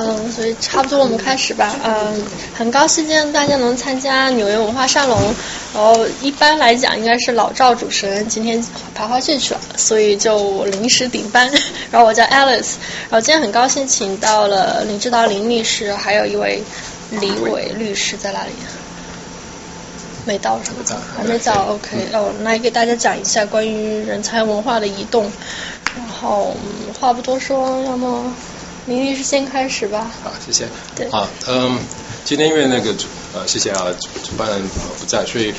[0.00, 1.76] 嗯，所以差不多我们开始吧。
[1.84, 2.24] 嗯，
[2.56, 5.18] 很高兴今天大家能参加纽约文化沙龙。
[5.74, 11.50] 然后一般来讲应该是老赵主持人，今天桃花剧去了，所以就临时顶班。
[11.90, 12.76] 然后我叫 Alice。
[13.10, 16.62] 然后今天很高兴请到了林志达林律师，还有一位
[17.10, 18.50] 李伟律师在那里？
[20.24, 21.00] 没到是吧？
[21.16, 21.66] 还没到。
[21.68, 25.30] OK，哦，来给大家讲一下关于人才文化的移动。
[25.96, 26.56] 然后
[26.98, 28.32] 话不多说，要么。
[28.90, 30.10] 林律师先开始吧。
[30.24, 30.66] 好，谢谢。
[30.96, 31.06] 对。
[31.10, 31.78] 啊，嗯，
[32.24, 34.60] 今天因为那个主呃，谢谢啊，主主办人
[34.98, 35.54] 不在，所以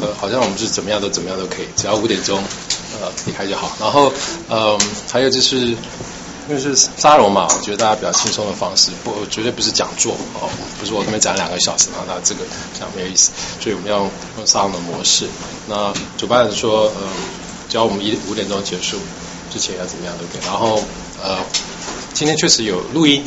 [0.00, 2.38] 呃，好像我们是怎么样都怎么样都可以，只要五点钟
[3.00, 3.72] 呃离开就好。
[3.80, 4.12] 然后
[4.48, 4.78] 嗯，
[5.10, 5.76] 还有就是因
[6.50, 10.48] 为是沙龙嘛，我觉得大家比较轻松的方式，不绝对不是讲座哦，
[10.78, 15.26] 不是我这边讲两个小时，然后那这个这样没有意思，所以我们要用沙龙的模式。
[15.66, 17.08] 那主办人说，嗯，
[17.68, 18.96] 只要我们一五点钟结束
[19.52, 20.46] 之前要怎么样都可以。
[20.46, 20.80] 然后
[21.20, 21.38] 呃。
[22.16, 23.22] 今天确实有录音，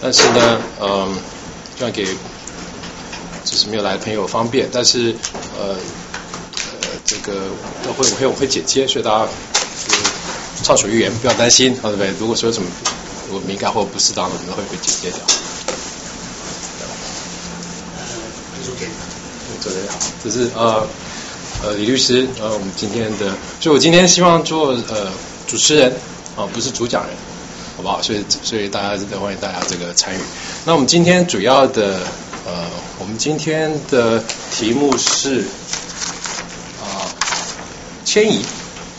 [0.00, 1.12] 但是呢，嗯，
[1.76, 5.12] 这样给就是没有来的朋友方便，但是
[5.58, 5.74] 呃
[6.80, 7.48] 呃这个
[7.82, 9.28] 都会我会我会剪接，所以大家
[10.62, 12.14] 畅所欲言，不要担心，对不对？
[12.20, 12.68] 如果说有什么
[13.26, 15.18] 如果敏感或不适当的，我们会被剪接掉。
[19.60, 20.86] 做得好，这是呃
[21.64, 25.10] 呃李律师，呃我们今天的，所以我今天希望做呃
[25.48, 25.92] 主持人
[26.36, 27.12] 啊，不是主讲人。
[27.78, 28.02] 好不好？
[28.02, 30.18] 所以，所以大家都欢迎大家这个参与。
[30.64, 32.00] 那我们今天主要的，
[32.44, 32.66] 呃，
[32.98, 34.20] 我们今天的
[34.50, 35.42] 题目是
[36.82, 37.06] 啊，
[38.04, 38.42] 迁移，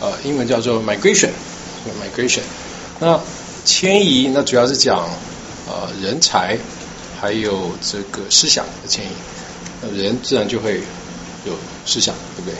[0.00, 2.40] 呃，英文叫做 migration，migration。
[2.98, 3.20] 那
[3.66, 5.10] 迁移，那主要是讲
[5.68, 6.56] 呃人才，
[7.20, 9.10] 还有这个思想的迁移。
[9.82, 10.80] 那人自然就会
[11.44, 11.52] 有
[11.84, 12.58] 思想，对不对？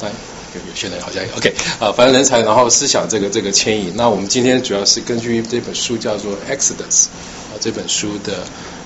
[0.00, 0.10] 但
[0.54, 3.92] 有有些人好像 OK 啊，反正人才，然后思想这个这个迁移。
[3.94, 8.38] 那我们今天主要是根据这本书叫做《Exodus》啊，这本书的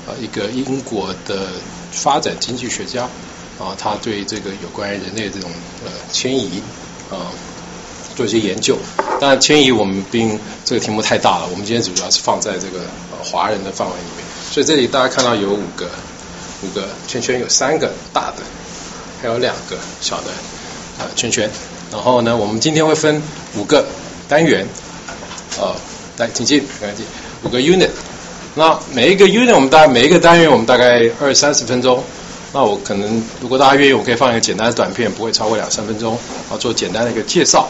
[0.07, 1.48] 啊一个英国的
[1.92, 3.05] 发展经济学家
[3.58, 5.51] 啊，他对这个有关于人类这种
[5.85, 6.63] 呃迁移
[7.11, 7.33] 啊
[8.14, 8.77] 做一些研究。
[9.20, 14.25] 当然迁移我们并这个题目太大了，我们今天主要是放在这个呃华人的范围里面。
[14.51, 15.89] 所以这里大家看到有五个
[16.63, 18.42] 五个圈圈，有三个大的，
[19.23, 20.27] 还有两个小的。
[20.99, 21.51] 啊，圈圈，
[21.91, 23.21] 然后呢，我们今天会分
[23.57, 23.85] 五个
[24.29, 24.67] 单元，
[25.59, 25.75] 呃，
[26.19, 27.03] 来，请进，没关系，
[27.43, 27.91] 五个 unit，
[28.55, 32.03] 那每一个 unit 我们大概每一个单元我们大概二三十分钟，
[32.53, 37.69] 那我可能如果大家愿意，我可以放一个简单的短片，不会超过两三分钟，然后做简单的一个介绍，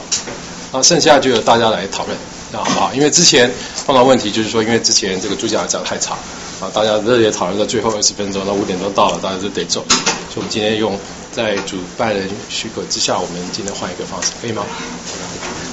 [0.70, 2.16] 那剩下就由大家来讨论，
[2.52, 2.92] 那好不好？
[2.92, 3.50] 因为之前
[3.86, 6.18] 碰到问题就是说，因为之前这个主讲讲太长，
[6.60, 9.82] 啊，大家热烈讨论到最后二十分钟，那五点钟到了，大家就得走，
[10.28, 10.98] 所以我们今天用。
[11.34, 14.64] 在主办人许可之下，我们今天换一个方式，可以吗？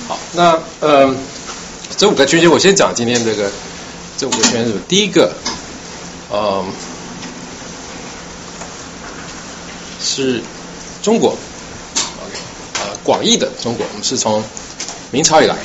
[0.07, 1.15] 好，那嗯，
[1.95, 3.51] 这五个圈圈，我先讲今天这个
[4.17, 5.31] 这五个圈是第一个，
[6.31, 6.65] 嗯，
[10.01, 10.41] 是
[11.03, 11.37] 中国
[12.79, 14.43] 呃，广义的中国，我们是从
[15.11, 15.55] 明朝以来，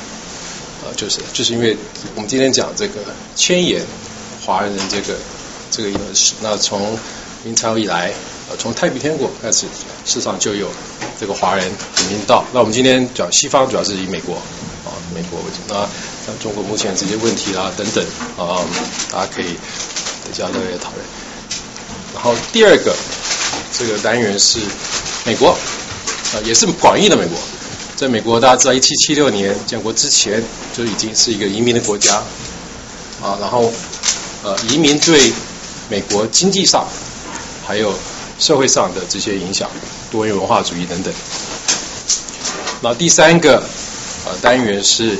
[0.84, 1.74] 呃，就是就是因为
[2.14, 3.00] 我们今天讲这个
[3.34, 3.82] 千言
[4.44, 5.16] 华人这个
[5.70, 6.98] 这个一段史，那从
[7.44, 8.12] 明朝以来。
[8.48, 9.66] 呃，从太平天国开始，
[10.04, 10.68] 世上就有
[11.18, 12.44] 这个华人移民到。
[12.52, 14.34] 那我们今天讲西方，主要是以美国
[14.84, 15.58] 啊，美国为主。
[15.68, 15.74] 那
[16.24, 18.04] 像中国目前这些问题啦等等
[18.38, 18.64] 啊，
[19.10, 19.46] 大家可以
[20.24, 21.04] 等下热烈讨论。
[22.14, 22.94] 然后第二个
[23.76, 24.60] 这个单元是
[25.24, 27.36] 美国啊，也是广义的美国。
[27.96, 30.40] 在美国，大家知道，一七七六年建国之前
[30.76, 32.16] 就已经是一个移民的国家
[33.22, 33.36] 啊。
[33.40, 33.72] 然后
[34.44, 35.32] 呃，移民对
[35.88, 36.86] 美国经济上
[37.66, 37.92] 还有
[38.38, 39.68] 社会上的这些影响，
[40.10, 41.12] 多元文化主义等等。
[42.82, 43.62] 那第三个
[44.26, 45.16] 呃单元是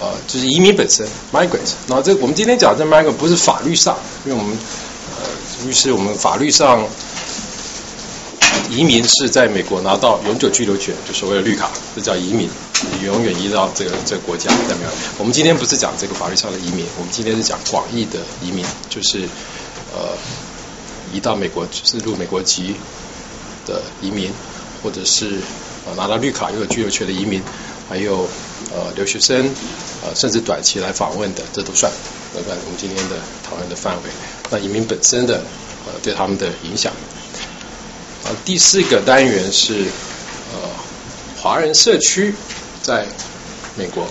[0.00, 1.72] 呃就是移民本身 migrant。
[1.88, 4.56] 那这我们今天讲这 migrant 不是法律上，因为我们
[5.16, 6.86] 呃律师我们法律上
[8.70, 12.48] 移民是在美国拿到永久居留权，就所谓的绿卡，这叫移民，
[13.04, 14.90] 永远移到这个这个国家，有没有？
[15.18, 19.22] 我们今天不是讲这个法律上的移民，我们今天是讲广义的移民，就是
[19.92, 20.16] 呃。
[21.14, 22.74] 移到美国是入美国籍
[23.64, 24.30] 的移民，
[24.82, 25.38] 或者是
[25.86, 27.40] 呃拿到绿卡又有居留权的移民，
[27.88, 28.28] 还有
[28.74, 29.48] 呃留学生，
[30.02, 31.90] 呃甚至短期来访问的，这都算，
[32.34, 33.16] 都算我们今天的
[33.48, 34.10] 讨论的范围。
[34.50, 35.36] 那移民本身的
[35.86, 36.92] 呃对他们的影响。
[38.24, 39.84] 呃，第四个单元是
[40.52, 40.68] 呃
[41.40, 42.34] 华人社区
[42.82, 43.06] 在
[43.76, 44.06] 美国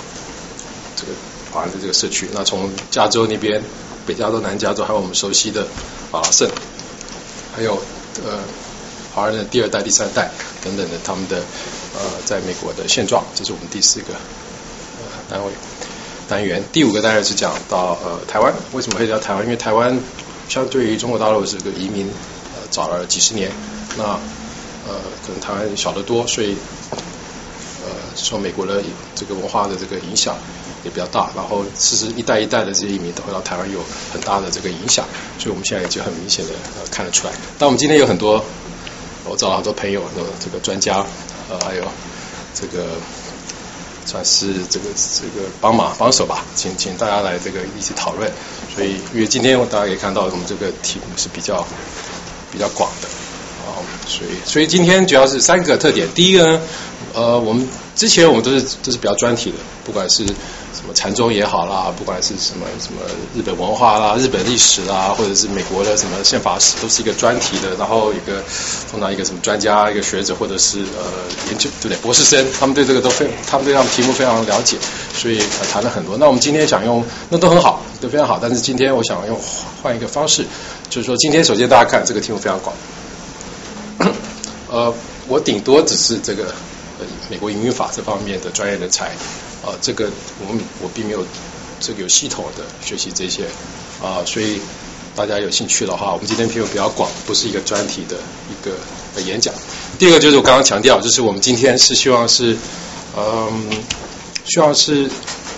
[0.95, 1.11] 这个
[1.51, 2.29] 华人的这个社区。
[2.31, 3.61] 那从加州那边，
[4.05, 5.67] 北加州、南加州，还有我们熟悉的
[6.11, 6.47] 法拉盛。
[7.55, 7.75] 还有
[8.25, 8.39] 呃
[9.13, 10.29] 华人的第二代、第三代
[10.63, 11.37] 等等的他们的
[11.95, 15.51] 呃在美国的现状，这是我们第四个呃单位
[16.27, 16.63] 单元。
[16.71, 19.43] 第五个单元是讲到呃台湾，为什么会叫台湾？
[19.43, 19.97] 因为台湾
[20.49, 22.07] 相对于中国大陆这个移民
[22.55, 23.51] 呃早了几十年，
[23.97, 26.57] 那呃可能台湾小得多，所以
[27.85, 28.81] 呃受美国的
[29.13, 30.35] 这个文化的这个影响
[30.83, 31.29] 也比较大。
[31.35, 33.79] 然后其实一代一代的这些移民都会到台湾有
[34.11, 35.05] 很大的这个影响，
[35.39, 37.33] 所以我们现在已经很明显的呃看得出来。
[37.57, 38.43] 但我们今天有很多
[39.25, 41.05] 我找了很多朋友的这个专家，
[41.49, 41.83] 呃还有
[42.53, 42.85] 这个。
[44.05, 48.29] 算是这个这个帮忙帮手吧，请请大家来这个一起讨论。
[48.75, 51.65] 所以因为今天大家也看到我们这个题目是比较
[52.51, 53.07] 比较广的，
[53.65, 56.05] 啊，所以所以今天主要是三个特点。
[56.13, 56.61] 第一个呢，
[57.13, 57.65] 呃，我们
[57.95, 60.25] 之前我们都是都是比较专题的，不管是。
[60.83, 62.99] 什么禅宗也好啦，不管是什么什么
[63.33, 67.73] 日本文化啦、日本历史啦，或者是美国的什么宪法史，都是一个专题的。
[67.79, 68.43] 然后一个
[68.91, 71.97] 通常一个什么专家、一个学者，或者是呃研究对不对？
[71.99, 74.75] 博士生，他们对这个都非他们对这样题目非常了解，
[75.13, 75.41] 所以
[75.71, 76.17] 谈了很多。
[76.17, 78.37] 那我们今天想用，那都很好，都非常好。
[78.41, 79.39] 但是今天我想用
[79.81, 80.45] 换一个方式，
[80.89, 82.75] 就是说今天首先大家看这个题目非常广，
[84.69, 84.93] 呃，
[85.29, 86.53] 我顶多只是这个
[87.29, 89.13] 美国营运法这方面的专业人才。
[89.63, 90.09] 啊，这个
[90.45, 91.25] 我们我并没有
[91.79, 93.45] 这个有系统的学习这些
[94.01, 94.59] 啊，所以
[95.15, 98.17] 大家有兴趣的话，我们今天题目比较广，不是一个专题的
[98.49, 99.53] 一个演讲。
[99.97, 102.57] 第二个就是我刚刚强调，就是我们今天是希望是
[103.15, 103.69] 嗯，
[104.45, 105.09] 希望是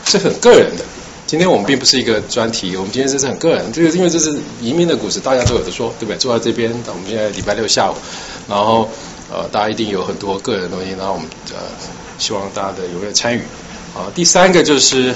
[0.06, 0.84] 是很个人的。
[1.26, 6.18] 今天我们并不是一个专题，我们今天这是很个人，这个因为这是移民的故事，大家都有的说，对不对？
[6.18, 7.96] 坐在这边，我们现在礼拜六下午，
[8.48, 8.88] 然后
[9.32, 11.64] 呃，大家一定有很多个人的东西，然后我们呃，
[12.20, 13.42] 希望大家的踊跃参与。
[13.96, 15.16] 啊，第三个就是，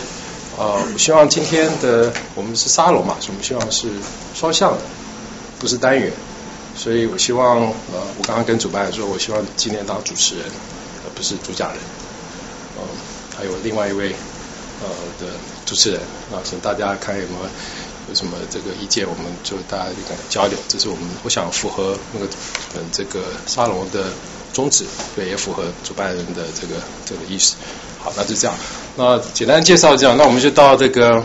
[0.58, 3.90] 呃，我希望今天的我们是沙龙嘛，所以我们希望是
[4.34, 4.80] 双向的，
[5.60, 6.10] 不是单元，
[6.78, 10.46] 所以我希望，呃，我刚刚跟主办人说，我希望今天当主持人，
[11.04, 11.78] 而不是主讲人，
[12.78, 12.84] 嗯，
[13.38, 14.16] 还有另外一位，
[14.82, 14.88] 呃
[15.20, 15.34] 的
[15.66, 16.00] 主持人，
[16.32, 17.50] 啊，请大家看有没有
[18.08, 22.26] 有什么这个意见，我们就大家一个交流，这是我们我想符合那个
[22.78, 24.06] 嗯这个沙龙的
[24.54, 24.86] 宗旨，
[25.16, 26.76] 对，也符合主办人的这个
[27.06, 27.56] 这个意思。
[28.00, 28.56] 好，那就这样。
[28.96, 31.22] 那简单介绍这样，那我们就到这个，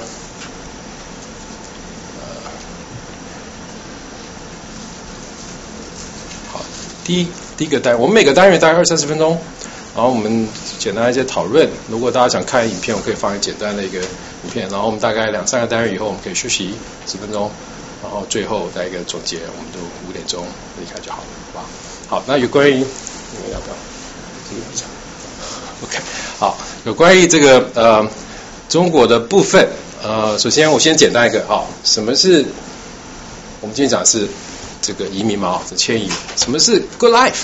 [6.52, 6.60] 好，
[7.04, 9.38] 第一第一个单，我们每个单元大概二三十分钟，
[9.94, 10.48] 然后我们
[10.78, 11.68] 简单一些讨论。
[11.88, 14.68] 如果大家想看影片，我可以放一个简单的一个影片。
[14.68, 16.74] 然后我们大概两三个单元以后，我们可以休息
[17.06, 17.50] 十分钟，
[18.02, 19.78] 然后最后再一个总结，我们就
[20.08, 20.44] 五点钟
[20.80, 21.66] 离开就好了，好吧？
[22.08, 22.84] 好，那有关于
[23.52, 23.76] 要不要？
[24.48, 24.84] 这个比较。
[25.82, 25.98] OK，
[26.38, 28.08] 好，有关于这个呃
[28.68, 29.68] 中国的部分，
[30.02, 32.44] 呃，首先我先简单一个啊，什么是
[33.60, 34.26] 我们今天讲是
[34.80, 37.42] 这个移民嘛，是迁移，什么是 good life？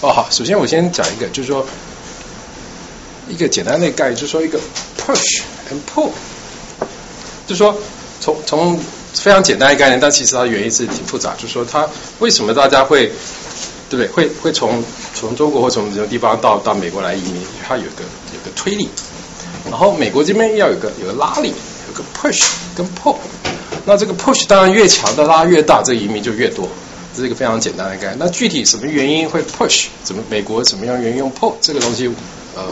[0.00, 1.66] 哦好，首先我先讲一个，就是说
[3.28, 4.58] 一个简单的概念，就是说一个
[4.96, 6.10] push and pull，
[7.46, 7.76] 就是说
[8.20, 8.80] 从从
[9.12, 11.86] 非常简单的概念，但其实它原因是挺复杂，就是说它
[12.20, 13.12] 为什么大家会。
[13.92, 14.08] 对不对？
[14.08, 14.82] 会会从
[15.14, 18.02] 从中国或从什么地方到到美国来移民，它有个
[18.32, 18.88] 有个推力，
[19.68, 21.52] 然后美国这边要有个有个拉力，
[21.88, 22.42] 有个 push
[22.74, 23.16] 跟 pull。
[23.84, 26.66] 那这个 push 当然越强的拉越大，这移民就越多，
[27.14, 28.16] 这是一个非常简单的概念。
[28.18, 29.88] 那具体什么原因会 push？
[30.02, 31.52] 怎么美国什么样原因用 pull？
[31.60, 32.06] 这个东西
[32.54, 32.62] 呃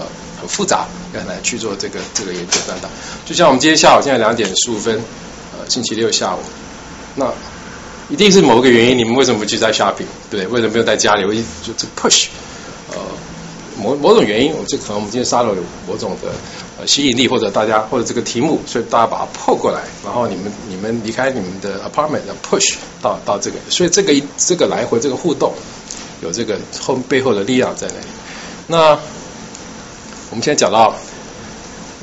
[0.40, 2.90] 很复杂，很难去做这个这个研究等等。
[3.26, 4.94] 就像我们今天下午现在两点十五分，
[5.58, 6.38] 呃星期六下午，
[7.14, 7.30] 那。
[8.10, 10.04] 一定是某个原因，你们为什么不去在 shopping？
[10.28, 11.24] 对，为什么没有在家里？
[11.24, 12.26] 我就这 push，
[12.90, 12.96] 呃，
[13.80, 16.28] 某某种原因，我就可能我们今天沙龙有某种的
[16.80, 25.52] 呃吸引力，或者大家或者这个题目，所以大家把它 pull 过来，然后你们你们离开你们的 apartment，要 push 到到这个，所以这个这个来回这个互动，
[26.20, 28.06] 有这个后背后的力量在那里。
[28.66, 28.90] 那
[30.30, 30.94] 我们现在讲到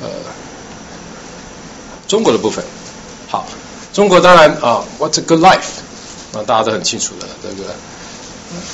[0.00, 0.08] 呃
[2.06, 2.64] 中国的部分，
[3.28, 3.46] 好，
[3.92, 5.82] 中国当然啊，what's a good life？
[6.44, 7.74] 大家都很清楚的，这个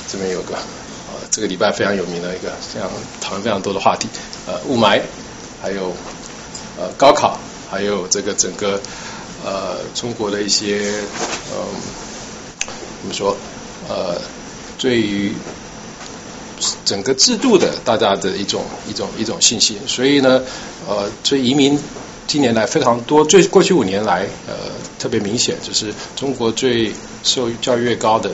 [0.08, 2.90] 这边有个呃，这个礼拜非常有名的一个非常
[3.20, 4.08] 讨论非常多的话题，
[4.46, 5.00] 呃，雾霾，
[5.60, 5.94] 还有
[6.78, 7.38] 呃高考，
[7.70, 8.80] 还有这个整个
[9.44, 10.80] 呃中国的一些
[11.52, 11.58] 嗯
[13.00, 13.36] 怎么说
[13.88, 14.20] 呃
[14.78, 15.32] 对于
[16.84, 20.42] 整个制度的大家的一种一种一种信心，所以呢
[20.88, 21.78] 呃，所以移民
[22.26, 24.54] 近年来非常多，最过去五年来呃
[24.98, 28.30] 特别明显，就是中国最受教育越高的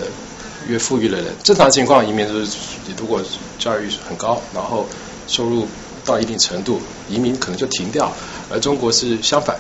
[0.69, 2.57] 越富裕的人，正常情况移民就是
[2.87, 3.23] 你如果
[3.59, 4.87] 教育很高，然后
[5.27, 5.67] 收入
[6.05, 8.11] 到一定程度，移民可能就停掉。
[8.51, 9.57] 而中国是相反，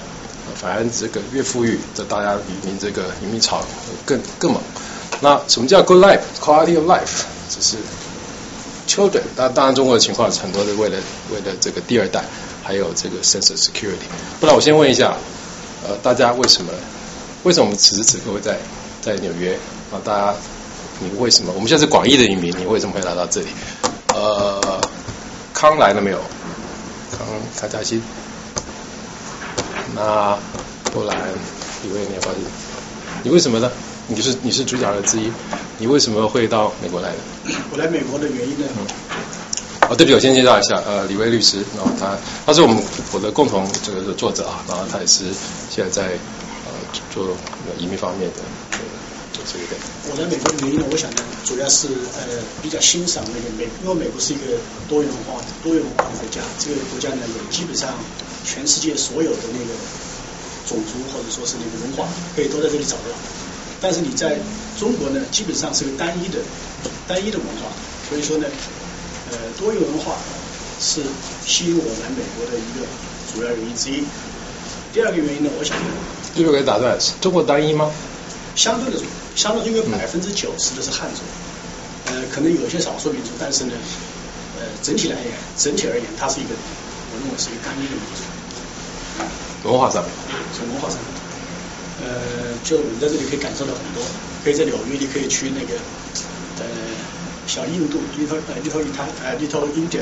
[0.54, 3.62] 反而这个越富裕，这大家移民这个移民潮
[4.04, 4.60] 更更猛。
[5.20, 7.24] 那什么叫 good life quality of life？
[7.48, 7.76] 只是
[8.88, 10.96] children，当当然中国的情况很多是为了
[11.32, 12.24] 为了这个第二代，
[12.70, 14.06] 还有这个 sense of security。
[14.38, 15.16] 不然我先问一下，
[15.82, 16.72] 呃，大家为什么
[17.42, 18.56] 为什么我们此时此刻会在
[19.02, 19.58] 在纽约
[19.90, 19.98] 啊？
[20.04, 20.34] 大家
[21.00, 21.52] 你为什么？
[21.52, 23.48] 我们现在是广义的移民，你为什么会来到这里？
[24.14, 24.80] 呃，
[25.52, 26.18] 康来了没有？
[27.10, 28.00] 康卡嘉欣，
[29.96, 30.38] 那
[30.92, 31.18] 波兰
[31.82, 32.34] 一位你要不要？
[33.24, 33.68] 你为什么呢？
[34.06, 35.32] 你是你是主角的之一，
[35.78, 37.16] 你为什么会到美国来的？
[37.72, 38.66] 我来美国的原因呢？
[39.90, 42.16] 啊，对不起，我先介绍一下，呃，李威律师，然后他
[42.46, 42.78] 他是我们
[43.10, 45.24] 我的共同这个作者啊，然后他也是
[45.68, 46.14] 现在在
[46.62, 46.70] 呃
[47.10, 47.34] 做
[47.76, 48.38] 移民方面的
[48.70, 48.86] 这个。
[50.06, 54.54] 我来美国的原因呢，我想呢，主要是呃比较欣赏那个美，因为美国是一个
[54.86, 57.90] 多元文化多元化的国家，这个国家呢有基本上
[58.46, 59.74] 全世界所有的那个
[60.70, 62.06] 种族或者说是那个文化
[62.36, 63.10] 可以都在这里找到，
[63.80, 64.38] 但是你在
[64.78, 66.38] 中国呢，基本上是个单一的
[67.08, 67.74] 单一的文化，
[68.08, 68.46] 所以说呢。
[69.32, 70.14] 呃，多元文化
[70.80, 71.02] 是
[71.46, 72.86] 吸引我来美国的一个
[73.32, 74.04] 主要原因之一。
[74.92, 75.76] 第二个原因呢，我想，
[76.34, 77.90] 第六个打断，中国单一吗？
[78.56, 78.98] 相对的，
[79.36, 81.22] 相对因为百分之九十的是汉族，
[82.06, 83.72] 呃，可能有一些少数民族，但是呢，
[84.58, 86.50] 呃，整体来言，整体而言，它是一个，
[87.12, 88.26] 我认为是一个单一的民族。
[89.70, 90.10] 文化上面，
[90.58, 91.06] 从文化上面，
[92.02, 94.02] 呃，就你在这里可以感受到很多，
[94.42, 96.39] 可以在纽约，你可以去那个，呃。
[97.50, 99.98] 小印度，little 呃 little 意大呃 little India，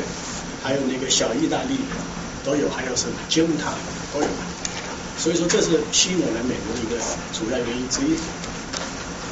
[0.62, 1.78] 还有那个小意大利
[2.44, 3.72] 都有，还有什么金塔
[4.12, 4.28] 都有，
[5.16, 7.00] 所以说这是吸引我来美国的一个
[7.32, 8.18] 主要原因之一。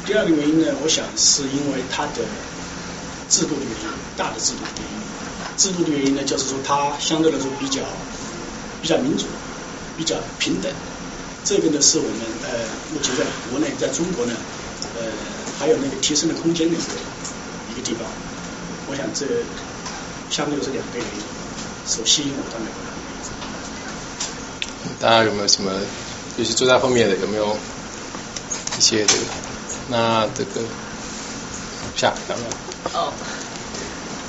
[0.07, 2.25] 第二个原因呢，我想是因为它的
[3.29, 4.97] 制度的原因，大的制度的原因。
[5.55, 7.81] 制度的原因呢，就是说它相对来说比较
[8.81, 9.27] 比较民主，
[9.95, 10.73] 比较平等。
[11.43, 14.33] 这个呢是我们呃目前在国内，在中国呢
[14.97, 15.05] 呃
[15.59, 16.93] 还有那个提升的空间的一个。
[17.87, 18.03] 地方，
[18.89, 19.25] 我想这
[20.29, 21.23] 相对是两个原因，
[21.85, 22.91] 所吸引我到美国来。
[24.99, 25.71] 大家有没有什么？
[26.37, 27.55] 尤其坐在后面的有没有
[28.77, 29.23] 一些这个？
[29.87, 30.59] 那这个
[31.95, 32.43] 下两个。
[32.91, 33.13] 哦，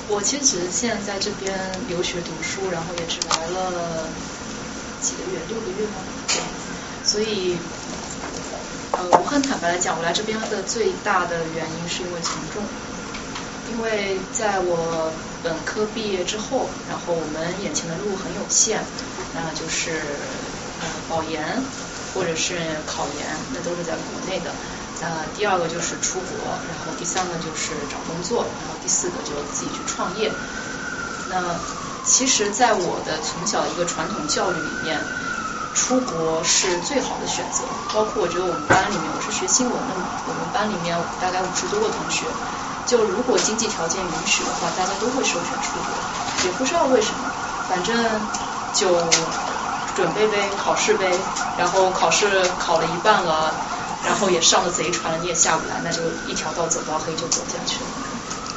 [0.07, 4.07] 我其实现在在这边留学读书，然后也只来了
[5.03, 5.99] 几个月，六个月吗？
[7.03, 7.59] 所以，
[8.93, 12.63] 呃，我很坦白来讲，我来这边的最大的原因是因为从众。
[13.71, 18.83] 因为在我本科毕业之后，然后我们眼前的路很有限，
[19.35, 20.01] 那就是
[20.81, 21.45] 呃保研
[22.15, 22.57] 或者是
[22.87, 24.51] 考研，那都是在国内的。
[25.01, 30.33] 那第二个就是出国，然后第三个就是找工作，然后第四个就自己去创业。
[31.31, 31.55] 那
[32.05, 34.99] 其实，在我的从小一个传统教育里面，
[35.75, 37.65] 出国是最好的选择。
[37.93, 42.33] 包括我觉得我们班里面，我是学新闻的嘛，我们班里面大概五十多个同学。
[42.89, 47.31] 就如果经济条件允许的话，大家都会首选出国，也不知道为什么，
[47.69, 48.27] 反正
[48.73, 48.99] 就
[49.95, 51.13] 准备呗，考试呗，
[51.59, 53.55] 然后考试考了一半了，
[54.07, 57.91] 然后也上了贼船了，你也下不来，那就一条道走到黑就走下去了。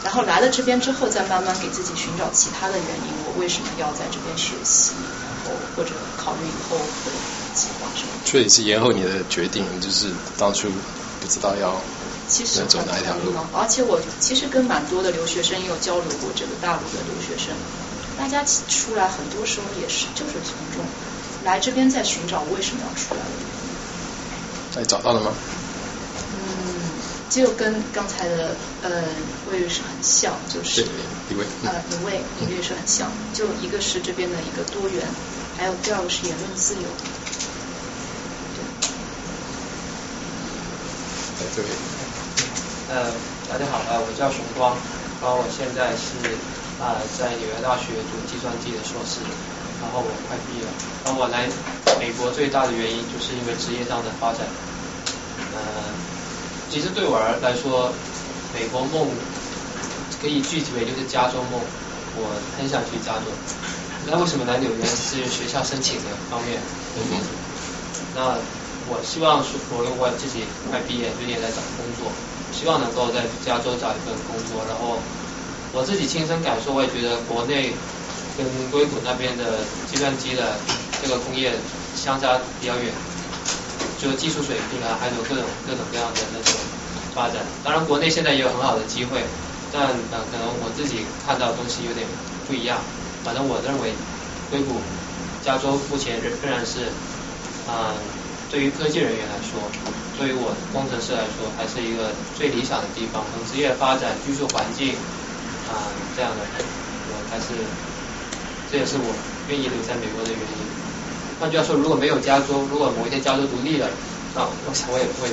[0.06, 4.94] 然后来了这边之后，再慢慢给自己寻找其他的原因，我为什么要在这边学习，
[5.28, 7.12] 然后或者考虑以后的
[7.54, 8.10] 计划什么。
[8.24, 10.08] 所以是延后你的决定，就是
[10.38, 10.70] 当初
[11.20, 11.76] 不知道要。
[12.32, 13.36] 其实走哪一条路？
[13.52, 17.54] 而且我其实跟蛮多的留学生也有交流过，这个大陆的留学生，
[18.18, 20.86] 大家出来很多时候也是就是从众，
[21.44, 23.52] 来这边在寻找为什么要出来的原因。
[24.74, 25.34] 那你找到了吗？
[26.32, 26.40] 嗯，
[27.30, 29.04] 就跟刚才的呃
[29.52, 30.88] 位律师很像，就是
[31.28, 35.06] 李位呃李位李律师很像，就一个是这边的一个多元，
[35.58, 36.82] 还有第二个是言论自由。
[41.38, 41.68] 对，这位。
[42.92, 43.08] 呃，
[43.48, 44.76] 大家好，呃，我叫熊光，
[45.24, 46.12] 然后我现在是
[46.76, 49.24] 啊在纽约大学读计算机的硕士，
[49.80, 50.72] 然后我快毕业了。
[51.06, 51.48] 然后我来
[51.98, 54.44] 美国最大的原因就是因为职业上的发展。
[55.56, 55.64] 呃，
[56.68, 57.94] 其实对我而来说，
[58.54, 59.08] 美国梦
[60.20, 61.64] 可以具体为就是加州梦，
[62.20, 62.28] 我
[62.60, 63.32] 很想去加州。
[64.04, 66.60] 那为什么来纽约是学校申请的方面？
[68.14, 68.36] 那
[68.92, 72.12] 我希望说，我我自己快毕业，最近也在找工作。
[72.52, 75.00] 希望能够在加州找一份工作，然后
[75.74, 77.74] 我自己亲身感受，我也觉得国内
[78.38, 80.56] 跟硅谷那边的计算机的
[81.02, 81.52] 这个工业
[81.96, 82.94] 相差比较远，
[83.98, 86.54] 就技术水平啊，还有各种各种各样的那种
[87.16, 87.42] 发展。
[87.64, 89.24] 当然，国内现在也有很好的机会，
[89.72, 92.06] 但呃，可能我自己看到的东西有点
[92.48, 92.78] 不一样。
[93.24, 93.94] 反正我认为
[94.50, 94.82] 硅谷、
[95.44, 96.92] 加州目前仍仍然是
[97.68, 97.96] 啊。
[98.52, 99.64] 对于科技人员来说，
[100.20, 103.24] 对于我工程师来说，还是一个最理想的地方。
[103.32, 104.92] 从职业发展、居住环境
[105.72, 107.56] 啊这样的，我还是
[108.70, 109.08] 这也是我
[109.48, 110.60] 愿意留在美国的原因。
[111.40, 113.88] 换句话说，如果没有加州，如果某一天加州独立了，
[114.36, 115.30] 那我想我也不会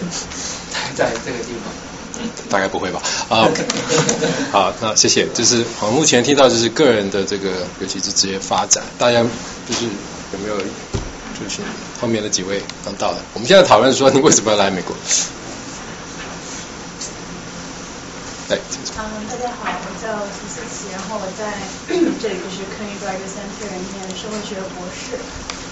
[0.72, 1.74] 待 在这个地方。
[2.48, 3.02] 大概不会吧？
[3.28, 3.46] 啊，
[4.50, 5.26] 好，那谢谢。
[5.34, 9.84] 就是我目前听到就是个人的这个，尤其是职业发展，大家就是
[10.32, 10.56] 有没有
[11.38, 11.62] 就是
[12.00, 13.18] 后面的几位刚到的？
[13.34, 14.94] 我们现在讨论说你为什么要来美国？
[18.48, 18.58] 对，
[18.96, 21.52] 嗯，大家好，我叫徐思琪，然后我在
[22.18, 25.20] 这里就是 c a n y Graduate Center 念社会学博士。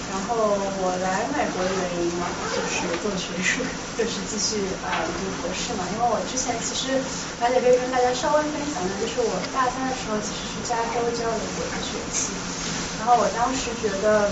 [0.07, 3.59] 然后我来美国的原因嘛，就是做学术，
[3.99, 5.83] 就是继续啊读博士嘛。
[5.91, 6.95] 因为我之前其实
[7.43, 12.31] 而且可以跟大家稍微分享一下，就是我大三的时候其实是加州教了一个学期，
[12.97, 14.31] 然后我当时觉得，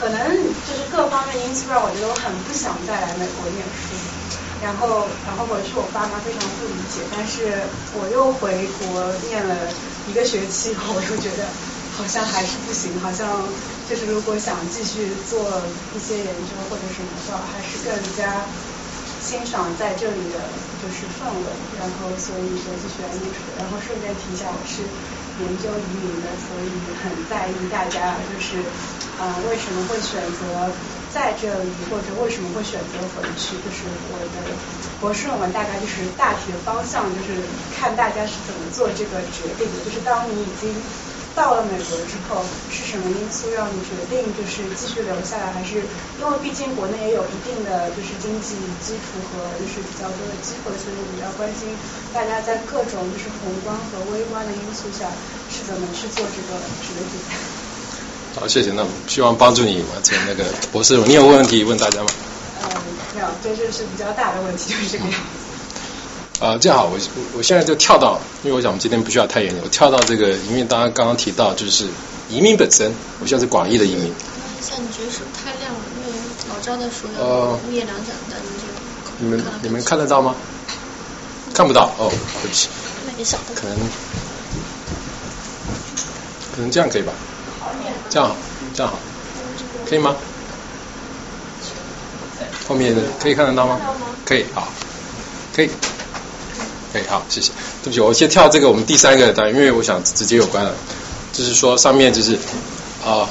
[0.00, 0.26] 可能
[0.66, 3.94] 就是各方面因素让我觉得我很不想再来美国念书。
[4.62, 7.64] 然后，然后回去，我爸妈非常不理解，但是
[7.94, 9.56] 我又回国念了
[10.06, 11.44] 一个学期，我又觉得
[11.96, 13.48] 好像还是不行，好像
[13.88, 15.62] 就是如果想继续做
[15.94, 18.44] 一些研究或者什么的话，还是更加
[19.20, 20.40] 欣赏在这里的
[20.82, 23.40] 就是氛围，然后所以就继续来念书。
[23.56, 24.84] 然后顺便提一下，我是
[25.44, 26.68] 研究移民的，所以
[27.02, 28.58] 很在意大家就是
[29.18, 30.70] 呃为什么会选择。
[31.10, 33.58] 在这里，或者为什么会选择回去？
[33.66, 33.82] 就是
[34.14, 34.46] 我的
[35.00, 37.42] 博士论文大概就是大体的方向，就是
[37.74, 39.82] 看大家是怎么做这个决定的。
[39.84, 40.70] 就是当你已经
[41.34, 45.52] 到了美国之后，是什么因素让你决定就是继续留下来？
[45.52, 45.82] 还是
[46.18, 51.76] 因为毕竟国内也有一定的就是经济基础和就是比较多的机会，所以我比较关心
[52.12, 55.06] 大家在各种就是宏观和微观的因素下
[55.48, 57.20] 是怎么去做这个决定。
[58.34, 58.70] 好，谢谢。
[58.72, 60.96] 那希望帮助你完成那个博士。
[60.98, 62.06] 你有问题问大家吗？
[62.62, 62.68] 嗯，
[63.14, 65.49] 没有，这就是比较大的问题，就是这个样子。
[66.40, 71.86] 呃，这样好，我我我现在就跳到，因为我想我们今天不需要太严谨，我跳到这个，因为大家刚刚提到就是
[72.30, 74.10] 移民本身，我现在是广义的移民。
[74.62, 76.18] 像你举手太亮了，因为
[76.48, 78.64] 老赵在说要灭两盏灯，就
[79.18, 80.34] 你们你们看得到吗？
[81.52, 82.10] 看不到哦，
[82.42, 82.68] 对不起。
[83.54, 83.76] 可能
[86.56, 87.12] 可能这样可以吧？
[88.08, 88.36] 这样好，
[88.72, 88.98] 这样好，
[89.86, 90.16] 可以吗？
[92.66, 93.78] 后面的可以看得到吗？
[94.24, 94.68] 可以，好，
[95.54, 95.68] 可以，
[96.92, 97.52] 可以，好，谢谢。
[97.82, 100.74] 对不起，我先跳这个我们第三个单，因为我想直接有关了，
[101.32, 102.36] 就是说上面就是
[103.04, 103.28] 啊，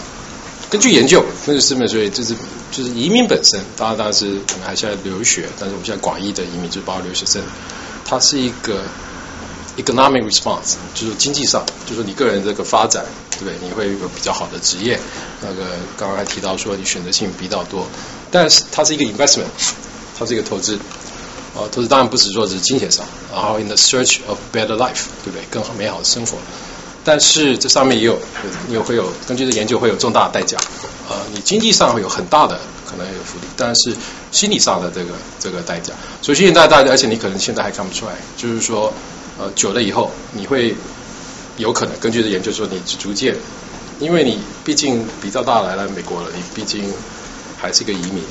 [0.69, 2.33] 根据研究，那个是没所以就是
[2.71, 7.41] 就是移民本身，当然当然是我们还是要留学，但是我们现在广义的移民就是包括留学生，
[8.05, 8.81] 它是一个。
[9.77, 13.53] economic response 就是经济上，就是你个人这个发展，对不对？
[13.63, 14.99] 你会有比较好的职业。
[15.39, 15.67] 那个
[15.97, 17.87] 刚刚还提到说你选择性比较多，
[18.29, 19.45] 但是它是一个 investment，
[20.17, 20.77] 它是一个投资。
[21.59, 25.41] 啊，投资当然不是说是金钱上，然后 in the search of better life，对不对？
[25.51, 26.37] 更好美好的生活。
[27.03, 28.17] 但是这上面也有，
[28.67, 30.57] 你会有根据这研究会有重大的代价。
[31.09, 33.95] 呃，你经济上会有很大的可能有福利，但是
[34.31, 38.93] 心理上的这个这个代价，所以现在大家，而且你可能现在还看不出来，就是说。
[39.41, 40.75] 呃，久了以后，你会
[41.55, 43.33] 有可能根据的研究说，你逐渐，
[43.97, 46.83] 因为你毕竟比较大来了美国了，你毕竟
[47.57, 48.21] 还是一个移民，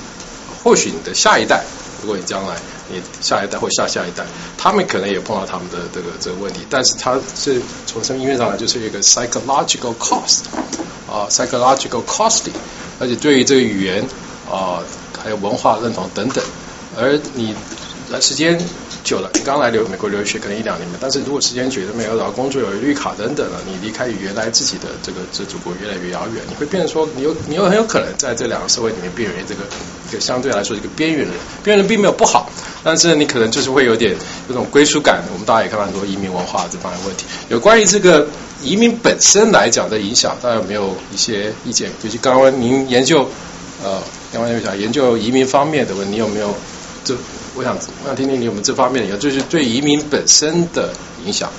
[0.62, 1.64] 或许你的下一代，
[2.00, 2.56] 如果你将来
[2.88, 4.24] 你下一代或下下一代，
[4.56, 10.44] 他们可能也碰到他们的这个这个问题，但是它是从生命上来就是一个 psychological cost
[11.10, 12.52] 啊，psychological costly，
[12.98, 14.02] 而且对于这个语言
[14.50, 14.82] 啊，
[15.22, 16.44] 还有文化认同等等，
[16.96, 17.54] 而你
[18.10, 18.58] 来时间。
[19.08, 29.62] 久了，你刚来留美国留学可能一两年嘛，但是如果时间久了没有找到工作，有绿卡等等了，你离开原来自己的这个这祖国越来越遥远，你会变成说，你有你有很有可能在这两个社会里面边缘这个
[30.10, 31.30] 一个相对来说一个边缘人，
[31.64, 32.50] 边缘人并没有不好，
[32.84, 34.14] 但是你可能就是会有点
[34.46, 35.22] 这种归属感。
[35.32, 37.24] 我们大家也看到很多移民文化这方面问题。
[37.48, 38.28] 有关于这个
[38.62, 41.90] 移民本身来讲的影响，大家有没有一些意见？
[42.02, 43.26] 尤其刚刚您研究
[43.82, 44.02] 呃，
[44.34, 46.54] 刚刚有讲研究移民方面的问题，你有没有
[47.04, 47.16] 这？
[47.58, 50.94] 我想，我想听听你有没有这方面的，就是对移民本身的
[51.26, 51.50] 影响。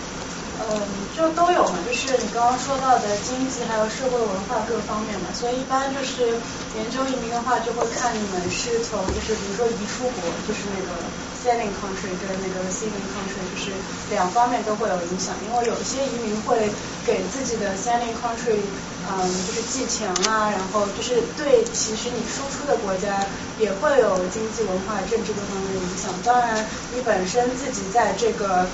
[0.64, 0.80] 嗯，
[1.14, 6.40] 就都有嘛，就是你刚刚说到的经济还有社会文化各方面嘛，所以一般就是
[6.78, 10.96] 研究移民的话，就会看你们是从就是比如说移出国，就是那个
[11.44, 13.74] sailing country 跟那个 receiving country，就是
[14.10, 16.72] 两方面都会有影响，因为有些移民会
[17.06, 18.62] 给自己的 sailing country。
[19.12, 23.26] 嗯，就是寄钱啊，然后就是对，其实你输出的国家
[23.58, 26.14] 也会有经济、文化、政治各方面的影响。
[26.24, 28.68] 当然，你本身自己在这个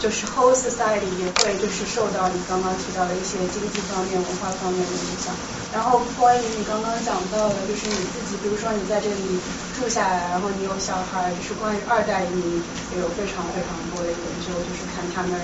[0.00, 5.34] 就是 whole society 也会就是受到你刚刚提到的一些经济方面、文化方面的影响。
[5.72, 9.40] 然后关于你刚刚讲到的，就是你自己，比如说你在这里
[9.74, 15.40] 住下来，然后你有小孩，就是关于二代移民也有非常非常多的研究，就是看他们。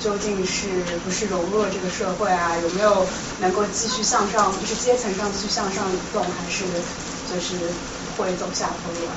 [0.00, 0.68] 究竟是
[1.04, 2.56] 不是融入了这个社会啊？
[2.62, 3.06] 有没有
[3.40, 6.64] 能够继续向上，就是阶层上继续向上移动，还是
[7.28, 7.56] 就是
[8.16, 9.14] 会走下坡路啊？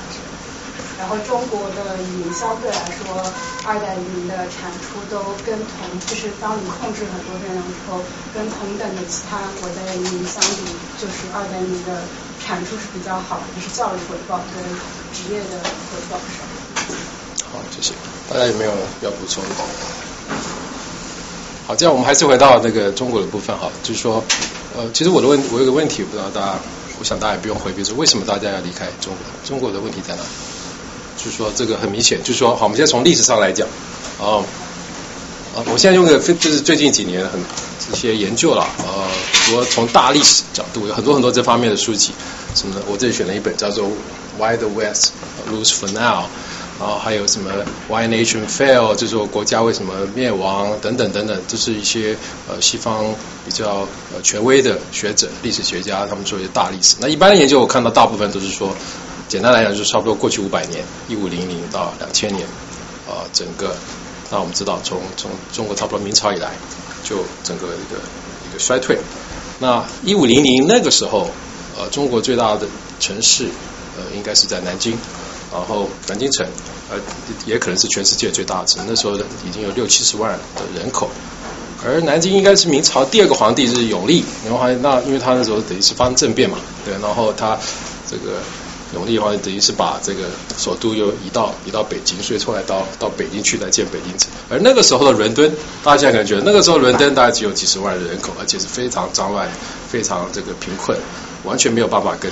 [0.98, 3.32] 然后中国的移民相对来说，
[3.66, 7.98] 二代移民的产出都跟同，就是当你控制很多变量之后，
[8.34, 10.62] 跟同等的其他国家的移民相比，
[10.98, 12.02] 就是二代移民的
[12.38, 14.62] 产出是比较好的，就是教育回报跟
[15.10, 16.46] 职业的回报上。
[17.50, 17.94] 好，谢谢。
[18.30, 20.11] 大家有没有要补充的？
[21.64, 24.22] 好，这样我们还是回到那个中国的部分哈，就是说，
[24.76, 26.54] 呃，其实我的问，我有个问题，不知道大家，
[26.98, 29.22] 我想大家也不用回避，是为什么大家要离开中国？
[29.44, 30.22] 中国的问题在哪？
[31.16, 33.68] 就是说，这个很明显，就是说，好，我们现在从历史上来讲，
[34.18, 34.44] 哦，
[35.54, 37.40] 啊，我现在用的就是最近几年很
[37.88, 42.12] 这些研究了，呃，我从大历史角度，有很多很多这方面的书籍，
[42.56, 43.84] 什么，我这里选了一本叫做
[44.36, 45.12] 《Why the West
[45.48, 46.24] Lose for Now》，
[46.78, 47.50] 然后还有什么
[47.88, 52.16] 《Why Nation Fail》，就是说国家为什么灭亡等等等等，这是一些
[52.48, 56.96] 呃西方比较呃权威的学者、历史学家他们做一些大历史。
[57.00, 58.74] 那一般的研究，我看到大部分都是说。
[59.28, 62.46] 简单来讲，就是差不多过去五百年，一五零零到两千年，
[63.08, 63.74] 啊，整个，
[64.30, 66.50] 那我们知道，从从中国差不多明朝以来，
[67.02, 67.98] 就整个一个
[68.46, 68.98] 一个衰退。
[69.58, 71.30] 那一五零零那个时候，
[71.78, 72.66] 呃，中国最大的
[73.00, 73.46] 城市，
[73.96, 74.98] 呃，应该是在南京，
[75.52, 76.46] 然后南京城，
[76.90, 76.98] 呃，
[77.46, 78.84] 也可能是全世界最大的城。
[78.88, 79.14] 那时候
[79.46, 81.10] 已经有六七十万的人口，
[81.84, 87.58] 而南京应该是明朝第二个皇帝是永历，永历那因为他那时候等于是发生政变嘛，对，然后他
[88.10, 88.38] 这个。
[88.94, 90.24] 永历的话，等于是把这个
[90.58, 94.28] 首都又移到移到北京，所以后来到到北京去来建北京城。
[94.50, 95.50] 而那个时候的伦敦，
[95.82, 99.48] 大家现在可能觉得那个时候伦敦大概只有几十万的人口，而且是非常脏乱、
[99.88, 100.94] 非常这个贫困，
[101.42, 102.30] 完全没有办法跟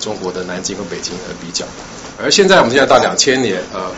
[0.00, 1.66] 中国的南京和北京呃比较。
[2.22, 3.90] 而现在我们现在到两千年，呃，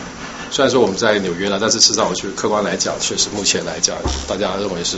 [0.51, 3.95] 虽然说我们在纽约了，但是事实上我去客观来讲，确实目前来讲，
[4.27, 4.97] 大家认为是。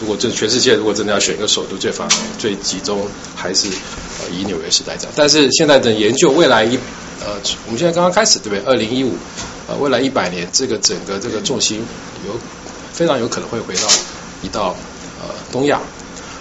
[0.00, 5.10] 如果这全世界如果真的要选一个首都最繁、最集中，还是呃以纽约市来讲。
[5.14, 6.76] 但是现在的研究，未来一
[7.24, 8.64] 呃，我们现在刚刚开始，对不对？
[8.66, 9.14] 二零一五，
[9.68, 11.82] 呃，未来一百年，这个整个这个重心
[12.26, 12.34] 有
[12.92, 13.82] 非常有可能会回到
[14.42, 14.76] 移到
[15.22, 15.80] 呃东亚。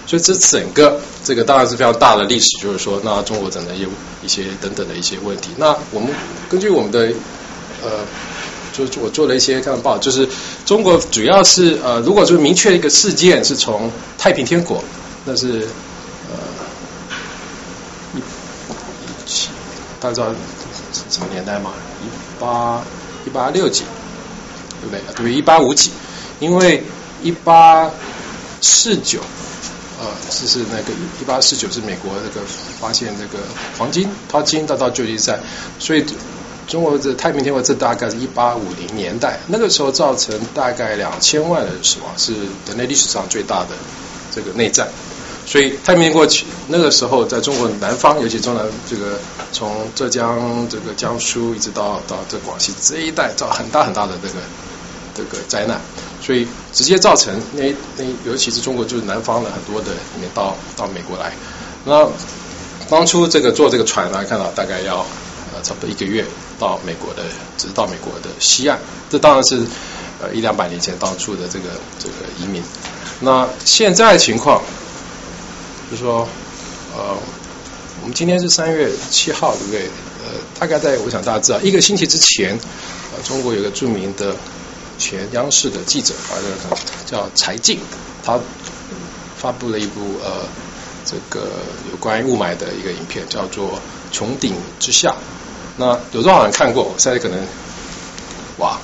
[0.05, 3.89] 所以这整个这个当然是非常大的历史，就是说，那中国整的有
[4.23, 5.49] 一些等等的一些问题。
[5.57, 6.09] 那我们
[6.49, 7.11] 根据我们的
[7.83, 7.89] 呃。
[8.73, 10.27] 就我做了一些看报，就是
[10.65, 14.83] 中国主要是呃，如果说明确一个事件是从太平天国，
[15.25, 15.67] 那是
[16.27, 16.35] 呃
[18.15, 19.49] 一一七，
[19.99, 20.33] 大家知道
[21.07, 21.71] 什么年代吗？
[22.01, 22.83] 一八
[23.27, 23.83] 一八六几，
[24.81, 25.23] 对不对？
[25.23, 25.91] 对，一八五几，
[26.39, 26.83] 因为
[27.21, 27.91] 一八
[28.59, 29.19] 四九，
[30.33, 30.91] 是，是那个
[31.21, 32.45] 一八四九是美国那个
[32.79, 33.43] 发现那个
[33.77, 35.39] 黄金淘金到到旧金山，
[35.79, 36.03] 所以。
[36.65, 42.31] 中国的太平天国，这大概是一八五零年代，那个时候造成大概两千万人死亡，是
[42.65, 43.71] 人类历史上最大的
[44.33, 44.87] 这个内战。
[45.45, 46.25] 所以太平天国
[46.69, 49.19] 那个时候，在中国南方，尤其中南这个
[49.51, 54.35] 从浙江这个江苏一直到到这广西这一带，造很大很大的这个
[55.13, 55.81] 这个灾难，
[56.25, 61.33] 所以直接造成那那尤其是中国就是南方的很多的里面到到美国来。
[61.85, 62.07] 那
[62.89, 65.05] 当初这个坐这个船，大家看到大概要
[65.53, 66.25] 呃差不多一个月。
[66.59, 67.23] 到美国的，
[67.57, 68.77] 只是到美国的西岸，
[69.09, 69.57] 这当然是
[70.21, 71.65] 呃一两百年前当初的这个
[71.99, 72.63] 这个移民。
[73.19, 74.61] 那现在情况，
[75.89, 76.25] 就是说，
[76.95, 77.17] 呃，
[78.01, 79.81] 我们今天是三月七号，对不对？
[80.23, 82.57] 呃，大概在我想大家知道，一个星期之前，
[83.11, 84.33] 呃，中国有个著名的
[85.03, 86.31] 前央视的记者，啊，
[87.05, 87.77] 叫柴静，
[88.23, 88.39] 他
[89.35, 90.47] 发布了一部呃
[91.03, 91.41] 这个
[91.91, 93.77] 有关于雾霾的一个影片，叫做
[94.15, 95.09] 《穹顶之下》。
[95.75, 96.93] 那有多少人看过？
[96.97, 97.37] 现在可能，
[98.59, 98.79] 哇，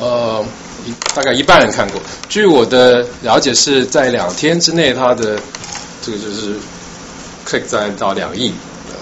[0.00, 0.44] 呃，
[0.84, 2.00] 一大概一半人看过。
[2.28, 5.38] 据我的了解，是在两天之内，他的
[6.02, 6.56] 这个就是
[7.46, 8.52] click 在到两亿。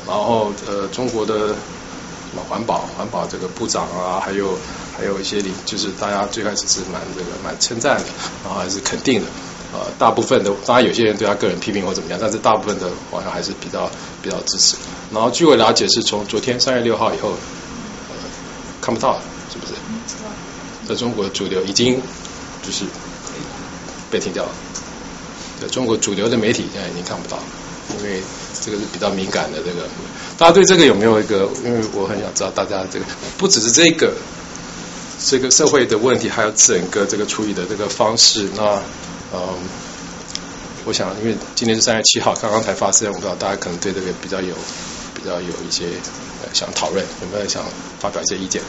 [0.06, 4.58] 然后呃，中国的什么环保环保这个部长啊，还有
[4.96, 8.04] 还有一些领，就是大家最开始是蛮这个蛮称赞的，
[8.44, 9.26] 然后还是肯定的。
[9.72, 13.90] 呃，大部分的当然有些人对他个人批评或怎么样，但是大部分的好像还是比较
[14.22, 14.76] 比较支持。
[15.12, 18.14] 然后据我了解，是从昨天三月六号以后，呃，
[18.80, 19.72] 看不到了，是不是？
[20.88, 22.00] 在中国主流已经
[22.62, 22.84] 就是
[24.08, 24.50] 被停掉了。
[25.60, 27.38] 在中国主流的媒体现在已经看不到，
[27.98, 28.22] 因为
[28.62, 29.88] 这个是比较敏感的这个。
[30.38, 31.48] 大家对这个有没有一个？
[31.64, 33.04] 因为我很想知道大家这个
[33.36, 34.14] 不只是这个
[35.28, 38.48] 这个社会的问题，还有整个这个处理的这个方式。
[38.54, 38.80] 那
[39.34, 39.58] 嗯，
[40.84, 44.54] 我想，因为今天是三月七号，刚刚才发生，我不知道大家可能对这个比较有
[45.16, 45.88] 比较有一些
[46.52, 47.64] 想讨论，有没有想
[47.98, 48.62] 发表一些意见？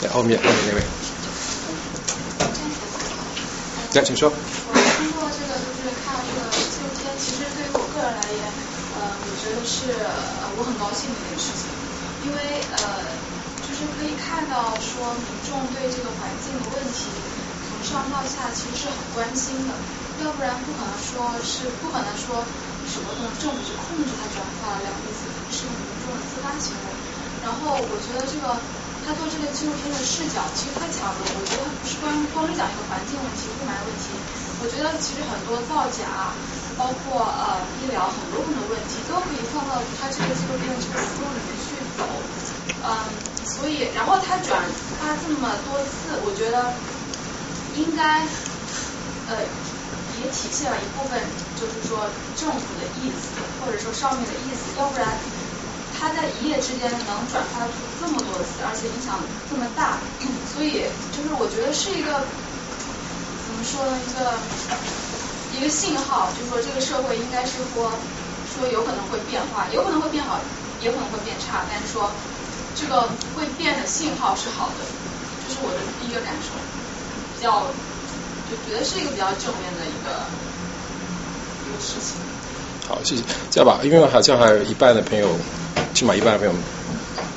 [0.00, 0.80] 在，后面后面那位。
[3.92, 4.32] 来，请说。
[4.32, 8.48] 我通过这个就是看这个纪录片，其实对于我个人来言，
[8.96, 11.68] 呃，我觉得是呃我很高兴的一件事情，
[12.24, 12.80] 因为呃
[13.60, 17.12] 就是可以看到说民众对这个环境的问题
[17.68, 19.76] 从上到下其实是很关心的，
[20.24, 22.40] 要不然不可能说是不可能说
[22.88, 26.86] 什么东政府去控制它转发两个字，是民众的自发行为。
[27.44, 28.56] 然后我觉得这个。
[29.04, 34.16] 他做这个纪录片的视角其实太强了，我觉得不是光光是讲一个环境问题、雾霾问题，
[34.56, 36.32] 我觉得其实很多造假，
[36.80, 42.04] 包括呃医疗很多很多问题都可以放到他这个纪录片的这个思路里面去走，
[42.84, 42.90] 嗯，
[43.44, 44.62] 所以然后他转
[45.00, 46.72] 发这么多次，我觉得
[47.74, 48.22] 应该
[49.28, 49.42] 呃
[50.22, 51.20] 也体现了一部分
[51.58, 55.06] 就是说政府的意思，或者说上面的意思，要不然。
[55.96, 59.16] 他在一夜之间能转发出这么多次，而且影响
[59.48, 59.96] 这么大，
[60.52, 62.26] 所以就是我觉得是一个
[63.46, 63.96] 怎么说呢？
[64.02, 64.34] 一个
[65.56, 67.92] 一个信号，就是说这个社会应该是说
[68.52, 70.40] 说有可能会变化，有可能会变好，
[70.84, 72.12] 也可能会变差，但是说
[72.76, 74.84] 这个会变的信号是好的，
[75.48, 76.52] 这是我的第一个感受，
[77.34, 77.66] 比较
[78.46, 80.12] 就觉得是一个比较正面的一个
[81.64, 82.20] 一个事情。
[82.86, 83.22] 好，谢谢。
[83.50, 85.28] 这样吧，因为好像还有一半的朋友。
[85.94, 86.52] 起码一半的朋友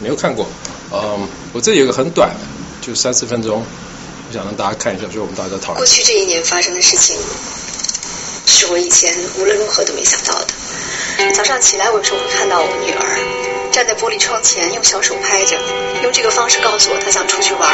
[0.01, 0.47] 没有看过，
[0.91, 2.39] 嗯，我这里有个很短的，
[2.81, 3.63] 就三四分钟，
[4.27, 5.77] 我想让大家看一下，就我们大家讨论。
[5.77, 7.15] 过去这一年发生的事情，
[8.47, 10.47] 是我以前无论如何都没想到的。
[11.33, 15.57] 早上起来，我有时候会看到我女儿站在玻璃窗前，用小手拍着，
[16.03, 17.69] 用这个方式告诉我她想出去玩。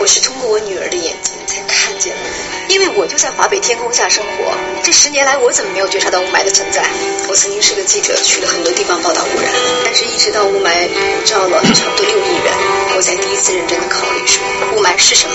[0.00, 2.28] 我是通过我女儿的眼睛才看见的，
[2.68, 4.52] 因为我就在华北天空下生活。
[4.84, 6.84] 这十年来，我怎么没有觉察到雾霾的存在？
[7.26, 9.50] 我曾经是个记者，去了很多地方报道污染，
[9.84, 12.52] 但是一直到雾霾笼罩了差不多六亿人，
[12.96, 14.44] 我才第一次认真的考虑说，
[14.76, 15.34] 雾霾是什么？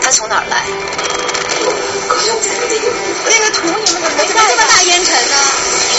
[0.00, 0.64] 它从哪儿来？
[3.26, 4.40] 那个图你们怎么没带？
[4.48, 5.36] 这么大烟尘呢？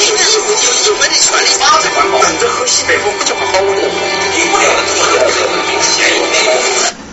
[0.07, 3.91] 因为义务就是我们的权利，法治环保，这和西北风不就毫无两样？
[4.33, 7.08] 离不了的地方，先有。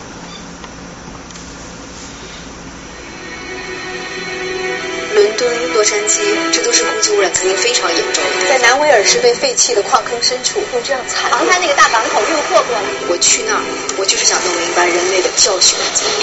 [5.37, 6.21] 敦、洛杉矶，
[6.53, 8.23] 这都是空气污染曾经非常严重。
[8.49, 12.83] 在南威尔士被废弃的矿坑深处，用这样残航滩那个大港口运货过来。
[13.09, 13.63] 我去那儿，
[13.97, 16.21] 我就是想弄明白人类的教训的经验。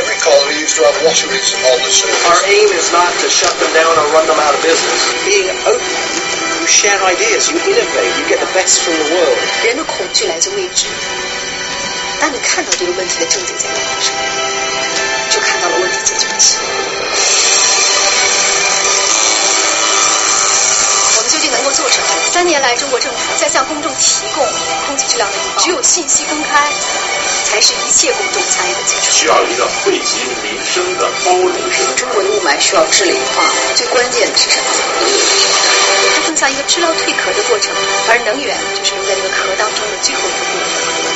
[0.00, 2.24] Every colony used to have washeries on the surface.
[2.24, 5.00] Our aim is not to shut them down or run them out of business.
[5.24, 5.80] Being open,
[6.60, 9.38] you share ideas, you innovate, you get the best from the world.
[9.64, 10.86] 人的恐惧来自未知。
[12.20, 14.10] 当你看到这个问题的症结在哪里时，
[15.30, 16.26] 就看到了问题解决
[21.58, 21.64] 器。
[21.74, 22.06] 做什么？
[22.32, 24.46] 三年来，中国政府在向公众提供
[24.86, 25.60] 空气质量的预报。
[25.62, 26.70] 只有信息公开，
[27.50, 29.10] 才是一切公众参与的基础。
[29.10, 31.92] 需要一个惠及民生的包容式的。
[31.94, 33.42] 中国的雾霾需要治理化，
[33.74, 34.64] 最关键的是什么？
[36.14, 37.74] 它更像一个治疗蜕壳的过程，
[38.08, 40.62] 而能源就是留在这个壳当中的最后一个部分。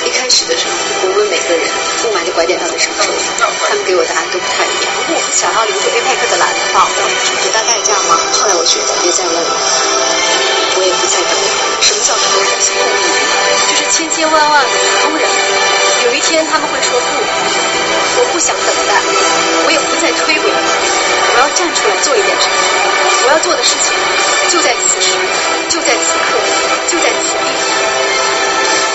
[0.07, 0.73] 一开始的时候，
[1.09, 1.68] 我们每个人，
[2.49, 3.13] 点到底什么时候？
[3.69, 4.89] 他们给我答案都不太一样。
[4.97, 8.17] 如果我想要留住 APEC 的蓝的话，我要付出多大代价吗？
[8.41, 9.53] 后来我觉得，别再问了。
[10.75, 11.49] 我也不再等了。
[11.85, 13.05] 什么叫投人心公益？
[13.69, 15.29] 就是千千万万的普通人，
[16.09, 17.21] 有一天他们会说不，
[18.17, 22.57] 我不想等待，我也不再推诿，我要站出来做一点什么。
[23.29, 23.93] 我要做的事情
[24.49, 25.13] 就在此时，
[25.69, 26.41] 就在此刻，
[26.89, 27.53] 就在此地，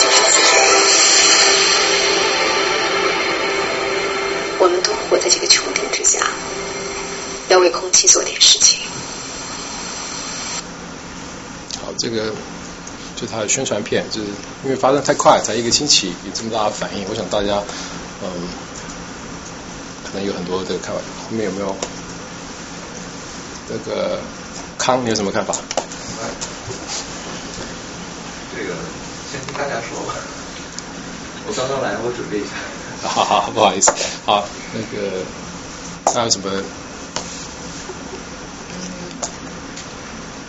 [0.02, 1.03] 就是此时。
[7.54, 8.80] 要为空气做点事情。
[11.80, 12.34] 好这个
[13.16, 14.28] 就他的宣传片，就是
[14.64, 17.06] 因为发生太快，才一个星期有这么大的反应。
[17.08, 17.62] 我想大家
[18.24, 18.28] 嗯，
[20.04, 21.02] 可能有很多的看法。
[21.22, 21.76] 后面有没有
[23.70, 24.20] 那个
[24.80, 25.06] 康？
[25.06, 25.54] 你有什么看法？
[28.56, 28.74] 这个
[29.32, 30.16] 先听大家说吧。
[31.46, 32.56] 我刚刚来，我准备一下。
[33.08, 33.92] 好好，不好意思。
[34.26, 35.22] 好，那个
[36.12, 36.50] 还有什么？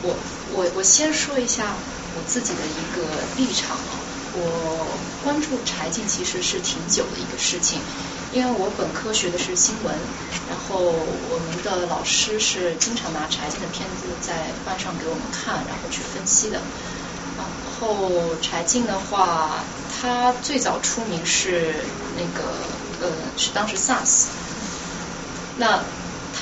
[0.05, 0.14] 我。
[0.53, 1.75] 我我先说一下
[2.14, 3.03] 我自己的一个
[3.37, 3.99] 立场啊，
[4.37, 4.87] 我
[5.25, 7.81] 关注柴静其实是挺久的一个事情，
[8.33, 9.97] 因为我本科学的是新闻，
[10.49, 16.61] 然后我们的老师是经常拿柴静的片子在班上给我们看，然后去分析的。
[17.37, 21.75] 然后柴静的话，她最早出名是
[22.17, 22.45] 那个
[23.01, 24.27] 呃，是当时 SARS，
[25.57, 25.83] 那。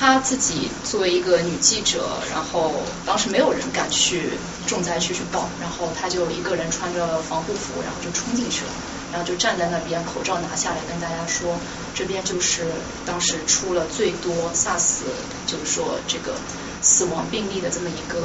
[0.03, 2.73] 她自己作为一个女记者，然后
[3.05, 4.31] 当时没有人敢去
[4.67, 8.71] 重灾区去报，然后她就一个人穿着防护服，然后就冲进去了。
[9.13, 11.57] 然后就站在那边，口罩拿下来跟大家说，
[11.95, 12.65] 这边就是
[13.05, 15.03] 当时出了最多 SARS，
[15.47, 16.33] 就是说这个
[16.81, 18.19] 死亡病例的这么一个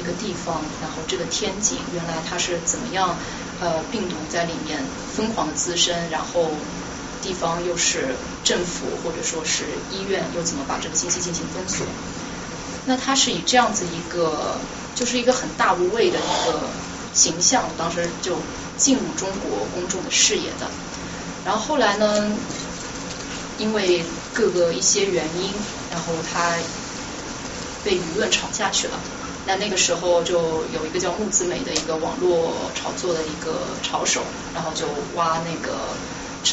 [0.00, 3.16] 一个地方，然后这个天井原来它是怎么样，
[3.60, 4.82] 呃，病毒在里面
[5.14, 6.50] 疯狂的滋生，然后
[7.22, 11.86] 地方又是政府或者说是医院又怎么把这个信息进行封锁？
[12.86, 14.56] 那他是以这样子一个，
[14.94, 16.60] 就是一个很大无畏的一个
[17.12, 18.36] 形象，当时就
[18.78, 20.66] 进入中国公众的视野的。
[21.44, 22.32] 然后后来呢，
[23.58, 25.52] 因为各个一些原因，
[25.90, 26.54] 然后他
[27.84, 28.98] 被舆论炒下去了。
[29.46, 34.22] 那那个时候就有一个叫木子美的一个网络炒作的一个炒手，
[34.54, 35.78] 然后就挖那个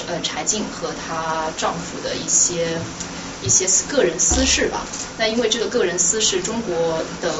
[0.07, 2.79] 呃柴静和她丈夫的一些。
[3.43, 4.81] 一些个人私事吧，
[5.15, 7.31] 那因为这个个人私事，中国的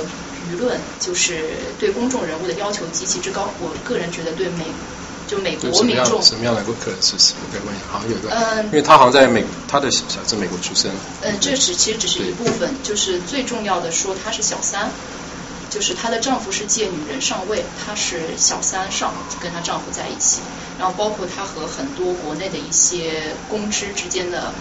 [0.48, 3.50] 舆论就是对公众人物的要求极其之高。
[3.60, 4.64] 我个人觉得，对美
[5.28, 7.34] 就美国民众什么样的个人私事？
[7.42, 10.92] 我可以问一下，好像有个，嗯，因为他好像在美，他的小在美国出生。
[11.24, 14.92] 呃，这只其实只是一部分，就是最重要的说，她是小三，
[15.78, 20.42] 就是她的丈夫是借女人上位，她是小三上跟她丈夫在一起，
[20.80, 24.52] 然后包括她和很多国内的一些公知之间的。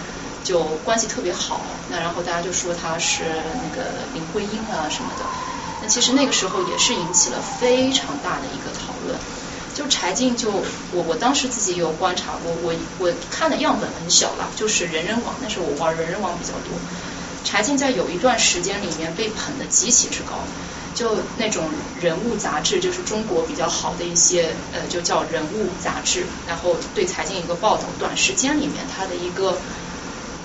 [0.43, 5.25] 就关系特别好，那然后大家就说她是那个林徽因啊什么的，
[5.81, 9.17] 那其实那个时候也是引起了非常大的一个讨论。
[9.73, 10.51] 就柴静就
[10.93, 16.79] 我我当时自己有观察过，我我看的样本很小了，就是人人网，那时候我玩人人网比较多。
[17.43, 20.35] 柴静在有一段时间里面被捧得极其之高，
[20.97, 21.63] 就那种
[22.01, 29.57] 人物杂志，就是中国比较好的一些呃，就叫人物杂志，然后对柴静一个报道，短时间里面他的一个。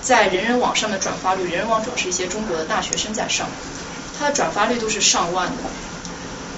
[0.03, 3.47] 在人人网上的转发率，人人网主要是一些中国的大学生在上，
[4.19, 5.63] 它的转发率都是上万的，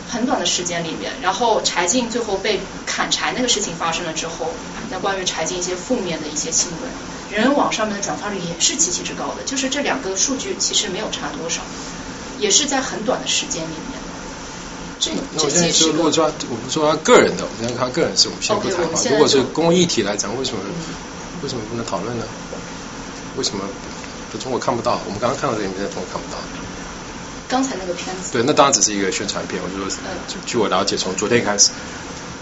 [0.10, 1.12] 很短的时间里面。
[1.22, 4.52] 然后柴静最后被砍柴那个事情发生了之后，
[4.90, 6.90] 那关于柴静一些负面的一些新闻，
[7.32, 11.62] 人人网上面的转发率也是极其之高的，就是这两个数据其实没有差多少，
[12.40, 14.00] 也是在很短的时间里面。
[15.00, 19.00] 这那我现在说，如果说我们说他个人的，我们先看个人是我们先不谈吧。
[19.12, 20.60] 如果是公益体来讲，为什么
[21.44, 22.26] 为什么不能讨论呢？
[23.36, 23.64] 为什么
[24.34, 25.02] 在中国看不到？
[25.06, 26.40] 我们刚刚看到这个影片，在中国看不到。
[27.48, 28.32] 刚才那个片子。
[28.32, 29.62] 对，那当然只是一个宣传片。
[29.62, 31.72] 我就说，就据我了解，从昨天开始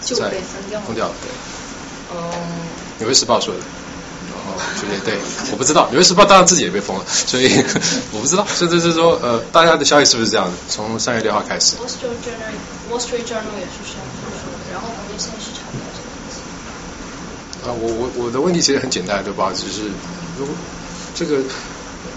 [0.02, 0.86] 就被封掉了。
[0.86, 1.30] 封掉了，对。
[2.16, 2.30] 嗯。
[3.00, 3.60] 纽约时报说的。
[4.44, 5.18] 哦，昨天对，
[5.52, 5.88] 我不知道。
[5.90, 7.48] 纽约时报当然自己也被封了，所以
[8.12, 8.46] 我不知道。
[8.54, 10.52] 甚至是说，呃，大家的消息是不是这样的？
[10.68, 11.76] 从三月六号开始。
[11.76, 12.52] Wall Street Journal
[12.90, 16.36] Wall Street Journal 也是这样说的，然后国内现在是查不到这个东西。
[17.64, 19.52] 啊，我我我的问题其实很简单，对吧？
[19.54, 19.88] 只是
[20.38, 20.54] 如果。
[21.16, 21.38] 这个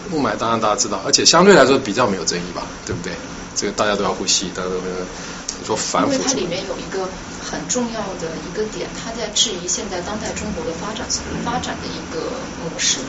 [0.09, 3.13] 雾霾当然大家知道，而且相对来说比较没有争议吧，对不对？
[3.55, 4.75] 这个大家都要呼吸，大家都
[5.59, 6.13] 你说反腐。
[6.13, 7.07] 因为它里面有一个
[7.49, 11.07] 很重要的一个点，它在质疑现在当代中国的发展
[11.45, 12.31] 发展的一个
[12.61, 12.99] 模式，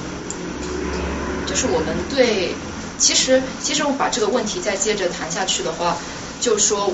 [1.45, 2.55] 就是我们对，
[2.99, 5.97] 其实其实我把这个问题再接着谈下去的话，
[6.41, 6.93] 就是说，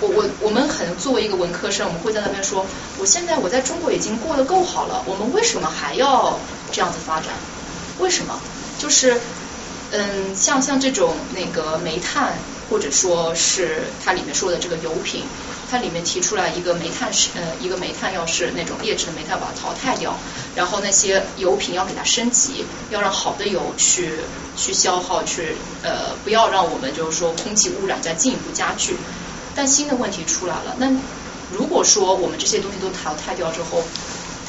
[0.00, 2.66] 我我我们很作为一个文科生，我们会在那边说，
[2.98, 6.38] 我现在我在中国已经过得够好了，我们为什么还要
[6.72, 7.28] 这样子发展？
[7.98, 8.40] 为什么？
[8.80, 9.16] 就是，
[9.92, 12.34] 嗯，像像这种那个煤炭，
[12.68, 15.22] 或者说是它里面说的这个油品，
[15.72, 20.14] 它里面提出来一个煤炭是呃一个煤炭要是那种劣质的煤炭把它淘汰掉，
[20.54, 24.12] 然后那些油品要给它升级，要让好的油去
[24.54, 28.94] 去消耗，去呃不要让我们就是说空气污染再进一步加剧。
[29.54, 30.92] 但新的问题出来了，那
[31.50, 33.82] 如果说我们这些东西都淘汰掉之后，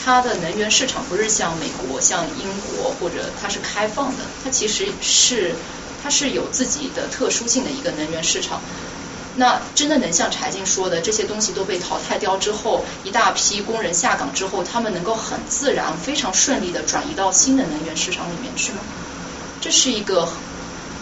[0.03, 5.55] 它的能源市场不是像美国、像英国或者它是开放的，它其实是
[6.03, 8.59] 它是有自己的特殊性的一个能源市场。
[9.35, 18.79] 那真的能像柴静说的，这些东西都被淘汰掉之后，一大批工人下岗之后，他们能够很自然、非常顺利的转移到新的能源市场里面去吗？
[19.61, 20.27] 这是一个，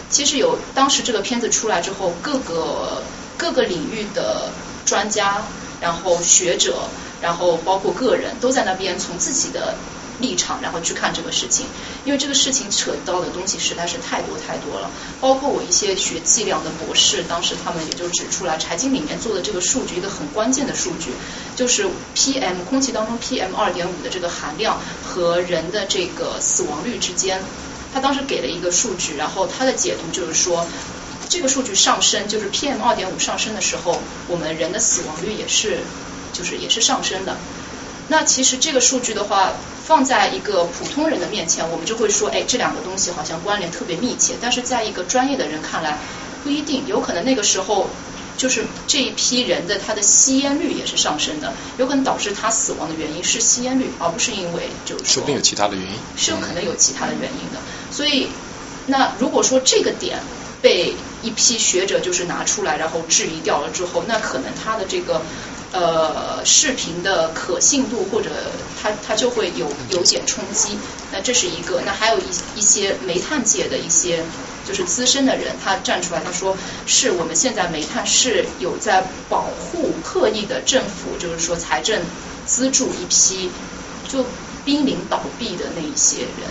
[0.09, 3.03] 其实有当时这个片子出来之后，各个
[3.37, 4.51] 各个领域的
[4.85, 5.43] 专家，
[5.79, 6.75] 然后学者。
[7.21, 9.75] 然后包括个人都在那边从自己的
[10.21, 11.65] 立场，然后去看这个事情，
[12.05, 14.89] 因为这个事情扯到的东西实在是太多太多了。
[15.19, 21.11] 包括我一些学计量的博士，当时他们也就指出来，财经里面做的这个数据一个很关键的数据，
[21.55, 27.41] 就是 PM 空气当中 PM 二点五的这个含量和人的这个死亡率之间，
[27.93, 30.65] 他当时给了一个数据，然后他的解读就是说，
[31.29, 35.79] 这个数据上升，就是 PM 二点五上升的时候，我们人的死亡率也是。
[36.33, 37.35] 就是也是上升的，
[38.11, 39.53] 那其实这个数据的话，
[39.85, 44.35] 放在一个普通人的面前，我们就会说，哎，这两个东西好像关联特别密切。
[44.41, 45.97] 但是在一个专业的人看来，
[46.43, 47.87] 不一定，有可能那个时候
[48.35, 55.93] 就是这一批人的他的吸烟率也是上升的，有可能导致他死亡的原因是吸烟率，而不是因为就是说不定有其他的原因。
[56.17, 57.61] 是有可能有其他的原因的。
[57.91, 58.27] 所以，
[58.87, 60.19] 那如果说这个点
[60.61, 60.93] 被
[61.23, 65.21] 一批学者就是拿出来，然后质疑掉了之后，那可能他的这个
[65.71, 68.29] 呃视频的可信度或者
[68.81, 70.77] 它它就会有有点冲击。
[71.11, 74.23] 那这是一个，那还有一一些煤炭界的一些
[74.65, 76.55] 就是资深的人，他站出来他说，
[76.85, 82.01] 是我们现在煤炭是有在保护刻意的政府，就是说财政
[82.45, 83.51] 资助一批
[84.07, 84.25] 就
[84.63, 86.49] 濒临倒闭的那一些人。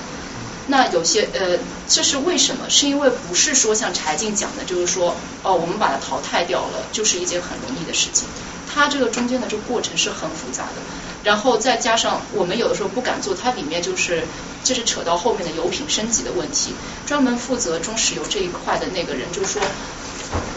[0.67, 1.59] 那有些呃，
[1.89, 2.69] 这是为什么？
[2.69, 8.29] 是因为不是说像柴静讲的，就是说哦，我们把它淘汰掉了，就是一件很容易的事情。
[8.73, 10.81] 它这个中间的这个过程是很复杂的，
[11.25, 14.23] 然后再加上我们有的时候不敢做，它里面就是
[14.63, 16.73] 这是扯到后面的油品升级的问题。
[17.07, 19.61] 专门负责中石油这一块的那个人就说，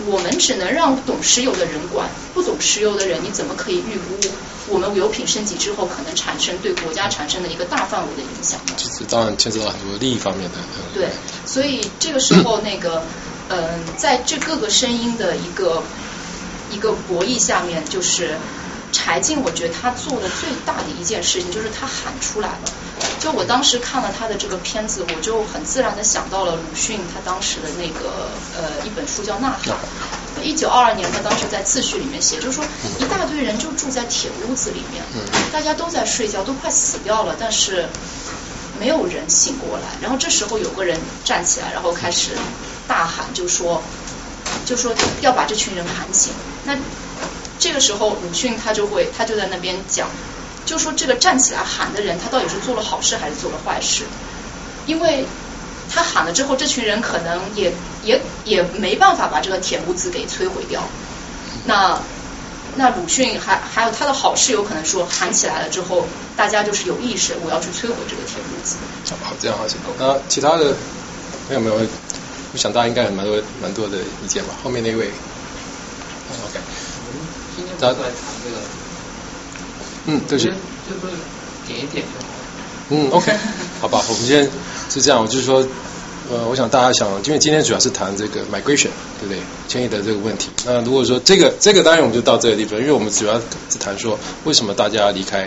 [0.05, 4.29] 我们只能让懂石油的人管，不懂石油的人你怎么可以预估
[4.69, 8.73] 我们油品升级之后可能产生对国家产生的一个大范围的影响呢？
[8.77, 10.57] 这这当然牵扯到很多利益方面的。
[10.93, 11.09] 对，
[11.45, 13.03] 所以这个时候那个
[13.49, 15.81] 嗯、在这各个声音的一个。
[16.73, 18.35] 一个博弈下面，就是
[18.91, 22.71] 柴静，我觉得他做的最大的一件事情就是他喊出来了。
[23.19, 29.75] 就我当时看了他的这个片子，我就很自然的想到了鲁迅他当时的那个呃一本书叫《呐喊》，
[30.43, 32.63] 一九二二年他当时在自序里面写，就是说
[32.99, 35.03] 一大堆人就住在铁屋子里面，
[35.51, 37.87] 大家都在睡觉，都快死掉了，但是
[38.79, 39.85] 没有人醒过来。
[40.01, 42.31] 然后这时候有个人站起来，然后开始
[42.87, 43.81] 大喊，就说。
[44.65, 46.33] 就说要把这群人喊醒。
[46.65, 46.77] 那
[47.59, 50.09] 这个时候鲁迅他就会他就在那边讲，
[50.65, 54.03] 就说这个站起来喊的人他到底是做了好事还是做了坏事？
[54.85, 55.25] 因为
[55.93, 57.71] 他喊了之后，这群人可能也
[58.03, 60.81] 也也没办法把这个铁屋子给摧毁掉。
[61.65, 61.99] 那
[62.75, 66.05] 那鲁迅还还有他的好事，有可能说喊起来了之后，
[66.35, 68.77] 大家就是有意识，我要去摧毁这个铁屋子。
[69.23, 70.73] 好，这样好，行那其他的
[71.47, 71.79] 没有没有？
[72.53, 74.53] 我想大家应该有蛮多蛮多的意见吧。
[74.63, 75.07] 后面那位
[76.45, 77.19] ，OK，我们
[77.55, 78.03] 今天不来谈
[78.43, 78.57] 这个，
[80.05, 80.49] 嗯，对不起，
[80.87, 81.15] 就是
[81.67, 82.25] 点一点就好。
[82.89, 83.33] 嗯，OK，
[83.81, 84.47] 好吧，我们今天
[84.89, 85.65] 是这样，我就是说，
[86.31, 88.89] 呃，我想大家想，因为今天主要是谈这个 migration，
[89.19, 89.39] 对不对？
[89.67, 90.49] 迁移的这个问题。
[90.65, 93.33] 那如果说这个这个当然我们就到这个地方，因为我们主要
[93.69, 95.43] 是谈说为什么大家离开。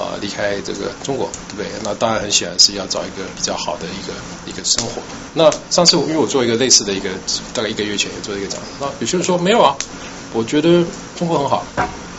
[0.00, 1.70] 啊，离开这个中国，对不对？
[1.84, 4.14] 那当然很显然是要找一个比较好的一个
[4.46, 5.02] 一个生活。
[5.34, 7.10] 那上次因为我做一个类似的一个，
[7.52, 9.76] 大概一个月前也做一个讲，那有些人说没有啊，
[10.32, 10.82] 我觉得
[11.18, 11.64] 中国很好，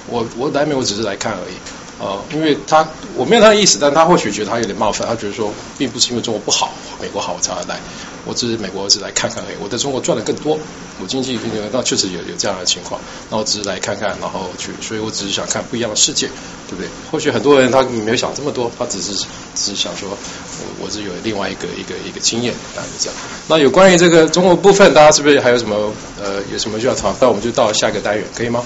[0.07, 1.53] 我我来美我只是来看而已。
[1.99, 7.79] 呃，因为他我没有他的意思，但他或许觉得他有点冒犯，他觉得说并不是因为中国不好，美国好我才来，
[8.25, 9.55] 我只是美国只是来看看而已。
[9.61, 10.57] 我在中国赚的更多，
[11.01, 11.39] 我经济
[11.71, 12.99] 那确实有有这样的情况，
[13.29, 16.27] 那我只是来看看，然后去，所以我只是想看不一样的世界，
[16.69, 16.87] 对不对？
[17.11, 19.13] 或许很多人他没有想这么多，他只是
[19.55, 23.15] 只是想说，我我是有另外一个一个一个经验，大概是这样。
[23.47, 25.91] 那有关于这个中国部分，大家是不是还有什么
[26.21, 27.15] 呃有什么需要讨？
[27.19, 28.63] 那我们就到下一个单元，可以吗？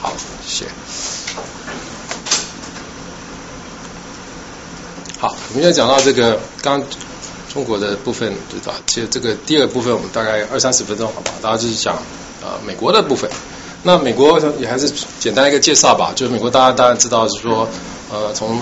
[0.00, 0.12] 好，
[0.46, 0.70] 谢谢。
[5.18, 6.80] 好，我们现在讲到这个刚
[7.58, 8.72] 中国的部分，对吧？
[8.86, 11.32] 其实这个第二部分我们大概二三十分钟，好吧？
[11.42, 11.96] 大家就是讲
[12.40, 13.28] 呃美国的部分。
[13.82, 14.88] 那美国也还是
[15.18, 16.12] 简单一个介绍吧。
[16.14, 17.68] 就是美国大家当然知道是说
[18.12, 18.60] 呃从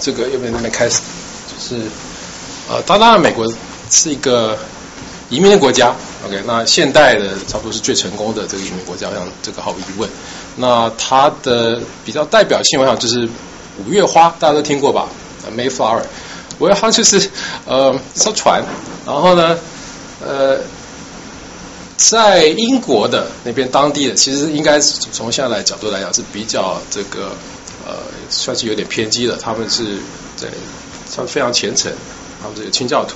[0.00, 1.02] 这个右边那边开始，
[1.46, 1.82] 就是
[2.70, 3.46] 呃当然美国
[3.90, 4.56] 是一个
[5.28, 5.94] 移民的国家
[6.24, 6.42] ，OK？
[6.46, 10.08] 那现代的差不多是最成功的这个移民国家，我想这个毫无疑问。
[10.56, 13.28] 那它的比较代表性，我想就是
[13.84, 15.08] 五月花，大家都听过吧
[15.54, 16.00] ？Mayflower，
[16.58, 17.30] 我要就是
[17.66, 18.62] 呃一艘船，
[19.06, 19.58] 然后呢
[20.24, 20.58] 呃
[21.96, 27.32] 在英国的那边当地的，其实应该是从现在来角度来讲是比较这个
[27.86, 27.96] 呃
[28.30, 29.84] 算是有点偏激的，他们是
[30.40, 30.48] 对
[31.14, 31.92] 他们非常虔诚，
[32.42, 33.14] 他们是清教徒。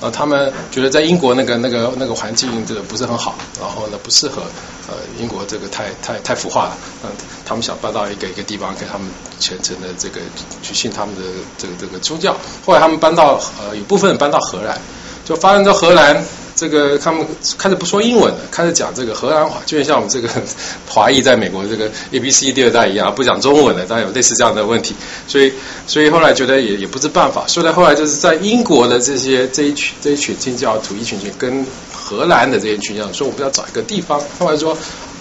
[0.00, 4.42] 呃，他们觉得在英国那个那个那个环境这个不是很好，然后呢不适合
[4.88, 7.10] 呃英国这个太太太腐化了，嗯，
[7.46, 10.20] 他们想搬到一个一个地方给他们虔诚的这个
[10.62, 11.22] 去信他们的
[11.56, 12.36] 这个这个宗教。
[12.64, 14.78] 后来他们搬到呃有部分搬到荷兰，
[15.24, 16.22] 就发生在荷兰
[16.56, 17.24] 这个他们
[17.58, 20.28] 开始不说英文了，开始讲这个荷兰话，就像我们这个
[20.88, 24.96] 华裔在美国这个 A B C 第二代一样，不讲中文的，当然有类似这样的问题。
[25.28, 25.52] 所以
[25.86, 34.18] 所以后来觉得也也不是办法，所以后来就是在英国的这些这一群这一群清教徒一群群跟荷兰的这一群教徒说，我们要找一个地方。
[34.38, 34.76] 后来说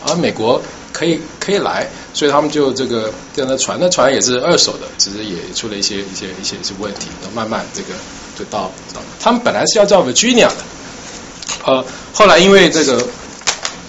[0.06, 0.62] 啊，美国
[0.94, 7.90] 可以可以来，所以他们就这个这样的船，那船也是二手的，只是也出了一些一些一些一些问题，那慢慢这个
[8.40, 10.56] 就到到他们本来是要叫 Virginia 的。
[11.66, 12.93] 呃，后来因为这个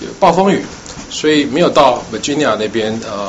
[0.00, 0.62] 有暴风雨，
[1.10, 2.98] 所以没有到 Virginia 那边。
[3.04, 3.28] 呃，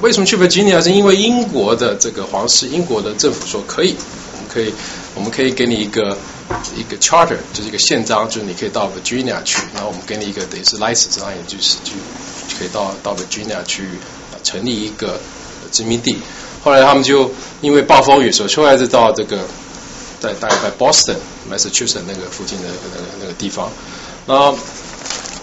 [0.00, 0.80] 为什么去 Virginia？
[0.80, 3.96] 是因为英国的这个皇室，英国的政府说可以，
[4.32, 4.72] 我们可以，
[5.16, 6.16] 我们可以给你一个
[6.76, 11.92] 一个 charter，就是一个宪章，就是你可以到 Virginia 去，然后我们给你一个等于是 license，然后你就是就
[12.56, 13.82] 可以到到 Virginia 去
[14.44, 15.18] 成立一个
[15.72, 16.16] 殖民地。
[16.62, 19.38] 后来他们就因为暴风雨，所以后来就到这个
[20.20, 21.16] 在大概在 Boston、
[21.50, 23.70] Massachusetts 那个附近的那个那个地方。
[24.26, 24.56] 然后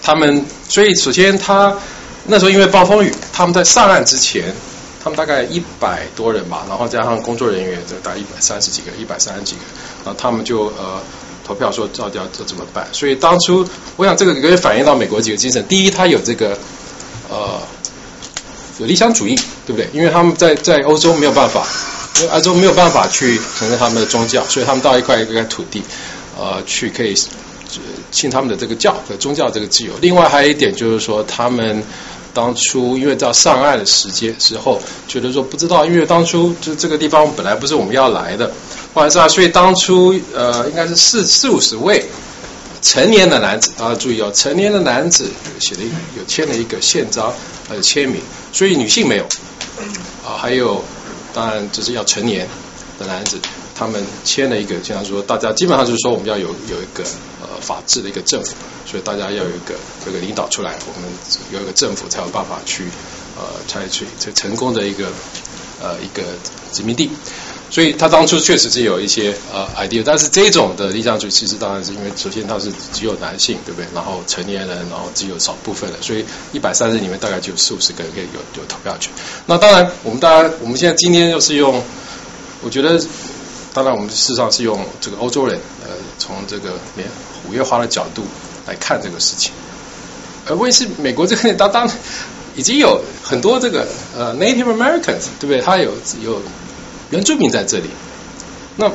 [0.02, 1.76] 他们，所以首先他
[2.26, 4.54] 那时候因为暴风雨，他们在上岸之前，
[5.02, 9.62] 他们大概一百多人吧，然后加上工作人员，就大概一百三十几个，一百三十几个，
[10.04, 11.00] 然后他们就呃
[11.44, 12.86] 投票说到底要这怎么办。
[12.92, 13.66] 所以当初
[13.96, 16.58] 我想这个可以反映到美国几个精神：第一，他有这个
[17.28, 17.60] 呃。
[18.78, 19.34] 有理想主义，
[19.66, 19.88] 对不对？
[19.94, 21.66] 因为他们在在欧洲没有办法，
[22.20, 25.82] 因为欧洲没有办法去承认他们的宗教，所以他们到一块一块土地，
[26.38, 27.14] 呃，去可以
[28.10, 29.92] 信他们的这个教和宗教这个自由。
[30.00, 31.82] 另外还有一点就是说，他们
[32.32, 38.50] 当初因为到上岸的时间时候，觉得说不知道，因为当初就这个地方本来不是我们要来的，
[38.94, 42.04] 晚上，所以当初呃，应该是四四五十位。
[42.82, 47.32] 成年的男子大家，注意哦，成年的男子写了一有签了一个宪章，
[47.68, 48.20] 呃，签名，
[48.52, 49.24] 所以女性没有
[50.24, 50.38] 啊。
[50.38, 50.84] 还有，
[51.36, 52.48] 当然就是要成年
[52.98, 53.38] 的男子，
[53.74, 57.04] 他们签了一个，经常说大家基本上就是说我们要有有一个
[57.42, 58.54] 呃法治的一个政府，
[58.86, 61.10] 所以大家要有一个这个领导出来，我们
[61.52, 62.84] 有一个政府才有办法去
[63.36, 65.12] 呃采取这成功的一个
[65.82, 66.22] 呃一个
[66.72, 67.10] 殖民地。
[67.68, 73.86] 所以他当初确实是有一些呃 idea，但是这种的理想主义其实当然是因为首先他是只有男性，对不对？
[73.92, 79.12] 然后成年人，然后只有少部分的，所以一百三十里面大概就有四五十个人可以有有投票权。
[79.46, 81.82] 那当然，我们大家我们现在今天又是用，
[82.62, 83.00] 我觉得，
[83.74, 87.08] 当然我们事实上是用这个欧洲人，呃，从这个连
[87.48, 88.22] 五月花的角度
[88.66, 89.52] 来看这个事情。
[90.46, 91.90] 而为是美国这个当当
[92.54, 95.60] 已经有很多这个呃 Native Americans，对不对？
[95.60, 95.90] 他有
[96.22, 96.40] 有。
[97.10, 97.84] 原住民在这里，
[98.76, 98.90] 那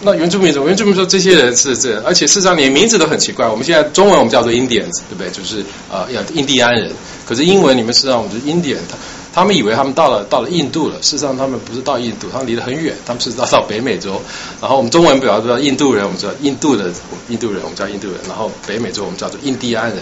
[0.00, 0.68] 那原住民怎么？
[0.68, 3.46] 原住民说这些人是这，而且事实上连名字都很奇怪。
[3.46, 5.30] 我们现在中文我们叫做 Indians，对不对？
[5.30, 6.92] 就是呃，要印第安人。
[7.26, 8.96] 可是英文里面实上我们是 Indian，他
[9.32, 14.20] 他们以为他们到了到了印度了，事实上他们不是到印度，他们离得很远，他们是到到北美洲。
[14.60, 16.92] 然后我们中文表示叫印度人，我们叫印度的
[17.28, 18.16] 印度人，我们叫印度人。
[18.28, 19.98] 然后北美洲我们叫做印第安人。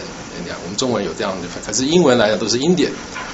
[0.65, 2.91] 我们中文有这样的，可是英文来讲都是英典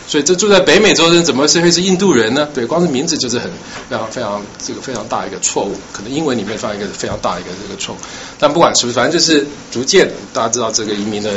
[0.06, 2.48] 所以这住在北美洲人怎么是会是印度人呢？
[2.54, 3.50] 对，光是名字就是很
[3.88, 7.98] 非常非常这个非常大一个错误，可能英文里面放一个非常大一个这个错误。
[8.38, 11.30] 但不管是不是，反正就是逐渐大家知道这个移民的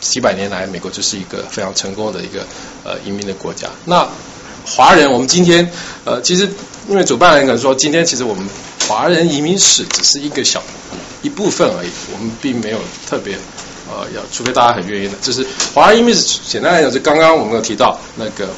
[0.00, 2.46] 几百年来，美国就是一个非常成功的一个
[2.84, 3.68] 呃移民的国家。
[3.86, 4.08] 那
[4.64, 5.68] 华人，我们今天
[6.04, 6.48] 呃其实
[6.88, 8.46] 因为主办人可能说，今天其实我们
[8.86, 10.62] 华人移民史只是一个小
[11.22, 13.36] 一部分而已，我们并没有特别。
[13.94, 18.48] 呃，要除非大家很愿意的，就是华人移民史，简单来讲，就刚刚我们有提到那个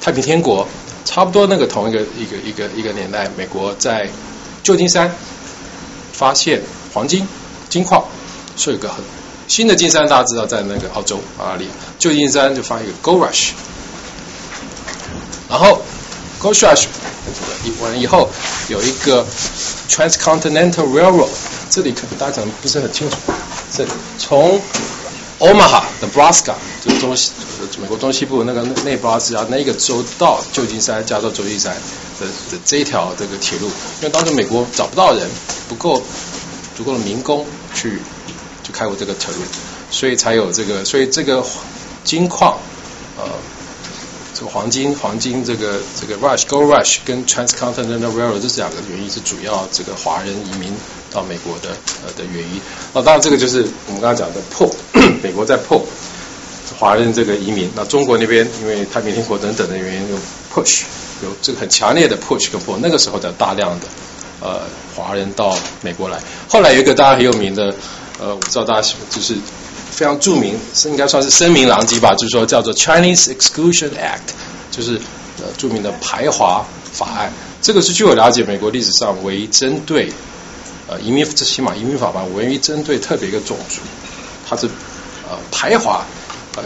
[0.00, 0.64] 太平天国，
[1.04, 4.08] 差不多那个同一个一个一个一个年代，美国在
[4.62, 5.12] 旧金山
[6.12, 6.62] 发现
[6.94, 7.26] 黄金
[7.68, 8.04] 金矿，
[8.56, 9.02] 是一个很
[9.48, 11.66] 新的金山，大家知道在那个澳洲啊里？
[11.98, 13.50] 旧金山就发一个 Gold Rush，
[15.48, 15.82] 然后
[16.40, 16.86] Gold Rush
[17.80, 18.30] 完以后
[18.68, 19.26] 有一个
[19.88, 21.28] Transcontinental Railroad，
[21.68, 23.16] 这里可能大家可能不是很清楚。
[23.72, 23.86] 是
[24.18, 24.60] 从
[25.38, 26.54] Omaha Nebraska
[26.84, 27.32] 就中西
[27.80, 31.74] 美国中西部那个内布拉斯加那个州到旧金山加州旧金山
[32.20, 35.26] 的的这一条这个铁路，因为当时美国找不到人，
[35.68, 36.02] 不够
[36.76, 38.00] 足够的民工去
[38.62, 39.38] 去开过这个铁路，
[39.90, 41.42] 所以才有这个，所以这个
[42.04, 42.58] 金矿
[43.16, 43.24] 呃
[44.40, 50.72] 这个黄金黄金这个这个 Rush Gold Rush 跟 Transcontinental Railroad 这两个原因是主要这个华人移民。
[51.12, 51.70] 到美国的
[52.06, 52.60] 呃的原因，
[52.94, 54.72] 那当然这个就是我们刚刚讲的破，
[55.24, 55.84] 美国在破
[56.78, 57.68] 华人这个移民。
[57.74, 60.16] 那中国那边因为太平天国等等的原因，有
[60.54, 60.82] push
[61.24, 63.86] 有这个很强烈的 push 跟破，那个时候的大量的
[64.38, 64.60] 呃
[64.94, 66.20] 华人到美国来。
[66.48, 67.74] 后来有一个大家很有名的
[68.20, 69.34] 呃，我不知道大家就是
[70.00, 74.32] 非常著名，是应该算是声名狼藉吧，就是说叫做 Chinese Exclusion Act，
[74.70, 74.98] 就是
[75.42, 77.30] 呃著名的排华法案。
[77.60, 80.10] 这个是据我了解，美国历史上唯一针对。
[80.88, 83.82] 呃，移民最起码移民法吧，唯一针对特别一个种族，
[84.48, 84.66] 它是
[85.28, 86.02] 呃排华。
[86.56, 86.62] 呃，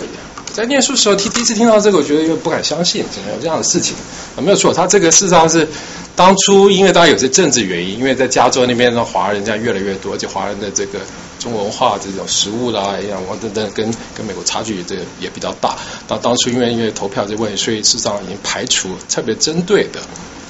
[0.55, 3.97] 在念书时候听第一次听到这个，我觉得又不敢相信，怎么有这样的事情？
[4.37, 5.69] 啊，没有错，他这个事实上是
[6.15, 11.01] 当初因为大家有些政治原因，因为在加州那边的华人家越来越多，而且华人的这个
[11.41, 15.77] 中文化这种食物啦、营养等等，跟跟美国差距这也比较大。
[16.09, 19.99] 那当初因为因为投票这问题，所以事实上已经排除特别针对的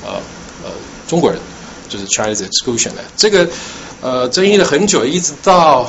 [0.04, 0.20] 呃
[0.62, 0.70] 呃
[1.08, 1.40] 中国人。
[1.86, 3.46] 就是 Chinese exclusion 的这个
[4.00, 5.88] 呃争议了很久，一直到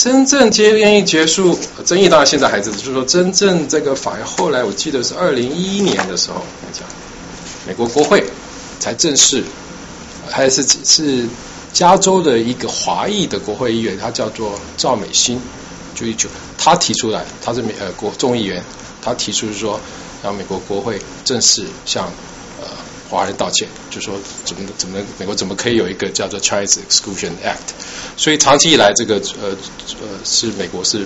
[0.00, 6.42] 真正接愿意结束争议，当然现在还是，就是说真正这个法院后来我记得是二零一一年的时候
[6.72, 6.88] 讲，
[7.66, 8.24] 美国国会
[8.78, 9.44] 才正式，
[10.30, 11.28] 还是是
[11.74, 15.38] 加州的一个华裔的国会议员，他叫做赵美心，
[15.94, 18.64] 就一九，他提出来，他是美呃国众议员，
[19.02, 19.78] 他提出说
[20.22, 22.10] 让美国国会正式向
[23.10, 27.74] 华人道歉，就说怎么怎么美国怎么可以有一个叫做 Chinese Exclusion Act，
[28.16, 29.50] 所以长期以来这个呃
[30.00, 31.04] 呃是美国是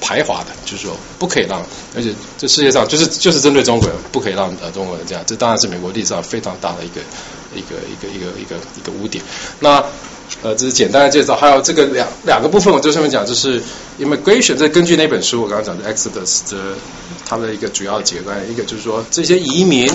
[0.00, 1.64] 排华的，就是说不可以让，
[1.96, 7.00] 而且这世界上就是就是针对中国人，不可以让呃中国人这样，这当然是美国历史上非常大的一个
[7.54, 9.24] 一个一个一个一个一个污点。
[9.58, 9.82] 那
[10.42, 13.62] 呃这是简单的介绍，还有这个两两个部分，我就上面讲，就是
[13.98, 16.76] immigration，这根据那本书我刚刚讲的 Exodus 的
[17.26, 19.86] 它的一个主要的几个观念，一个就是说这些移民，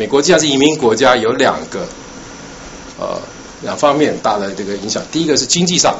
[0.00, 1.86] 美国既然是移民国家，有两个
[2.98, 3.20] 呃
[3.60, 5.94] 两方面大的这个影响，第一个是经济上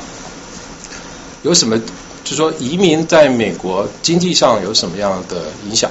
[1.43, 1.79] 有什么。
[2.23, 5.37] 就说移民在美国经济上有什么样的
[5.69, 5.91] 影响？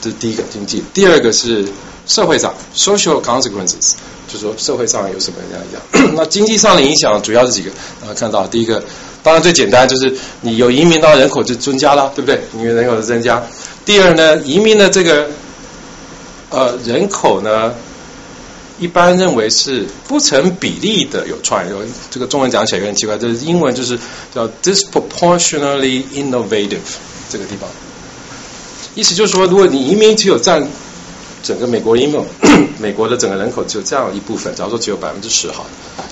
[0.00, 0.82] 这是第一个经济。
[0.94, 1.66] 第二个是
[2.06, 3.94] 社会上 （social consequences），
[4.28, 6.14] 就说社会上有什么样影响？
[6.16, 7.70] 那经济上的影响主要是几个？
[8.00, 8.82] 大家看到第一个，
[9.22, 12.40] 当然最简单就是你有移民，到人口就增加了，对不对？
[12.54, 13.42] 因为人口的增加。
[13.84, 15.28] 第二呢，移民的这个
[16.52, 17.74] 呃人口呢。
[18.78, 21.70] 一般认为是不成比例的有创意，
[22.10, 23.96] 这个中文讲起来有点奇怪，这是英文就是
[24.34, 26.80] 叫 disproportionately innovative
[27.30, 27.68] 这个地方，
[28.96, 30.66] 意思就是说，如果你移民只有占
[31.44, 32.20] 整个美国移民，
[32.80, 35.64] 美国的整个人口只有这样一部分，假如说只有百分之十哈，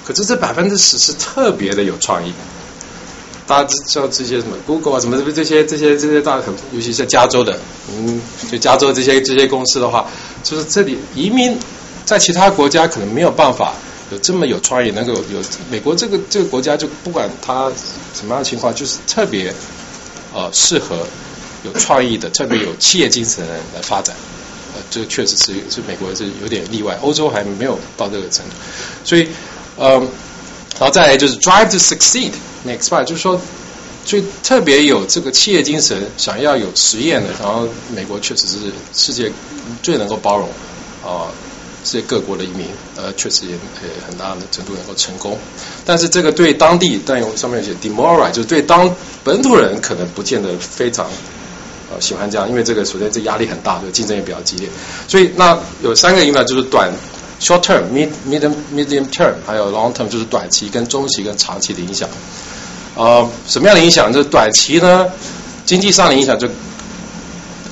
[0.05, 2.33] 可是这百分之十是特别的有创意。
[3.51, 7.59] 大家知道这些什么 Google 啊，什么这这些这些这些大很，尤其是加州的，
[7.93, 10.07] 嗯，就加州这些这些公司的话，
[10.45, 11.59] 就是这里移民。
[12.05, 13.75] 在其他国家可能没有办法
[14.13, 17.69] 有这么有创意，能够有美国这个这个国家就不管它
[18.15, 19.53] 什么样的情况，就是特别
[20.33, 21.05] 呃适合
[21.65, 24.15] 有创意的、特别有企业精神的人来发展。
[24.77, 28.53] 呃，这个确实是是美国是有点例外，欧洲还没有到这个程度。
[29.05, 29.27] 所以
[29.77, 29.99] 呃，
[30.79, 32.31] 然后再来就是 drive to succeed
[32.65, 33.41] succeed，next one 就是说
[34.05, 38.57] 最特别有这个企业精神，想要有实验的，然后美国确实是
[38.95, 39.31] 世界
[39.83, 40.49] 最能够包容
[41.05, 41.29] 啊。
[41.83, 45.39] 世界各国的移民，呃，确实也呃很大的程度能够成功，
[45.83, 48.95] 但是这个对当地，但有上面有写 demoralize，就是对当
[49.25, 51.07] 本土人可能不见得非常
[51.91, 54.69] 呃喜欢这样，因为这个首先这压力很大，对竞争也比较激烈，
[55.09, 56.93] 所以那有三个影响，就是短
[57.41, 62.07] short term、mid medium medium term，还有 long term，就是短期跟中期跟长期的影响。
[63.01, 64.13] 呃，什么样的影响？
[64.13, 65.07] 就短期呢，
[65.65, 66.47] 经济上的影响就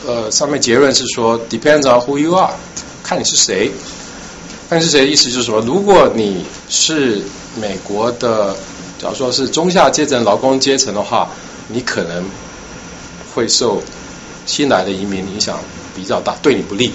[0.06, 2.50] 呃上面结论是说 depends on who you are，
[3.02, 3.70] 看你是谁。
[4.70, 7.20] 看是谁的意思就是说，如果你是
[7.60, 8.56] 美国的，
[8.98, 11.28] 假如说是中下阶层劳工阶层的话，
[11.68, 12.24] 你可能
[13.34, 13.82] 会受
[14.46, 15.58] 新来的移民影响
[15.94, 16.90] 比较大，对你不利。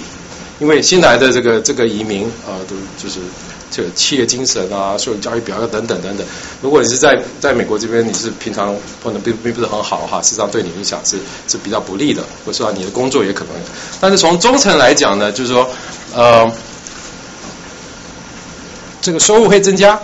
[0.60, 3.20] 因为新来的这个这个移民啊，都就是
[3.76, 6.26] 这个企业精神啊、受教育表要等等等等。
[6.62, 11.18] 如果你是在在美国这边，你是平常混的并并不是很好的话，事实上对你影响是
[11.48, 13.54] 是比较不利的，或者说你的工作也可能。
[14.00, 15.68] 但是从中层来讲呢，就是说
[16.14, 16.52] 呃。
[19.06, 20.00] 这个收入会增加，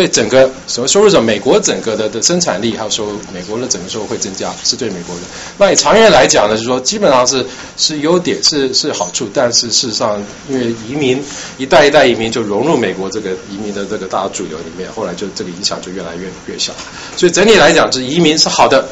[0.00, 5.20] 对整个什么收入者，美国整个的的生产力还有收入，美国的整个收入会增加，是对美国的。
[5.58, 7.44] 那以长远来讲呢，就是说基本上是
[7.76, 9.28] 是优点，是是好处。
[9.34, 11.22] 但是事实上，因为移民
[11.58, 16.72] 一代一代移民就融入美国这个移民的这个大主流里面，后来就这个影响就越来越越小。
[17.14, 18.88] 所以整体来讲，是移民是好的，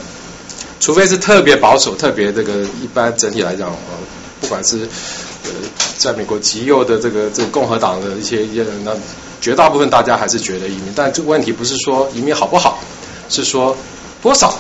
[0.79, 2.53] 除非是特别保守、特别这个
[2.83, 3.97] 一般整体来讲，呃，
[4.43, 4.87] 不管是。
[5.45, 5.51] 呃，
[5.97, 8.91] 在美国极右的这个这个共和党的一些一些人，那
[9.41, 12.79] 绝大部分大家还是觉得移民，但这个问题不是说移民好不好，
[13.29, 13.77] 是说
[14.23, 14.55] 多少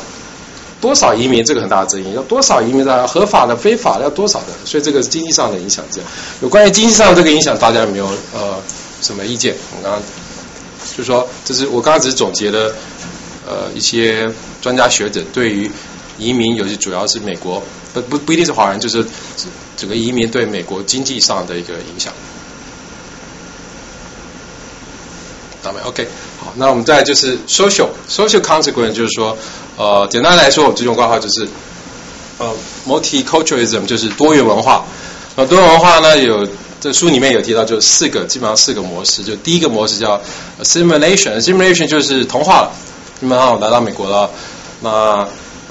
[0.80, 6.00] 多少移民这个很大的争议，要多少移民的合法的、非法的要多少的，所以这个是经济上的影响这。
[6.40, 8.60] 有关于经济上这个影响，大家有没有呃
[9.02, 9.54] 什么意见？
[9.76, 10.00] 我刚刚
[10.96, 12.74] 就说，这是我刚刚只是总结了
[13.46, 14.30] 呃一些
[14.62, 15.70] 专家学者对于
[16.18, 17.62] 移民，尤其主要是美国。
[17.94, 19.04] 不不不一定是华人，就是
[19.74, 22.12] 整个移民对美国经济上的一个影响。
[25.62, 26.06] 到没？OK，
[26.38, 29.36] 好，那我们再就是 social social consequence，就是说，
[29.76, 31.48] 呃，简单来说，我这种挂号就是
[32.38, 32.54] 呃
[32.86, 34.84] ，multiculturalism 就是多元文化。
[35.36, 36.46] 那，多元文化呢，有
[36.80, 39.22] 这书里面有提到，就四个，基本上四个模式。
[39.22, 40.20] 就第一个模式叫
[40.62, 42.72] assimilation，assimilation 就是同化了。
[43.20, 44.30] 基本上我来到美国了，
[44.80, 44.90] 那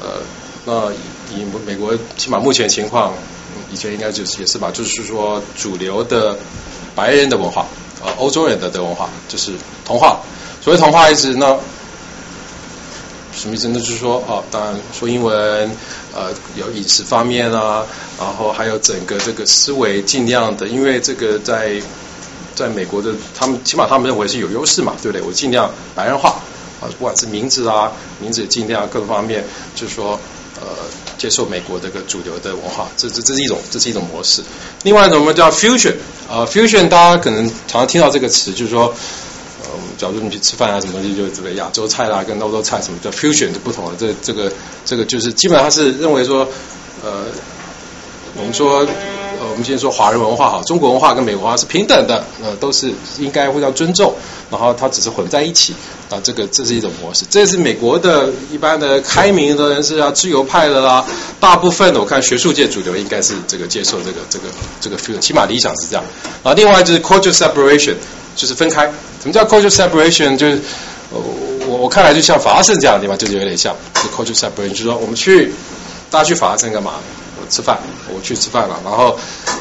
[0.01, 0.21] 呃，
[0.65, 0.91] 那。
[1.29, 3.11] 以美国起码目前情况，
[3.69, 6.33] 以前应该就是也是吧，就是说主流的
[6.95, 7.65] 白人的文化
[8.04, 9.52] 啊，欧洲人的德文化就是
[9.86, 10.20] 童话。
[10.62, 11.58] 所谓童话意思呢，
[13.34, 13.68] 什么意思？
[13.70, 15.72] 呢就是说，哦，当然说英文，
[16.14, 17.86] 呃，有饮食方面啊，
[18.20, 21.82] 然后还有整个这个思维，尽量的，因为这个在
[22.56, 25.26] 在美国的，他们起码他们认为是有优势嘛，对不对？
[25.26, 26.30] 我尽量白人化
[26.82, 29.45] 啊，不管是名字啊，名字尽量各方面，
[29.76, 30.20] 就是说，
[30.60, 30.68] 呃，
[31.18, 34.41] 接受美国这个主流的文化，这这这是一种，这是一种模式。
[34.84, 35.95] 另外一种我们叫 fusion，
[36.30, 38.93] 啊，fusion 大家可能常常听到这个词，就是说。
[39.70, 43.91] 呃，假如你去吃饭啊，什么东西就这个亚洲菜啦，跟欧洲菜什么叫 fusion 就不同了。
[43.99, 44.49] 这这个
[44.86, 46.47] 这个就是基本上是认为说，
[47.03, 47.26] 呃，
[48.38, 48.88] 我们说
[49.39, 54.13] 呃，我们先说华人文化哈，中国文化跟美国文化是平等的，呃，都是应该互相尊重，
[54.49, 55.73] 然后它只是混在一起
[56.09, 56.19] 啊。
[56.23, 61.05] 这个这是一种模式，这是美国的一般的开明的人士啊，自由派的啦，
[61.39, 64.45] 大部分的我看学术界主流应该是这个接受这个这个
[64.81, 66.03] 这个 feel，起码理想是这样。
[66.43, 67.95] 啊，另外就是 cultural separation。
[68.38, 68.83] 就是分开，
[69.19, 70.38] 什么叫 cultural separation？
[70.38, 70.61] 就是
[71.09, 73.75] 我我看来就像法拉盛这样的地方，就是有点像
[74.15, 74.69] cultural separation。
[74.69, 75.51] 就是说我们去
[76.11, 76.99] 大家去法拉盛干嘛？
[77.50, 77.78] 吃饭，
[78.14, 79.18] 我去吃饭了，然后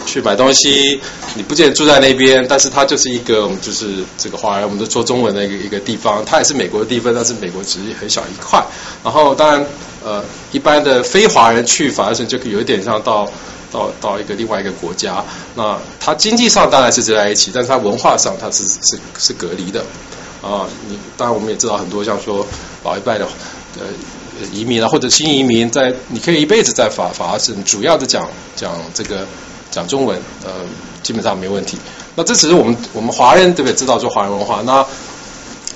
[0.06, 1.00] 去买东西。
[1.34, 6.24] 你不见得住在那边，但是它就是一个我们就是这个华人，我们都说中文的一个一个地方。
[6.24, 8.64] 它也是美国的地方，但是美国只是很小一块。
[9.04, 9.66] 然后当然
[10.04, 13.28] 呃，一般的非华人去法拉盛就有一点像到。
[13.72, 15.22] 到到一个另外一个国家，
[15.56, 19.80] 那它经济上当然是在一起，但是它文化上它是是是隔离的
[20.40, 20.64] 啊。
[20.88, 22.46] 你当然我们也知道很多像说
[22.84, 23.26] 老一辈的
[23.80, 23.86] 呃
[24.52, 29.26] 移民啊，或者新移民在你可以一辈子在法法是主要的讲讲这个
[29.70, 30.50] 讲中文呃
[31.02, 31.78] 基本上没问题。
[32.14, 33.74] 那这只是我们我们华人对不对？
[33.76, 34.84] 知道说华人文化，那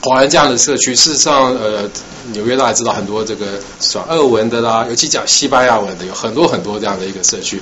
[0.02, 1.88] 华人这样的社区，事实上呃
[2.32, 7.60] 纽约大家知道很多这个讲俄文的啦，尤其讲西班牙文的有很多很多这样的一个社区。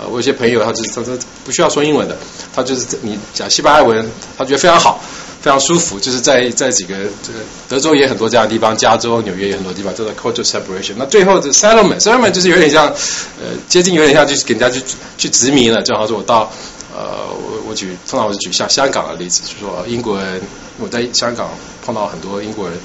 [0.00, 2.16] 呃，我有些朋友，他就是他说不需要说英文的，
[2.54, 5.00] 他就是你讲西班牙文，他觉得非常好，
[5.40, 5.98] 非常舒服。
[5.98, 10.94] 就是在在几个这个德州也很多这样的地方，加州、纽约也很多地方，叫做 cultural separation。
[10.96, 14.82] 那最后的 settlement，settlement 就是有点像呃接近有点像就是给人家去
[15.16, 15.82] 去殖民了。
[15.82, 16.50] 正好说我到
[16.94, 20.40] 呃我我举通常我是举像香港的例子，就是说英国人
[20.78, 21.50] 我在香港
[21.84, 22.78] 碰到很多英国人，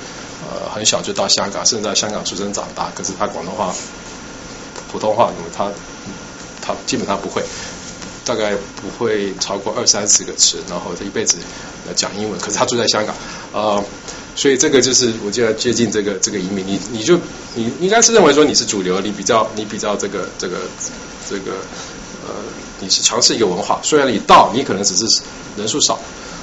[0.49, 3.73] 呃很小就到香港，甚至在香港出生长大，可是他广东话、
[4.91, 5.67] 普通话，因为他。
[6.65, 7.43] 他基本上不会，
[8.25, 11.37] 大概不会超过二三十个词，然后他一辈子
[11.95, 12.39] 讲英文。
[12.39, 13.15] 可是他住在香港，
[13.51, 13.83] 呃，
[14.35, 16.65] 所以这个就是我就要接近这个这个移民。
[16.65, 17.19] 你你就
[17.55, 20.57] 你应该是认为说你是主流，你比较你比较这个这个
[21.29, 21.51] 这个
[22.25, 22.33] 呃，
[22.79, 23.79] 你是强势一个文化。
[23.83, 25.21] 虽然你到你可能只是
[25.57, 25.99] 人数少，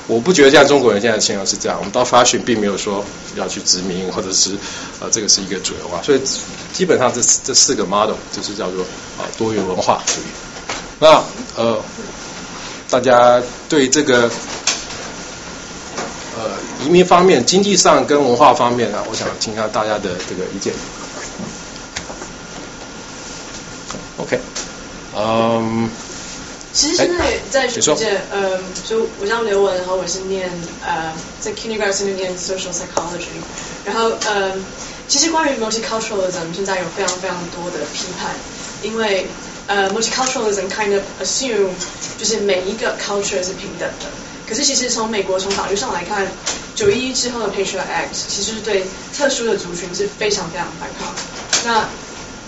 [0.07, 1.79] 我不觉得像中国人现在现象是这样。
[1.79, 3.05] 我们到发讯并没有说
[3.37, 4.51] 要去殖民，或者是
[5.01, 6.03] 呃这个是一个主流化。
[6.03, 6.21] 所以
[6.73, 8.85] 基本上这这四个 model 就是叫做。
[9.21, 10.50] 啊，多元文化主义。
[11.01, 11.25] 那
[11.57, 11.83] 呃，
[12.91, 14.31] 大家对这个
[16.37, 16.51] 呃
[16.85, 20.73] 移民方面、经济上跟文化方面呢，我想听下大家的这个意见。
[24.19, 24.39] OK，
[25.17, 25.91] 嗯。
[26.73, 30.49] 其实现在在学界，呃，就我叫刘文，然后我是念
[30.87, 33.27] 呃在 kindergarten 念 social psychology，
[33.85, 34.53] 然后呃，
[35.09, 38.31] 其实关于 multiculturalism 现在有非常非常多的批判。
[38.83, 39.27] 因为
[39.71, 41.71] 呃，multiculturalism kind of assume
[42.19, 44.07] 就是每一个 culture 是平等的。
[44.49, 46.27] 可是其实从美国从法律上来看，
[46.75, 48.85] 九一一之后的 Patriot Act 其实是对
[49.17, 51.15] 特殊的族群是非常非常反抗。
[51.65, 51.89] 那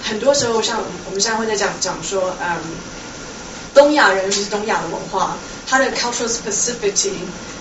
[0.02, 2.58] 很多时候像我们现在会在讲讲说，嗯，
[3.72, 5.36] 东亚人尤其是东亚的文化，
[5.68, 7.12] 它的 cultural specificity，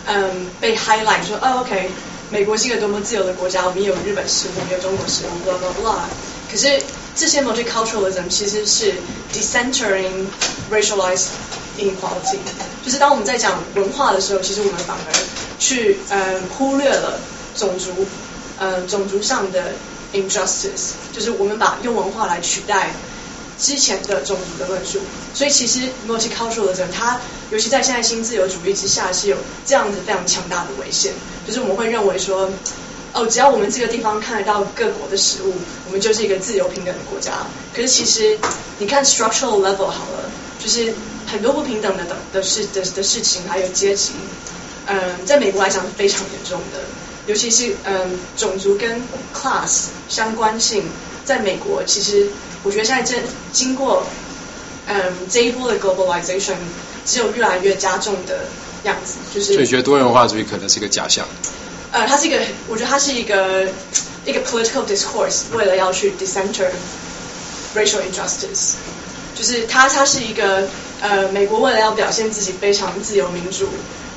[0.08, 1.92] 嗯，被 highlight 说，哦，OK，
[2.32, 6.00] 美国是一个多么自由的国家，我们有日本食物，也有中国食物，blah blah blah。
[6.52, 6.82] 可是
[7.16, 8.94] 这些 multiculturalism 其实是
[9.34, 10.26] decentering
[10.72, 11.28] racialized
[11.78, 12.38] inequality，
[12.84, 15.14] 就是当我们在讲文化的时候，其实我们反而
[15.60, 17.20] 去呃忽略了
[17.56, 18.08] 种族
[18.58, 19.74] 呃种族上的
[20.14, 22.94] injustice，就是我们把用文化来取代
[23.60, 25.00] 之前的种族的论述，
[25.34, 27.20] 所以其实 multiculturalism 它
[27.52, 31.14] 尤其在现在新自由主义之下是有这样子非常强大的危险，
[31.46, 32.50] 就是我们会认为说。
[33.14, 35.54] 哦，只要我们这个地方看得到各国的食物，
[35.88, 37.46] 我们就是一个自由平等的国家。
[37.76, 38.38] 可是其实
[38.80, 40.94] 你看 structural level 好了，就是
[41.28, 44.14] 很多不平等的的的事的的事情，还有阶级，
[44.86, 46.80] 嗯，在美国来讲是非常严重的。
[47.28, 49.02] 尤其是嗯，种族跟
[49.34, 50.84] class 相关性，
[51.26, 52.28] 在美国其实
[52.64, 54.04] 我觉得现在正经过
[54.88, 54.96] 嗯
[55.30, 56.56] 这一波的 globalization，
[57.06, 58.46] 只有越来越加重的
[58.86, 59.16] 样子。
[59.34, 61.28] 就是所以觉得多元化主义可能是一个假象。
[61.92, 63.68] 呃，它是一个，我觉得它是一个
[64.26, 66.70] 一个 political discourse，为了要去 decenter
[67.76, 68.76] racial injustice，
[69.36, 70.68] 就是它它是一个
[71.02, 73.68] 呃，美国为了要表现自己非常自由民主。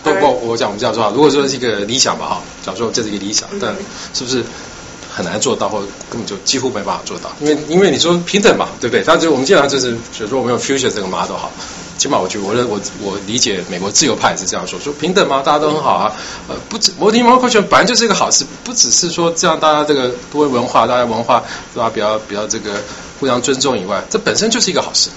[0.05, 3.75] 不不，我讲我们这样说啊，如果说是一个理想吧哈，假如说这是一个理想，但
[4.13, 4.45] 是不是
[5.13, 7.33] 很难做到，或根本就几乎没办法做到。
[7.41, 9.03] 因为因为你说平等嘛，对不对？
[9.05, 11.51] 但是我们经常就是比如说我们用 future 这个 model 好。
[11.97, 16.13] 起码我觉得，我我我理解美国自由派也是这样说，说平等嘛，大家都很好啊。
[16.49, 21.43] 呃，不止摩 u l t i 本来就是一个好事，不只是说这样大家这个多元文化，大家文化
[21.73, 21.91] 对吧？
[21.93, 22.83] 比较比较这个
[23.21, 25.11] 互相尊重以外，这本身就是一个好事。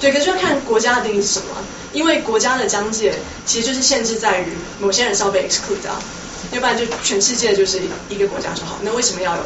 [0.00, 1.46] 对，可是要看国家的定义是什么，
[1.92, 3.14] 因为国家的疆界
[3.44, 4.46] 其实就是限制在于
[4.80, 6.00] 某些人是要被 exclude 啊，
[6.52, 8.78] 要不然就全世界就是一个国家就好。
[8.82, 9.42] 那为什么要有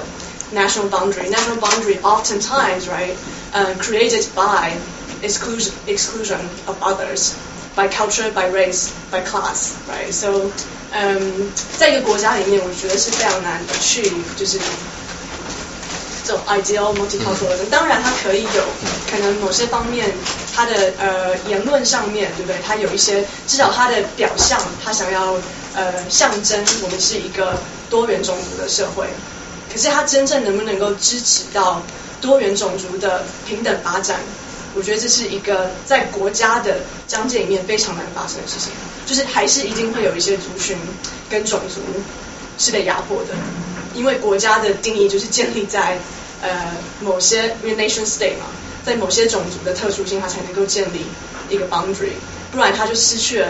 [0.55, 3.15] national boundary？national boundary oftentimes right，
[3.53, 4.73] 呃，created by
[5.27, 7.33] exclusion exclusion of others
[7.75, 10.11] by culture, by race, by class, right?
[10.13, 10.51] So,
[10.95, 14.59] um, 在一个国家里面，我觉得是非常难去就是
[16.25, 17.69] 这种 ideal multiculturalism。
[17.71, 18.65] 当然，它可以有
[19.11, 20.11] 可能某些方面，
[20.55, 22.57] 它的呃言论上面，对不对？
[22.67, 25.37] 它有一些至少它的表象，它想要
[25.75, 27.59] 呃象征我们是一个
[27.91, 29.07] 多元种族的社会。
[29.71, 31.83] 可是，它真正能不能够支持到
[32.23, 34.19] 多元种族的平等发展？
[34.77, 38.71] 我觉得这是一个在国家的疆界里面非常难发生的事情，
[39.07, 40.77] 就是还是一定会有一些族群
[41.31, 41.81] 跟种族
[42.59, 43.35] 是被压迫的，
[43.95, 45.99] 因为国家的定义就是建立在
[46.43, 48.47] 呃某些因为 nation state 嘛，
[48.85, 51.07] 在某些种族的特殊性，它才能够建立
[51.49, 52.13] 一个 boundary，
[52.53, 53.49] 不然它就失去了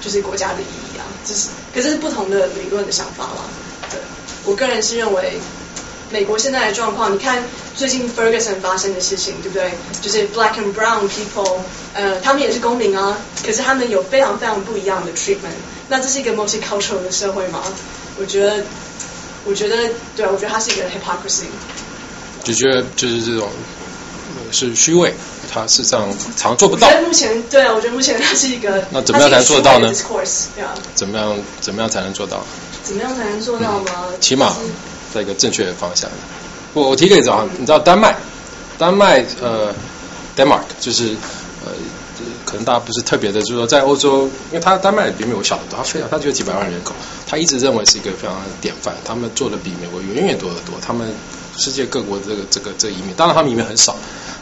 [0.00, 0.64] 就是国家的意
[0.94, 1.02] 义啊。
[1.26, 3.42] 这是可是是不同的理论的想法啦。
[3.90, 4.00] 对
[4.44, 5.40] 我个人是认为。
[6.10, 7.44] 美国现在的状况，你看
[7.78, 9.70] 最近 Ferguson 发生的事情，对不对？
[10.02, 11.58] 就是 Black and Brown people，
[11.94, 13.16] 呃，他们也是公民啊，
[13.46, 15.54] 可是他们有非常非常不一样的 treatment。
[15.88, 17.62] 那这是一个 multicultural 的社会吗？
[18.18, 18.64] 我觉得，
[19.44, 19.76] 我觉得，
[20.16, 21.44] 对啊，我觉得它是一个 hypocrisy。
[22.42, 23.48] 就觉得就是这种
[24.50, 25.14] 是虚伪，
[25.48, 26.88] 它事实上常做不到。
[26.88, 28.84] 我目前，对啊，我觉得目前它是一个。
[28.90, 29.94] 那怎么样才能做到呢？
[30.56, 30.74] 对啊。
[30.96, 31.38] 怎么样？
[31.60, 32.44] 怎么样才能做到？
[32.82, 34.06] 怎么样才能做到吗？
[34.20, 34.56] 起码。
[35.14, 36.10] 在一个正确的方向。
[36.78, 38.16] 我我提个例子啊，你知道丹麦，
[38.78, 39.74] 丹麦呃
[40.36, 41.08] ，Denmark 就是
[41.64, 41.72] 呃，
[42.44, 46.94] 可能大家不是特别的，就是说在欧洲，因为它丹麦比美国小得多，它非常，它只有几百万人口，
[47.26, 51.12] 它一直认为是一个非常典范，他们做的比美国远远多得多，他们
[51.56, 53.96] 世界各国这个这个这个移民，当然他们移民很少，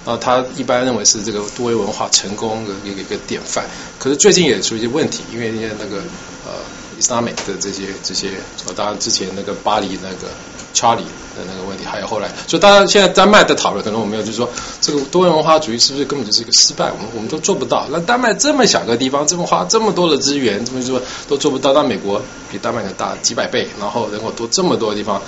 [0.05, 3.65] 啊，他一般认为是这个多元文化成功的一个一个典范，
[3.99, 5.97] 可是最近也出一些问题，因为那些那个
[6.45, 6.53] 呃。
[6.99, 8.31] Islamic 的这些这些，
[8.75, 10.29] 当然之前那个巴黎那个
[10.73, 11.05] Charlie
[11.37, 14.49] 的那个问题，还有后来，所以大家现在丹麦的讨论，可能我们有就是说，
[14.81, 16.91] 这个多元文化主义是不是根本就是一个失败？
[16.91, 17.87] 我们我们都做不到。
[17.91, 21.73] 那丹麦这么小个地方，这么花这么多的资源，这么说都做不到。
[21.73, 22.21] 那美国
[22.51, 25.21] 比丹麦的大几百倍，然后人口多这么多的地方，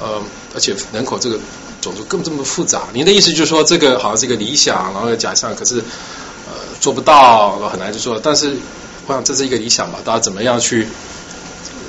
[0.00, 0.20] 呃，
[0.54, 1.38] 而且人口这个
[1.80, 2.84] 种族更这么复杂。
[2.92, 5.78] 您的意思就是说，这个好像是一个理想，然后假象，可是
[6.46, 8.20] 呃做不到，很难就说。
[8.22, 8.56] 但是
[9.06, 10.86] 我想这是一个理想吧，大家怎么样去？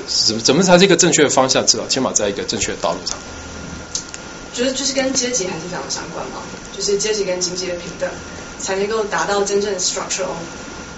[0.08, 1.66] 怎么怎么才是一个正确的方向？
[1.66, 3.18] 至少起码在一个正确的道路上。
[4.58, 6.42] 觉得就是跟阶级还是非常相关嘛，
[6.76, 8.10] 就是阶级跟经济的平等，
[8.60, 10.34] 才能够达到真正的 structural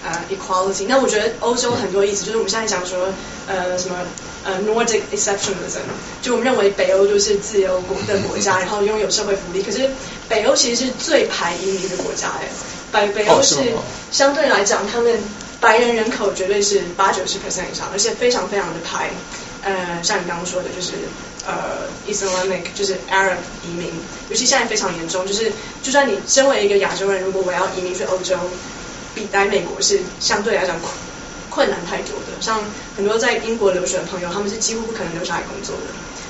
[0.02, 0.86] 呃 equality。
[0.88, 3.10] 那我觉得欧洲很多意思就是我们现在讲说
[3.48, 3.98] 呃什么
[4.46, 5.84] 呃 Nordic exceptionalism，
[6.22, 9.62] 就我们认为北欧就是自由国的国家，然后拥有社会福利。
[9.62, 9.90] 可是
[10.30, 12.48] 北欧其实是最排移民的国家哎，
[12.94, 13.56] 北北欧是
[14.10, 15.20] 相对来讲他们。
[15.62, 19.10] 白人人口绝对是八九十 percent 以上，而且非常非常的排，
[19.64, 20.94] 呃，像你刚刚说的，就是
[21.46, 23.92] 呃，Islamic 就是 Arab 移民，
[24.30, 25.52] 尤其现在非常严重，就是
[25.84, 28.36] 就算你身为一个亚洲人，如果我要移民去欧洲，
[29.14, 30.80] 比待美国是相对来讲
[31.50, 32.42] 困难太多的。
[32.42, 32.64] 像
[32.96, 35.82] 很多在英国留学的朋友，他们是几乎不可能留下来工作的。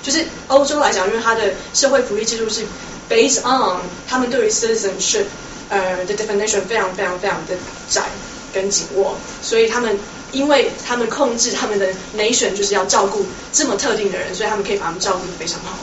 [0.02, 2.66] 就是欧洲来讲，因为它的社会福利制度是
[3.10, 5.26] based on 他们对于 citizenship
[5.70, 7.56] 呃的 definition 非常非常非常的
[7.90, 8.04] 窄。
[8.52, 9.96] 跟紧握，所以他们
[10.32, 15.78] 因为他们控制他们的 nation 就是要照顾这么特定的人，所以他们可以把他们照顾的非常好。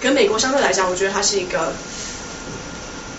[0.00, 1.72] 可美国相对来讲，我觉得它是一个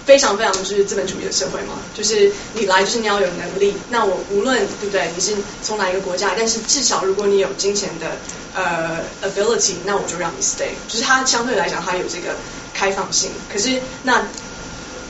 [0.05, 3.73] 非常非常就是资本主义的社会嘛，就是你来就是你要有能力。
[3.89, 8.17] 那我无论对不对，你是从哪一个国家，但是至少如果你有金钱的
[8.53, 10.71] 呃 ability，那我就让你 stay。
[10.89, 12.35] 就是它相对来讲它有这个
[12.73, 14.27] 开放性，可是那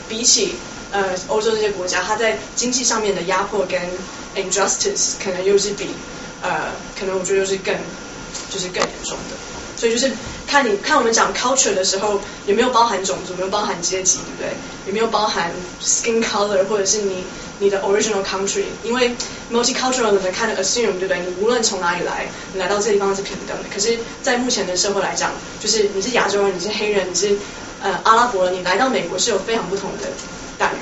[0.07, 0.57] 比起。
[0.93, 3.81] 呃，欧洲这些国家，它在经济上面的压迫跟
[4.35, 5.87] injustice 可能又是比
[6.43, 7.75] 呃，可能我觉得又是更
[8.51, 9.35] 就是更严重的。
[9.75, 10.11] 所以就是
[10.47, 14.49] 看你看我们讲 culture 的时候，有没有包含种族，有没有包含阶级，对不对？
[14.85, 15.51] 有没有包含
[15.83, 17.23] skin color，或者是你
[17.57, 18.65] 你的 original country？
[18.83, 19.11] 因为
[19.51, 21.19] multicultural 的看的 assume，对不对？
[21.21, 23.63] 你无论从哪里来，你来到这地方是平等的。
[23.73, 27.35] 可是，在目前的社会来讲，就是你是亚洲人，你是黑人，你是
[27.81, 30.03] 呃阿拉伯人，你来到美国是有非常不同的。
[30.57, 30.77] 待遇。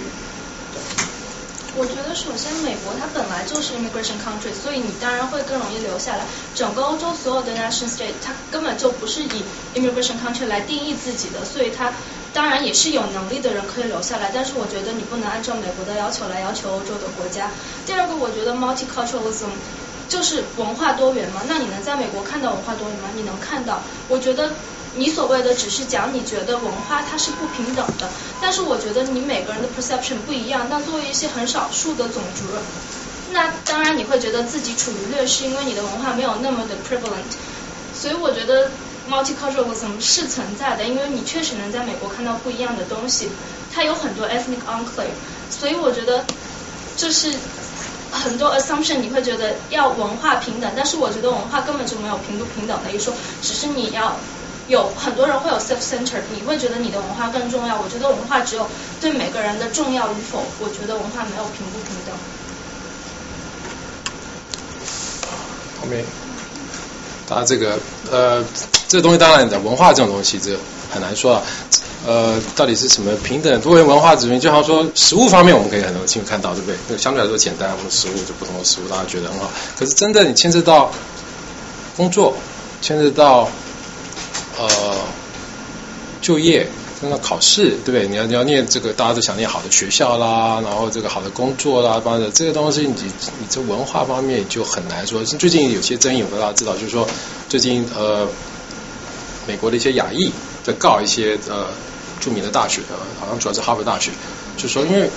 [1.77, 6.25] 我觉得首先美国它本来就是 immigration country，所以你当然会更容易留下来。
[6.53, 9.43] 整个欧洲所有的 nation state，它根本就不是以
[9.75, 11.93] immigration country 来定义自己的，所以它
[12.33, 14.31] 当然也是有能力的人可以留下来。
[14.33, 17.49] 但是我觉得你不能按照美国的要求来要求欧洲的国家。
[17.85, 19.51] 第二个，我觉得 multiculturalism
[20.09, 21.43] 就是文化多元嘛。
[21.47, 23.07] 那你能在美国看到文化多元吗？
[23.15, 23.81] 你能看到。
[24.09, 24.51] 我觉得。
[24.95, 28.09] 你所谓的只是讲你觉得文化它是不平等的，
[28.41, 30.67] 但是我觉得你每个人的 perception 不一样。
[30.69, 32.43] 那作为一些很少数的种族，
[33.31, 37.31] 那当然你会觉得自己处于劣势，因为你的文化没有那么的 prevalent。
[37.95, 38.69] 所以我觉得
[39.09, 43.29] multiculturalism 是存在的，因为你确实能在美国看到不一样的东西。
[43.73, 45.15] 它有很多 ethnic enclave，
[45.49, 46.25] 所以我觉得
[46.97, 47.33] 这是
[48.11, 54.17] 很多 assumption 你会觉得要文化平等，但是我觉得文化根本就没有平不平等的一说，只是你要。
[54.67, 57.81] 有很多人会有 self-centered，你会觉得你的文化更重要。
[57.81, 58.67] 我觉得文化只有
[59.01, 62.15] 对每个人的重要与否，我觉得文化没有平不平等。
[65.81, 66.05] 后面，
[67.27, 67.77] 当然这个
[68.11, 68.43] 呃，
[68.87, 70.55] 这个东西当然的文化这种东西，这
[70.93, 71.41] 很难说啊。
[72.07, 74.39] 呃，到底是什么平等多元文化之分？
[74.39, 76.75] 就好像说食物方面，我们可以很清楚看到，对不对？
[76.87, 79.49] 那相对来说简单，我们食物就不同的食物，大家觉得很好。
[79.77, 80.91] 可是真的，你牵涉到
[81.97, 82.35] 工作，
[82.81, 83.49] 牵涉到。
[84.57, 84.95] 呃，
[86.21, 86.67] 就业，
[87.01, 88.07] 那考试，对不对？
[88.07, 92.93] 你要你要念这个，大家都想念好的学校啦，然后这个好的工作啦，反正这个东西，你
[93.39, 95.23] 你这文化方面就很难说。
[95.23, 97.07] 最近有些争议，我大家知道，就是说
[97.49, 98.27] 最近呃，
[99.47, 100.31] 美国的一些亚裔
[100.63, 101.67] 在告一些呃
[102.19, 104.11] 著名的大学，呃，好像主要是哈佛大学，
[104.57, 105.09] 就说因为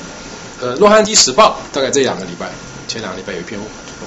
[0.61, 2.51] 呃《洛杉矶时报》大概这两个礼拜，
[2.89, 4.07] 前两个礼拜有一篇呃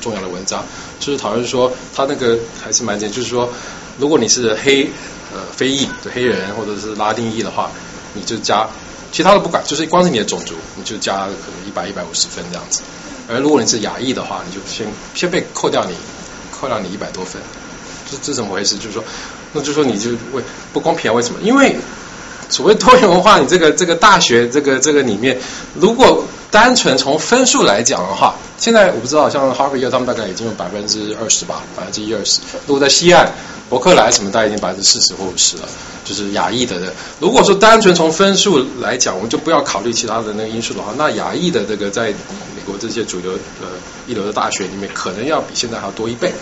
[0.00, 0.64] 重要的文章，
[0.98, 3.52] 就是讨论说他那个还是蛮简，就是说。
[4.00, 4.90] 如果你是黑
[5.32, 7.70] 呃非裔的黑人或者是拉丁裔的话，
[8.14, 8.66] 你就加
[9.12, 12.80] 其他的不管，就是光是你的种族，你就加可能一百一百五十分这样子。
[13.28, 15.94] 而如果你是亚裔的话，你就先先被扣掉你
[16.50, 17.40] 扣掉你一百多分。
[18.10, 18.76] 这这怎么回事？
[18.76, 19.04] 就是说，
[19.52, 20.42] 那就说你就为
[20.72, 21.14] 不公平啊？
[21.14, 21.40] 为什么？
[21.42, 21.76] 因为
[22.48, 25.38] 所谓多元文化，你这个这个大学这个这个里面，
[25.74, 32.40] 如果单纯从分数来讲的话，现在我不知道，像哈佛耶他们大概已经有百分之二十吧，百分之一二十。
[32.66, 33.32] 如果在西岸。
[33.70, 35.68] 伯克莱什么大概已经百分之四十或五十了，
[36.04, 36.92] 就是亚裔的。
[37.20, 43.68] 如果说单纯从分数来讲，我们就不要考虑其他的那个因素的话，那亚裔的这个在美国这些主流呃
[44.08, 46.32] 一流的大学里面，可能要比现在还要多一倍。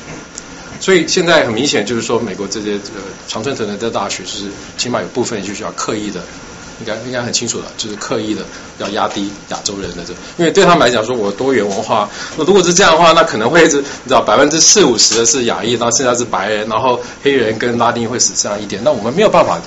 [0.81, 4.47] 所以现在很明显就是说，美国这些呃常春藤的大学，就是
[4.79, 6.23] 起码有部分就需要刻意的。
[6.81, 8.43] 应该应该很清楚了，就是刻意的
[8.79, 19.61] 要压低亚洲人的这，因为对他们来讲，说我多元文化，那如果是这样的话，那可能会是你知道百分之四五十的是亚裔，然后剩下是白人，然后黑人跟拉丁会死这样一点，那我们没有办法，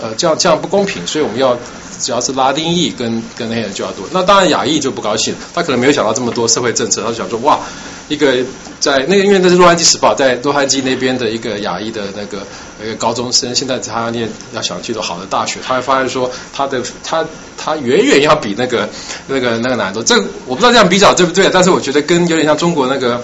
[0.00, 1.56] 呃，这样这样不公平，所以我们要
[2.00, 7.60] 只要是拉丁裔跟跟黑人就要多，那当然亚裔就不高兴，他可能没有想到这么多社会政策，他就想说哇。
[8.06, 8.34] 一个
[8.80, 12.46] 在那个，因为那是洛杉矶时报，在洛杉矶那边的一个亚裔的那个
[12.82, 17.24] 一个高中生，现在他念要想去读好的大学，他会发现说他的他
[17.56, 18.88] 他远远要比那个
[19.26, 20.02] 那个那个难度。
[20.02, 20.16] 这
[20.46, 23.22] 我不知道这样比较对不对，但是我觉得跟有点像中国那个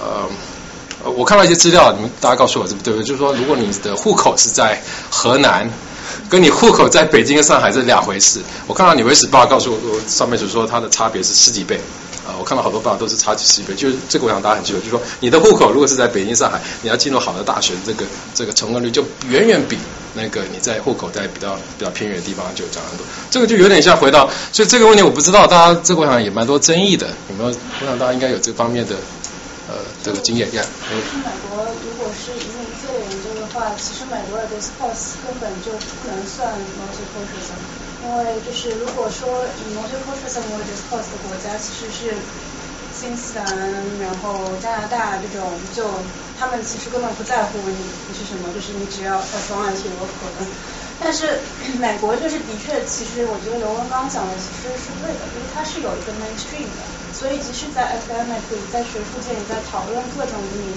[0.00, 3.02] 呃，我看到一些资料，你们大家告诉我对不对？
[3.02, 5.70] 就是说，如果你的户口是在河南，
[6.28, 8.40] 跟你户口在北京跟上海是两回事。
[8.66, 11.80] 我看到《纽约时报》告诉我上面所说它的差别是十几倍。
[12.26, 18.04] 啊，我看到好多报道都是差几十倍，就是这个我想大家很清楚，就是说你的户口如果是在北京、上海，你要进入好的大学，这个
[18.34, 19.76] 这个成功率就远远比
[20.14, 23.04] 那个你在户口在比较比较偏远的地方就涨很多。
[23.30, 27.50] 这个就有点像回到，所以这个问题我不知道，大家这个我想也蛮多争议的，有没有？
[27.50, 28.94] 我想大家应该有这方面的
[29.68, 30.46] 呃这个经验。
[30.54, 30.62] 呀。
[30.88, 37.56] 其实美国如果是移民自由研究的话，其实美国的 discourse 根本就不能算留学硕士生。
[38.04, 42.14] 因为就是如果说以 multiculturalism 为 discourse 的国家，其实是
[42.92, 43.46] 新西兰，
[44.00, 45.84] 然后加拿大这种，就
[46.38, 47.76] 他们其实根本不在乎你
[48.08, 50.46] 你是什么，就是你只要 as long as you work for them。
[51.00, 51.40] 但是
[51.78, 56.82] 美国就是的确，其实我觉得刘文刚讲的其实是对的，因为它是有一个 mainstream 的，
[57.12, 60.76] 所以即使在 academic 在学术界也在讨论各种移民。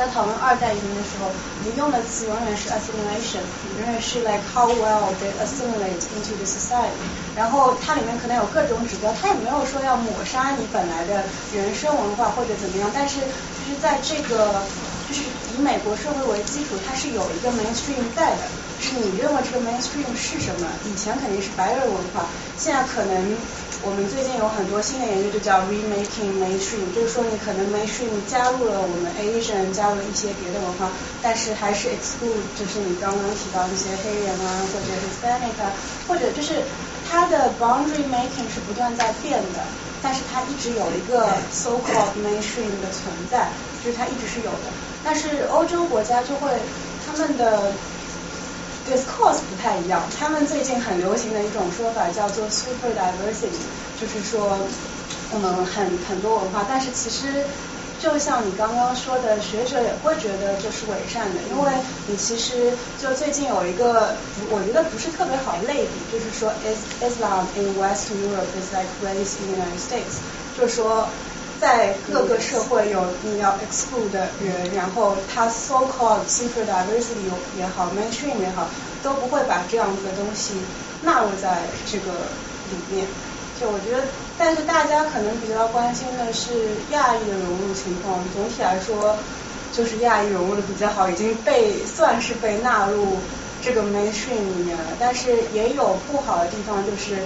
[0.00, 1.28] 在讨论二代移民的时候，
[1.62, 3.44] 你用的词永远是 assimilation，
[3.76, 7.04] 永远是 like how well they assimilate into the society。
[7.36, 11.22] 然后它里面可能有各种指标，它也没有说要抹杀你本来的
[11.52, 12.90] 原生文化或者怎么样。
[12.94, 14.64] 但是就是在这个，
[15.06, 15.20] 就是
[15.52, 18.48] 以美国社会为基础，它是有一个 mainstream 在的。
[18.80, 20.66] 是你认为这个 mainstream 是什么？
[20.86, 22.24] 以前肯定是白人文化，
[22.56, 23.36] 现在可能。
[23.82, 30.90] 我们最近有很多新的研究，就叫 remaking mainstream，就是说你可能 mainstream 加入了我们 Asian，加入了一些别的文化，
[31.22, 35.72] 但是还是 exclude，就是你刚刚提到一些黑人啊，或者 Hispanic 啊，
[36.06, 36.62] 或者就是
[37.08, 39.64] 它的 boundary making 是不断在变的，
[40.02, 43.48] 但是它一直有一个 so called mainstream 的存在，
[43.82, 44.68] 就是它一直是有的。
[45.02, 46.50] 但是欧洲国家就会
[47.06, 47.72] 他们的
[48.90, 53.52] discourse 不太一样，他们最近很流行的一种说法叫做 super diversity，
[54.00, 54.58] 就是说
[55.32, 57.44] 我们很很多文化，但是其实。
[58.00, 61.70] 就像你刚刚说的，学者也会觉得这是伪善的，因为
[62.06, 64.16] 你其实就最近有一个，
[64.48, 66.50] 我觉得不是特别好类比，就是说
[67.02, 70.16] ，Islam in Western Europe is like race in the United States，
[70.56, 71.10] 就是说，
[71.60, 78.66] 在各个社会有你要 exclude 的人，然后他 so called super diversity 也好，mainstream 也好，
[79.02, 80.54] 都不会把这样子的东西
[81.02, 81.58] 纳入在
[81.90, 82.12] 这个
[82.70, 83.06] 里面。
[83.60, 84.04] 就我觉得，
[84.38, 86.48] 但是大家可能比较关心的是
[86.92, 88.24] 亚裔的融入情况。
[88.32, 89.14] 总体来说，
[89.70, 93.18] 就是亚裔融入的比较好，已经被算是被纳入
[93.62, 94.84] 这个 mainstream 里面了。
[94.98, 97.18] 但是也有不好的地方，就是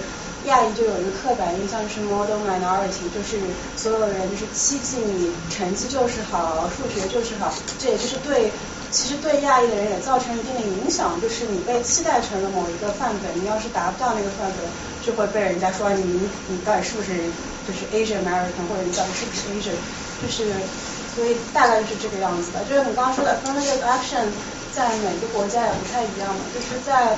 [0.45, 3.39] 亚裔就有一个刻板印象是 model minority，就是
[3.75, 8.51] 所有人就是希冀你成绩就是好，数学就是好，这也就是对。
[8.91, 14.63] 其实对亚裔的人也造成一定的影响，就是你被期待成了某一个范本，你要是达不到那个范本，
[15.03, 17.11] 就会被人家说你你到底是不是
[17.67, 19.75] 就是 Asian American，或者你到底是不是 Asian，
[20.21, 20.53] 就是
[21.13, 22.63] 所以大概就是这个样子的。
[22.63, 24.27] 就是你刚刚说的 affirmative action
[24.71, 27.17] 在每个国家也不太一样嘛，就是在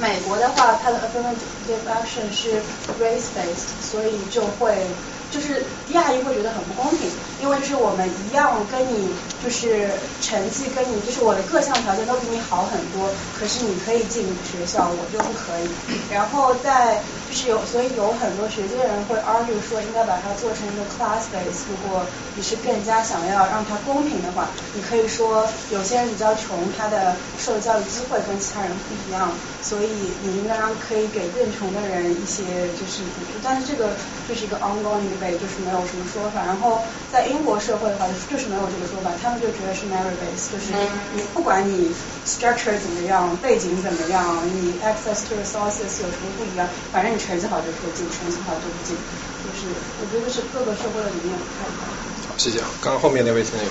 [0.00, 2.60] 美国的话，它的 affirmative action 是
[3.00, 4.86] race based，所以就会。
[5.30, 7.06] 就是亚裔会觉得很不公平，
[7.38, 9.10] 因为就是我们一样跟你
[9.44, 9.90] 就是
[10.22, 15.68] 成绩跟你就是我的各项条件都比你好很多，可是你可以进学校，我就不可以。
[16.10, 22.02] 然后在就是有所以有很多学界人会 argue 说应该把它做成一个 class base，如果
[22.36, 29.30] 你是更加想要让它公平的话，你可以说有些人比较穷，他的受教育机会跟其他人不一样，
[29.62, 29.88] 所以
[30.22, 30.56] 你应该
[30.88, 33.90] 可以给更穷的人一些就是补助，但是这个
[34.26, 35.38] 就是一个 ongoing debate，。
[35.38, 36.80] 就是没有什么说法，然后
[37.12, 40.72] 在英国社会的话，就是没有这个说法，他们就觉得是 merit base，就是
[41.12, 49.66] 你不管你 structure 怎么样，背景怎么样，你 access to resources 有什么不一样，反正你成绩好就可以进，成绩好就不进，就是
[49.98, 51.82] 我觉得是各个社会的理念不太一样。
[52.30, 53.66] 好，谢谢啊，刚刚后面那位先生。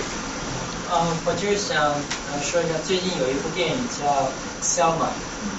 [0.92, 1.96] 嗯，我就是想
[2.28, 4.28] 呃说一下，最近有一部电影叫
[4.60, 5.08] Selma，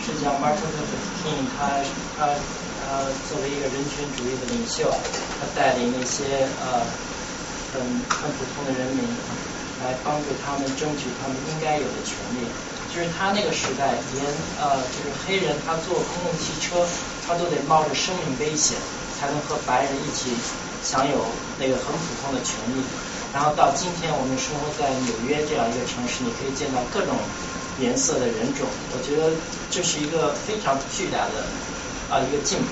[0.06, 1.82] 是叫 Martin Luther King，他
[2.14, 2.30] 他。
[2.90, 6.82] 呃，作为一个人权主义的领袖，他带领那些呃
[7.70, 7.78] 很
[8.10, 9.06] 很普通的人民，
[9.84, 12.50] 来帮助他们争取他们应该有的权利。
[12.94, 14.26] 就是他那个时代，连
[14.60, 16.86] 呃就是黑人他坐公共汽车，
[17.26, 18.78] 他都得冒着生命危险，
[19.20, 20.32] 才能和白人一起
[20.84, 21.26] 享有
[21.60, 22.82] 那个很普通的权利。
[23.34, 27.16] 然后到今天，我们生活在纽约这样一个城市，你可以见到各种
[27.80, 28.68] 颜色的人种。
[28.92, 29.32] 我觉得
[29.70, 31.46] 这是一个非常巨大的。
[32.10, 32.66] 啊，一个进步，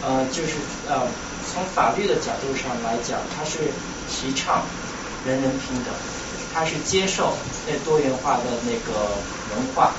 [0.00, 0.56] 呃，就是
[0.88, 1.04] 呃，
[1.52, 3.58] 从法律的角度上来讲，它是
[4.08, 4.64] 提倡
[5.26, 5.92] 人人平等，
[6.52, 7.32] 他是接受
[7.66, 9.00] 那多元化的那个
[9.50, 9.92] 文化，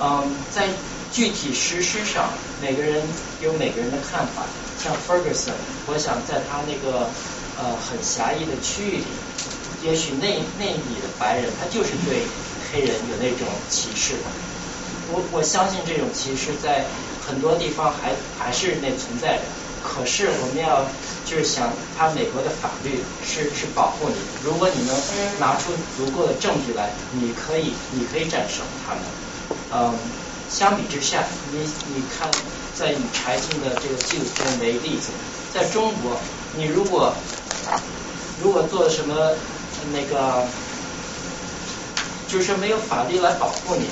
[0.00, 0.68] 嗯，在
[1.10, 2.28] 具体实施上，
[2.60, 3.02] 每个人
[3.40, 4.42] 有每个人的看法。
[4.82, 5.52] 像 Ferguson，
[5.86, 7.06] 我想在他那个
[7.58, 9.04] 呃很狭义的区域里，
[9.82, 10.26] 也许那
[10.58, 12.22] 那里的白人他就是对
[12.72, 14.24] 黑人有那种歧视的。
[15.12, 16.84] 我我相信这种歧视在。
[17.24, 19.42] 很多地方还还是那存在着，
[19.94, 20.86] 可是我们要
[21.26, 24.96] 就是想，他美国的法律是是保护你，如果你能
[25.38, 29.02] 拿出足够的证据来，你可以你可以战胜他们。
[29.70, 29.98] 嗯，
[30.48, 31.58] 相比之下，你
[31.94, 32.30] 你看，
[32.74, 35.12] 在以柴静的这个纪录片为例子，
[35.52, 36.18] 在中国，
[36.56, 37.14] 你如果
[38.42, 39.36] 如果做什么
[39.92, 40.46] 那个，
[42.28, 43.86] 就是没有法律来保护你。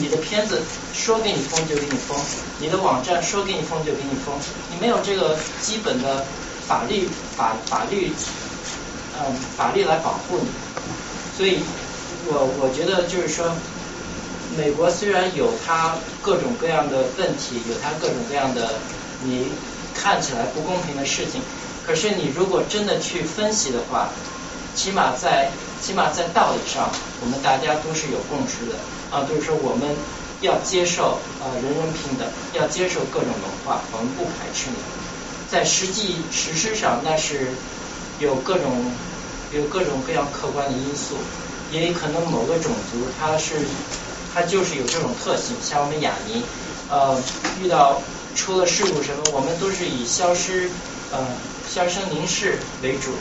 [0.00, 0.60] 你的片子
[0.92, 2.16] 说给你封就给你封，
[2.60, 4.34] 你的网站说给你封就给你封，
[4.70, 6.24] 你没有这个基本的
[6.66, 8.12] 法律法法律，
[9.18, 10.48] 嗯，法律来保护你，
[11.36, 11.60] 所以
[12.26, 13.50] 我我觉得就是说，
[14.56, 18.74] 美国虽然有它各种各样的问题，有它各种各样的
[19.24, 19.48] 你
[19.94, 21.40] 看起来不公平的事情，
[21.86, 24.10] 可是你如果真的去分析的话，
[24.74, 25.50] 起码在
[25.80, 26.90] 起码在道理上，
[27.22, 28.76] 我们大家都是有共识的。
[29.10, 29.88] 啊，就是说我们
[30.40, 34.76] 要接受呃人人平等，要接受各种文化，我们不排斥你。
[35.50, 37.48] 在实际实施上，那是
[38.20, 38.92] 有各种
[39.54, 41.16] 有各种各样客观的因素，
[41.72, 43.54] 也可能某个种族它是
[44.34, 46.42] 它就是有这种特性，像我们雅尼，
[46.90, 47.18] 呃
[47.62, 48.02] 遇到
[48.34, 50.70] 出了事故什么，我们都是以消失
[51.10, 51.26] 呃
[51.66, 53.12] 销声凝视为主。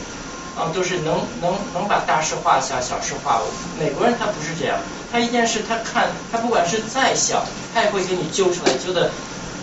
[0.57, 3.45] 啊，都是能能能把大事化小，小事化无。
[3.79, 4.79] 美国人他不是这样，
[5.11, 9.11] 他一件事他看他不管是再小，他也会给你揪出来，揪的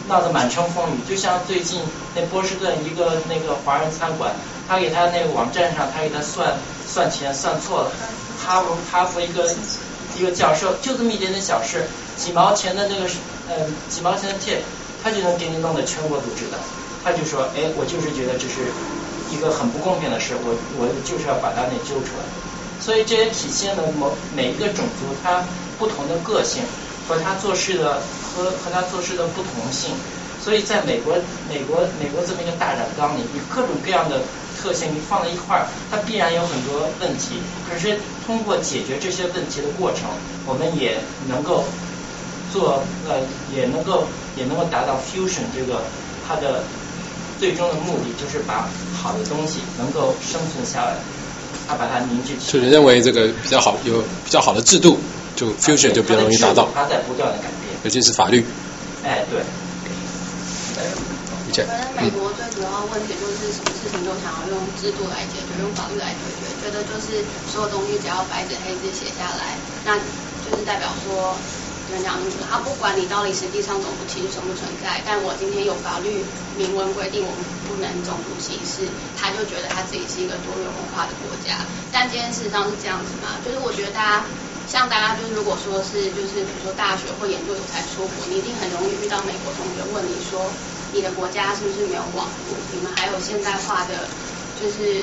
[0.08, 1.10] 闹得满城风雨。
[1.10, 1.80] 就像最近
[2.14, 4.30] 那波士顿一个那个华人餐馆，
[4.68, 6.54] 他给他那个网站上他给他算
[6.86, 7.90] 算钱算错了，
[8.38, 9.52] 哈佛哈佛一个
[10.16, 13.10] 一个教授就这么一点点小事，几毛钱的那个
[13.50, 14.58] 嗯几毛钱的 tip，
[15.02, 16.58] 他就能给你弄得全国都知道。
[17.02, 18.72] 他就说，哎，我就是觉得这是
[19.34, 22.22] 一个很不公平的事，我我就是要把他给揪出来。
[22.80, 25.42] 所以这也体现了某每一个种族他
[25.78, 26.62] 不同的个性
[27.08, 29.90] 和他做事的和和他做事的不同性。
[30.42, 31.16] 所以在美国
[31.48, 34.20] 美国美国这么一个大染缸里，你各种各样的
[34.60, 37.40] 特性你放在一块儿，它必然有很多问题。
[37.68, 40.10] 可是通过解决这些问题的过程，
[40.46, 41.64] 我们也能够
[42.52, 43.20] 做呃
[43.54, 44.06] 也能够
[44.36, 45.82] 也能够达到 fusion 这个
[46.28, 46.62] 它的。
[47.44, 48.64] 最终的目的就是把
[48.96, 50.96] 好的东西能够生存下来，
[51.68, 52.64] 他把它凝聚起来。
[52.64, 54.96] 就认为这个比较好，有比较好的制度，
[55.36, 56.70] 就 future 就比较容易达到。
[56.72, 57.76] 它在不断的改变。
[57.84, 58.46] 尤其是法律。
[59.04, 59.44] 哎，对。
[59.44, 67.20] 我觉得美国最主要问题就是什么事情都想要用制度来解决，用法律来解决，觉得就是
[67.52, 70.00] 所有东西只要白纸黑字写下来，那
[70.48, 71.36] 就是代表说。
[72.02, 76.24] 他不管你到底实际上种族歧视存不存在，但我今天有法律
[76.56, 81.54] 明文规定我们不能种族歧视，他就觉得他自己是一个多元文化的国家。
[81.92, 83.28] 但今天事实上是这样子嘛？
[83.44, 84.26] 就是我觉得大家，
[84.66, 90.50] 像大家就是如果说是就是比如说大学或研究所才出国，你一定很容易遇到美国同学问你说，
[90.92, 92.56] 你的国家是不是没有网络？
[92.72, 94.08] 你们还有现代化的，
[94.60, 95.02] 就是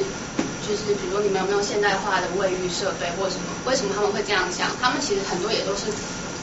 [0.62, 3.44] 就是比如说你们有没有现代化的卫浴设备或什么？
[3.66, 4.68] 为什么他们会这样想？
[4.82, 5.86] 他们其实很多也都是。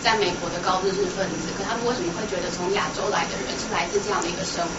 [0.03, 4.71] 在美国的高知识分子，可他们为什么会觉得从亚洲来的人是来自这样的一个生活？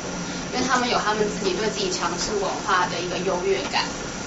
[0.54, 3.84] 因为他们有他们自己对自己强势文化的一个优越感。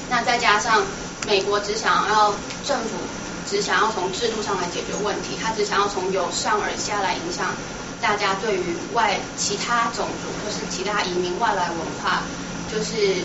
[0.08, 0.84] 那再加上
[1.26, 3.00] 美国只想要政府
[3.48, 7.54] 只想要从制度上来解决问题，他只想要从由上而下来影响
[8.00, 12.22] 大家对于外其他种族或是其他移民外来文化，
[12.70, 13.24] 就是。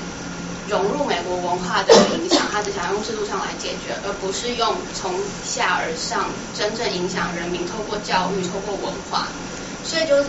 [0.69, 5.13] 融入美国文化的影响，他只想用制度上来解决，而不是用从
[5.45, 9.27] 下而上真正影响人民，透过教育，透过文化。
[9.83, 10.21] 所以就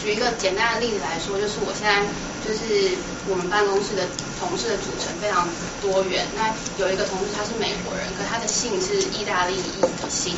[0.00, 2.04] 举一个简单的例子来说，就是我现在
[2.46, 2.92] 就是
[3.28, 4.04] 我们办公室的
[4.38, 5.48] 同事的组成非常
[5.80, 6.26] 多元。
[6.36, 10.34] 那有一个同事他是美国人，可他的姓是意大利裔的姓，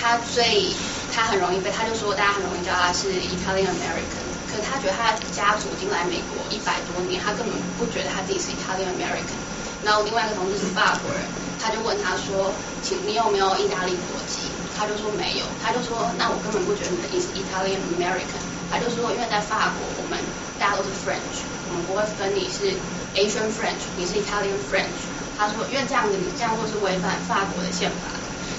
[0.00, 0.72] 他最
[1.12, 4.27] 他很容易被他就说大家很容易叫他是 Italian American。
[4.48, 9.36] 可是他觉得他的家族已经来美国一百多年，他根本不觉得他自己是 Italian American。
[9.84, 11.22] 然后另外一个同事是法国人，
[11.60, 12.50] 他就问他说
[12.82, 20.18] ：“请你有没有意大利国籍？”他就说没有，他就说：“那我根本不觉得你是 Italian American。”他就说：“因为在法国，我们
[20.58, 22.74] 大家都是 French，我们不会分你是
[23.14, 24.98] Asian French，你是 Italian French。”
[25.38, 28.10] 他说：“因为这样子，你这样做是违反法国的宪法。”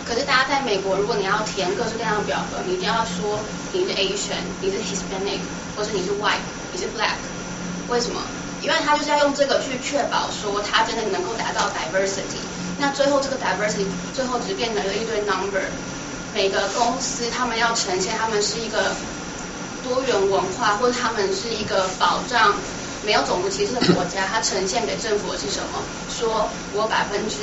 [0.07, 3.40] 可是大家在美国，如果你要填各式各样的表格，你一定要说
[3.72, 5.40] 你是 Asian，你是 Hispanic，
[5.80, 6.44] 或是你是 White，
[6.74, 7.16] 你是 Black。
[7.88, 8.20] 为什么？
[8.62, 12.44] 因为他就是要用这个去确保说他真的能够达到 diversity。
[12.78, 15.64] 那最后这个 diversity 最后只变成了一堆 number。
[16.36, 18.92] 每个公司他们要呈现他们是一个
[19.86, 22.54] 多元文化，或者他们是一个保障
[23.06, 25.80] 没有种族歧视的国家，它呈现给政府的是什么？
[26.10, 27.38] 说我百分之。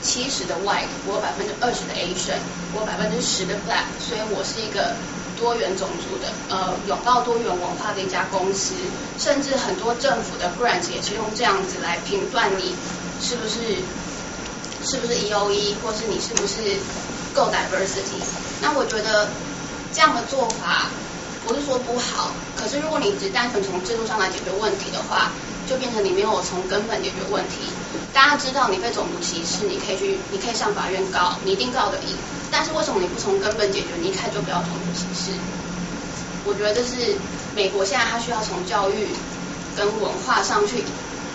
[0.00, 2.38] 七十的 white，我百分之二十的 Asian，
[2.72, 4.94] 我百分之十的 black，所以我是一个
[5.38, 8.74] 多元种族的，呃，拥抱多元文化的一家公司。
[9.18, 12.74] 甚至很多政府的 grant 也是用这样子来评断你
[13.20, 13.58] 是不是
[14.84, 16.76] 是不是 EOE，或是你是不是
[17.34, 18.22] 够 diversity。
[18.60, 19.28] 那我觉得
[19.92, 20.86] 这样的做法
[21.46, 25.32] 不是说不好，可是如果你只单纯从制度上来解决问题的话，
[25.68, 27.66] 就变成你没有从根本解决问题。
[28.12, 32.16] 大家知道你被种族歧视，你可以去，你可以上法院告，你一定告得赢。
[32.50, 33.88] 但是为什么你不从根本解决？
[34.00, 35.36] 你一开始就不要种族歧视？
[36.44, 37.16] 我觉得这是
[37.54, 39.08] 美国现在它需要从教育
[39.76, 40.82] 跟文化上去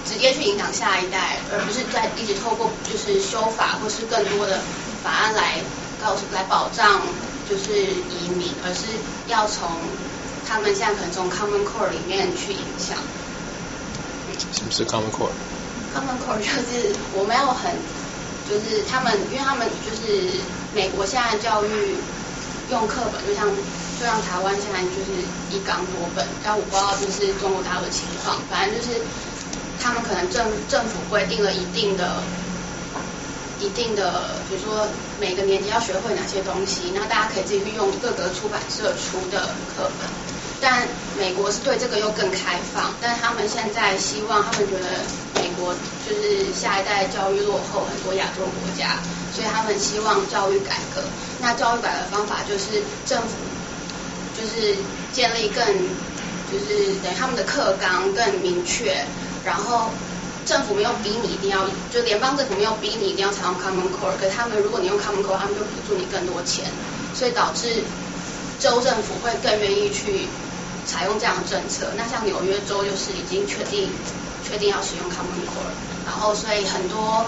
[0.06, 4.60] 直接去影响下一代，而不是在一直透过就是修法或是更多的
[5.04, 5.62] 法案来
[6.02, 7.02] 告诉来保障
[7.48, 8.88] 就是移民，而是
[9.28, 9.70] 要从
[10.48, 12.98] 他们现在可能从 Common Core 里面去影响。
[14.52, 15.30] 什么是 Common Core？
[15.94, 17.72] Core？Common Core 就是我没有很，
[18.50, 20.28] 就是他们，因为他们就是
[20.74, 21.96] 美国现在教育
[22.72, 23.48] 用课本，就像
[24.00, 25.22] 就像台湾现在就是
[25.52, 29.00] 一纲多本，但我不知道就是中国大陆的情况，反正就是
[29.80, 32.24] 他们可能政政府规定了一定的
[33.60, 34.88] 一定的，比如说
[35.20, 40.10] 每个年级要学会哪些东西，那大家可以自己去用各个出版社出的课本。
[40.64, 40.88] 但
[41.20, 44.88] 美国是对这个又更开放，但他们现在希望，他们觉得
[45.36, 45.76] 美国
[46.08, 48.96] 就是下一代教育落后很多亚洲国家，
[49.36, 51.02] 所以他们希望教育改革。
[51.42, 53.36] 那教育改革方法就是政府
[54.40, 54.78] 就是
[55.12, 55.66] 建立更
[56.50, 59.06] 就是等他们的课纲更明确，
[59.44, 59.90] 然后
[60.46, 66.64] 政府没有逼你一定要，就联邦政府没有逼你一定要采用 Common Core，可是他们如果你用 Common Core，他们就补助你更多钱，
[67.14, 67.84] 所以导致
[68.60, 70.28] 州政府会更愿意去
[70.86, 71.92] 采用这样的政策。
[71.98, 73.90] 那像纽约州就是已经确定
[74.44, 75.74] 确定要使用 Common Core，
[76.06, 77.26] 然后所以很多，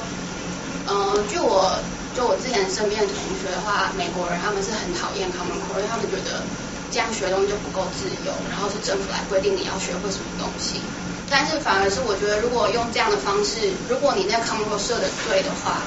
[0.88, 1.80] 嗯、据我
[2.16, 6.44] 就我之前身边的同学的话，美国人他们是很讨厌 Common Core，因为他们觉得
[6.92, 10.82] 这样学东西就不够自由，然后是政府来规定你要学会什么东西。
[11.30, 15.82] 但是反而是我觉得，如果用这样的方式，如果你那 Common Core 设的对的话，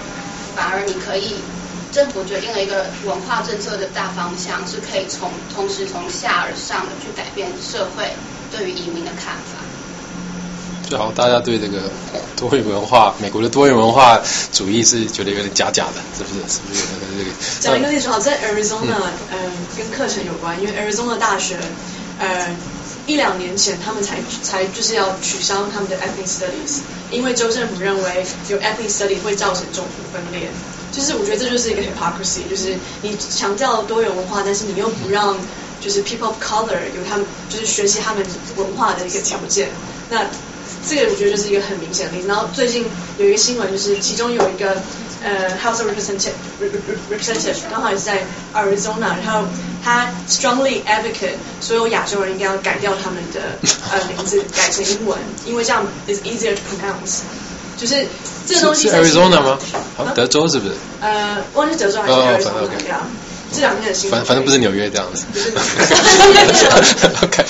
[0.56, 1.38] 反而你可以
[1.90, 8.10] 政府决定了一个文化政策的大方向，是可以从同时从下而上的去改变社会
[8.50, 9.58] 对于移民的看法。
[10.88, 11.82] 就好，大家对这个
[12.34, 16.40] 多元文化，美国的多元文化主义是觉得有点假假的，是不是？
[16.48, 17.30] 是不是有那个这个？
[17.60, 18.96] 讲一个例子好，在 Arizona，
[19.30, 21.58] 嗯、跟课程有关，因为 Arizona 大学，
[22.18, 22.56] 呃，
[23.06, 30.48] 一两年前他们才才就是要取消他们的 ethnic studies，因为州政府认为有 ethnic study 会造成种族分裂。
[30.98, 35.36] 就是我觉得这就是一个 hypocrisy，就是你强调多元文化，但是你又不让
[35.80, 38.26] 就是 people of color 有他们就是学习他们
[38.56, 39.68] 文化的一个条件。
[40.10, 40.26] 那
[40.88, 42.26] 这个我觉得就是一个很明显的例子。
[42.26, 42.84] 然后最近
[43.16, 44.82] 有一个新闻，就是其中有一个
[45.22, 46.34] 呃 House of Representative
[47.12, 49.46] representative 刚好也是在 Arizona，然后
[49.84, 53.56] 他 strongly advocate 所有亚洲人应该要改掉他们的
[53.92, 55.16] 呃名字，改成英文，
[55.46, 57.20] 因为这样 is easier to pronounce。
[57.78, 58.06] 就是
[58.46, 59.58] 这个东西是 Arizona 吗？
[59.96, 60.74] 好像德州是不是？
[61.00, 63.06] 呃，忘记德州还是哦 Arizona，OK 对啊。
[63.50, 65.24] 这两天的新闻反，反正不是纽约这样子。
[67.24, 67.44] OK，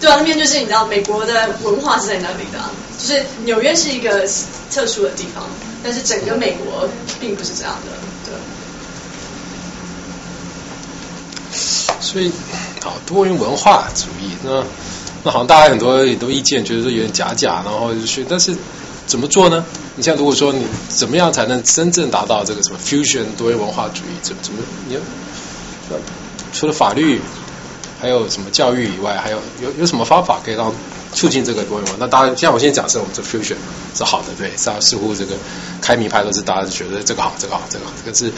[0.00, 4.26] 对啊，那边就是你知道美国的文化是在那里的啊、就是纽约是一个
[4.72, 5.44] 特殊的地方，
[5.84, 6.88] 但是整个美国
[7.20, 7.92] 并不是这样的，
[8.24, 8.34] 对。
[12.00, 12.32] 所以
[12.82, 14.64] 好多元文化主义，那
[15.22, 18.56] 那好像大家很多也都意见，觉得说有点假假，然后就是，但是
[19.10, 19.64] 怎么做呢？
[19.96, 24.14] 你像如果说你怎么样才能真正达到这个什么 fusion 多元文化主义？
[24.22, 25.00] 怎怎么你要
[26.52, 27.20] 除了法律
[28.00, 30.72] 还有什么教育以外，还有有有什么方法可以让
[31.12, 31.96] 促进这个多元文化？
[31.98, 33.56] 那当然，像我现在假设我们这 fusion
[33.96, 35.34] 是好的，对，大家似乎这个
[35.80, 38.32] 开明派都是大家觉得这个好，这个好，这个好，这个是。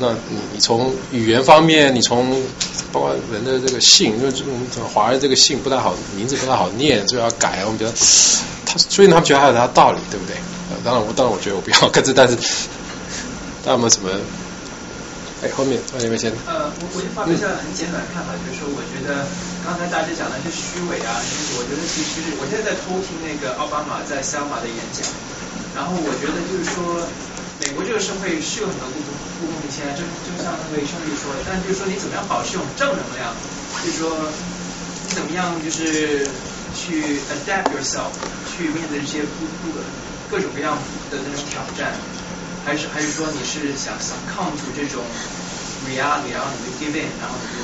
[0.00, 2.42] 那你你从语言方面，你从
[2.90, 7.62] 包括人的这个姓，因为这种华人这个姓不太好，名字不太好念，就要改。
[7.66, 7.92] 我们觉得
[8.64, 10.34] 他，所以他们觉得还有他的道理，对不对？
[10.70, 12.34] 呃，当然我当然我觉得我不要 可是，但是
[13.62, 14.08] 大家有什么？
[15.42, 16.28] 哎，后面后面先。
[16.44, 19.24] 呃，我我就发表一下很简短的看法，就是说，我觉得
[19.64, 25.08] 刚才大家讲的是虚伪啊，就是我觉得其实我现在在偷听那个奥巴马在塞尔玛的演讲，
[25.72, 27.00] 然后我觉得就是说，
[27.60, 33.36] 美国这个社会是有很多不公不公平现在，就就像那位兄弟说的，但就是说你怎么样保持这种正能量，
[33.84, 34.16] 就是说
[35.04, 36.24] 你怎么样就是
[36.72, 38.16] 去 adapt yourself，
[38.48, 39.76] 去面对这些不不
[40.32, 40.72] 各种各样
[41.12, 41.92] 的那种挑战。
[42.64, 45.04] 还是还是说你是想想抗拒这种
[45.84, 47.60] reality，然后你就 give in，然后你就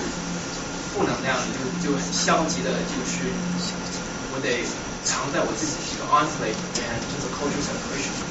[0.92, 3.32] 负能量，你就就很消极的，就是
[4.32, 4.60] 我得
[5.04, 6.52] 藏在我自己这个 isolate
[6.84, 8.25] and 这个 culture separation。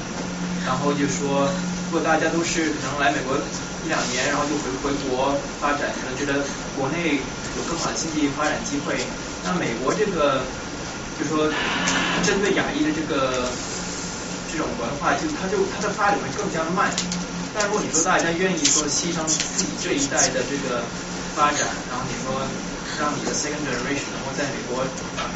[0.66, 1.48] 然后就说，
[1.86, 3.38] 如果大家都是可能来美国
[3.84, 6.44] 一两年，然后就回回国发展，可能觉得
[6.76, 7.22] 国内
[7.56, 8.98] 有更好的经济发展机会，
[9.44, 10.42] 那美国这个
[11.16, 11.46] 就说
[12.26, 13.46] 针对亚裔的这个。
[14.46, 16.88] 这种文化就它就它的发展会更加慢，
[17.52, 20.80] 但如果你说大家愿意说牺牲自己这一代的这个
[21.34, 22.40] 发展，然后你说
[22.96, 24.80] 让你的 second generation 能够在美国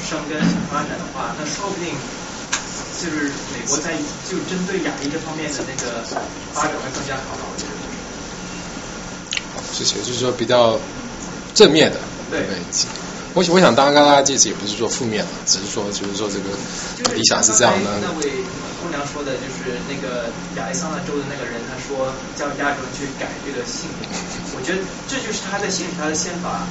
[0.09, 0.41] 生根
[0.71, 1.93] 发展的话，那说不定
[3.01, 3.97] 就是美国在
[4.29, 6.05] 就针对亚裔这方面的那个
[6.53, 7.43] 发展会更加好吧？
[7.49, 7.73] 我觉得。
[9.73, 10.79] 谢谢，就是说比较
[11.55, 11.99] 正面的，
[12.31, 12.45] 对。
[13.33, 18.03] 我我想，当然，刚刚这次也不是说负面了，只是说，就是说这个理想是这样的。
[18.03, 18.43] 那位
[18.83, 20.27] 姑娘说的，就是那个
[20.59, 24.11] 亚利桑那州的那个人，他说叫亚洲人去改这个姓名，
[24.59, 26.67] 我觉得这就是他在行使他的宪法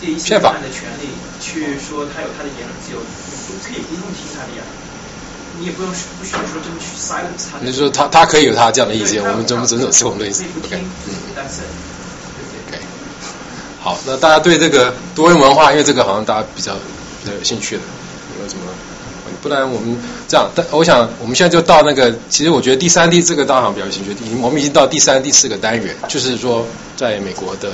[0.00, 1.12] 第一宪法的权利，
[1.44, 4.72] 去说他有他的言论自由，你可以不用听他的言论，
[5.60, 7.58] 你也不用不需要说真的去 silence 他。
[7.60, 11.12] 你说他他可以有他这样的意见，我们怎么遵守是我们的意思？OK，嗯。
[13.82, 16.74] 好，那大家对这个多元文化，因为这个好像大家比较
[17.22, 17.82] 比较有兴趣的，
[18.42, 18.62] 有什么？
[19.42, 19.96] 不然我们
[20.28, 24.14] 这样，但我想我们现在就到那个，其实我觉得第三、第四个大行比较有兴趣。
[24.42, 27.72] 我们已经到第三、第四个单元，就是说在美国的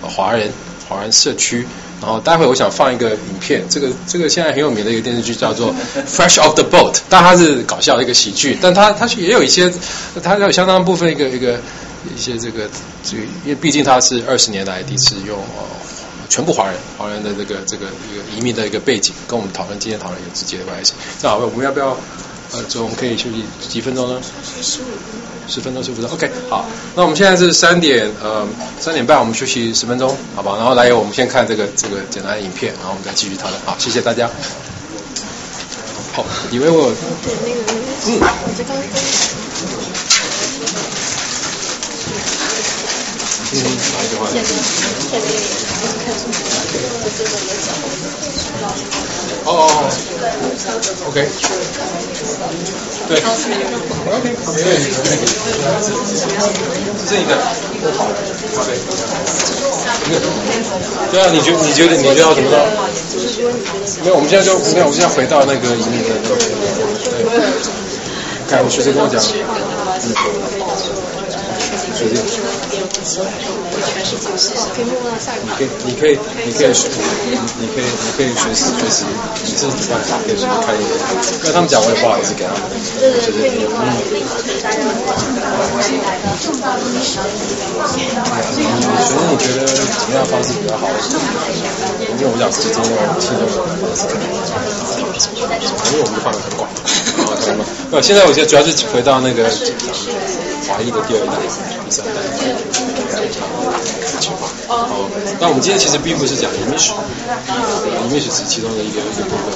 [0.00, 0.52] 华人
[0.88, 1.66] 华人社区。
[2.02, 5.72] 然后待会我想放一个影片，这个这个现在很有名的一个电视剧叫做
[6.06, 9.72] 《Fresh Off the Boat》，但它是搞笑的一个喜剧，但它它也有一些，
[10.22, 11.58] 它有相当部分一个一个
[12.14, 12.68] 一些这个
[13.04, 15.38] 这，因为毕竟它是二十年来第一次用。
[16.28, 20.94] 全部华人，华人的这个这个一个移民的一个背景，跟我们讨论今天讨论有直接的关系。
[21.20, 21.94] 正好，我们要不要
[22.52, 24.20] 呃，总我们可以休息几分钟呢？
[24.60, 25.22] 十五分钟。
[25.48, 26.12] 十分钟，十五分钟。
[26.12, 28.46] OK，好，那我们现在是三点呃
[28.78, 30.56] 三点半，我们休息十分钟，好吧？
[30.56, 33.60] 然后来由我们先看这个这个简单的影片，然后我们再继续讨论。
[33.64, 34.30] 好，谢谢大家。
[36.12, 36.92] 好，以为我
[37.22, 37.60] 对那个
[38.06, 38.20] 嗯，
[43.52, 43.56] 嗯，
[43.92, 44.26] 哪一句话？
[49.44, 49.90] 哦哦哦
[51.08, 51.18] ，OK，
[53.08, 54.24] 对，OK，
[57.08, 57.30] 这一个
[61.10, 62.56] 对啊，你觉你觉得你觉得要怎么着？
[64.02, 66.36] 没有，我们现在就没有，我们现在回到那个移民的那个，
[67.10, 67.24] 对，
[68.48, 69.20] 看我学生跟我讲，
[72.08, 72.20] 学弟。
[75.42, 76.88] 你可以，你可以，你可以学，
[77.58, 79.04] 你可以，你可以学习学习，
[79.44, 80.90] 你是办法可以随便看一点。
[81.42, 82.60] 跟他们讲，我也不好意思给他们。
[82.98, 83.78] 对对对，嗯。
[89.30, 89.74] 你觉得怎
[90.08, 90.88] 么样方式比较好？
[92.00, 94.00] 因为我们讲是今天听众的方式，
[95.90, 96.68] 因为我们放的很广。
[97.92, 99.48] 啊，现在我觉得主要是回到那个
[100.68, 101.32] 华裔的第二代、
[101.84, 102.16] 第三代。
[104.20, 104.50] 情况。
[104.68, 105.08] 哦，
[105.40, 109.52] 那我们今天其实并不是讲移民史，移民史是其中的一个一个部分。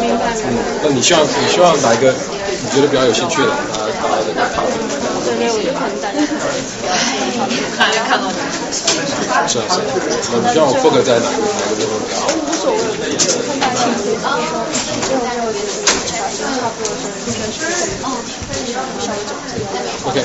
[0.00, 4.74] 嗯，那你希望你希望哪一个你觉得比较有兴趣的，大家大家的讨论？
[5.24, 6.18] 对对，我就可能大家
[8.02, 8.34] 看看到的。
[9.46, 9.80] 是啊是啊，
[10.32, 12.26] 那你希望我 focus 在哪个哪个地方比较好？
[12.34, 12.78] 无所谓，
[13.60, 13.82] 看大兴
[16.80, 16.88] 趣。
[20.04, 20.16] OK。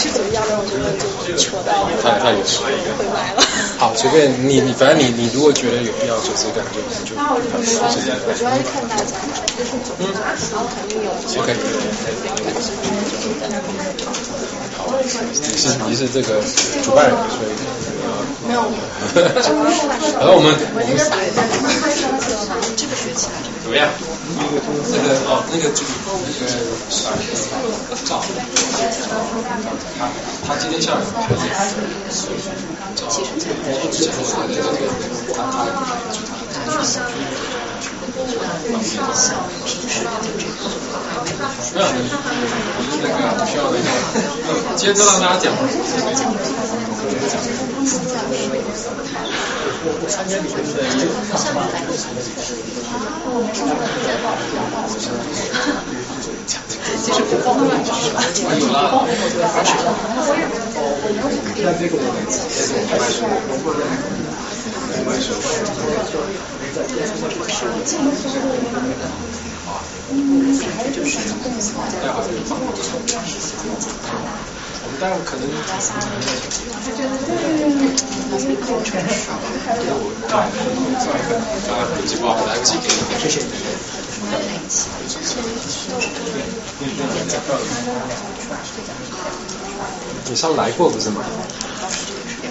[0.00, 0.56] 是怎么样的？
[0.56, 2.62] 我觉得就扯到太太有趣
[2.98, 3.42] 会买了。
[3.78, 7.14] 好，随便你你反正你你如果觉得有必要做这个，就就。
[7.16, 9.12] 那我就没关系，我主要是看大家，
[9.56, 10.04] 就是总的
[10.72, 11.10] 肯定有。
[11.40, 11.48] OK。
[14.76, 16.40] 好，你是你是这个
[16.82, 17.48] 主办人，所以
[18.48, 18.60] 没有。
[20.20, 20.86] 然后我们我们
[23.14, 23.88] 怎么样？
[24.38, 24.54] 那个
[25.26, 28.10] 哦，那个就是那个赵，
[29.98, 30.00] 他
[30.46, 31.36] 他今天下午开会，
[32.94, 33.06] 赵，
[33.38, 33.56] 这个
[33.90, 34.14] 这个
[35.34, 35.54] 他他
[36.49, 36.49] 他
[41.72, 41.86] 没有，
[43.00, 43.04] 那
[43.36, 43.86] 个需要那个，
[44.76, 45.44] 今天就让大家讲。
[49.82, 51.88] 我参加里面的也有上班来的。
[57.00, 58.76] 其实不报的话就是吧，有了。
[61.62, 62.14] 那这个我们
[74.82, 75.42] 我们待会可能。
[80.30, 80.34] 对，
[82.06, 83.34] 几包来不及给你，谢谢。
[90.26, 91.22] 你上来过不是吗？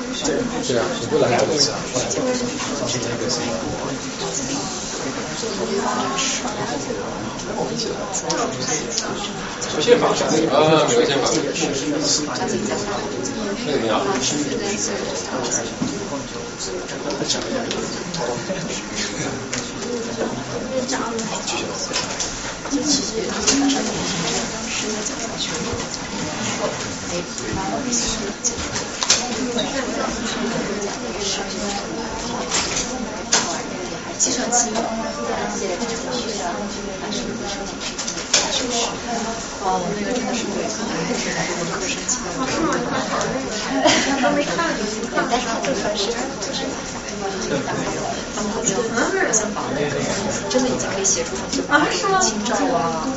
[0.10, 1.78] 对啊，你不来过的是啊。
[9.76, 10.14] 有宪法，啊，
[10.90, 11.24] 没有宪法。
[13.66, 13.94] 那个没有。
[34.18, 34.70] 计算机。
[39.62, 40.92] 哦，那个真的是对，刚才
[41.36, 42.28] 还是我们课生气的。
[44.20, 46.60] 但是他这算是就是
[48.36, 49.92] 他们好像好像把那个
[50.50, 51.56] 真的已经可以写出很多
[52.20, 53.08] 清照啊，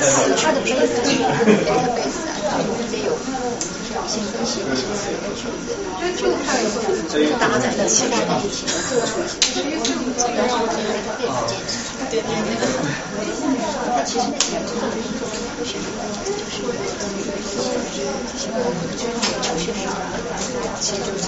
[0.00, 2.60] 四川的杯子，杯子啊，
[2.92, 3.12] 也有
[4.06, 5.08] 先分析一些，
[7.08, 9.34] 就就搭在一起，搭在一起做出一些，
[10.36, 11.72] 然后配合配合建筑。
[12.10, 12.64] 对对对。
[14.06, 15.84] 其实那些做的是做科学的，
[16.22, 16.78] 就是一
[17.58, 18.44] 些这些
[19.42, 20.14] 哲学上的，
[20.80, 21.26] 其实就是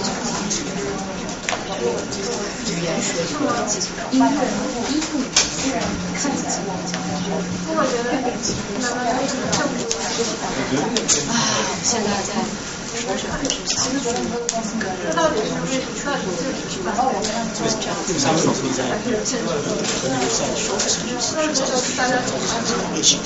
[2.71, 3.05] 语言学
[3.35, 4.23] 和基础音乐、
[4.89, 5.75] 音乐、自然、
[6.15, 6.55] 看自己。
[7.71, 8.09] 我觉得
[8.81, 9.19] 慢慢的
[10.19, 11.33] 啊，
[11.83, 12.33] 现在在。
[12.89, 14.49] 我选的是小猪跟这个
[18.17, 19.05] 上面可以在和
[20.09, 22.67] 那个在手指上去
[22.97, 23.21] 一起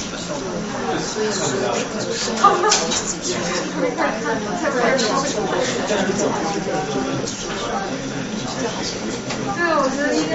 [9.55, 10.31] 对，我觉得应该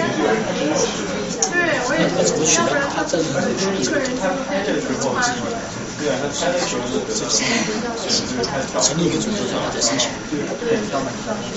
[1.48, 1.54] 对，
[1.86, 4.24] 我也怎么取要不然他这一个人就变成
[5.98, 6.64] 对啊，他他就是
[8.80, 10.08] 成立一个组织让他再申请。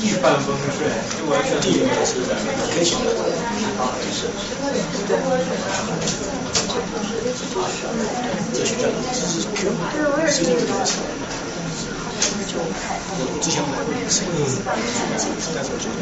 [0.01, 2.17] 一帆风顺，就完全第一个是
[2.73, 3.07] 可以选的。
[8.53, 9.69] 这学校这是 Q，
[10.27, 10.89] 是这个东西。
[12.53, 14.35] 我之前买过一次，嗯，
[15.55, 15.99] 但是我觉得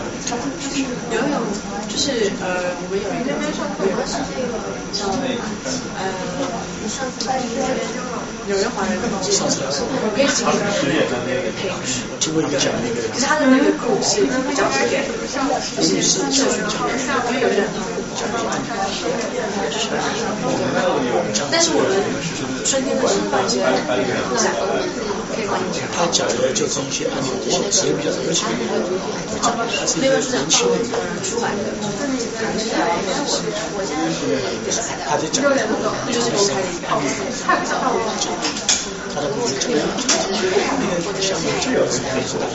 [1.12, 1.36] 游泳
[1.90, 3.30] 就是呃，我们有一个
[4.94, 5.04] 叫
[5.98, 6.02] 呃，
[8.50, 8.98] 纽约华人
[9.30, 10.58] 上次来我可以请你
[12.18, 15.06] 听过一个讲那个，其实他的那个故事比较经典，
[15.78, 17.70] 就是社群因为有人
[21.52, 21.94] 但是我们
[22.66, 23.70] 春天的时候办一些展，
[25.30, 25.86] 可以帮你讲。
[25.94, 28.50] 他讲的就是一些案例，这些时间比较热情，
[29.46, 30.74] 讲的是一个人出
[31.46, 31.70] 来的，
[35.06, 35.46] 他就讲
[36.10, 36.74] 就是公开的
[38.40, 39.78] 一个案例，他的故事讲的，
[40.80, 40.84] 那
[41.14, 42.48] 个项目讲的是可以说没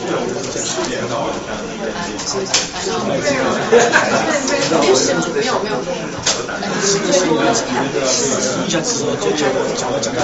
[5.47, 5.69] 有没有。
[8.65, 10.19] 一下子就就讲了讲了讲对，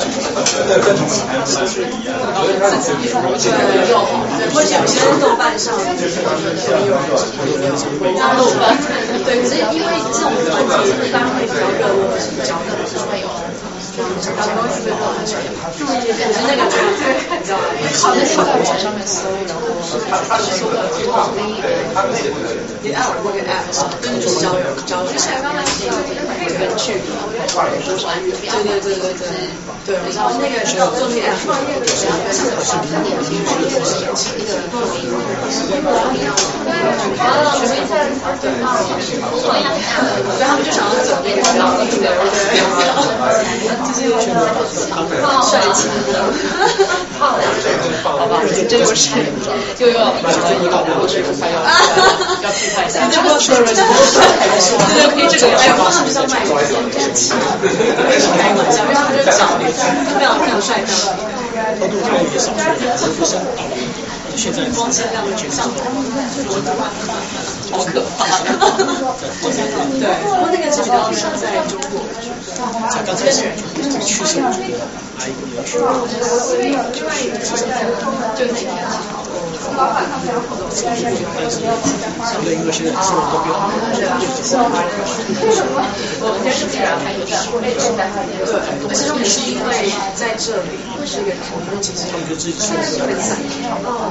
[4.52, 5.84] 或者有些豆瓣上有
[8.30, 8.60] 豆瓣，
[9.24, 10.48] 对，可是因为这种问题
[11.06, 13.26] 一般会比较热络，比较热是会有。
[14.36, 14.88] 刚刚是
[15.78, 17.64] 注意，可是那个就你知道吗？
[18.00, 19.92] 考的时候在网上面搜，然后是
[20.56, 23.68] 搜到之后，你 app 那个 app
[24.00, 26.16] 真的就是交友交友，就是刚刚提到的人
[26.76, 27.00] 去，
[28.40, 29.24] 对对对对对
[29.86, 32.16] 对，然后那个做那个 app 创业的时候，
[32.88, 36.28] 跟年轻人一个一个做一个，
[36.64, 38.48] 对，
[39.40, 39.60] 所以
[40.40, 42.08] 他们就想要走那个然后对对
[43.90, 46.14] 帅气的，
[48.02, 49.10] 好吧，这就是
[49.78, 51.58] 又要我这个要
[52.42, 56.34] 要替代一下，这个是对对，可以这个哎，马上就要卖，
[58.38, 61.16] 开玩笑，因为他这脚非常非常帅，非常。
[64.74, 65.68] 光鲜亮丽，像
[67.70, 68.26] 好可怕。
[70.00, 71.94] 对，不过那个是比较像在中国，
[72.88, 73.42] 才刚开始
[73.76, 74.40] 这个趋势，
[75.18, 75.84] 还有一个需要，
[78.34, 78.56] 就是
[79.76, 83.60] 老板他们要互动，但是相对因为现在生活都变好，
[86.20, 87.30] 我们就是自然还有对，
[88.88, 89.70] 而且他们是因为
[90.16, 90.68] 在这里
[91.06, 92.58] 是一个他们其实他们就自己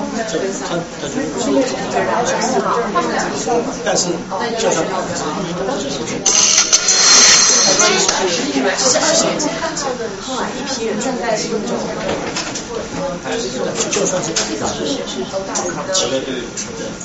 [0.10, 3.46] 说是分散，哦，分散，他他就是
[3.86, 4.10] 但是
[4.60, 4.78] 就像
[8.78, 11.70] 是二十年前看到的，后来一批人正在心中。
[13.92, 15.54] 就算是最早的是都大
[15.88, 16.28] 的，企业对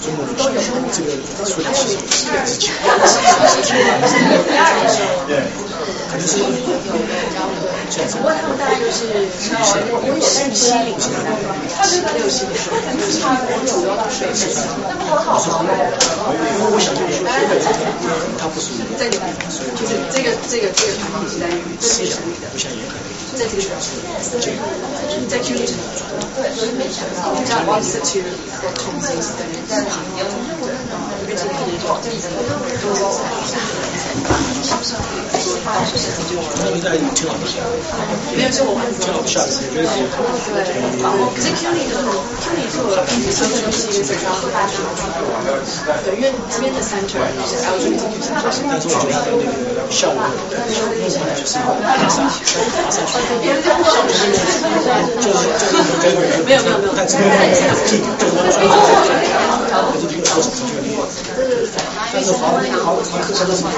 [0.02, 0.56] 中国这个
[0.92, 1.08] 这个
[1.48, 2.62] 出来是之前，
[5.26, 5.32] 对，
[6.10, 6.32] 可能是
[8.10, 9.06] 不过他们大概就是
[10.02, 12.52] 六七七零年代，六七年，
[13.20, 14.50] 差不多流到水池。
[14.88, 17.26] 那么好好我想就是说，
[18.38, 19.26] 它不属于在纽约，
[19.78, 21.46] 就是这个这个这个团体是在
[21.80, 22.10] 私人
[22.42, 23.06] 的，不像严格的。
[23.34, 23.94] 在这个学校是
[24.38, 24.58] 这个，
[25.28, 25.74] 在 Q 里是
[26.38, 28.26] 对，没想到，这样 institute
[28.62, 29.82] for Chinese 的人在
[36.56, 37.40] 那你在挺好的，
[38.36, 40.06] 没有是我们挺好的，下次觉得是对，
[41.34, 44.78] 可是 Q 里的 Q 里做了一个东西，是然后大学
[46.06, 48.14] 对，因为这边的 center 是 LGBT
[48.70, 50.22] 但是我觉得它的那个效果，
[51.34, 52.54] 就是马上马上去。
[53.42, 54.06] 别人就不懂，
[55.20, 55.42] 就是
[56.46, 58.70] 没有没有没有，但是这个就是我说的，
[59.90, 60.94] 我就这个多少成就力，
[62.12, 63.70] 但是华为华为科科的是平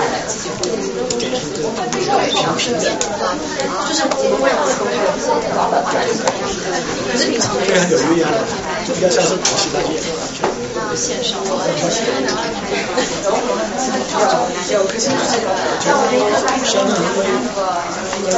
[2.57, 2.83] 平的，
[3.87, 5.05] 就是我们为了从那个
[5.55, 8.35] 老板转，可是平常没有，非常有优雅的，
[8.95, 9.91] 比较像是广西大街。
[10.95, 11.39] 线上。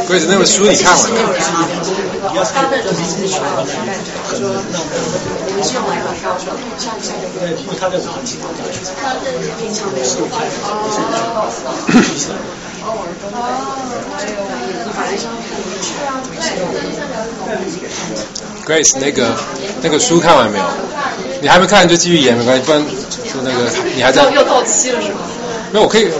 [0.07, 1.17] 鬼子那本书你看完了
[18.67, 19.35] ？Grace，那个
[19.83, 20.65] 那个书看完没有？
[21.41, 24.29] 你还没看就继续演没关系，不然就那个你还在。
[24.31, 25.21] 又到期了是吗？
[25.73, 26.11] 没有，我可以。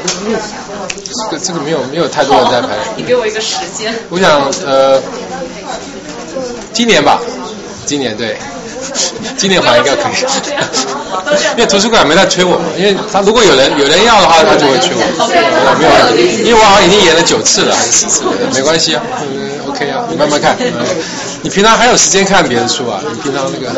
[1.05, 2.69] 这个这个没有没有太多人在拍。
[2.97, 3.95] 你给我一个时间。
[4.11, 5.01] 我想呃，
[6.73, 7.21] 今年吧，
[7.87, 8.37] 今年对，
[9.37, 10.15] 今年好像应该可以。
[11.57, 15.03] 因为图书馆没在催我嘛，因为他如果有人有人要的话，他就会催我。
[15.79, 20.57] 没有，因为我好像已经演了九次了还是十次了，没关系啊，嗯，OK 啊，你慢慢看。
[21.41, 23.01] 你平常还有时间看别的书啊？
[23.01, 23.71] 你平常那个？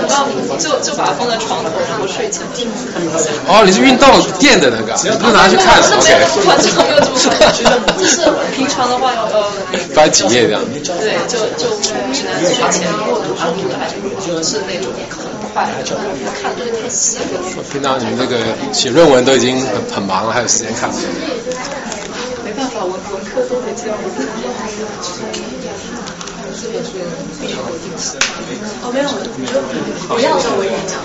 [0.56, 2.68] 就就把它放在床头，然后睡前听。
[3.46, 4.08] 哦，你是运动
[4.38, 6.08] 垫的那个，你不是拿去看？OK。
[6.48, 8.24] 完全没有这么快，就是
[8.56, 9.44] 平常的话呃。
[9.94, 10.62] 翻几页这样。
[10.64, 13.92] 对，就就只能睡前或读书读的还是
[14.42, 14.88] 是那种
[15.50, 15.68] 很快，
[16.40, 17.40] 看的太细了。
[17.70, 18.38] 听到你们那个
[18.72, 20.90] 写论文都已经很很忙了，还有时间看？
[22.44, 23.96] 没办法，文文科都得这样。
[28.82, 29.08] 哦，没有，
[30.08, 31.00] 不要的我也讲。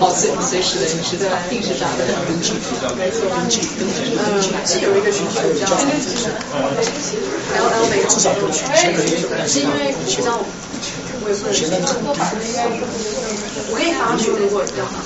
[0.00, 2.00] 哦，随随时的，你是在定时炸的。
[2.96, 3.50] 没错，嗯，
[4.66, 5.66] 是有一个需求叫
[7.56, 8.10] L L 美容，
[9.46, 10.40] 是因为你知道，
[11.28, 11.44] 我也不
[13.68, 14.96] 我可以发去，如果要吗？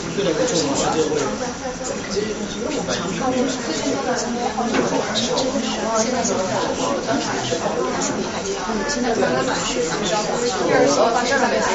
[8.89, 10.29] 现在刚刚暖学，你知道吗？
[10.63, 11.67] 第二次发生了没有？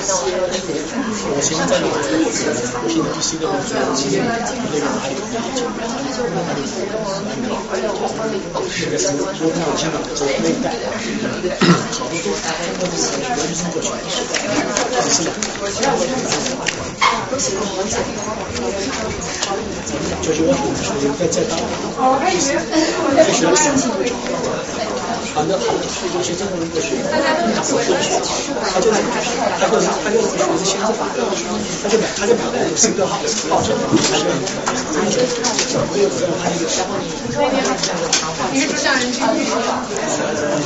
[1.28, 2.00] 我现在在那个
[2.88, 4.24] PDC 的那个
[4.64, 5.12] 那个哪里？
[5.28, 7.06] 然后他就把那个跟我
[7.70, 10.72] 而且我帮你保持的，我看我现在做内带，
[12.00, 12.32] 好多都
[12.96, 13.12] 是
[13.58, 13.92] 中国的，
[14.38, 17.98] 全中国全是，我让我都喜欢我讲，
[20.22, 20.50] 就是我
[21.18, 21.52] 在在当，
[21.98, 22.48] 哦，还以为
[23.16, 24.97] 在。
[25.38, 25.86] 好的，好的，
[26.18, 27.62] 有些中国人过去，他就他
[28.82, 34.26] 就他就他就学的先法，他就买他就买了那个号，号称他就
[35.94, 36.66] 没有没有他那个，
[38.52, 39.46] 你是主讲人之一，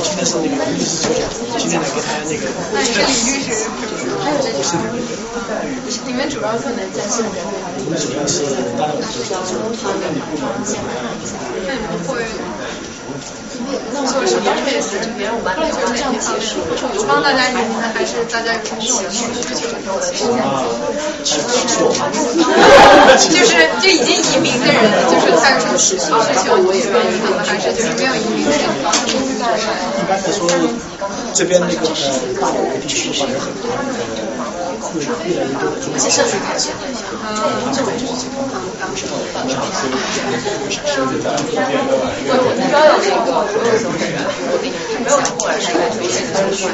[0.00, 1.04] 今天是那个律师，
[1.58, 3.68] 今天来给他那个，那你是李律师，
[4.24, 4.56] 还有这个，
[6.06, 7.20] 你们主要做哪件事？
[7.28, 8.48] 我们主要是
[8.80, 9.36] 当然我们就是说，
[10.00, 10.40] 那你不
[13.22, 14.12] 忙，那你们会。
[14.12, 14.90] 做什么 case？
[14.92, 16.58] 就是这样结束。
[16.96, 19.28] 我帮大家赢的，还是大家有什么需求？
[23.28, 26.16] 就是就已经移民的人，就是他有什么需求，
[26.64, 28.58] 我也帮他们，还是就是没有移民的人？
[29.98, 30.48] 一般来说，
[31.34, 31.94] 这边那个呃
[32.40, 33.70] 大陆地区的话，有很多
[34.82, 36.10] 呃越越来越多的中国人。
[37.22, 39.86] 啊，这种就是通常刚是刚上市，
[42.34, 43.30] 我目标有那个。
[44.52, 46.66] 我给你看，没有过来，是来推荐的学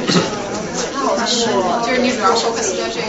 [1.16, 1.18] 生。
[1.18, 1.46] 他是，
[1.86, 3.06] 就是你主要 focus 在这个。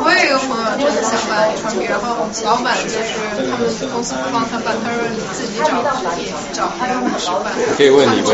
[0.00, 5.84] 我有一个朋友就是想办 H1B，然后老板就是他们公司不帮他办，他说你自己找
[6.52, 7.52] 找那个实办。
[7.76, 8.30] 可以问你呗。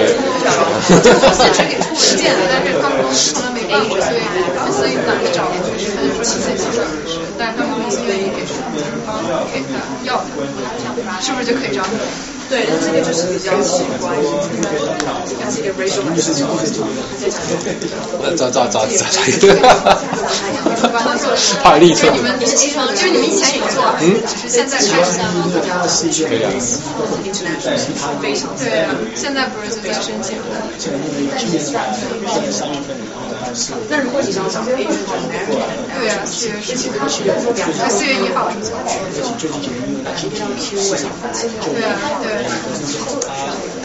[0.86, 4.22] 公司是给出文件的，但是他们公司从来没办过，所以
[4.70, 9.18] 所以懒得找律师，他就说你自己找律师，但是他们公司愿意给出文件帮
[9.52, 10.30] 给他要的，
[11.20, 11.98] 是不是就可以找你？
[12.48, 14.14] 对，那这个就是比较奇怪，
[15.50, 16.02] 这个 racial
[18.36, 18.86] 找找找找找
[19.26, 19.46] 一个，
[21.62, 22.08] 怕立刻。
[22.14, 22.54] 你们就是
[23.10, 25.18] 你们以前也做，嗯，只是现在开始。
[26.26, 26.52] 可以啊。
[28.58, 30.38] 对，现在不是就在申请？
[33.88, 35.04] 那如果你想想可以是。
[35.98, 38.50] 对啊，四月十七号，四月一号。
[41.74, 41.92] 对啊，
[42.22, 42.35] 对。
[43.28, 43.75] ああ。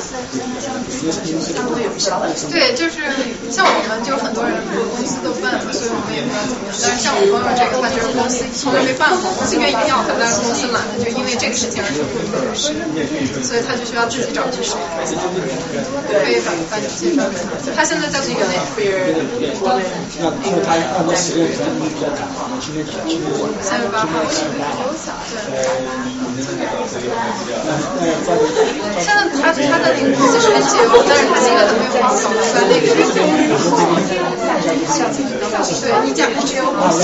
[2.52, 3.03] 对，就是
[3.52, 4.56] 像我们就很多人
[4.95, 6.76] 公司都办了，所以我们也不知道怎么样。
[6.80, 12.72] 但是像我朋友这个，他就是公司从来没办过，公司愿意要他，但是公司懒得，就因为这个事情而不律师，
[13.44, 14.72] 所以他就需要自己找律师。
[16.08, 17.60] 可以把把你介绍给他。
[17.76, 18.24] 他现在在
[19.60, 19.84] 国内。
[20.22, 21.44] 那因为他按照时间
[21.76, 22.24] 比较赶，
[22.64, 23.28] 今天今天
[23.60, 24.24] 三月八号。
[24.24, 25.60] 对。
[29.03, 32.31] 像他他的名是 NGO，但是他那个都没有放出来
[32.69, 32.81] 那个。
[35.81, 37.03] 对你讲 NGO 不是在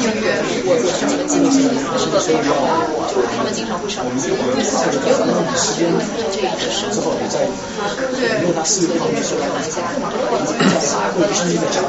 [0.00, 0.24] 纽约，
[0.66, 0.68] 我
[1.00, 1.64] 他们经济是
[2.10, 2.42] 个非常，
[3.08, 4.40] 就他们经常会上街，有可
[5.24, 5.98] 能是因为
[6.30, 7.34] 这个生活，对，
[8.98, 9.16] 看一
[9.60, 9.64] 下，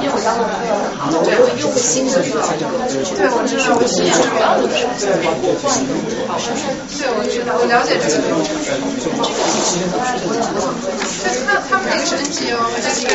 [0.01, 0.41] 因为我当了
[1.23, 2.47] 对，又会新的是吧？
[3.17, 8.23] 对，我知道，我是主要的是在对，我知道，我了解这个。
[11.23, 13.09] 但他他们那个是 NGO，但是现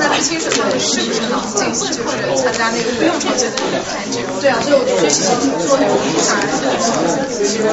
[0.00, 2.02] 在不清楚他们是不是能进，就是
[2.40, 4.40] 参加那个不用创建的 NGO。
[4.40, 5.22] 对啊，所以我就学习
[5.66, 6.42] 做那个平台。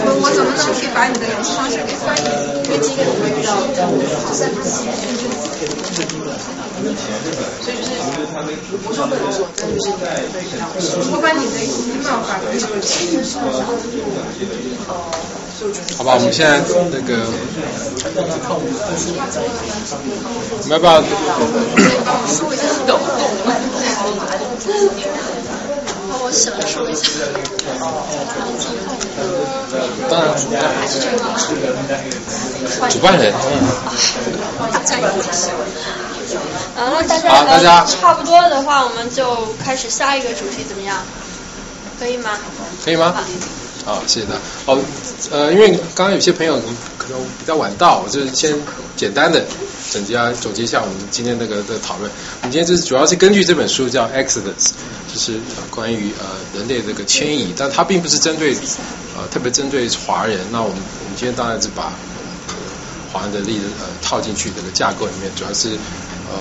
[0.06, 2.28] 我我怎么能可以把你的联系方式给发你？
[2.66, 3.56] 因为第一个我会遇到，
[4.40, 4.46] 所
[7.74, 7.92] 以就是
[8.86, 9.44] 我说的我真的是
[11.12, 12.60] 我把你的 email 发给你。
[15.98, 17.10] 好吧，我们现在那个，
[20.62, 21.04] 我们要不要？
[26.10, 27.04] 帮我享受一下。
[30.10, 30.26] 当然，
[32.90, 33.32] 主办人。
[34.74, 35.04] 大家有
[36.38, 40.98] 啊，那大好大家差不多的话，我们就开始下一个主题，怎么样？
[42.00, 42.32] 可以吗？
[42.84, 43.14] 可以吗？
[43.86, 44.40] 好，谢谢大家。
[44.66, 44.80] 哦，
[45.32, 46.60] 呃，因为刚刚有些朋友
[46.98, 48.54] 可能比较晚到，我就先
[48.96, 49.44] 简单的
[49.90, 52.10] 总结啊，总结一下我们今天那个的讨论。
[52.42, 54.68] 我们今天就是主要是根据这本书叫《Exodus》，
[55.12, 55.40] 就是
[55.72, 56.26] 关于呃
[56.58, 58.54] 人类这个迁移，但它并不是针对
[59.18, 60.40] 呃特别针对华人。
[60.52, 61.86] 那我们我们今天当然是把
[62.48, 62.54] 呃
[63.12, 65.70] 华人的例子呃套进去这个架构里面，主要是
[66.30, 66.38] 呃。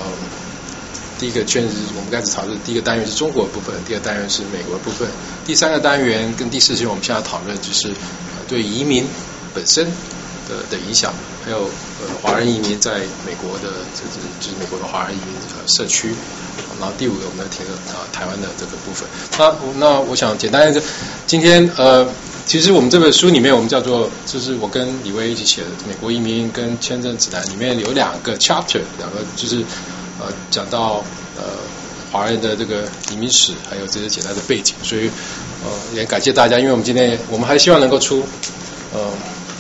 [1.21, 5.09] 第一个圈子，我们开始讨论第一个单元是中国的部分，第二单元是美国的部分，
[5.45, 9.05] 第三个单元跟第四圈我们现在讨论就是呃对移民
[9.53, 9.85] 本身
[10.49, 11.13] 的的影响，
[11.45, 16.15] 还有呃华人移民在美国的这这就是美国的华人移民呃社区，
[16.79, 19.09] 然后第五个我们要提的啊台湾的这个部分。
[19.37, 20.81] 那那我想简单一个，
[21.27, 22.07] 今天呃
[22.49, 29.63] 其实我们这本书里面我们叫做就是我跟李威一起写的《美国移民跟签证指南》，里面有两个 chapter，两个就是。
[30.21, 31.05] 呃，讲到
[31.37, 31.45] 呃
[32.11, 35.09] 华人的这个移民史，还有这些简单的背景，所以
[35.63, 38.25] 呃也感谢大家，因为我们今天我们还希望能够出
[38.93, 38.99] 呃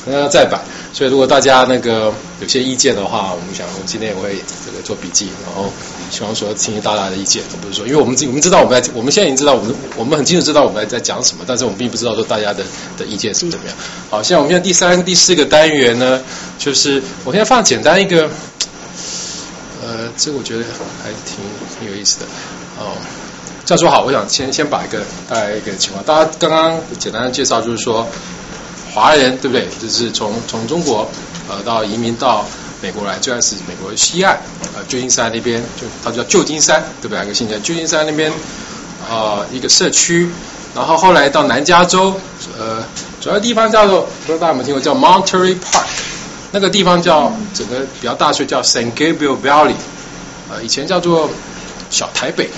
[0.04, 0.60] 能够再版，
[0.92, 4.34] 所以如果大家那个有些意见的话，我们想我们今天也会
[4.66, 5.70] 这个做笔记，然后
[6.10, 12.64] 希望说听听大家的意见，不是说因为我们我们知道我们在我们现在已经知道我们我们很清楚知道我们在讲什么，但是我们并不知道说大家的
[12.96, 13.76] 的意见是怎么样。
[14.10, 16.20] 好，现在我们现在第三第四个单元呢，
[16.58, 18.28] 就是我现在放简单一个。
[19.80, 20.62] 呃，这个我觉得
[21.02, 21.38] 还挺
[21.78, 22.26] 挺有意思的
[22.78, 22.92] 哦。
[23.64, 28.06] 这样说好，我想先先把一个大概一个情况，大家刚刚简单的介绍就是说，
[28.92, 29.66] 华人对不对？
[29.80, 31.08] 就是从从中国
[31.48, 32.44] 呃到移民到
[32.80, 34.38] 美国来，最开始美国西岸
[34.74, 37.24] 呃旧金山那边，就它叫旧金山对不对？
[37.24, 38.32] 一个新叫旧金山那边
[39.10, 40.28] 啊一个社区，
[40.74, 42.18] 然后后来到南加州
[42.58, 42.84] 呃
[43.20, 45.84] 主要地方叫做不知道大家有没有听过叫 Monterey Park。
[46.50, 49.74] 那个地方叫整个比较大学叫 San Gabriel Valley，
[50.48, 51.28] 呃，以前叫做
[51.90, 52.48] 小台北，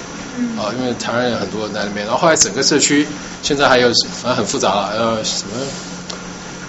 [0.57, 2.07] 啊，因为台湾人很多在那边。
[2.07, 3.05] 然后后来整个社区
[3.43, 3.89] 现在还有
[4.23, 5.51] 反正很复杂了，呃，什么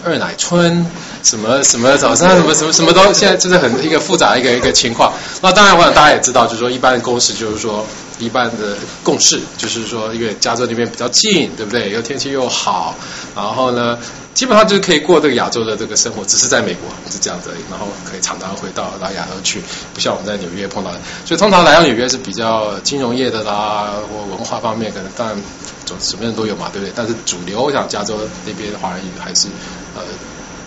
[0.04, 0.84] 二奶村，
[1.24, 5.14] 什么什么早上什么什么什么都，现在就是很一个复杂一个一个情况。
[5.42, 7.86] 那当然我想大家也知道，就是说一般的公式就是说
[8.20, 11.90] 一般的共识就是说，因为加州那边比较近，对不对？
[11.92, 12.96] 又天气又好，
[13.36, 13.98] 然后呢？
[14.34, 19.62] 基本上就是可以过这个亚洲的这个生活，只是在美国是这样子，然后可以常常回到到亚洲去，
[19.94, 20.98] 不像我们在纽约碰到的。
[21.26, 25.38] 所以通常来到纽约是比较金融业的啦，或文化方面可能当然
[25.86, 26.94] 总什么人都有嘛，对不对？
[26.96, 29.50] 但是主流我想加州那边的华人还是
[29.98, 30.02] 呃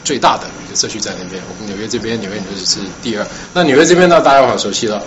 [0.05, 1.43] 最大的一个社区在那边。
[1.49, 3.27] 我们纽约这边纽约纽约是第二。
[3.53, 5.03] 那纽约这边呢，大家很熟悉了，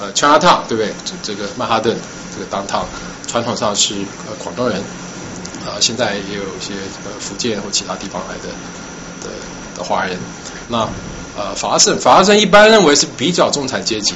[0.00, 0.92] 呃，Chinatown 对不对？
[1.04, 1.96] 这这个曼哈顿
[2.34, 2.84] 这个 downtown
[3.26, 3.94] 传统上是
[4.26, 4.82] 呃广东人。
[5.64, 6.74] 啊，现在也有一些
[7.04, 8.48] 呃福建或其他地方来的
[9.22, 9.30] 的
[9.76, 10.18] 的华人。
[10.66, 10.88] 那
[11.36, 14.12] 呃，法拉盛，法拉盛一般认为是比较中产阶级，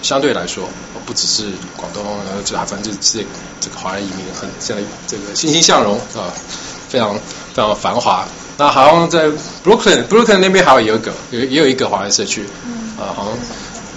[0.00, 0.66] 相对来说，
[1.04, 1.44] 不只是
[1.76, 3.22] 广东，呃，这反正就是
[3.60, 6.32] 这个华人移民很现在这个欣欣向荣啊，
[6.88, 8.26] 非常非常繁华。
[8.62, 9.26] 那好像在
[9.64, 12.44] Brooklyn，Brooklyn 那边还有一个，有也有一个华人社区，
[12.96, 13.36] 啊，好像。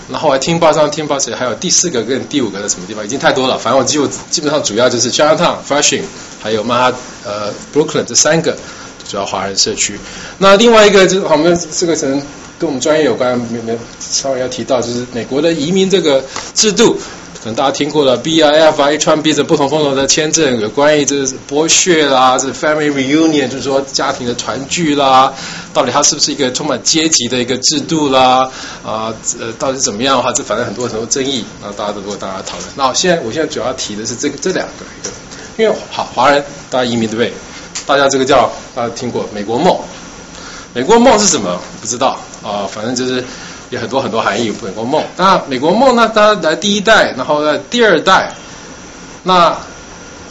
[0.09, 3.59] 然后我还听报上听报写还有第四个跟第五个在什么地方，已经太多了。
[3.59, 3.99] 反正我基
[4.31, 6.01] 基本上主要就是 Chinatown、Flushing，
[6.41, 8.57] 还有曼哈呃 Brooklyn 这三个
[9.07, 9.99] 主要华人社区。
[10.39, 12.19] 那另外一个就是我们这个可能
[12.57, 16.23] 跟我们专业有关，没没稍微要提到，就是美国的移民这个
[16.55, 16.97] 制度，
[17.45, 25.31] 可能大家听过了，B 啊、F 啊、H1B 这不同风格的签证，有关于这是剥削啦，这 family reunion，就是说家庭的团聚啦，
[25.71, 28.49] 到底它是不是一个充满阶级的一个制度啦？
[28.83, 32.67] 啊，呃，到底怎么样的话，这反正很多很多争议，那大家都跟大家讨论。
[32.75, 35.11] 那现在我现在主要提的是这个这两，个
[35.59, 37.31] 因为好华人大家移民对不对？
[37.85, 39.77] 大家这个叫大家听过美国梦。
[40.73, 41.61] 美国梦是什么？
[41.79, 43.23] 不知道啊，反正就是
[43.69, 44.53] 有很多很多含义。
[44.61, 46.11] 美国梦，那美国梦呢？
[46.13, 48.33] 当然来第一代，然后在第二代，
[49.23, 49.57] 那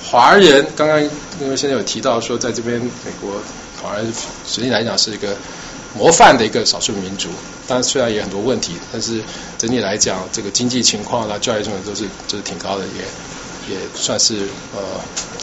[0.05, 1.02] 华人刚刚
[1.40, 3.32] 因为现在有提到说，在这边美国
[3.82, 4.12] 华人
[4.47, 5.36] 实际来讲是一个
[5.94, 7.28] 模范的一个少数民族，
[7.66, 9.20] 但虽然也很多问题，但是
[9.59, 14.35] 整体来讲，这个经济情况啦、教育什么都是都是挺高的，也也算是
[14.74, 14.81] 呃。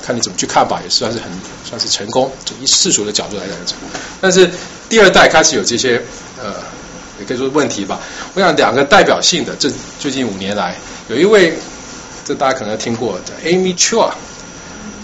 [0.04, 1.30] 看你怎么去看吧，也算是很
[1.64, 3.78] 算是成功，从世俗的角度来讲。
[4.20, 4.50] 但是
[4.90, 6.02] 第二代开始有这些
[6.42, 6.56] 呃，
[7.22, 8.00] 也可以说问题吧。
[8.34, 10.76] 我想两个代表性的，这最近五年来，
[11.08, 11.54] 有一位，
[12.26, 14.10] 这大家可能听过，叫 Amy Chua，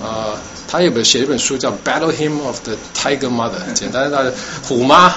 [0.02, 0.35] 呃，
[0.68, 4.34] 他有本写一本书叫《Battle Hymn of the Tiger Mother》，简单的
[4.68, 5.15] 虎妈。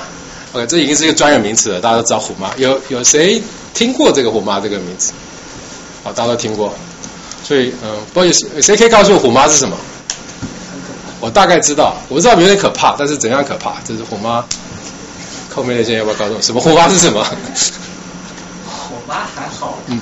[0.53, 2.51] OK，这已经是一个专有名词了，大家都知道虎妈。
[2.57, 5.13] 有有谁听过这个虎妈这个名字？
[6.05, 6.75] 好，大家都听过。
[7.43, 9.77] 所以，嗯，不好意思，谁可以告诉我虎妈是什么？
[11.21, 13.77] 我大概知道，我知道有点可怕，但是怎样可怕？
[13.85, 14.45] 这是虎妈。
[15.55, 17.25] 后面那些要不要告诉我，什么虎妈是什么？
[18.67, 20.01] 虎妈还好，嗯，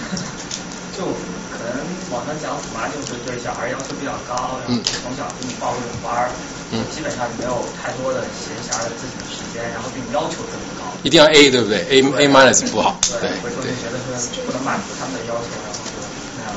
[0.96, 1.04] 就
[1.50, 1.72] 可能
[2.10, 6.30] 网上讲虎妈就是对小孩要求比较高，然后从小给你报各种班儿，
[6.72, 10.84] 嗯，基本上没有太多的闲暇的自己的时间，然后对你要求特别高。
[11.02, 15.96] 一定要 A 对不对？A A minus 不好，对，回头就觉得说不能满足他们的要求，然后就
[16.36, 16.52] 那样。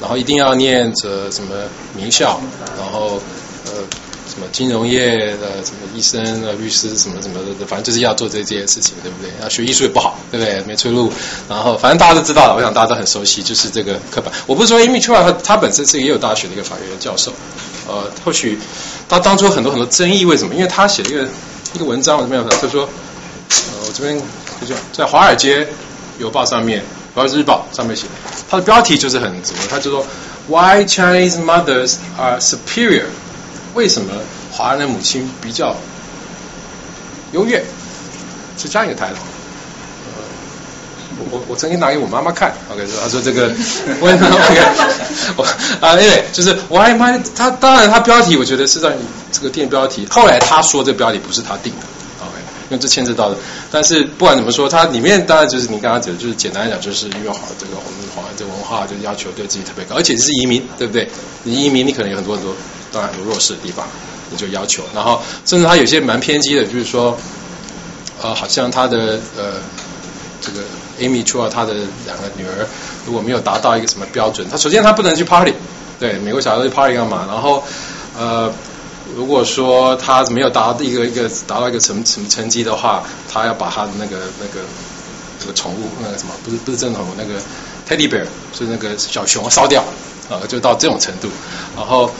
[0.00, 1.54] 然后一定要念着什么
[1.94, 2.40] 名校，
[2.76, 3.20] 然后
[3.66, 3.72] 呃
[4.28, 9.30] 什么金融业的什么医生啊律师什么什么的，反正就是要做这些事情，对不对？
[9.42, 10.60] 要学艺术也不好，对不对？
[10.66, 11.12] 没出路。
[11.48, 14.32] 然后反正大家都知道了，我想大家都很熟悉，就是这个课本。
[14.46, 17.32] 我不是说 Amy Chua 他他本身是也有大学的一个法学教授，
[17.88, 18.58] 呃，或许
[19.08, 20.54] 他当初很多很多争议，为什么？
[20.54, 21.28] 因为他写了一个
[21.74, 24.16] 一个文章，我这边有他说，呃，我这边
[24.66, 25.66] 就在华尔街
[26.18, 26.82] 邮报上面。
[27.20, 28.04] 《华尔街日报》上面写，
[28.48, 29.58] 它的标题就是很什么？
[29.68, 30.06] 它就说
[30.46, 33.06] “Why Chinese mothers are superior？”
[33.78, 34.12] 为什么
[34.50, 35.76] 华人的母亲比较
[37.30, 37.62] 优越？
[38.58, 39.14] 是这样一个态度。
[41.20, 43.52] 我我我曾经拿给我妈妈看，OK 说，他说这个，
[44.02, 44.60] 我 OK，
[45.36, 45.44] 我
[45.80, 47.22] 啊，因为就是 Why my？
[47.36, 48.96] 他当然他标题我觉得是在
[49.30, 51.86] 这个电标题，后来他说这标题不是他定的。
[52.20, 52.34] ，OK，
[52.70, 53.36] 因为这牵扯到的，
[53.70, 61.08] 但是不管怎么说，它里面当然就是你刚刚讲，就是简单来讲，就是因为好这个我们华这文化就要求对自己特别高，而且是移民，对不对？
[61.44, 62.52] 你移民，你可能有很多很多，
[62.92, 63.86] 当然有弱势的地方，
[64.30, 64.82] 你就要求。
[64.94, 67.16] 然后甚至他有些蛮偏激的，就是说，
[68.22, 69.54] 呃，好像他的呃
[70.40, 70.60] 这个
[71.00, 71.74] Amy 除了他的
[72.06, 72.66] 两个女儿
[73.06, 75.54] 如果没有达到一个什么标准，他首先他不能去 party，
[75.98, 77.26] 对，美国小孩去 party 干嘛？
[77.28, 77.64] 然后
[78.16, 78.52] 呃。
[79.16, 84.60] 如果说他没有达到一个一个达到一个成什么成绩的话，他要把他的那个那个
[85.40, 87.40] 这个宠物那个什么不是不是正统那个
[87.88, 89.82] teddy bear 是那个小熊烧掉
[90.28, 91.28] 啊，就到这种程度。
[91.74, 92.12] 然后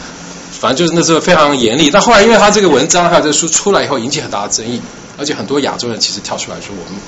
[0.60, 1.90] 反正就是那时候非常严厉。
[1.90, 4.80] 但后来因为他这个文章还有这个书出来以后，引起很大的争议，
[5.16, 7.00] 而且很多亚洲人其实跳出来说我们。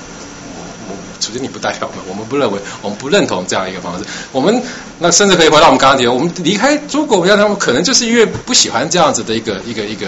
[0.88, 4.04] 我我首先你不代表我们，我们不认为，我们不认同这样一个方式。
[4.32, 4.62] 我们
[4.98, 10.06] 那甚至可以回到我们刚刚提，我们离开中国，我们要他们可能就是因为不喜欢这样子的一个一个一个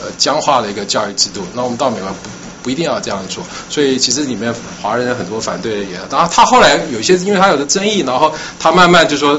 [0.00, 1.42] 呃僵化的一个教育制度。
[1.54, 2.30] 那我们到美国不
[2.62, 3.42] 不一定要这样做。
[3.68, 9.38] 所以其实里面华人很多反对的也，当然他后来有些因为他有的争议，然后他慢慢就说，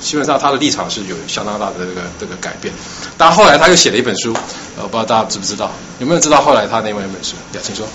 [0.00, 2.72] 基本上他的立场是有相当大的这个这个改变。
[3.16, 4.32] 但后来他又写了一本书，
[4.76, 5.70] 呃，不知道大家知不知道？
[5.98, 7.34] 有没有知道后来他那一本书？
[7.52, 7.86] 表情说。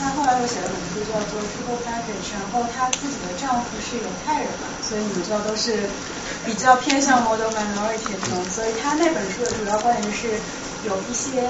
[0.00, 1.40] 他后来又写了本书叫做。
[2.30, 5.88] 然后她自己的丈夫是犹太人嘛，所以你知道都是
[6.44, 8.18] 比较偏向 model minority，
[8.50, 10.28] 所以她那本书的主要观点就是
[10.84, 11.42] 有一些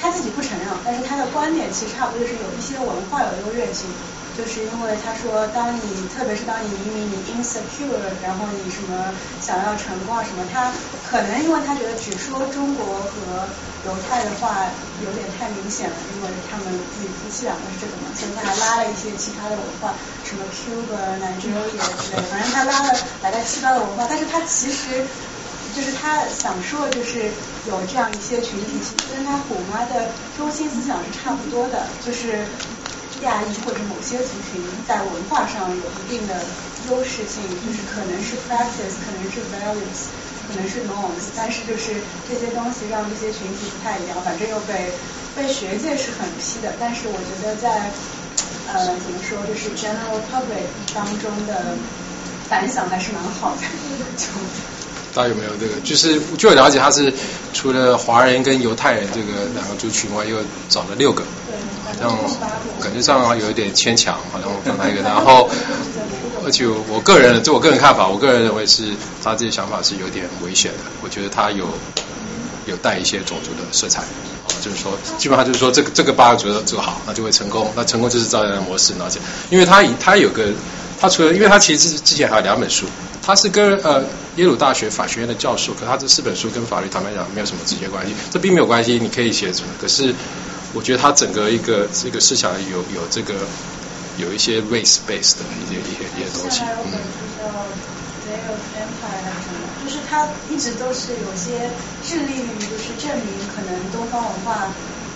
[0.00, 3.86] 她自己不承认，但是她的观点其实差不多就是有一些文化有优越性。
[4.38, 9.10] 就是因为他说，当你特别是当你移民，你 insecure，然后你什么
[9.42, 10.70] 想要成功啊什么，他
[11.10, 13.48] 可能因为他觉得只说中国和
[13.84, 14.70] 犹太的话
[15.02, 19.92] 有点太明显了，因为他们自己夫妻两个是这个嘛，所以他还拉了一些其他的文化，
[20.22, 25.04] 什么 Cuba、Nigeria 之类的，反正他拉了大概七八个文化，但是他其实
[25.74, 27.28] 就是他想说的就是
[27.66, 32.46] 有这样一些群体，其实跟他虎妈的中心思想是差不多的，就是。
[33.22, 36.34] 亚裔或者某些族群在文化上有一定的
[36.90, 40.08] 优势性，就是可能是 practice，可能是 values，
[40.48, 41.94] 可能是 norms，但是就是
[42.28, 44.92] 这些东西让这些群体不太一样，反正又被
[45.36, 46.74] 被学界是很批的。
[46.78, 47.90] 但是我觉得在
[48.72, 51.74] 呃，怎么说，就是 general public 当中的
[52.48, 53.62] 反响还是蛮好的。
[55.14, 55.80] 大家有没有这个？
[55.82, 57.12] 就是据我了解，他是
[57.54, 60.36] 除了华人跟犹太人这个两个族群外，又
[60.68, 62.16] 找了六个，好好像
[62.80, 65.00] 感觉上有一点牵强，好像放他一个。
[65.02, 65.48] 然后，
[66.44, 68.84] 而且我个人，就我个人看法，我个人认为是
[69.24, 70.78] 他这些想法是有点危险的。
[71.02, 71.66] 我觉得他有
[72.66, 74.02] 有带一些种族的色彩，
[74.60, 77.72] 就是说，基本上就是说，这个这个八个族的做好，那就会成功。
[77.74, 79.18] 那成功就是照样的模式，而且，
[79.50, 80.48] 因为他他有个，
[81.00, 82.86] 他除了，因为他其实之前还有两本书。
[83.20, 84.02] 他是跟呃
[84.36, 89.68] 耶鲁大学法学院的教授，可他这四本书跟法律坦白讲没有什么直接关系，这并没有关系，你可以写什么。
[89.78, 90.14] 可是
[90.74, 93.34] 我觉得他整个一个这个思想有有这个
[94.18, 96.60] 有一些 race base 的一些一些一些东西。
[96.62, 96.92] 嗯。
[99.82, 101.70] 就是他一直都是有些
[102.04, 104.68] 致力于就是证明可能东方文化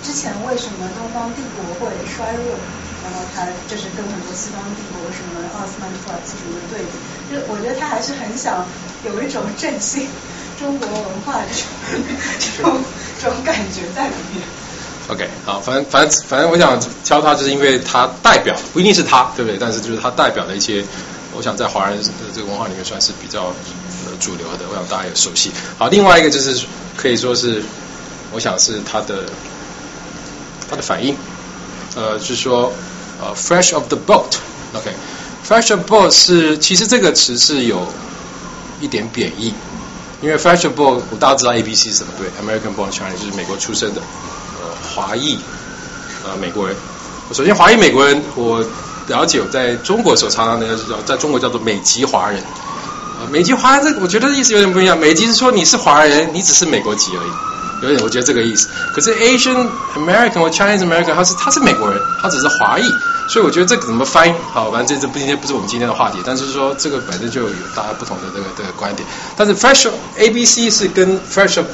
[0.03, 2.57] 之前为什么东方帝国会衰弱。
[3.03, 8.65] 然后他就是跟很多西方帝国什么奥斯曼土耳其什么的对比，就我觉得他还是很想
[9.05, 10.07] 有一种振兴
[10.57, 11.67] 中国文化这种
[12.39, 12.79] 这种
[13.21, 14.62] 这种感觉在里面。
[15.09, 19.59] OK，好，反正反正反正我想挑他，就是因为他代表不一定是他，对不对？
[19.59, 20.85] 但是就是他代表的一些，
[21.35, 22.05] 我想在华人的
[22.35, 25.51] 这个文化里面算是比较呃主流的，我想大家也熟悉。
[25.79, 26.65] 好，另外一个就是
[26.97, 27.63] 可以说是，
[28.33, 29.25] 我想是他的
[30.71, 31.17] 他的反应，
[31.97, 32.73] 呃，就是说。
[33.25, 37.87] 呃，fresh of the boat，OK，fresh of boat 是其实这个词是有
[38.81, 39.55] 一点贬义，
[40.21, 44.03] 因为 fresh of boat 我大家知道 A B C 是什么对，American born Chinese 就是美国出生的
[44.95, 45.39] 华裔
[46.25, 46.77] 呃美国人。
[47.33, 48.63] 首先华裔美国人我
[49.09, 52.43] 了解，在中国所常常那个叫在中国叫做美籍华人。
[53.21, 57.31] 呃，美籍华人这我觉得意思有点不一样，美籍是说你是华人，你只是美国籍而已。
[57.83, 58.69] 有点，我觉得这个意思。
[58.95, 59.67] 可是 Asian
[59.97, 62.85] American 或 Chinese American，他是他是美国人，他只是华裔，
[63.29, 64.33] 所以我觉得这个怎么翻译？
[64.53, 69.07] 好，反正这这不今天不是我们今天的话题，但是说这个本身就有大家不同的这个这个观点。
[69.37, 71.67] 但是 fresh A B C 是跟 fresh of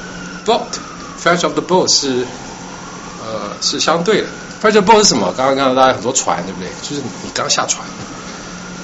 [0.47, 2.27] boat，fresh of the boat 是
[3.60, 4.28] 是相对的。
[4.62, 5.32] fresh boat 是什么？
[5.36, 6.68] 刚刚看到大家很多船，对不对？
[6.82, 7.86] 就是你刚下船。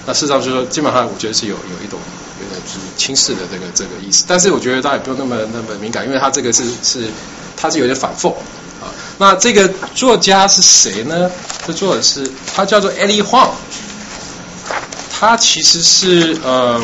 [0.07, 1.99] 那事实上就是说，基本上我觉得是有有一种。
[2.67, 7.07] 是轻视的这个这个意思，但是我觉得大家也不用那么那么敏感，因为他这个是是
[7.57, 8.31] 他是有点反复
[8.81, 8.89] 啊。
[9.19, 11.31] 那这个作家是谁呢？
[11.67, 13.51] 这作者是他叫做 Eddie Huang，
[15.11, 16.81] 他其实是呃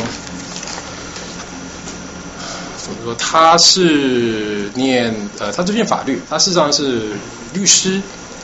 [2.77, 3.15] 怎么说？
[3.15, 7.07] 他是念呃他是念法律，他事实上是
[7.53, 8.01] 律师。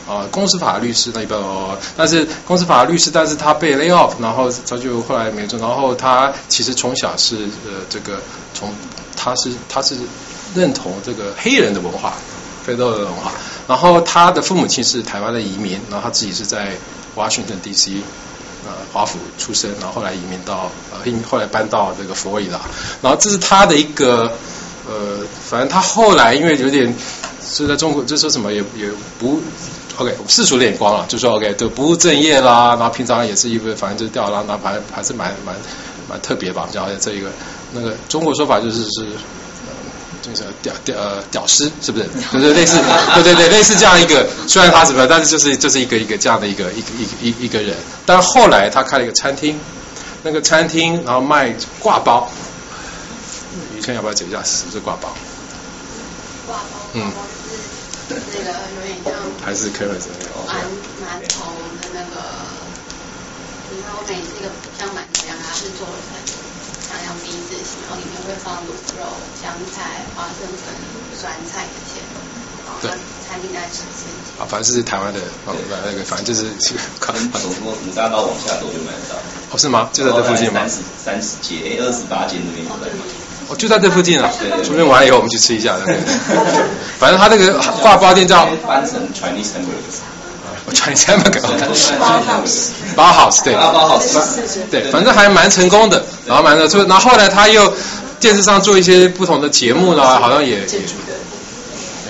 [0.08, 7.36] 啊，公司法律师那一般哦，但是公司法律师，但是他被 lay off，然后他就后来没做，然后他其实从小是
[7.66, 8.18] 呃这个
[8.54, 8.74] 从
[9.18, 9.98] 他是他是
[10.56, 12.14] 认同这个黑人的文化，
[12.64, 13.34] 非洲的文化，
[13.68, 16.72] 然后他的父母亲是台湾的移民，然后他自己是在
[17.14, 18.02] Washington D.C.
[18.66, 22.62] 呃华府出生，然后后来移民到呃后来搬到这个佛罗里达，
[23.02, 24.32] 然后这是他的一个
[24.88, 25.20] 呃，
[25.50, 26.96] 反正他后来因为有点
[27.48, 29.42] 是在中国，就说什么也也不。
[29.98, 35.56] OK，世俗的眼光了，就说 OK，都不务正业啦，然后平常也是一个，反正就是吊儿郎当，还还是蛮蛮
[36.08, 37.32] 蛮特别吧，叫这一个
[37.74, 39.08] 那个中国说法就是是，
[40.22, 42.06] 就是屌屌呃屌丝，是不是？
[42.32, 42.78] 就是类似，
[43.16, 47.76] 对对对，类似这样一个，虽然他什么，但是就是就是一个一个这样的一个一个一一一个人，
[48.06, 49.60] 但后来他开了一个餐厅，
[50.22, 52.30] 那个餐厅然后卖挂包，
[53.76, 55.10] 以前要不要解释一下什么是挂包？
[56.46, 56.64] 挂包，
[56.94, 57.12] 嗯。
[58.10, 59.14] 那个有点像，
[59.44, 60.64] 还是 a r r o 馒
[61.04, 61.52] 馒头
[61.82, 62.16] 的那个，
[63.72, 64.48] 你看我每次一个
[64.80, 66.16] 像馒头一样，它是做成
[66.88, 69.04] 像样 V 字形，然后里面会放卤肉、
[69.42, 70.72] 香菜、花生粉、
[71.20, 72.00] 酸菜这些。
[72.82, 72.92] 对。
[73.28, 74.08] 餐厅在吃些。
[74.40, 75.56] 啊，反正是台湾的，哦，
[75.86, 77.14] 那个反正就是去看。
[77.34, 79.16] 从五五大道往下走就买得到。
[79.52, 79.90] 哦，是吗？
[79.92, 80.62] 就在这附近吗？
[80.64, 82.88] 三十三十街，二十八街那边有在
[83.50, 84.30] 哦，就在这附近啊！
[84.62, 85.78] 出面完以后，我们去吃一下。
[87.00, 90.74] 反正他那个挂包店叫翻成 Chinese Hamburger。
[90.74, 91.40] Chinese Hamburger。
[91.98, 92.72] 包 house。
[92.94, 93.54] 包 house 对。
[93.54, 94.18] 包 house。
[94.70, 96.04] 对，反正还蛮成功的。
[96.26, 97.74] 然后蛮的，就然后后来他又
[98.20, 100.58] 电视上做一些不同的节目啦，好像也。
[100.58, 100.84] 没关系，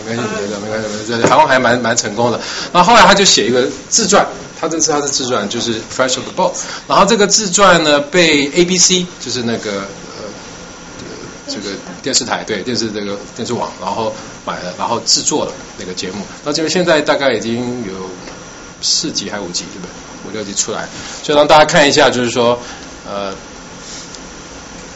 [0.08, 1.28] 没关系，没关系，没关系。
[1.28, 2.40] 台湾还蛮蛮成功的。
[2.74, 4.26] 然后后来他就写一个自传，
[4.60, 6.54] 他这次他的自传就是 Fresh of the Boat。
[6.88, 9.84] 然后这个自传呢被 ABC，就是那个。
[11.48, 14.14] 这个电视台对电视这个电视网，然后
[14.46, 16.24] 买了，然后制作了那个节目。
[16.44, 18.10] 那这个现在大概已经有
[18.82, 19.92] 四集还是五集，对不对？
[20.28, 20.88] 五六集出来，
[21.24, 22.60] 就让大家看一下，就是说，
[23.08, 23.34] 呃，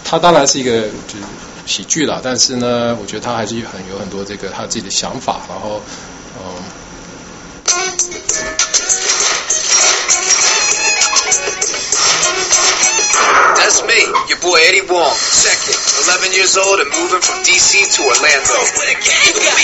[0.04, 1.24] 它当然是一个就是
[1.66, 5.82] 喜剧了，但是呢，我觉得他还是很有很多这个他自己的想法，然后，
[6.38, 6.44] 嗯。
[14.42, 15.78] Boy Eddie Wong, second,
[16.12, 18.58] 11 years old and moving from DC to Orlando.
[18.58, 19.64] I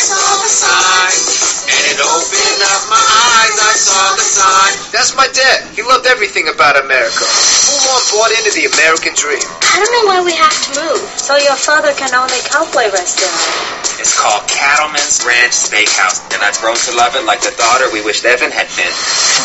[0.00, 1.14] saw the sign,
[1.70, 3.54] and it opened up my eyes.
[3.62, 4.74] I saw the sign.
[4.90, 5.70] That's my dad.
[5.76, 7.22] He loved everything about America.
[7.22, 9.44] Full on bought into the American dream.
[9.44, 11.04] I don't know why we have to move.
[11.20, 13.76] So your father can own a cowboy restaurant.
[13.96, 18.04] It's called Cattleman's Ranch Steakhouse, and I've grown to love it like the daughter we
[18.04, 18.92] wished Evan had been.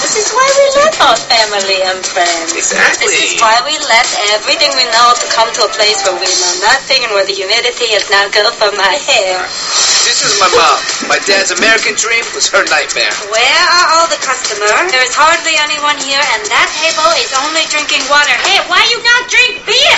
[0.03, 2.51] This is why we left our family and friends.
[2.51, 3.11] Exactly.
[3.11, 6.23] This is why we left everything we know to come to a place where we
[6.23, 9.90] know nothing and where the humidity is not good for my hair.
[10.01, 10.77] This is my mom.
[11.13, 13.13] My dad's American dream was her nightmare.
[13.29, 14.73] Where are all the customers?
[14.89, 18.33] There's hardly anyone here, and that table is only drinking water.
[18.41, 19.97] Hey, why you not drink beer?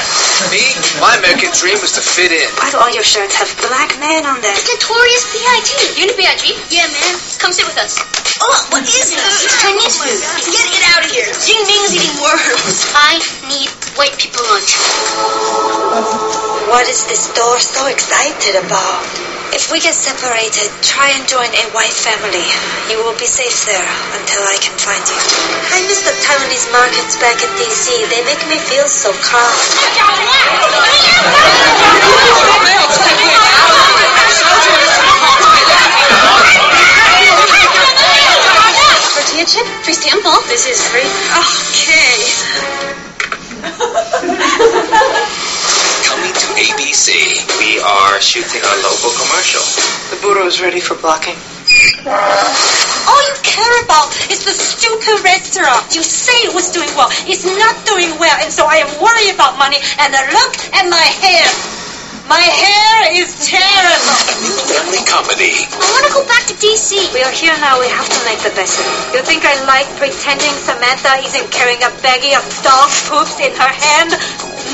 [0.51, 0.63] Me,
[0.99, 2.47] my American dream was to fit in.
[2.59, 4.51] Why do all your shirts have black men on them?
[4.51, 5.71] It's Notorious B.I.G.
[5.95, 6.51] You know B.I.G.?
[6.67, 7.15] Yeah, man.
[7.39, 7.95] Come sit with us.
[8.43, 9.23] Oh, what is this?
[9.47, 10.19] It's Chinese food.
[10.19, 11.31] Oh get it out of here.
[11.47, 12.91] Jing Ming's eating worms.
[12.91, 14.75] I need white people lunch.
[16.67, 19.42] What is this store so excited about?
[19.53, 22.41] If we get separated, try and join a white family.
[22.89, 23.85] You will be safe there
[24.17, 25.21] until I can find you.
[25.69, 27.85] I miss the Taiwanese markets back in DC.
[28.09, 29.53] They make me feel so calm.
[39.13, 40.41] Tortilla chip, free sample.
[40.49, 41.05] This is free.
[41.37, 42.17] Okay.
[46.13, 47.09] Coming to ABC,
[47.57, 49.65] we are shooting a local commercial.
[50.13, 51.33] The bureau is ready for blocking.
[52.05, 55.95] All you care about is the stupid restaurant.
[55.95, 57.09] You say it was doing well.
[57.25, 59.81] It's not doing well, and so I am worried about money.
[59.97, 61.82] And uh, look at my hair.
[62.23, 64.15] My hair is terrible.
[64.31, 65.59] A new family comedy.
[65.59, 67.11] I want to go back to DC.
[67.11, 67.83] We are here now.
[67.83, 69.19] We have to make the best of it.
[69.19, 73.73] You think I like pretending Samantha isn't carrying a baggie of dog poops in her
[73.75, 74.15] hand?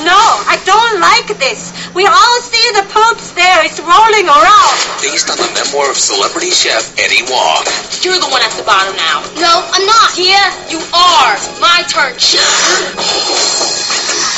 [0.05, 1.73] No, I don't like this.
[1.97, 3.65] We all see the poops there.
[3.65, 4.75] It's rolling around.
[5.01, 7.65] Based on the memoir of celebrity chef Eddie Wong.
[8.05, 9.25] You're the one at the bottom now.
[9.41, 10.13] No, I'm not.
[10.13, 11.33] Here, you are.
[11.57, 12.13] My turn.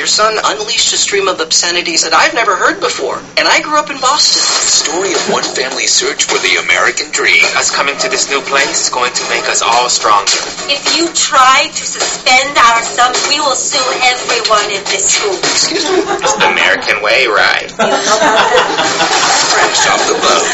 [0.00, 3.76] Your son unleashed a stream of obscenities that I've never heard before, and I grew
[3.76, 4.40] up in Boston.
[4.40, 7.44] The story of one family's search for the American dream.
[7.60, 10.40] Us coming to this new place is going to make us all stronger.
[10.72, 15.36] If you try to suspend our son, we will sue everyone in this school.
[15.36, 16.00] Excuse me?
[16.24, 17.68] It's the American way, right?
[19.52, 20.48] Fresh off the boat.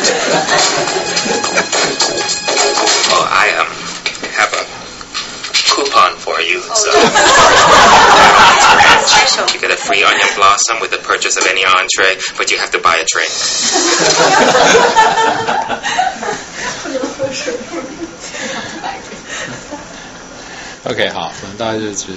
[3.14, 3.70] Oh, I um
[4.34, 4.85] have a
[5.75, 6.61] coupon for you.
[6.61, 6.91] So
[9.05, 9.45] Special.
[9.53, 12.71] you get a free onion blossom with the purchase of any entree, but you have
[12.71, 13.31] to buy a drink.
[20.83, 22.07] OK，好，我们大概就只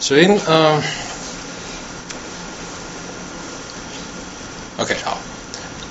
[0.00, 0.80] 首先，嗯、
[4.78, 5.18] OK，好，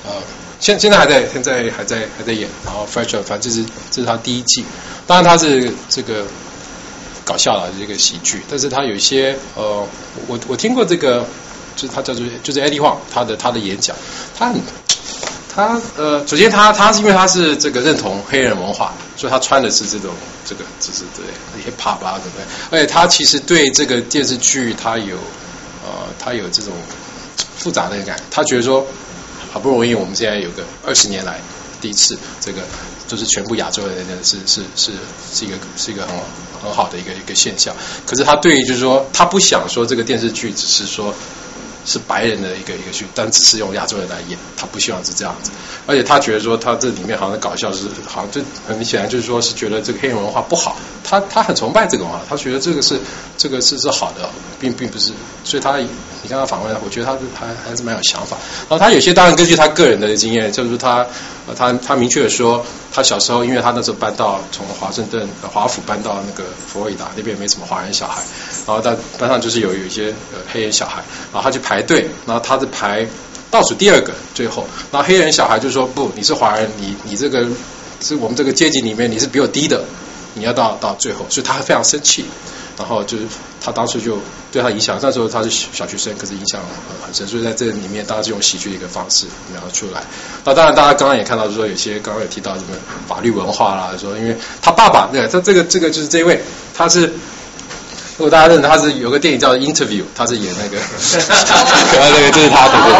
[0.06, 0.14] 呃，
[0.61, 4.64] 现现在还在，现在还在还在演，然后 Fresh，反正这是这是他第一季，
[5.06, 6.26] 当然他是这个
[7.24, 9.86] 搞笑的这个喜剧，但是他有一些呃，
[10.26, 11.26] 我我听过这个，
[11.74, 13.96] 就是他叫做就是 Eddie Huang 他的他的演讲，
[14.38, 14.60] 他很
[15.55, 20.12] 他呃，首先他他是因为他是这个认同黑人文化，所以他穿的是这种
[20.44, 21.24] 这个就是对
[21.62, 22.44] hip hop 啊，对不对？
[22.70, 25.16] 而且他其实对这个电视剧他有
[25.84, 26.72] 呃他有这种
[27.56, 28.84] 复杂的感，他觉得说
[29.52, 31.40] 好不容易我们现在有个二十年来
[31.85, 32.62] 第一次这个
[33.06, 34.93] 就是全部亚洲人是是是
[35.31, 36.16] 是一个是一个很
[36.62, 41.15] 很好的一个一个现象，可是他对于就是说他不想说这个电视剧只是说。
[41.85, 45.51] 是白人的一个一个剧，但只是用亚洲人来演，他不希望是这样子，
[45.86, 52.98] 而且他觉得说他这里面好像搞笑是好像就很显然就是说是觉得这个黑人文化不好，他他很崇拜这个文化，他觉得这个是
[53.36, 54.28] 这个是是好的，
[54.59, 55.12] 并并不是，
[55.44, 58.36] 所以他你看他访问，我觉得他还还是蛮有想法。
[58.69, 61.06] 然后他有些当然根据他个人的经验，就是他
[61.55, 68.23] 他他明确的说，他小时候因为他那时候搬到从华盛顿华府搬到那个佛罗里达那边没什么华人小孩，
[68.66, 73.07] 然后在班上就是有有一些呃黑人小孩，然后他去排队，然后他是排
[73.51, 77.47] 倒数第二个，最后，然后黑人小孩就说不，你是华人，你你这个
[78.01, 79.85] 是我们这个阶级里面你是比我低的，
[80.32, 82.24] 你要到到最后，所以他非常生气，
[82.78, 83.24] 然后就是
[83.61, 84.19] 他当时就
[84.51, 90.03] 对他影响，那时候他是小学生，可是影响很很深，所以在这里面当然是用喜剧的一个方式描出来。
[90.43, 92.69] 那当然，大家刚刚也看到，就是说有些刚刚有提到什么
[93.07, 96.41] 法律文化啦，说因为他爸爸，对，他这个这个就是这一位，
[96.74, 97.12] 他是。
[98.16, 100.77] 如果大家认得他是有个电影叫《Interview》，他是演那个，
[101.97, 102.93] 然后那个就是他，对对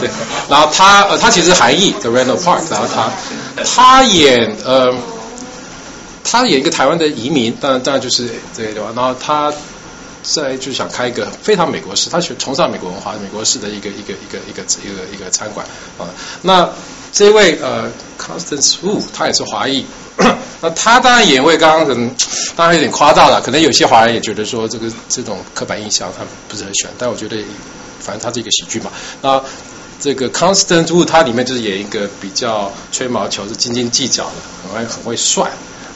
[0.00, 0.10] 对对。
[0.48, 3.10] 然后他呃，他其实是韩裔的 Randall Park，然后他
[3.64, 4.94] 他演呃，
[6.22, 9.52] 他演一个台湾的移民，当然当然就是这个地方，然后他
[10.22, 15.66] 在就想开一个非常美国式，他学崇尚美国文化、美国式的一个一个一个一个一个一个餐馆
[15.98, 16.06] 啊。
[16.42, 16.68] 那
[17.12, 19.84] 这位呃，Constance Wu，他也是华裔。
[20.60, 22.10] 那他当然也为刚刚可能
[22.56, 27.36] 当然有点夸大了，可能有些华人也觉得说这个这种刻板印象他不是很喜欢，但我觉得
[27.98, 28.90] 反正他是一个喜剧嘛。
[29.20, 29.42] 那
[30.00, 34.32] 这个 Constant Wu 他里面就是演一个比较吹毛求疵、斤斤计较的，
[34.62, 35.50] 很会很会帅，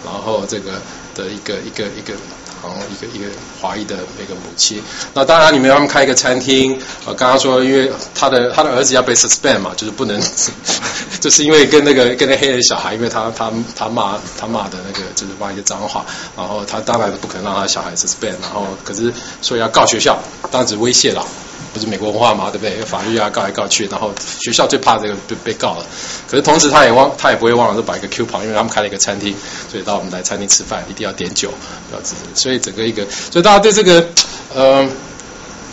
[0.04, 0.72] 然后这个
[1.14, 2.14] 的一个一个一个。
[2.62, 3.26] 然后一个一个
[3.60, 4.82] 华裔的那个母亲，
[5.14, 10.20] 那当然你们他们开一个餐厅，呃，刚刚说因为他的他的儿子要被 suspend 嘛，就是不能，
[11.20, 16.04] 就是因为跟那个跟那黑人小孩，因为他他他骂他骂的那个就是骂一些脏话，
[16.36, 19.12] 然后他当然不可能让他小孩 suspend，然后可是
[19.42, 20.18] 所以要告学校，
[20.50, 21.24] 当时威胁了。
[21.72, 22.84] 不是美国文化嘛，对不对？
[22.84, 25.86] 法律啊，告来告去，然后学校最怕这个被被告了。
[26.28, 29.34] 可是同时他也忘，他也不会忘了说摆一个 coupon，因为他们开了一个餐厅，
[29.70, 31.52] 所以到我们来餐厅吃饭一定要点酒，
[31.92, 32.40] 要支持。
[32.40, 34.08] 所以整个一个，所以大家对这个，
[34.54, 34.88] 呃，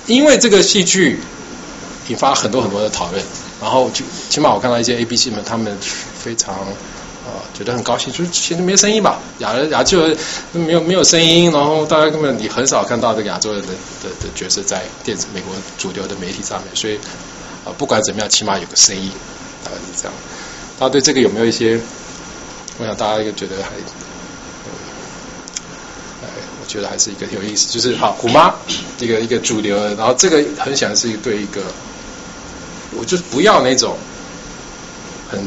[0.08, 1.20] 因为这个戏剧
[2.10, 3.24] 引发很多很多的讨论，
[3.62, 6.56] 然后就起码我看到一些 A B C 们，他们非常。
[7.26, 10.14] 啊，觉得很高兴，就是其实没声音吧，亚亚洲
[10.52, 13.68] 没有没有声音，然后大家根本你很少看到这个亚洲人的
[14.04, 16.98] 的的角色在电子美国主流的媒体上面，所以
[17.64, 19.10] 啊，不管怎么样，起码有个声音，
[19.64, 20.14] 大概是这样。
[20.78, 21.80] 大家对这个有没有一些？
[22.78, 23.70] 我想大家觉得还，
[26.24, 26.28] 哎，
[26.62, 28.54] 我觉得还是一个有意思，就是好虎妈
[29.00, 31.62] 一个一个主流，然后这个很显然是对一个，
[32.98, 33.96] 我就是不要那种
[35.32, 35.42] 很。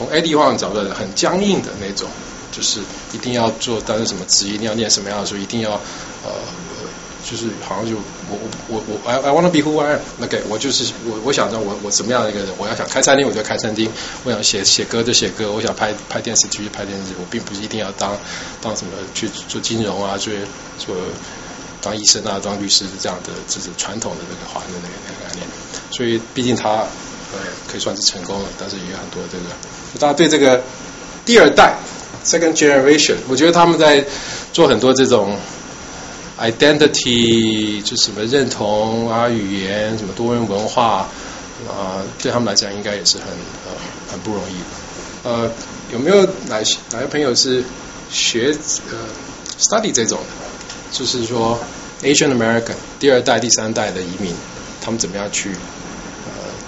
[0.00, 2.08] 从 A D 方找的很僵硬的那种，
[2.50, 2.80] 就是
[3.12, 5.72] 一定要做担任什么职，一定要念什么样的书，一定要
[6.24, 6.32] 呃，
[7.22, 7.96] 就是好像就
[8.30, 13.92] 我我我我 I I want to be who I am，OK，我就是我我想着我我什么样的一个人，我要想开餐厅我就开餐厅，
[14.24, 18.16] 我想写写歌就写歌，我想拍拍电视剧就拍电视剧，我并不是一定要当
[18.62, 20.32] 当什么去做金融啊，做
[20.78, 20.96] 做
[21.82, 25.46] 当医生啊，当律师这样的这是传统的那个华人的那个那个概念，
[25.92, 26.86] 所以毕竟他
[27.32, 29.44] 呃可以算是成功了，但是也有很多这个。
[29.98, 30.62] 大家对这个
[31.26, 31.74] 第二代
[32.24, 34.04] （second generation），我觉得他们在
[34.52, 35.36] 做很多这种
[36.38, 41.08] identity，就什么认同啊、语言、什么多元文化
[41.68, 43.26] 啊，对他们来讲应该也是很
[43.66, 43.72] 呃
[44.10, 44.54] 很不容易。
[45.22, 45.50] 呃，
[45.92, 47.62] 有没有哪些哪些朋友是
[48.10, 48.56] 学
[48.90, 48.96] 呃
[49.58, 50.96] study 这种的？
[50.98, 51.58] 就是说
[52.02, 54.32] Asian American 第二代、第三代的移民，
[54.80, 55.50] 他们怎么样去？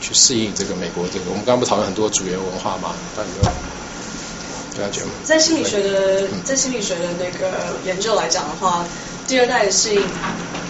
[0.03, 2.93] 去适应这个美国这个，我们刚刚不讨论很多主流文化嘛？
[3.17, 3.31] 有没
[4.83, 5.11] 有了解吗？
[5.25, 8.85] 在心理学的在心理学的那个研究来讲的话，
[9.29, 10.03] 第二代的适应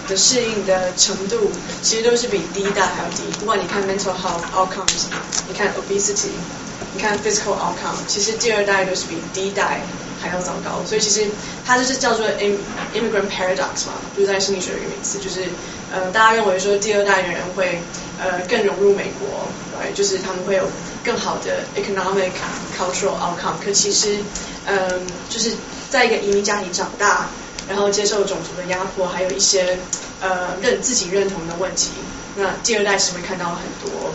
[0.07, 1.51] 的适应的程度，
[1.81, 3.23] 其实都是比第一代还要低。
[3.39, 5.07] 不管你看 mental health outcomes，
[5.47, 6.29] 你看 obesity，
[6.93, 9.81] 你看 physical outcome，其实第二代都是比第一代
[10.21, 10.85] 还要糟糕。
[10.85, 11.27] 所以其实
[11.65, 15.41] 它就是叫做 immigrant paradox 嘛，就是在心理学的一个名词，就是
[15.91, 17.79] 呃大家认为说第二代的人会。
[18.21, 20.63] 呃，更融入美国，对，就是他们会有
[21.03, 22.29] 更好的 economic
[22.77, 23.55] cultural outcome。
[23.61, 24.17] 可其实，
[24.67, 25.51] 嗯，就是
[25.89, 27.27] 在一个移民家庭长大，
[27.67, 29.77] 然后接受种族的压迫，还有一些
[30.21, 31.89] 呃认自己认同的问题，
[32.37, 34.13] 那第二代是会看到很多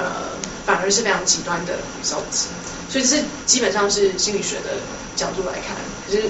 [0.00, 0.30] 呃，
[0.64, 2.46] 反而是非常极端的 results。
[2.90, 4.80] 所以这是基本上是心理学的
[5.14, 6.24] 角度来看，可是。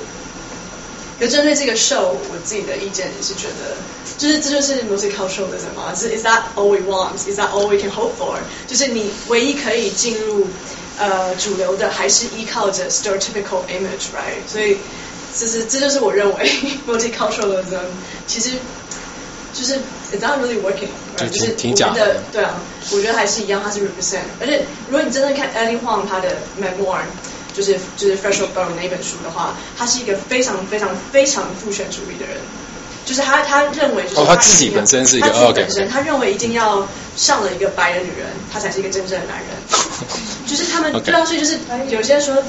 [1.19, 3.77] 可针对这个 show，我自己的意见也是觉得，
[4.17, 8.39] 就是这就是 multiculturalism 嘛，是 is that all we want？is that all we can hope for？
[8.67, 10.47] 就是你唯一可以进入
[10.97, 14.51] 呃主流的，还是依靠着 stereotypical image，right？
[14.51, 14.79] 所以
[15.35, 17.85] 其实这就是我认为 multiculturalism
[18.27, 18.53] 其实
[19.52, 19.74] 就是
[20.12, 22.55] it's not really working，就是我觉得对啊，
[22.93, 24.20] 我觉得还是一样，它是 represent。
[24.40, 27.02] 而且如果你真的看 Eddie Huang 他的 memoir。
[27.52, 32.36] 就是就是 Fresh of Bone 那一本书的话，他是一个非常非常非常父权主义的人，
[33.05, 36.86] 就是他他认为就是他自己本身是一个他本身他认为一定要
[37.16, 39.48] 上了一个白人女人，他才是一个真正的男人。
[40.47, 41.59] 就是他们对啊，所以就是
[41.89, 42.40] 有些人说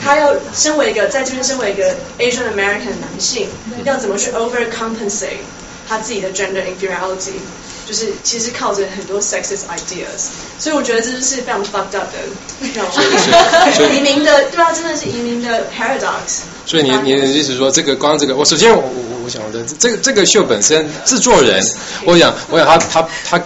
[0.00, 3.48] 他要身为一个在这边身为一个 Asian American 男性，
[3.84, 5.42] 要怎么去 overcompensate
[5.88, 7.38] 他自己的 gender inferiority。
[7.86, 10.26] 就是其实靠着很多 sexist ideas，
[10.58, 12.18] 所以我觉得这就是非常 fucked up 的，
[12.60, 16.40] 移民的对啊，真的是移民的 paradox。
[16.66, 21.62] 所以你你的意思说，这个光这个，我首先我我我想的这个这个秀本身制作人，
[22.04, 23.40] 我想我想他他他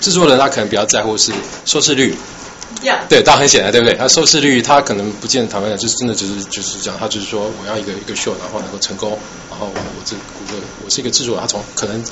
[0.00, 1.30] 制作人他可能比较在乎是
[1.64, 2.16] 收视率，
[3.08, 3.94] 对，但很显然，对不对？
[3.96, 9.16] 它收视率，它可能不见得台湾就是真的只是就是讲，他就是说我要一个一个秀，然后能够成功，
[9.50, 12.02] 然后我我这我我是一个制作人，他从可能，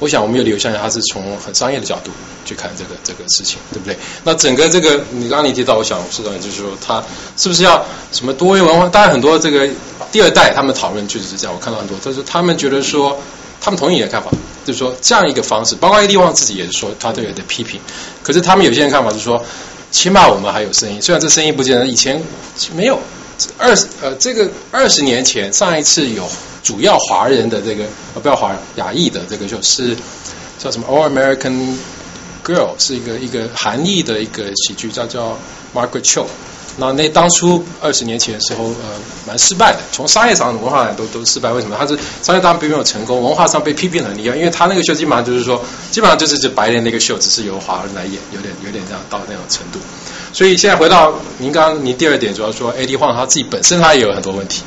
[0.00, 2.10] 我想我们有理由相信他是从很商业的角度
[2.44, 3.96] 去看这个这个事情，对不对？
[4.24, 7.02] 那整个这个你刚刚你提到，我想是导演就是说他
[7.36, 7.82] 是不是要
[8.12, 8.88] 什么多元文化？
[8.88, 9.66] 当然很多这个
[10.12, 13.18] 第二代他们讨论确实是这样，我看到很多，但是他们觉得说
[13.60, 14.30] 他们同意你的看法，
[14.66, 17.80] 就是说这样一个方式，包括 AD 旺自己也是说他都有点批评，
[18.22, 19.42] 可是他们有些人看法是说。
[19.90, 22.22] 起码我们还有声音，虽然这声音不见得以前
[22.74, 22.98] 没有。
[23.56, 26.28] 二十呃，这个二十年前上一次有
[26.64, 27.84] 主要华人的这个
[28.14, 29.96] 呃不要华人亚裔的这个就是
[30.58, 31.76] 叫什么《All American
[32.44, 35.38] Girl》，是一个一个韩裔的一个喜剧，叫叫
[35.72, 36.26] Margaret Cho。
[36.80, 39.80] 那那当初二十年前的时候，呃，蛮失败的。
[39.90, 41.50] 从商业上、文化上都都失败。
[41.50, 41.76] 为什么？
[41.76, 44.36] 他是商业上并没有成功，文化上被批评很厉害。
[44.36, 45.60] 因为他那个秀基本上就是说，
[45.90, 49.80] 基本上就是指白人那个秀，只是由华人来演，有点有点这样到那种程度。
[50.32, 54.62] 所以现在回到您刚刚您第二点，主要说 AD 晃他自己本身他也有很多问题，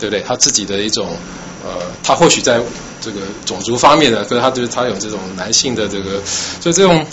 [0.00, 0.22] 对不对？
[0.26, 1.16] 他自己的一种
[1.64, 2.60] 呃，他或许在。
[3.00, 6.22] 这个种族方面的，可是他就是他有这种男性的这个，
[6.58, 7.06] 所以这种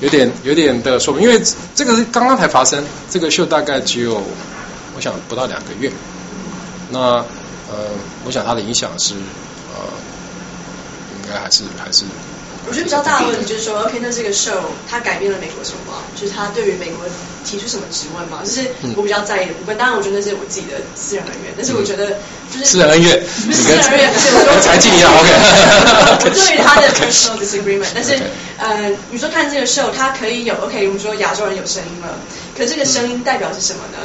[0.00, 1.40] 有点有点的说明，因为
[1.72, 4.20] 这个是刚刚才发生，这个秀大概只有
[4.96, 5.88] 我想不到两个月，
[6.90, 6.98] 那
[7.70, 9.14] 呃，我想它的影响是
[9.72, 9.86] 呃，
[11.14, 12.04] 应该还是还是。
[12.68, 16.02] 我觉得比较大的问题就是说，OK，那这个 show 它改变了美国什么？
[16.20, 17.06] 就是它对于美国
[17.44, 18.42] 提出什么质问嘛？
[18.44, 18.66] 就是
[18.96, 19.78] 我比较在意的部分。
[19.78, 22.18] 当然，我觉得那是我自己的私人恩怨，但是我觉得
[22.52, 23.22] 就是私人恩怨，
[23.52, 25.30] 私人恩怨，不是我才记一样 OK。
[26.26, 28.18] 我对于他的 personal disagreement，但是
[28.58, 32.18] 呃，你说看这个 show，它可以有 OK，我们说亚洲人有声音了，
[32.58, 33.98] 可这个声音代表是什么呢？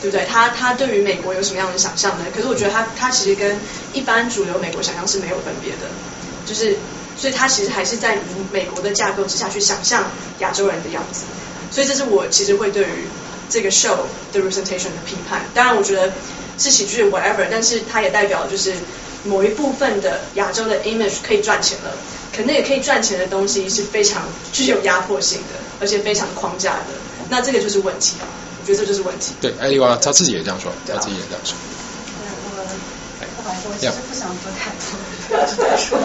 [0.00, 0.24] 对不对？
[0.30, 2.26] 他他对于美国有什么样的想象呢？
[2.34, 3.58] 可是我觉得他他其实跟
[3.92, 5.88] 一般主流美国想象是没有分别的，
[6.46, 6.76] 就是。
[7.16, 8.18] 所以他其实还是在
[8.52, 10.10] 美国的架构之下去想象
[10.40, 11.22] 亚洲人的样子，
[11.70, 13.06] 所以这是我其实会对于
[13.48, 13.96] 这个 show
[14.32, 15.42] 的 representation 的批判。
[15.54, 16.12] 当然，我觉得
[16.58, 18.74] 是喜剧 whatever，但是它也代表就是
[19.24, 21.92] 某一部分的亚洲的 image 可以赚钱了，
[22.36, 24.22] 可能也可以赚钱的东西是非常
[24.52, 26.86] 具有压迫性的，而且非常框架的。
[27.30, 28.26] 那这个就是问题啊，
[28.60, 29.32] 我觉得这就是问题。
[29.40, 31.54] 对，艾丽娃他自己也这样说，他自己也这样说。
[33.36, 34.98] 不好意思，我其实不想说太多，
[35.28, 35.98] 不要再说。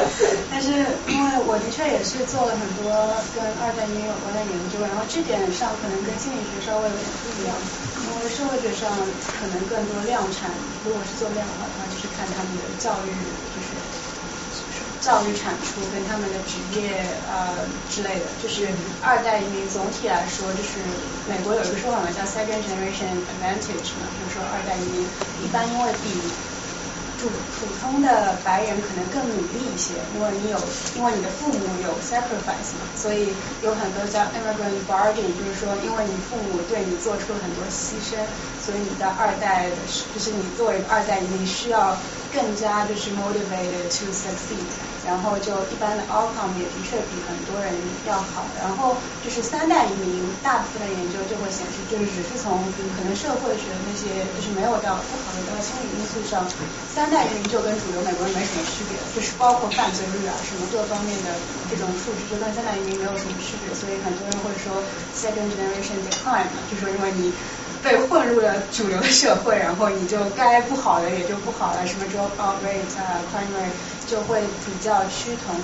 [0.50, 0.72] 但是
[1.08, 2.92] 因为我的确也是做了很多
[3.36, 7.56] 跟二代音乐有关的研究，然后这点上可能跟心理学稍微有点不一样。
[8.00, 8.90] 因为社会学上
[9.40, 10.50] 可能更多量产，
[10.84, 13.12] 如果是做量化的话，就是看他们的教育，
[13.54, 13.76] 就是
[15.00, 18.26] 教育产出跟他们的职业呃之类的。
[18.42, 18.68] 就是
[19.02, 20.80] 二代移民总体来说，就是
[21.28, 25.06] 美国有一个说法嘛，叫 second generation advantage 嘛，就是说二代移民
[25.44, 26.22] 一般因为比
[27.20, 30.58] 普普通的白人可能更努力一些，因为你有，
[30.96, 33.28] 因为你的父母有 sacrifice 嘛，所以
[33.62, 38.16] 有很多叫 immigrant bargain，就是说，因为你父母对你做出了很多牺牲，
[38.64, 39.76] 所以你的二代的，
[40.14, 41.98] 就是你作为二代你需要
[42.34, 44.70] 更加就是 motivated to succeed。
[45.08, 47.74] 然后就一般的 outcome 也的确比很多人
[48.06, 48.46] 要好。
[48.60, 56.46] 然后就是三代移民，大部分的研究就会显示，就是只是从可能社会学那些，就是没有到不考虑到心理因素上，
[56.86, 61.32] 三代移民就跟主流美国人没什么区别，就是包括犯罪率啊什么各方面的
[61.70, 63.74] 这种数据，就跟三代移民没有什么区别。
[63.74, 64.84] 所以很多人会说
[65.16, 67.34] second generation decline 嘛，就说因为你
[67.84, 73.72] 被混入了主流的社会，然后你就该不好的也就不好了，什么 drop out rate 啊，crime rate。
[74.10, 75.56] 就会比较趋同。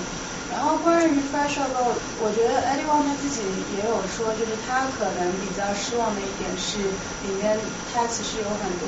[0.56, 3.44] 然后关于 Fresh o f 我觉得 Eddie Wong 他自己
[3.76, 6.80] 也有说，就是他可能比较失望的一点是，
[7.28, 7.60] 里面
[7.94, 8.88] 他其实有很多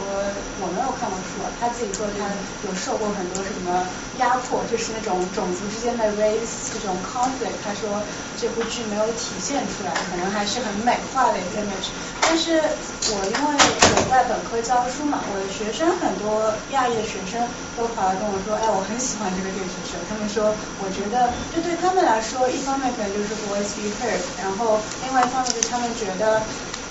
[0.64, 2.23] 我没有看过书，他自己说他
[2.64, 3.84] 有受过很多什么
[4.18, 7.60] 压迫，就是那种种族之间的 race 这种 conflict。
[7.61, 7.99] 他说
[8.39, 11.91] 这部剧没有体现出来，可能还是很美化的 image。
[12.22, 12.64] 但是
[13.11, 17.44] 我因为我在本科教书嘛，我的学生很多亚裔的学生
[17.76, 19.98] 都跑来跟我说，哎，我很喜欢这个电视剧。
[20.07, 21.27] 他们说，我觉得。
[21.61, 26.41] 对他们来说，一方面可能就是 voice be heard，然后另外一方面就是他们觉得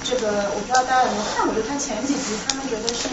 [0.04, 3.08] 这个，我不知道大家有没有看过，就他前几集，他们觉得是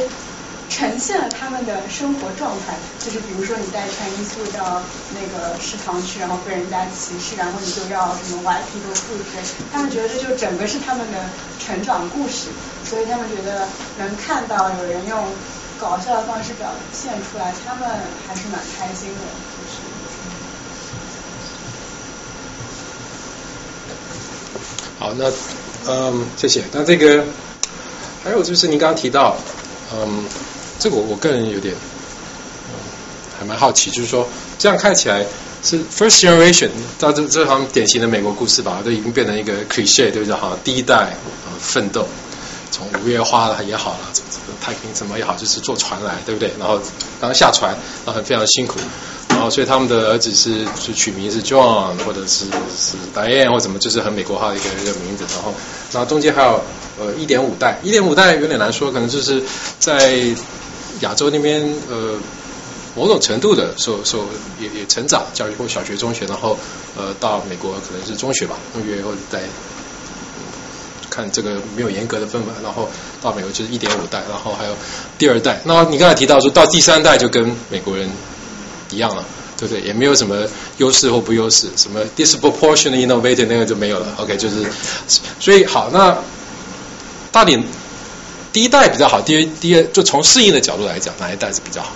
[0.70, 4.82] 呈现了他们的生活状态，就是比如说你带穿衣素到
[5.14, 9.22] 那个食堂去，然后被人家歧视，然后你就要什么 white people food，
[9.72, 12.50] 他们觉得这就整个是他们的成长故事，
[12.84, 13.68] 所以他们觉得
[13.98, 15.24] 能看到有人用
[15.80, 17.88] 搞笑的方式表现出来，他们
[18.28, 19.22] 还是蛮开心的，
[19.58, 19.82] 就是。
[25.00, 25.32] 好，那
[25.88, 26.64] 嗯，谢谢。
[26.72, 27.24] 那这个
[28.24, 29.36] 还有就是您刚刚提到，
[29.94, 30.24] 嗯，
[30.80, 31.76] 这个我我个人有点
[33.38, 35.26] 还蛮好奇，就是说这样看起来
[35.64, 40.34] 是 first generation，到这这好像典型的美国故事吧，都已经变成一个 cliche，对不对？
[40.34, 42.08] 哈，第一代啊奋斗，
[42.72, 46.54] 从五月花了也好了，怎么怎么太平什么也好，就是坐船来，对不对？
[46.60, 46.80] 然后
[47.20, 47.72] 刚下船，
[48.06, 48.80] 然后很非常辛苦，
[49.44, 55.54] 后所以他们的儿子是是取名是 John 或者是是 Diane 或怎么，就是很美国化的一个一个名字，然后
[55.92, 56.62] 然后中间还有
[57.00, 59.44] 呃一点五代，一点五代有点难说，可能就是
[59.80, 60.16] 在
[61.02, 62.18] 亚洲那边呃。
[62.96, 64.24] 某种程度的受受
[64.60, 66.56] 也也成长，教育过小学、中学，然后
[66.96, 69.42] 呃到美国可能是中学吧，中学以后再
[71.10, 72.88] 看这个没有严格的分法，然后
[73.20, 74.76] 到美国就是一点五代，然后还有
[75.18, 75.60] 第二代。
[75.64, 78.08] 那你刚才提到说到第三代就跟美国人
[78.94, 79.26] 一样了，
[79.58, 79.82] 对不对？
[79.82, 80.48] 也没有什么
[80.78, 84.16] 优势或不优势，什么 disproportionate innovator 那个就没有了。
[84.20, 84.66] OK，就是
[85.40, 86.18] 所以好，那
[87.32, 87.62] 到底
[88.54, 91.92] 第一代比较好，第一第二就从适应的角度来讲，哪一代是比较好？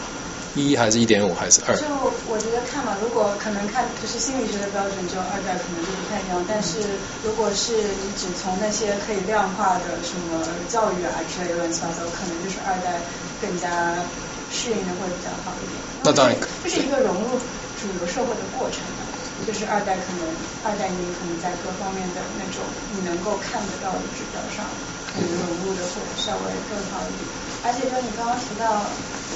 [0.58, 1.78] 一还是一点五还是二？
[1.78, 1.86] 就
[2.26, 6.44] 我觉得看嘛，如果可能看就是心理学的标准，就二代可能就不太一样。
[6.50, 6.82] 但是
[7.22, 12.98] 如果是你只从那些可以量化的什么教育啊之类的乱七八糟，可能就是二代
[13.38, 14.02] 更加
[14.50, 15.80] 适应的会比较好一点。
[16.04, 17.40] 那当然，这是一个融入
[17.80, 19.06] 主流社会的过程嘛。
[19.46, 20.26] 就是二代可能
[20.64, 24.66] 二代移民可能在各方面的那种你能够看得到的指标上，
[25.14, 27.30] 可能融入的会稍微更好一点。
[27.64, 28.86] 而且就你刚刚提到。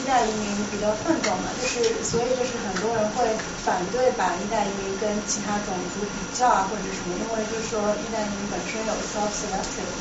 [0.01, 3.27] 一代移民比较奋斗嘛，就是所以就是很多人会
[3.63, 9.91] 反对把一代移民跟其他种族比较啊或者什么，因为就是说一代移民本身有 self-selective，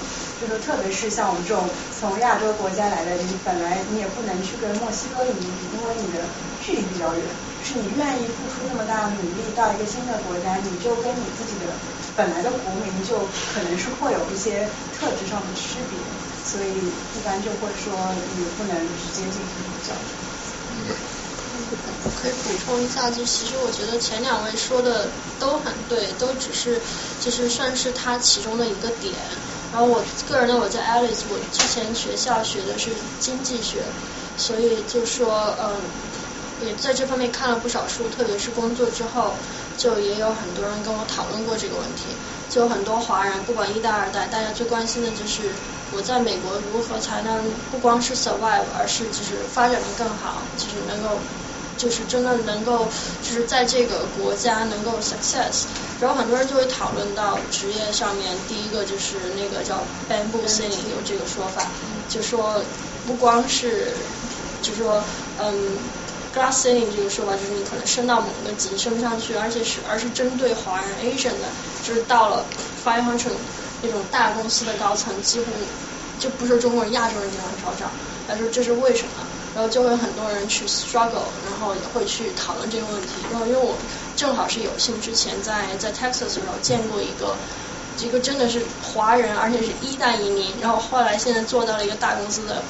[0.40, 1.68] 就是特别是像我们这种
[1.98, 6.24] 从亚洲国家来的，你本来你也不能去跟墨西哥移民比，因为你的
[6.64, 7.22] 距离比较远，
[7.62, 11.66] 是你愿意付出那么大的努力到一个新的国家，你就跟你自己的
[12.16, 13.18] 本来的国民就
[13.54, 14.68] 可能是会有一些
[14.98, 15.98] 特质上的区别。
[16.42, 17.92] 所以一般就会说
[18.36, 19.44] 你不能直接进行
[19.78, 19.94] 比较。
[22.16, 26.80] 可以补充一下，就其实我觉得前两位说的都很对，都只是
[27.20, 29.14] 就是算是它其中的一个点。
[29.72, 32.90] 然后我个人呢，我在 Alice，我之前学校学的是
[33.20, 33.82] 经济学，
[34.36, 35.80] 所以就说嗯，
[36.66, 39.34] 也在这方面看了不少书，特别是工作之后，
[39.76, 42.06] 就也有很多人跟我讨论过这个问题。
[42.48, 45.52] 就很多华人，不管一代二代，大家最关心的就是
[45.94, 51.20] 我在美国如何才能不光是 survive，而是就是发展的更好，就是能够
[51.80, 52.86] 就是真的能够
[53.22, 55.64] 就是在这个国家能够 success。
[56.00, 61.66] 然后很多人就会讨论到职业上面，第一个就是那个叫 bamboo sailing 有这个说法，
[62.08, 62.62] 就说
[63.06, 63.88] 不光是
[64.62, 65.02] 就说
[65.38, 65.78] 嗯。
[66.32, 71.50] Glass ceiling 这个说法就是你可能升到某个级升不上去，而且是而是针对华人 Asian 的，
[71.82, 72.46] 就是到了
[72.84, 73.32] five hundred
[73.82, 75.46] 那种大公司的高层，几乎
[76.20, 77.90] 就不是中国人、亚洲人经常找找。
[78.28, 79.26] 他说这是为什么？
[79.54, 83.08] 然后就会很多人去 struggle，然后也会去讨论这个问题。
[83.30, 83.76] 然后因为我
[84.16, 87.36] 正好是有幸之前在在 Texas 的时候见过一个，
[87.98, 92.62] 一个真的是华人，而且是一代移民，然后后来现在做到了一个大公司的。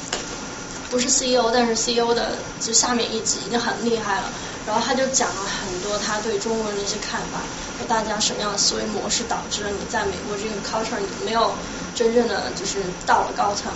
[0.90, 4.24] 不是 CEO，但是 CEO 的就下面一级已经很厉害了。
[4.66, 7.38] 然后他就讲了很多他对中国人的一些看法，
[7.78, 11.54] 和大家什么样的思维模式导致了你在美国这个 culture 你没有
[11.94, 13.72] 真正的就是到了高层。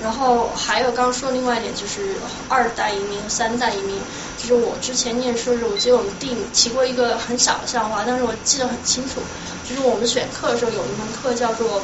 [0.00, 2.14] 然后还有刚刚说另外一点就是
[2.48, 3.98] 二代移民、三代移民。
[4.38, 9.20] 就是我之前念书的时候，我记得我们定提过一个很小的笑话，但是我记得很清楚。
[9.68, 11.82] 就是我们选课的时候有一门课叫做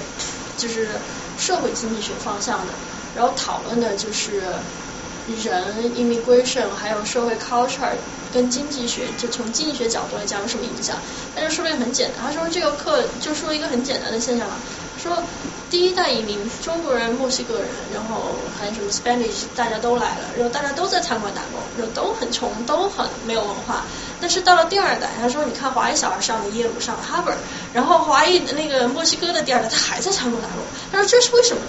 [0.56, 0.88] 就是
[1.36, 2.72] 社会经济学方向的。
[3.16, 4.42] 然后讨论的就是
[5.42, 7.96] 人 immigration 还有社会 culture
[8.34, 10.96] 跟经济学，就从经济学角度来讲有什么影响？
[11.36, 14.56] 他就说了一个很简单，他说这个课就说一个很简单的现象嘛，
[15.00, 15.22] 说
[15.70, 23.84] 第一代移民中国人、墨西哥人，然后还有什么 Spanish，大家都来了，然后大家都在餐馆打工，然后都很穷，都很没有文化。
[24.20, 27.32] 但是到了第二代，他说你看华裔小孩上了耶鲁，上了哈佛，
[27.72, 30.58] 然后华裔那个墨西哥的第二代他还在餐馆打工，
[30.90, 31.62] 他说这是为什么？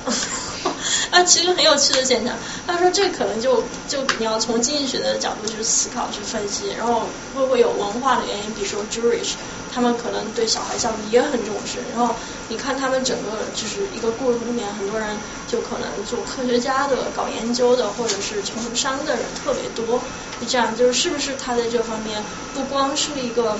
[1.11, 2.35] 啊，其实很有趣的现象。
[2.65, 8.53] 他说，这可能就就你要从经济学的角度去思考、去分析，然后会不会有文化的原因？
[8.53, 9.33] 比如说 Jewish，
[9.71, 11.79] 他们可能对小孩教育也很重视。
[11.91, 12.15] 然后
[12.49, 15.17] 你看他们整个就是一个故事里面，很多人
[15.47, 19.99] 就可能做科学家的、搞研究的，或者是从商的人特别多。
[20.39, 22.21] 就这样，就是是不是他在这方面
[22.53, 23.57] 不光是一个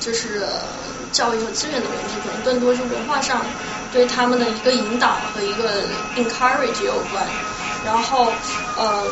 [0.00, 0.46] 就是
[1.12, 3.40] 教育和资源的问题，可能更多是文化上。
[3.92, 5.82] 对他们的一个引导和一个
[6.14, 7.26] encourage 有关，
[7.84, 8.32] 然后
[8.78, 9.04] 呃，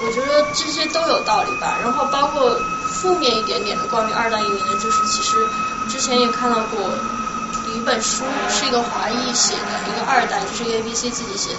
[0.00, 1.76] 我觉得这些都有道理吧。
[1.82, 2.56] 然后包括
[2.86, 5.44] 负面一点点的关于二代移民的，就是其实
[5.88, 6.88] 之前也看到过
[7.66, 11.58] 一本书，是一个华裔写的，一个二代，就是 A B C 自己写的。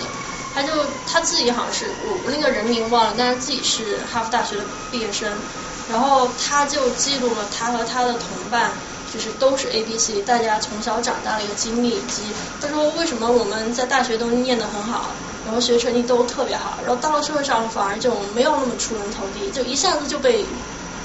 [0.56, 0.72] 他就
[1.06, 5.30] 他自己好像是我那个人名忘了，但是自己是哈佛大学的毕业生。
[5.90, 8.72] 然后他就记录了他和他的同伴，
[9.14, 12.24] 就是都是 A B C，大家从小长大的一个经历，以及
[12.62, 15.10] 他说为什么我们在大学都念得很好，
[15.46, 20.46] 然后学习成绩都特别好，然后到了社会上反而就没有那么出人头地，就一下子就被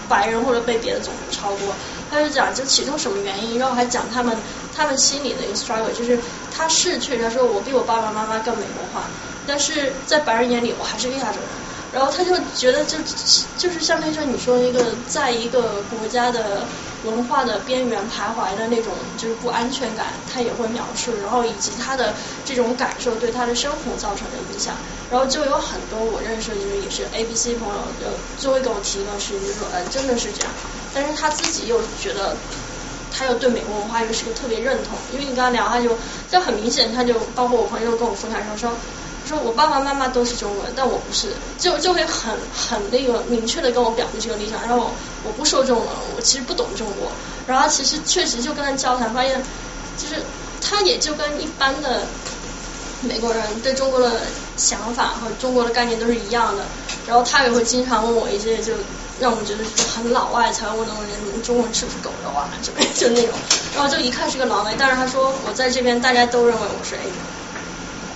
[0.08, 1.74] 白人或者被别的种族超过。
[2.08, 4.36] 他就讲就其中什么原因，然后还讲他们
[4.72, 6.16] 他们心里的一个 struggle，就是
[6.56, 9.08] 他是确实他说我比我爸爸妈妈更美国化，
[9.44, 11.65] 但是在白人眼里我还是个亚洲人。
[11.96, 12.98] 然后他就觉得就
[13.56, 16.66] 就是相当于说你说一个在一个国家的
[17.04, 22.12] 文化的边缘徘徊的那种就是不安全感，他也会描述，然后以及他的
[22.44, 24.74] 这种感受对他的生活造成的影响，
[25.10, 28.06] 然后就有很多我认识就是也是 A B C 朋友就
[28.42, 30.52] 就会给我提一个事情，就说呃真的是这样，
[30.92, 32.36] 但是他自己又觉得
[33.10, 35.96] 他又对美国文化又是个特别认同，因为你跟他聊他就
[36.30, 38.76] 就很明显他就包括我朋友跟我分享说说。
[39.26, 41.28] 说我爸爸妈妈都是中国人，但我不是，
[41.58, 44.60] 就就会很很那个明确的跟我表明这个立场。
[44.62, 44.90] 然后
[45.24, 47.10] 我不说中文，我其实不懂中国。
[47.46, 49.42] 然后其实确实就跟他交谈，发现
[49.98, 50.22] 就是
[50.60, 52.02] 他也就跟一般的
[53.02, 54.20] 美国人对中国的
[54.56, 56.64] 想法和中国的概念都是一样的。
[57.06, 58.72] 然后他也会经常问我一些就
[59.20, 59.62] 让我们觉得
[59.94, 62.50] 很老外才会问的问题，你中文吃不吃狗肉啊？
[62.62, 63.30] 就就那种。
[63.74, 67.00] 然后就一看是个老外，但是他说我在这边大家都认为我是 A。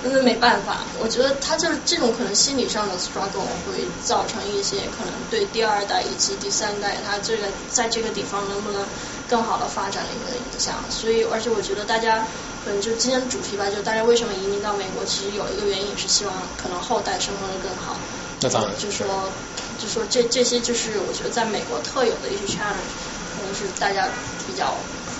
[0.02, 8.86] 那没办法，我觉得他就是这种可能心理上的 struggle 会造成一些可能对第二代以及第三代他这个在这个地方能不能
[9.28, 10.82] 更好的发展的一个影响。
[10.88, 12.26] 所以，而且我觉得大家
[12.64, 17.96] 可能就今天的主题吧，就大家为什么移民到美国，其实有一个原因是希望可能后代生活的更好。
[18.40, 18.72] 那当然。
[18.78, 19.30] 就说，
[19.78, 22.88] 就说这这些就是我觉得在美国特有的一些 challenge，
[23.36, 24.08] 可能是大家
[24.46, 24.74] 比较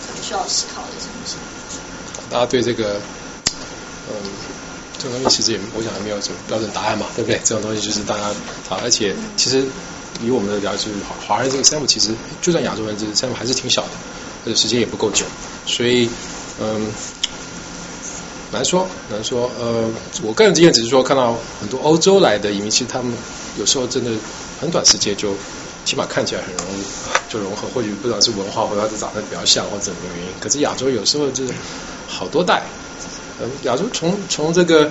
[0.07, 1.37] 可能需要思考的一些东西。
[2.31, 2.99] 大家对这个，
[4.09, 4.17] 嗯。
[5.01, 7.41] 这种东西其实也，我想还没有什么标准答案嘛，对不对？
[7.43, 8.31] 这种东西就是大家
[8.69, 9.65] 好，而且其实
[10.23, 12.11] 以我们的了解，华华人这个项目其实
[12.43, 13.89] 就算亚洲人这个项目还是挺小的，
[14.45, 15.25] 而且时间也不够久，
[15.65, 16.07] 所以
[16.61, 16.93] 嗯，
[18.53, 19.51] 难说难说。
[19.59, 19.91] 呃，
[20.23, 23.11] 我个人经验只是说，看到很多欧洲来的移民，其实他们
[23.57, 24.11] 有时候真的
[24.61, 25.35] 很短时间就
[25.87, 26.85] 起码看起来很容易
[27.27, 30.33] 就融合，或许不知道是文化或者是长得比较像或者怎么原因。
[30.39, 31.55] 可是亚洲有时候就是
[32.07, 32.67] 好多代。
[33.63, 34.85] 亚洲从从这个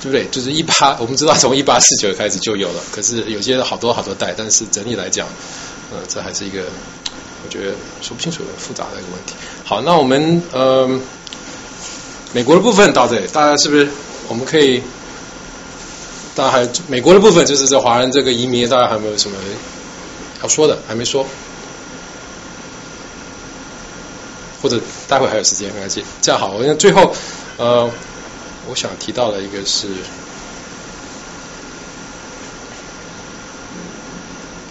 [0.00, 0.26] 对不对？
[0.30, 5.26] 就是一八，我们知道从一八四九开始就有了，可是有些好多好多代，但是整体来讲，
[5.90, 6.64] 呃，这还是一个
[7.44, 7.72] 我觉得
[8.02, 9.34] 说不清楚、复杂的一个问题。
[9.64, 10.88] 好，那我们呃
[12.32, 13.88] 美国的部分到这里，大家是不是
[14.28, 14.82] 我们可以？
[16.34, 19.38] 大家还美国的部分就是这华人这个移民，大家还有没有什么
[20.42, 20.78] 要说的？
[20.86, 21.26] 还没说。
[24.66, 26.04] 或者待会还有时间，没关系。
[26.20, 27.14] 这样好，我最后
[27.56, 27.88] 呃，
[28.66, 29.86] 我想提到的一个是，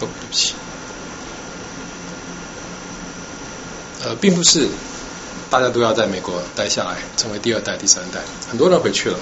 [0.00, 0.52] 对不起，
[4.04, 4.68] 呃，并不是
[5.48, 8.20] 大家都要在美国待下来，成为第二代、第三代，
[8.50, 9.18] 很多人回去了。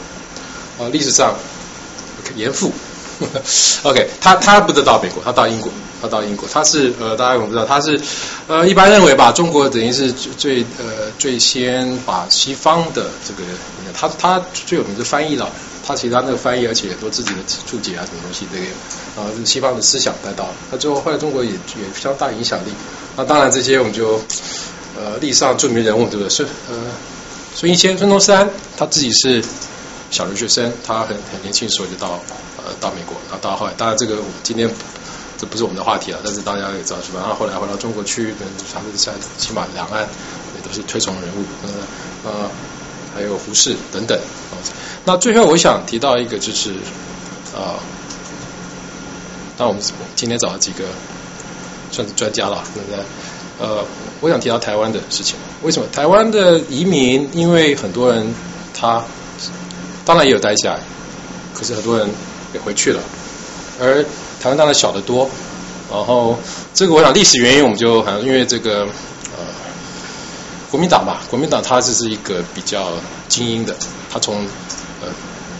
[0.80, 1.36] 啊，历史上
[2.34, 2.72] 严复。
[3.84, 5.70] OK，他他不得到美国，他到英国，
[6.04, 7.98] 他到英国，他是呃，大家我不知道，他是
[8.46, 13.42] 呃，一般认为吧，中国等于是最呃最先把西方的这个，
[13.94, 15.50] 他他最有名的翻译了，
[15.82, 18.66] 他其他那个翻译，而且很多自己的注解啊，什么东西这个
[19.16, 21.58] 啊，西方的思想带到，他最后后来中国也也
[21.98, 22.68] 相当影响力。
[23.16, 24.20] 那当然这些我们就
[24.94, 26.28] 呃历史上著名人物对不对？
[26.28, 26.76] 孙呃
[27.54, 29.42] 孙逸仙、孙中山，他自己是
[30.10, 32.20] 小留学生，他很很年轻时候就到。
[32.66, 34.66] 呃，到美国，然后到后来，当然这个我今天
[35.36, 37.20] 这不是我们的话题了，但是大家也知道是吧？
[37.20, 42.50] 然后后来回到中国去，嗯，他是在起码两岸也都是推崇人物，呃呃，
[43.14, 44.18] 还有胡适等等。
[45.04, 46.70] 那最后我想提到一个就是
[47.54, 47.78] 啊，
[49.58, 49.82] 那我们
[50.14, 50.84] 今天找了几个
[51.90, 53.04] 算是专家了，那个
[53.58, 53.84] 呃，
[54.20, 55.36] 我想提到台湾的事情。
[55.62, 57.28] 为什么台湾的移民？
[57.32, 58.34] 因为很多人
[58.72, 59.04] 他
[60.04, 60.80] 当然也有待下来，
[61.54, 62.08] 可是很多人。
[62.54, 63.02] 也回去了，
[63.80, 64.04] 而
[64.44, 65.26] 台湾当然小得多，
[65.90, 66.38] 然后
[66.74, 68.80] 这个我想历史原因我们就好像因为这个
[69.32, 69.40] 呃
[70.70, 72.88] 国民党吧，国民党它这是一个比较
[73.26, 73.74] 精英的，
[74.12, 74.44] 他从
[75.00, 75.08] 呃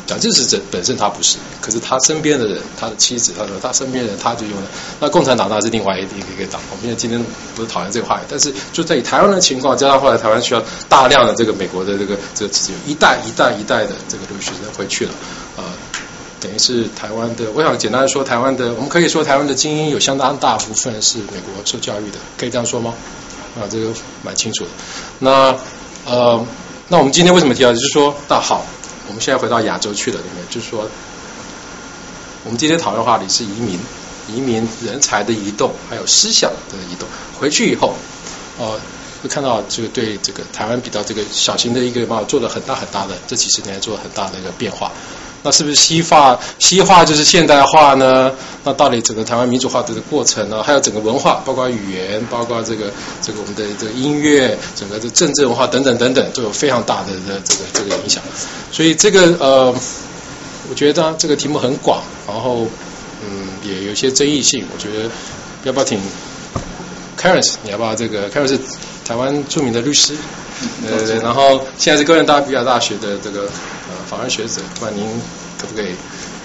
[0.07, 4.69] 蒋介石这本身他不是，可是他身边的人，他的妻子，他说他身边人他就用了，
[5.01, 7.19] 那共产党那是另外一个一个党，我们今天
[7.57, 12.53] 不是讨论这个话题，但是就在以台湾的情况，加上后来台湾需要大量的这个美国的这个这个
[12.87, 15.13] 一代一代一代的这个留学生回去了，
[15.57, 15.65] 呃。
[16.45, 22.93] 等于是台湾的，我想简单说，台湾的，我们可以说台湾的精英有相当大部分是美国受教育的，可以这样说吗？
[23.59, 23.91] 啊，这个
[24.23, 24.71] 蛮清楚的。
[25.21, 25.57] 那
[26.05, 26.45] 呃，
[26.89, 27.73] 那我们今天为什么提到？
[27.73, 28.63] 就是说，那好，
[29.09, 30.87] 我们现在回到亚洲去了里面，就是说，
[32.45, 33.81] 我们今天讨论话题是移民，
[34.29, 37.09] 移民人才的移动，还有思想的移动。
[37.41, 37.95] 回去以后，
[38.59, 38.79] 呃，
[39.23, 44.93] 会看到这个对这个台湾比较这个小型的一个嘛，做了很大很大的这几十年做了很大的一个变化。
[45.45, 46.41] 那是不是西化？
[46.59, 48.33] 西化就是现代化呢？
[48.65, 50.63] 那到底整个台湾民主化的过程呢？
[50.63, 52.91] 还有整个文化，包括语言，包括这个
[53.21, 58.23] 这个我们的这个音乐，整个的政治文化等等等等，都有非常大的的这个这个影响。
[58.73, 59.75] 所以这个呃，
[60.71, 62.67] 我觉得这个题目很广，然后
[63.23, 64.65] 嗯也有一些争议性。
[64.75, 65.11] 我觉得
[65.65, 66.01] 要不要请
[67.21, 67.55] Karen？
[67.63, 68.59] 你要不要这个 Karen 是
[69.05, 70.17] 台湾著名的律师，
[70.81, 73.47] 对对对，然后现在是哥伦比亚大学的这个。
[74.09, 75.07] 法院学者，那您
[75.59, 75.93] 可不可以？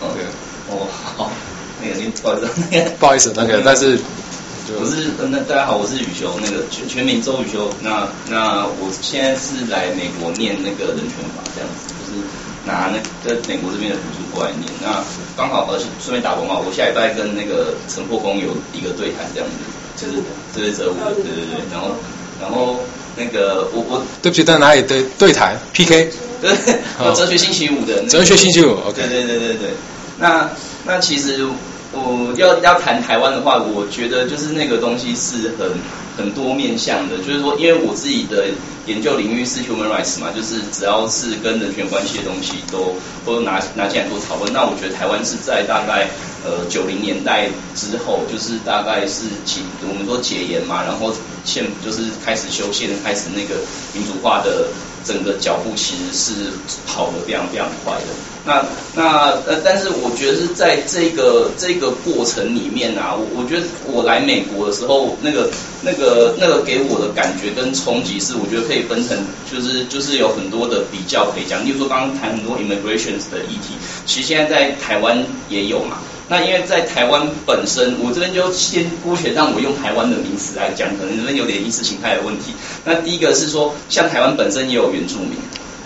[0.02, 0.15] 哦，
[0.69, 0.88] 哦，
[1.18, 1.31] 好，
[1.81, 3.99] 那个您不好意思，那个不好意思，那个，但是
[4.80, 7.69] 我是那大家好，我是宇修，那个全全名周宇修。
[7.81, 12.22] 那那我现在是来美国念那个人权法，这样子，就是
[12.65, 14.69] 拿那在美国这边的补助过来念。
[14.81, 15.03] 那
[15.36, 19.57] 刚好而且顺便打广告，我下礼拜跟那个陈破功有一个对谈，这样子，
[19.98, 20.22] 就是
[20.53, 21.95] 这是哲武，对对对，然后
[22.40, 22.80] 然后
[23.18, 26.11] 那个我我对不起，在哪里对对谈 PK？
[26.41, 26.52] 对，
[27.16, 28.03] 哲学星期五的。
[28.07, 29.02] 哲学星期五，OK。
[29.02, 29.70] 对对对对对。
[30.20, 30.49] 那
[30.86, 31.45] 那其实
[31.91, 35.72] 我要要谈台湾的话，我觉得就是那个东西是很
[36.18, 38.45] 很多面向的，就是说，因为我自己的
[38.86, 42.95] 研究领域是 human rights 嘛，就是只要是跟人权关系的东西都
[43.26, 44.52] 都拿拿进来做讨论。
[44.53, 46.10] 那我觉得台湾是在大概
[46.45, 51.14] 呃九零年代之后，就是大概是解我们说解严嘛，然后
[51.45, 53.56] 宪就是开始修宪，开始那个
[53.94, 54.68] 民主化的。
[55.10, 56.52] 整个脚步其实是
[56.86, 58.39] 跑得非常非常快的。
[58.45, 65.49] 那那呃，但是我觉得是在这个这个过程里面啊，我我觉得我来美国的时候，那个
[65.82, 69.18] 那个那个给我的感觉跟冲击是，我觉得可以分成，
[69.52, 71.66] 就是就是有很多的比较可以讲。
[71.66, 73.76] 例如说刚刚谈很多 immigrations 的议题，
[74.06, 75.98] 其实现在在台湾也有嘛。
[76.32, 82.53] 那因为在台湾本身，我这边就先姑且让我用台湾的名词来讲，可能这边有点意识形态的问题。
[82.86, 85.32] 那第一个是说，像台湾本身也有原住民，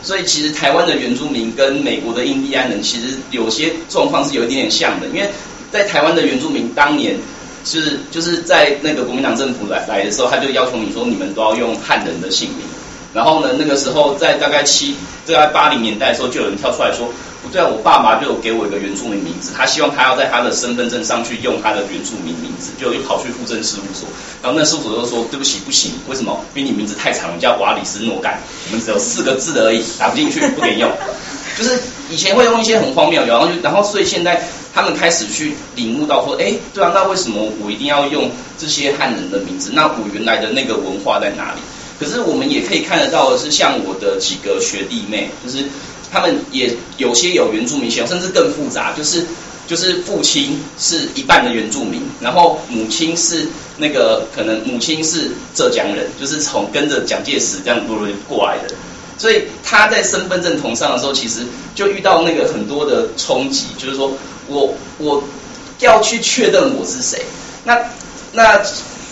[0.04, 5.08] 所以其实台湾的原住民跟美国的印第安人其实有些状况是有一点点像的。
[5.08, 5.30] 因为
[5.72, 7.16] 在台湾的原住民当年
[7.66, 12.60] 是就是在那个国民党政府来来的时候，他就要求你说你们都要用汉人的姓名。
[13.14, 14.96] 然后呢，那个时候在大概七
[15.28, 17.08] 大概八零年代的时候，就有人跳出来说。
[17.44, 24.08] 不对啊，我爸妈就有给我一个原住民名字，他希望他要在他的身份证上去用他的原住民名字，就又跑去户政事务所，
[24.42, 26.40] 然后那事务所就说对不起不行，为什么？
[26.56, 30.90] 因为你名字太长，叫瓦里斯诺干，我们只有四个字而已，打不进去，不给用。
[31.60, 31.78] 就是
[32.10, 34.42] 以前会用一些很荒谬，然后就然后所以现在
[34.74, 39.72] 他们开始去领悟到说，哎，对啊，那为什么我一定要用这些汉人的名字？
[39.74, 41.60] 那我原来的那个文化在哪里？
[42.04, 45.64] 可是我们也可以看得到的是，像我的几个学弟妹，就是。
[46.16, 49.26] 他们也有些有原住民血，甚至更复杂，就是
[49.68, 53.48] 就是父亲是一半的原住民，然后母亲是
[53.78, 57.82] 那个可能母亲是浙江人，就是从跟着蒋介石这样
[58.30, 58.76] 过来的，
[59.18, 61.40] 所以他在身份证同上的时候，其实
[61.74, 64.14] 就遇到那个很多的冲击，就是说
[64.48, 65.24] 我我
[65.80, 67.24] 要去确认我是谁，
[67.64, 67.76] 那
[68.34, 68.62] 那。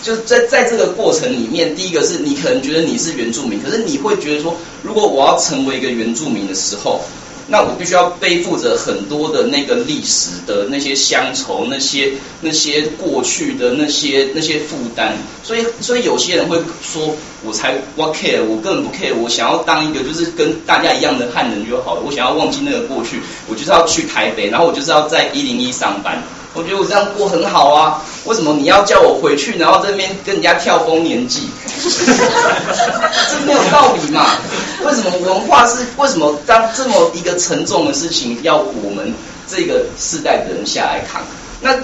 [0.02, 7.00] 就在在这个过程里面，第一个是你可能觉得你是原住民，可是你会觉得说，如果我要成为一个原住民的时候，
[7.48, 15.16] 那我必须要背负着很多的那个历史的那些乡愁，那些那些过去的那些那些负担。
[15.44, 17.14] 所以所以有些人会说，
[17.44, 26.22] 我才 what care，我根本不 care，我想要当一个就是跟大家一样的汉人就好了，我想要忘记那个过去，我就是要去台北，然后我就是要在一零一上班。
[26.54, 31.48] 我觉得我这样过很好啊，为什么你要叫我回去，然后这边跟人家跳丰年祭？
[31.74, 34.36] 这没有道理嘛？
[34.84, 39.14] 为什么文化是为什么当这么一个沉重的事情要我们
[39.48, 41.22] 这个世代的人下来扛？
[41.60, 41.76] 那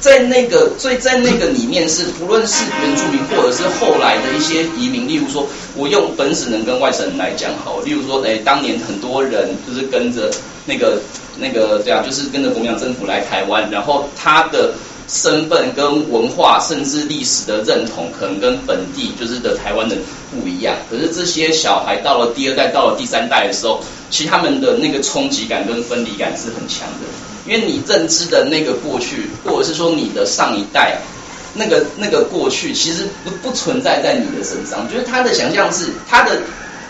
[0.00, 10.30] 在那个所以在那个里面是，不论是原住民或者是后来的一些移民，例如说我用本省人跟外省人来讲好，例如说哎，当年很多人就是跟着
[10.70, 11.00] 那个。
[11.42, 14.74] 那个对啊，就是跟着国民党政府来台湾，然后他的
[15.08, 19.96] 身份跟文化甚至历史的认同，可能跟本地就是的台湾人
[20.30, 20.76] 不一样。
[20.90, 27.06] 可是这些小孩到了第二代、到了第三代的时候，其实他们的那个冲击感跟分离感是很强的，
[27.46, 30.98] 因为你认知的那个过去，或者是说你的上一代
[31.54, 34.86] 那个那个过去，其实不不存在在你的身上。
[34.92, 36.38] 就是他的想象是他的。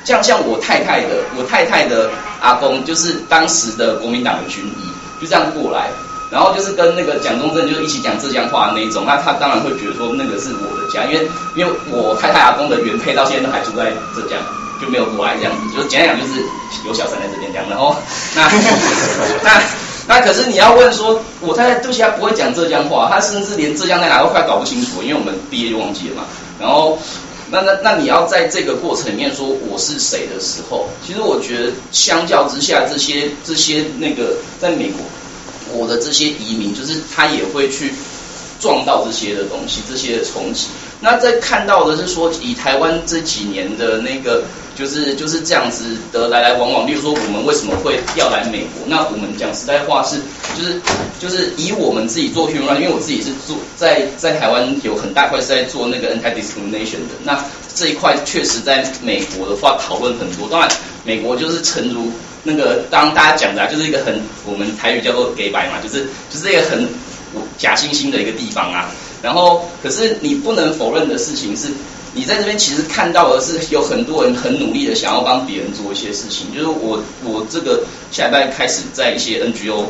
[0.05, 5.89] 像像我太太的，我太太的阿公就是当时的国民党的军医，就这样过来，
[6.31, 14.39] 然后就是跟那个蒋中正就一起讲浙江话的那一种，那他当然会觉得说那个是我的家，因为因为我太太阿公的原配到现在都还住在浙江，
[14.81, 16.41] 就没有过来这样子，就简单讲就是
[16.87, 17.95] 有小三在这边讲，然后
[18.35, 18.51] 那
[19.43, 19.63] 那
[20.09, 26.23] 那可是你要问说，我太太对不起，她不会讲浙江话，她甚至连浙江在哪都快搞不清楚，因为我们毕业就忘记了嘛。
[26.59, 26.99] 然后，
[27.51, 35.05] 那那那你要在这个过程里面说我是谁的时候，其实我觉得相较之下，这些这些那个在美国，
[35.77, 37.93] 我的这些移民，就是他也会去
[38.61, 40.67] 撞到这些的东西，这些的冲击。
[41.01, 44.45] 那在看到的是说，以台湾这几年的那个。
[44.77, 48.87] 就是就是这样子的来来往往，例如说我们为什么会要来美国？
[48.87, 50.17] 那我们讲实在话是，
[50.57, 50.81] 就是
[51.21, 60.49] 就是以我们自己做 human，因为我自己是做在在台湾有很大块是在做那个 anti discrimination 的，那这一块确实在美国的话讨论很多。
[60.49, 60.71] 当然，
[61.05, 62.11] 美国就是诚如
[62.43, 66.89] 那个当大家讲的，就是一个很我们台语叫做给白嘛，就是就是一个很
[67.59, 68.91] 假惺惺的一个地方啊。
[69.23, 71.69] 然后，可是你不能否认的事情是。
[72.13, 79.85] 你在这边其实看到的是有很多人很努力的想要帮别人做一些事情，就是我我这个下礼拜开始在一些 NGO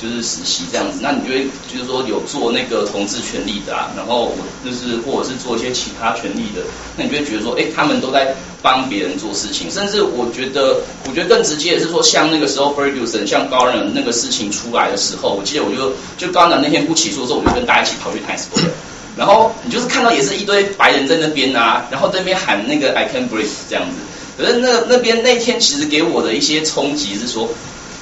[0.00, 6.62] 就是实习这样子，那你就会就是说有做那个同志权利的啊，然后我就是或者是做一些其他权利的，
[6.96, 18.70] 那你就会觉得说，哎，他们都在帮别人做事情，甚至我觉得我觉得更直接的是说，像那个时候 Ferguson 像 Garner 那个事情出来的时候，我记得我就就 Garner 那天不起诉的时候，我就跟大家一起跑去 Times Square。
[19.16, 23.96] 然后你就是看到也是一堆白人在那边啊，然后在那边喊那个 I can breathe 这样子。
[24.36, 27.48] 可是那那边那天其实给我的一些冲击是说，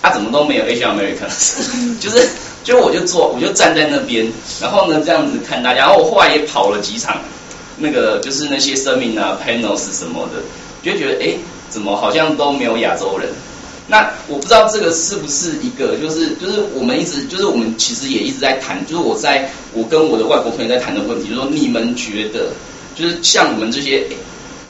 [0.02, 1.54] 啊怎么都没有 Asian Americans，
[1.98, 2.28] 就是
[2.62, 7.22] 就我就坐我就站在那边，然后呢这样子看大家，然后我后来也跑了几场，
[7.78, 10.42] 那个就是那些生命啊 panels 什么的，
[10.82, 11.34] 就觉得哎
[11.70, 13.28] 怎么好像都没有亚洲人。
[13.88, 22.50] 那我不知道这个是不是一个，就是就是我们一直就是我们其实也一直在谈，就是我在我跟我的外国朋友在谈的问题，就是说你们觉得，
[22.94, 24.06] 就是像我们这些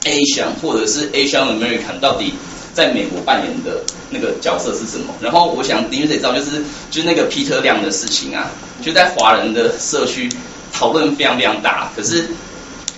[0.03, 2.33] Asian 或者是 Asian American 到底
[2.73, 5.13] 在美国扮演的那个角色是什么？
[5.21, 8.49] 然后我想，因为得知道，就是就是那个 Peter 亮的事情啊，
[8.81, 10.29] 就在华人的社区
[10.71, 12.27] 讨论非常非常大，可是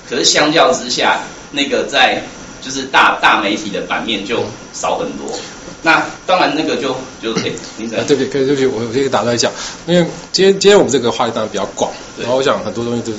[0.09, 1.19] 可是相较之下，
[1.51, 2.23] 那个在
[2.61, 5.37] 就是大大媒体的版面就少很多。
[5.85, 7.51] 那当然，那个就就哎，
[8.07, 8.27] 对不对？
[8.27, 9.51] 可以，对不起，我我可以打断一下，
[9.85, 13.13] 因为今天今天我们这个话题当然比较广，然后我想很多东西都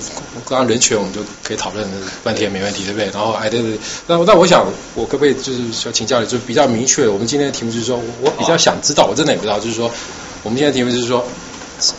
[0.48, 1.86] 刚刚人权我们就可以讨论
[2.24, 3.06] 半天没问题，对不对？
[3.14, 3.78] 然后哎对对，
[4.08, 9.88] 那那我想我可不可以就是想请教你，就比较明确，我们今天的题目就是说我比较想知道，我真的也不知道，就是说
[10.42, 11.24] 我们今天的题目就是说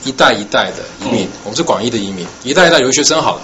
[0.04, 3.42] 一代一代的移民，我们是广义的移民，一代一代留学生好了。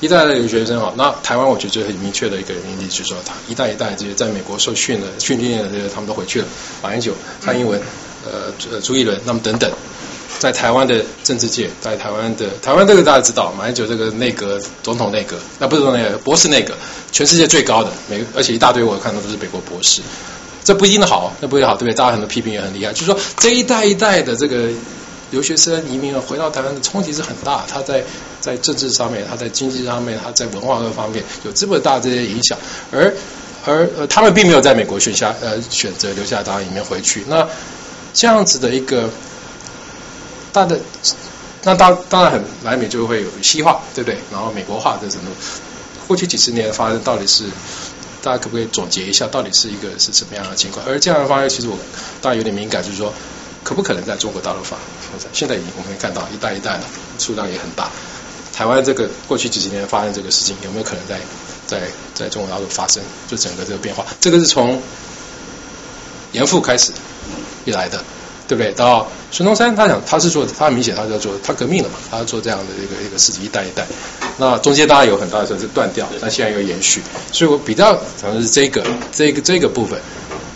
[0.00, 6.46] 一代的留学生好，那台湾我觉得就很明确的一个原因，就是说他一代一代这些在美国受训的、训练的这些，他们都回去了。
[6.82, 7.78] 马英九、蔡英文、
[8.24, 9.70] 呃呃朱一伦，那么等等，
[10.38, 16.72] 在台湾的政治界，在台湾的台湾这个大家知道，马英九这个内阁总统内阁，那不是总统内阁，博士内阁，
[17.12, 20.00] 全世界最高的，每而且一大堆我看到都是美国博士，
[20.64, 21.94] 这不一定好，那不一定好，对不对？
[21.94, 24.68] 大家很多批评也很厉害，就是说这一代一代的这个
[25.30, 28.04] 留学生移民回到台湾的冲击是很大，他在。
[28.40, 32.56] 在政治上面，他在经济上面，他在文化各方面有这么大这些影响，
[32.90, 33.14] 而
[33.66, 37.22] 而呃，他们并没有在美国选下呃选择留下当移民回去。
[37.28, 37.46] 那
[38.14, 39.10] 这样子的一个
[40.54, 40.80] 大的，
[41.64, 44.18] 那当当然很来美就会有西化，对不对？
[44.32, 45.26] 然后美国化的程度，
[46.08, 47.44] 过去几十年发生到底是
[48.22, 50.82] 大家可不可以总结一下，到底是一个是什么样的情况？
[50.86, 51.76] 而这样的方式，其实我
[52.22, 53.12] 当然有点敏感，就是说
[53.62, 54.76] 可不可能在中国大陆发？
[55.32, 56.84] 现在已经我们可以看到一代一代的
[57.18, 57.90] 数量也很大。
[58.52, 61.18] 台湾这个过去几十年发生这个事情，有没有可能在
[61.66, 63.02] 在在中国大陆发生？
[63.28, 64.80] 就整个这个变化，这个是从
[66.32, 66.92] 严复开始
[67.64, 68.02] 以来的，
[68.48, 68.72] 对不对？
[68.72, 73.86] 到孙中山，他想他是做，他很明显他是要做，他革命了嘛，他做这样的一个一个事情，一代一代。
[74.36, 77.00] 那中间当然有很大的时候是断掉，但现在又延续。
[77.32, 79.98] 所以我比较可能是这个这个这个部分。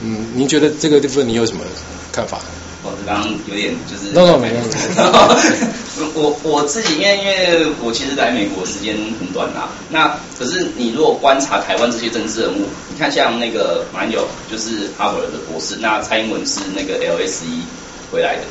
[0.02, 1.62] 嗯，您觉得这个部分你有什么
[2.12, 2.38] 看法？
[3.04, 4.78] 我刚刚有点就是，no no 没问题。
[6.16, 17.44] 我我自己因为因为我其实来美国时间很短啦，那可是你如果观察台湾这些政治人物，你看像那个马英九就是哈佛的博士，那蔡英文是那个 LSE
[18.10, 18.42] 回来的，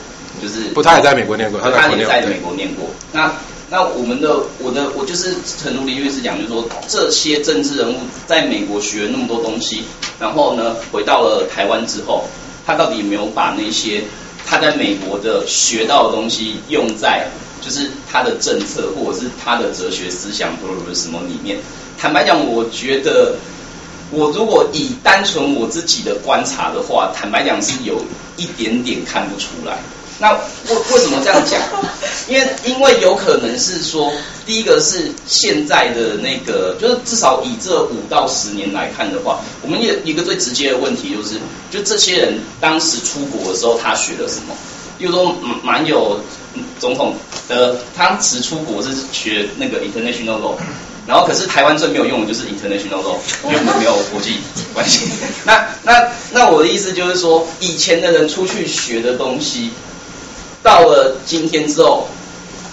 [0.41, 2.87] 就是不，他也在美国念过，他也在美国念过。
[3.11, 3.33] 那
[3.71, 9.83] 那我们的我的我就是陈如林律师讲，就是说这些政治人物在美国学了那么多东西，
[10.19, 12.25] 然后呢回到了台湾之后。
[12.65, 14.01] 他到底有没有把那些
[14.45, 17.27] 他在美国的学到的东西用在
[17.61, 21.57] 就是他的政策或者是他的哲学思想或者什么里面？
[21.97, 23.35] 坦白讲，我觉得
[24.11, 28.03] 我如果以单纯我自己的观察的话，坦白讲是有
[28.35, 29.79] 一点点看不出来。
[30.19, 31.59] 那为为什么这样讲？
[32.29, 34.11] 因为因为有可能是说，
[34.45, 41.35] 第一个是现在的那个，就是至少以这五到十年来看的话，我们也一个最直接的问题就是，
[41.69, 44.55] 就这些人当时出国的时候他学了什么？
[44.97, 46.19] 比如说蛮有
[46.79, 47.15] 总统
[47.49, 50.55] 的，他当时出国是学那个 international law，
[51.05, 54.37] 然后可是台湾最没有用的就是 international law，因为我们没有国际
[54.73, 55.09] 关系。
[55.43, 59.71] 那那那我的意思就是说，以前的人出去学的东西，
[60.63, 62.07] 到了今天之后。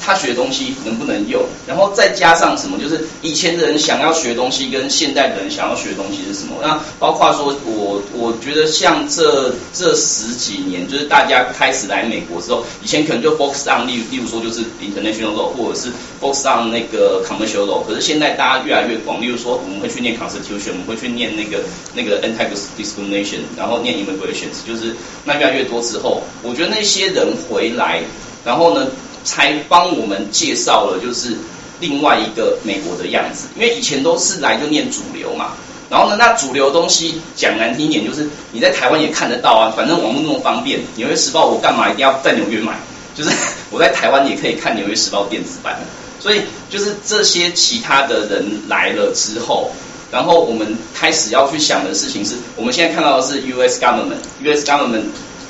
[0.00, 1.42] 他学东西能不能用？
[1.66, 2.78] 然后再加上什么？
[2.78, 6.56] 就是以前的人想要学东西，跟现代的人想要学东西是什么？
[6.62, 17.84] 那包括说，我我觉得像这这十几年，就是大家开始来美国之后，以前可能就 focus on 例例如说就是 international law，或者是 focus on 那个 commercial law。
[17.86, 21.62] 可是现在大家越来越广，例如说我们会去念 constitution，我们会去念那个
[21.94, 22.46] 那个 anti
[22.78, 28.00] discrimination，然后念 immigration，就是那越来越多之后，我觉得那些人回来，
[28.44, 28.86] 然后呢？
[29.24, 31.36] 才帮我们介绍了，就是
[31.80, 33.46] 另外一个美国的样子。
[33.56, 35.52] 因为以前都是来就念主流嘛，
[35.88, 42.78] 然后呢，那主流东西讲难听一点，就是你在台湾也看得到啊，反正网络那么方便，《纽约时报》我干嘛一定要在纽约买？
[43.14, 43.30] 就是
[43.70, 45.78] 我在台湾也可以看《纽约时报》电子版。
[46.20, 49.70] 所以就是这些其他的人来了之后，
[50.12, 53.80] 然后我们开始要去想的事情是，我们现在看到的是 U.S.
[53.80, 54.64] government，U.S.
[54.66, 55.04] government。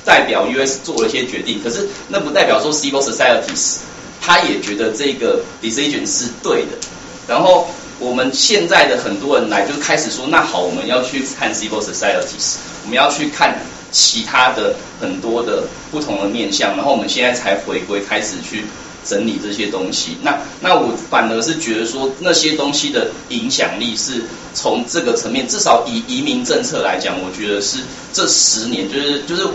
[0.05, 0.81] 代表 U.S.
[0.83, 3.79] 做了一些决定，可是那不代表说 civil societies
[4.21, 6.73] 他也觉得这个 decision 是对的。
[7.29, 13.61] 然后我们现在的很多人来就开始说，那好，我们要去看 civil societies，我们要去看
[13.93, 18.65] 其他的很多的不同的面向，然后我们现在才回归开始去
[19.07, 20.17] 整理这些东西。
[20.23, 27.79] 那那我反而是觉得说，那些东西的影响力是从这个层面，至少以移民政策来讲，我觉得是
[28.13, 29.47] 这十年就是就是。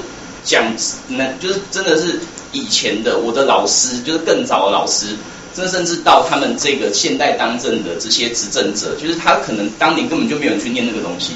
[0.45, 0.63] 讲
[1.09, 2.19] 那就是真的是
[2.53, 5.07] 以前的我的老师，就是更早的老师，
[5.53, 11.33] 这甚至到他们这个现代当政的这些执政者，就是他可能当年根本就没有人去念那个东西。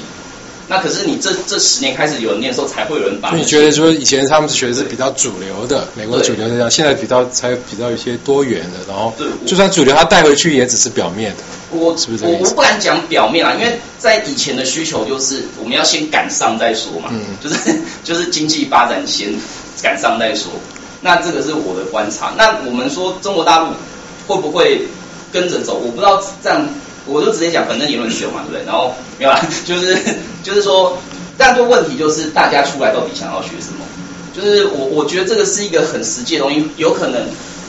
[0.70, 3.34] 那可是你这这十年开始有人念的时候，才会有人把。
[3.34, 9.12] 你觉得说以前他们学的是比较主流的，美国主流的这样，现在比较才比较一些多元的，然后
[9.44, 11.38] 就算主流，他带回去也只是表面的。
[11.72, 17.10] 我是不是我我不敢讲表面啊，因为在以前的需求就是我们要先赶上再说嘛，
[17.42, 17.56] 就是
[18.04, 19.34] 就是经济发展先
[19.82, 20.52] 赶上再说。
[21.00, 22.32] 那这个是我的观察。
[22.38, 23.70] 那我们说中国大陆
[24.28, 24.82] 会不会
[25.32, 25.74] 跟着走？
[25.74, 26.64] 我不知道这样。
[27.06, 28.64] 我就直接讲，反正言论自由嘛，对不对？
[28.66, 29.96] 然后没有啦， 就是
[30.42, 30.96] 就是说，
[31.36, 33.84] 但就问题就是大家出来到底想要学什么？
[34.32, 37.26] 就是我我觉得这个是一个很实际的东西，有可能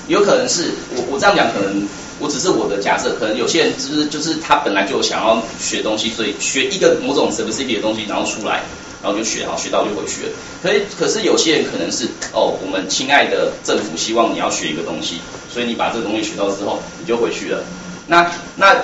[0.08, 1.88] 有可能是我我这样讲，可能
[2.20, 8.62] 我只是我的假设，可能有些人就是就是他本来就想要学东西，所以学一个某种 specific 的东西，然后出来，
[9.02, 10.30] 然后就学，然后学到就回去了。
[10.62, 15.16] 可是可是有些人可能是哦，我们亲爱的政府希望你要学一个东西，
[15.52, 17.64] 所以你把这个东西学到之后，你就回去了。
[18.06, 18.76] 那那。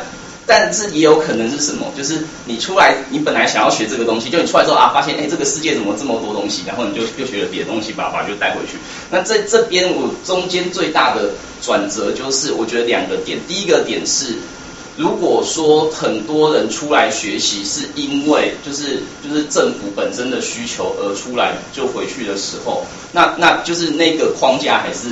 [0.48, 1.92] 但是也有可能是什么？
[1.95, 8.77] 就是你出来，你本来想要学这个东西，就你出来之后啊，发现哎，这个世界怎么这么多东西，然后你就又学了别的东西，把把就带回去。
[9.11, 13.38] 那在这边我中间最大的转折就是，我觉得两个点。
[13.45, 14.35] 第一个点是，
[14.95, 25.09] 如果说很多人出来学习是因为就是就是政府本身的需求而出来就回去的时候，那那就是那个框架还是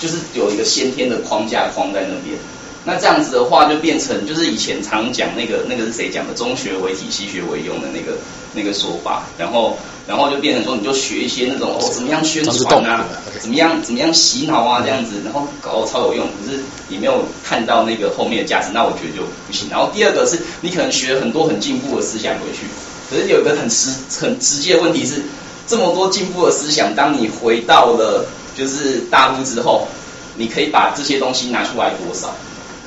[0.00, 2.38] 就是有一个先天的框架框在那边。
[2.86, 6.32] 那这样子的话，就变成就是以前常讲那个那个是谁讲的？
[6.34, 8.16] 中学为体，西学为用的那个
[8.54, 9.24] 那个说法。
[9.36, 13.04] 然后然后就变成说，你就学一些那种哦，怎么样宣传啊，
[13.40, 16.24] 怎么样怎么样洗脑啊这样子，然后搞超有用。
[16.26, 19.68] 可是你没有看到那个后面的价值，那我觉得就不行。
[19.68, 22.66] 然后第二个是你可能学很多很进步的思想回去，
[23.10, 23.90] 可是有一个很实
[24.20, 25.22] 很直接的问题是，
[25.66, 29.88] 这么多进步的思想，当你回到了就是大陆之后，
[30.36, 32.32] 你可以把这些东西拿出来多少？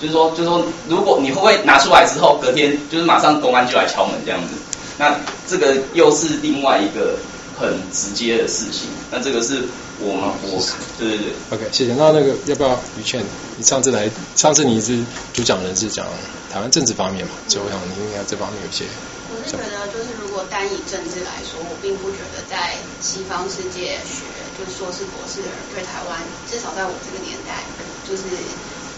[0.01, 4.55] 就是说，就是说，如果你会不会拿出来之后，隔天就是马上公安就来敲门这样子？
[4.97, 5.15] 那
[5.47, 7.15] 这个又是另外一个
[7.59, 8.89] 很直接的事情。
[9.11, 9.63] 那这个是
[9.99, 10.59] 我们我
[10.99, 11.95] 对对对，OK，谢谢。
[11.95, 13.23] 那那个要不要于倩？
[13.55, 14.99] 你上次来，上次你是
[15.33, 16.05] 主讲人是讲
[16.51, 17.31] 台湾政治方面嘛？
[17.47, 18.83] 所以我想你应该这方面有些。
[19.31, 24.27] 我是觉得，就是如果单以政治来说，我并不觉得在西方世界学
[24.59, 26.19] 就是硕士博士的人对台湾，
[26.51, 27.63] 至少在我这个年代，
[28.03, 28.23] 就是。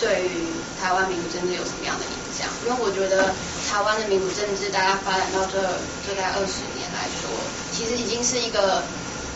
[0.02, 0.50] 对于
[0.82, 2.50] 台湾民主政治有什么样的影响？
[2.66, 3.30] 因为我觉得
[3.70, 5.62] 台湾的民主政治，大家发展到这
[6.08, 7.30] 这概二十年来说，
[7.72, 8.82] 其实已经是一个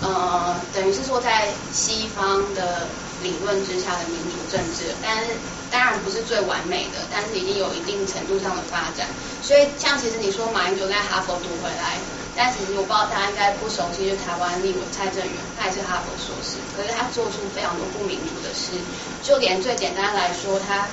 [0.01, 2.87] 呃，等于是说在西方的
[3.21, 5.37] 理论之下的民主政治，但是
[5.69, 9.05] 当然不是最完美的，但是已经有一定程度上的发展。
[9.43, 12.01] 所以像其实你说马英九在哈佛读回来。
[12.35, 18.75] 但其实我不知道大家应该不熟悉，就台湾立委蔡正元，他也是哈佛硕士，可是他做出非常多不民主的事，
[19.23, 20.87] 就连最简单来说，他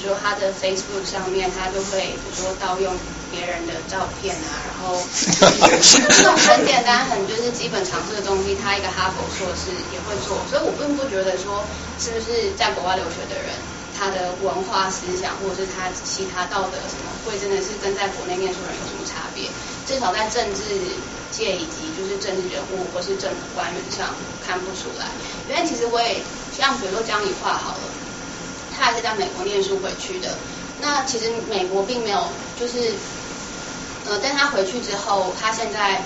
[0.00, 2.96] 比如说他的 Facebook 上面，他就会比如说盗用
[3.30, 11.64] 别人的照片啊，然后 这种很简单、很就是基本常识的东西，他一个哈佛硕士也会做，所以我并不觉得说
[12.00, 13.52] 是不是在国外留学的人，
[13.96, 19.48] 他的文化思想或者是他其他道德什么，会真的是跟在国内念书人有什么差别？
[19.86, 20.62] 至少在政治
[21.30, 24.08] 界以及就是政治人物或是政府官员上
[24.44, 25.06] 看不出来，
[25.48, 26.20] 因为其实我也
[26.56, 27.82] 像比如说江宜桦好了，
[28.74, 30.36] 他还是在美国念书回去的。
[30.80, 32.92] 那其实美国并没有就是
[34.06, 36.02] 呃，但他回去之后，他现在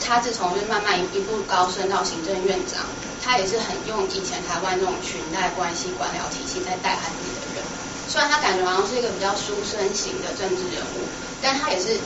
[0.00, 2.80] 他自从就是慢慢一步高升到行政院长，
[3.22, 7.64] 他也是很用以前台湾这种裙带关系官僚体系在带他自己的人。
[8.08, 11.04] 虽然他感觉好像是一个比较书生型的政治人物，
[11.40, 11.98] 但他也是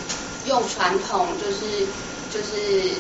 [0.47, 1.87] 用传统就是
[2.33, 2.91] 就是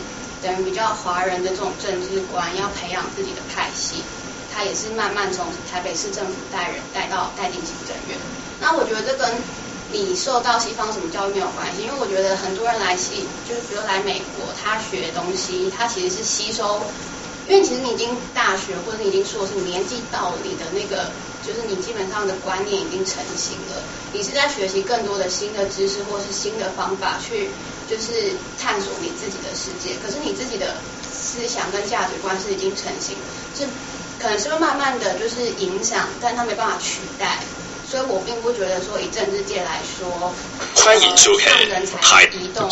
[0.42, 4.02] 等于比较华人的这种政治观，要培养自己的派系。
[4.55, 8.16] 他也是慢慢从台北市政府带人带到带进行政院。
[8.58, 9.28] 那我觉得这跟
[9.92, 16.81] 你受到西方什么教育没有关系，因为我觉得很多人来西，就是比如来美国，他学东西，他其实是吸收，
[17.49, 21.10] 因为其实你已经大学或者你已经硕士，你年纪到了，你的那个
[21.47, 27.50] 就是你基本上的观念已经成型了，你是在学习更多的新的知识或是新的方法去
[27.89, 30.75] 就是探索你自己的世界，可是你自己的
[31.08, 33.16] 思想跟价值观是已经成型，
[33.57, 33.65] 是
[34.18, 37.39] 可能是会慢慢的就是影响，但它没办法取代。
[37.89, 40.34] 所以我并不觉得说以政治界来说，
[40.75, 42.68] 欢迎收看人才移动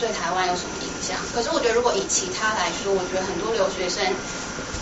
[0.00, 1.14] 对台湾有什么影响。
[1.34, 4.02] 可是我觉得如果以其他来说，我觉得很多留学生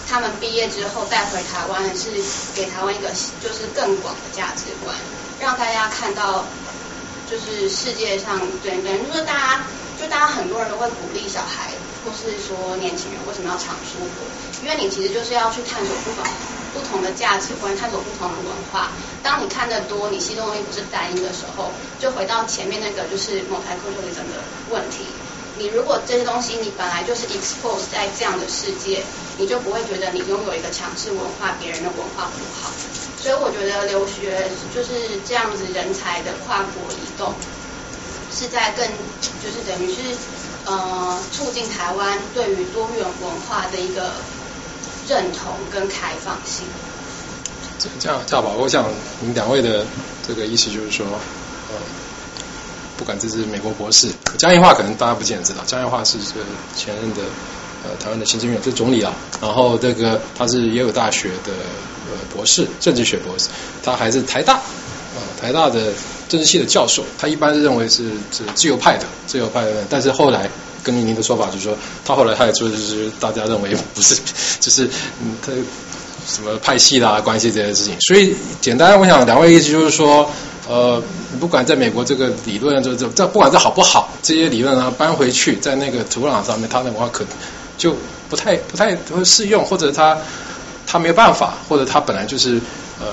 [0.09, 2.09] 他们毕业之后带回台湾是
[2.55, 3.12] 给台湾一个
[3.43, 4.97] 就是更广的价值观，
[5.41, 6.47] 让大家看到
[7.28, 9.67] 就是世界上对等于说大家
[10.01, 11.73] 就大家很多人都会鼓励小孩
[12.05, 14.25] 或是说年轻人为什么要常出国，
[14.62, 16.25] 因为你其实就是要去探索不同
[16.75, 18.91] 不同的价值观，探索不同的文化。
[19.23, 24.35] 当你看得多，你吸收东西不是单一的时候，就回到前面那个就是某台科学的整个
[24.69, 25.07] 问题。
[25.58, 29.02] 你如果这些东西你本来就是 expose 在这样的世界，
[29.39, 32.70] 你就不会觉得你拥有一个强势文化，别人的文化不好。
[33.20, 34.92] 所以我觉得留学就是
[35.26, 37.33] 这样子人才的跨国移动，
[38.31, 38.86] 是在更
[39.42, 40.16] 就是等于是
[40.66, 44.12] 呃促进台湾对于多元文化的一个
[45.08, 46.66] 认同跟开放性。
[47.99, 49.86] 这样这样吧，我想你们两位的
[50.26, 51.20] 这个意思就是说，呃，
[52.97, 54.08] 不管这是美国博士
[54.39, 57.23] 江宜桦，可能大家不见得知道，江宜桦是这个前任的
[57.82, 61.52] 呃台湾的行政院，这总理啊，然后这个他是耶鲁大学的
[62.06, 63.48] 呃博士，政治学博士，
[63.82, 65.92] 他还是台大啊台大的
[66.28, 70.48] 政治系的教授，他一般认为是是自由派的，自由派的，但是后来
[70.82, 74.20] 根据您的说法，就是说他后来他也说就是大家认为不是，
[74.60, 74.89] 就是
[75.20, 75.52] 嗯他。
[76.27, 80.28] 什么派系啦、关系这些事情，所以简单，我想两位意思就是说，
[80.67, 81.03] 呃，
[81.39, 87.25] 不管在美国这个理论，这这这不管这好不好，这些理论啊搬回去，在那个土壤上面，它的话可
[87.77, 87.94] 就
[88.31, 90.17] 不太不太会适用，或者他
[90.86, 92.61] 他没有办法，或者他本来就是
[92.99, 93.07] 呃，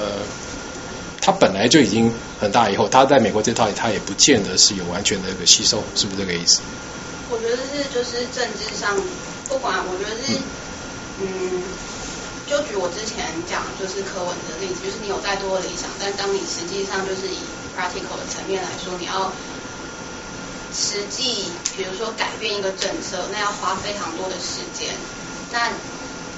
[1.19, 2.09] 他本来就已经
[2.40, 6.61] 很大，以后他在美国这套他也不见得是有完全的一个吸收，是不是这个意思？
[7.30, 8.95] 我觉得是，就是政治上，
[9.49, 10.40] 不管我觉得是，
[11.19, 11.64] 嗯。
[12.51, 17.39] 就举我之前讲就是课文的例子，就是你有再多的理想，但当你实际上就是以
[17.71, 19.31] practical 的层面来说，你要
[20.75, 21.47] 实际
[21.80, 24.91] 比如说改变一个政策，那要花非常多的时间。
[25.55, 25.71] 那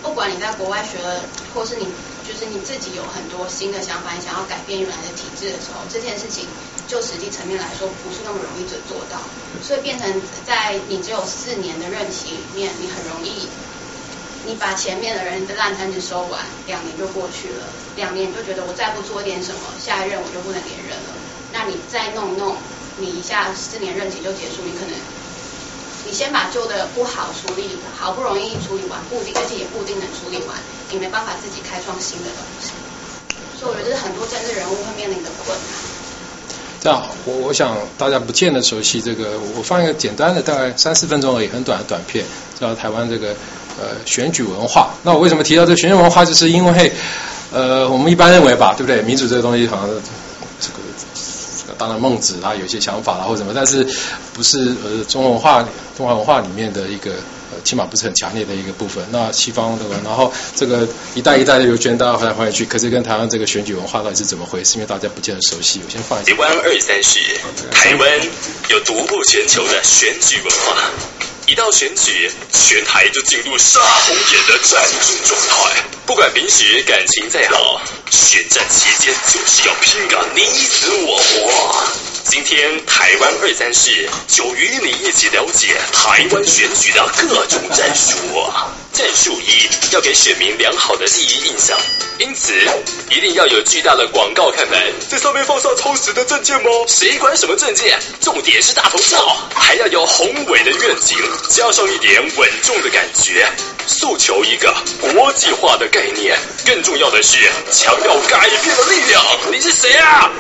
[0.06, 1.26] 不管你在国外学了，
[1.56, 1.90] 或是你
[2.22, 6.46] 就是你自己有很多新的想法，你想要改变原来的体制的时候，这件事情
[6.88, 9.18] 就实际层面来说不是那么容易就做到，
[9.66, 10.06] 所以变成
[10.46, 13.50] 在你只有四年的任期里面，你很容易。
[14.46, 17.64] 你把前面的人的烂摊子收完，两年就过去了。
[17.96, 21.14] 两年就觉得我再不做点什么，下一任我就不能连任了。
[21.54, 22.58] 那你再弄弄，
[22.98, 24.96] 你一下四年任期就结束，你可能
[26.06, 30.58] 你先把旧的不好处理，好不容易处理完，固定而且也固定能处理完，
[30.92, 32.72] 你没办法自己开创新的东西。
[33.58, 35.68] 所以我觉得这是很多政治人物会面临的困难。
[36.82, 42.26] 这样，我我想大家不见得熟悉这个，我放一个简单的，大概三四分钟而已，很短的短片，
[42.60, 43.34] 叫台湾这个。
[43.80, 44.94] 呃，选举文化。
[45.04, 46.24] 那我为什么提到这个选举文化？
[46.24, 46.92] 就是因为，
[47.52, 49.02] 呃，我们一般认为吧，对不对？
[49.02, 49.90] 民主这个东西好像
[50.60, 50.76] 这个
[51.78, 53.84] 当然孟子啊有些想法啦或者什么，但是
[54.34, 57.12] 不是呃中文化中华文化里面的一个
[57.52, 59.04] 呃起码不是很强烈的一个部分。
[59.12, 59.96] 那西方对吧？
[60.06, 64.76] 然后这个一代一代的流传，大家回来回去，可是跟台湾这个选举文化到底是怎么回事？
[64.76, 65.82] 因为大家不见得熟悉。
[65.84, 66.32] 我先放一下。
[66.32, 67.20] 台湾二三十，
[67.72, 68.10] 台湾
[68.70, 71.33] 有独步全球的选举文化。
[71.46, 75.84] 一到选举，全台就进入杀红眼的战争状态。
[76.06, 81.88] 不管平时感情再好，选战期间就是要拼个你死我活。
[82.26, 88.16] 今天台湾二三事就与你一起了解台湾选举的各种战术。
[88.94, 91.76] 战术一，要给选民良好的第一印象，
[92.20, 92.54] 因此
[93.10, 96.70] 一定要有巨大的广告看板，在上面放上充实的证件吗？
[96.88, 98.00] 谁管什么证件？
[98.22, 101.18] 重点是大头照，还要有宏伟的愿景，
[101.50, 103.48] 加上一点稳重的感觉，
[103.88, 106.38] 诉求一个国际化的概念。
[106.66, 107.38] 更重要的是，
[107.72, 109.24] 强调改变的力量。
[109.52, 110.32] 你是谁啊？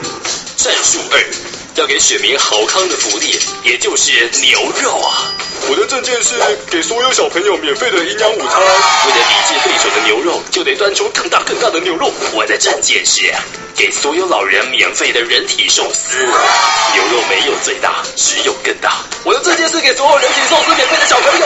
[0.57, 1.62] 战术二。
[1.75, 5.33] 要给选民好康的福利，也就是牛肉啊！
[5.67, 6.35] 我的证件是
[6.69, 8.61] 给所有小朋友免费的营养午餐。
[8.61, 12.11] 为了抵制对手的牛肉，就得端出更大更大的牛肉。
[12.33, 13.33] 我的证件是
[13.75, 16.15] 给所有老人免费的人体寿司。
[16.17, 18.99] 牛肉没有最大，只有更大。
[19.23, 21.45] 我的证件是给所有人体寿司免费的小朋友。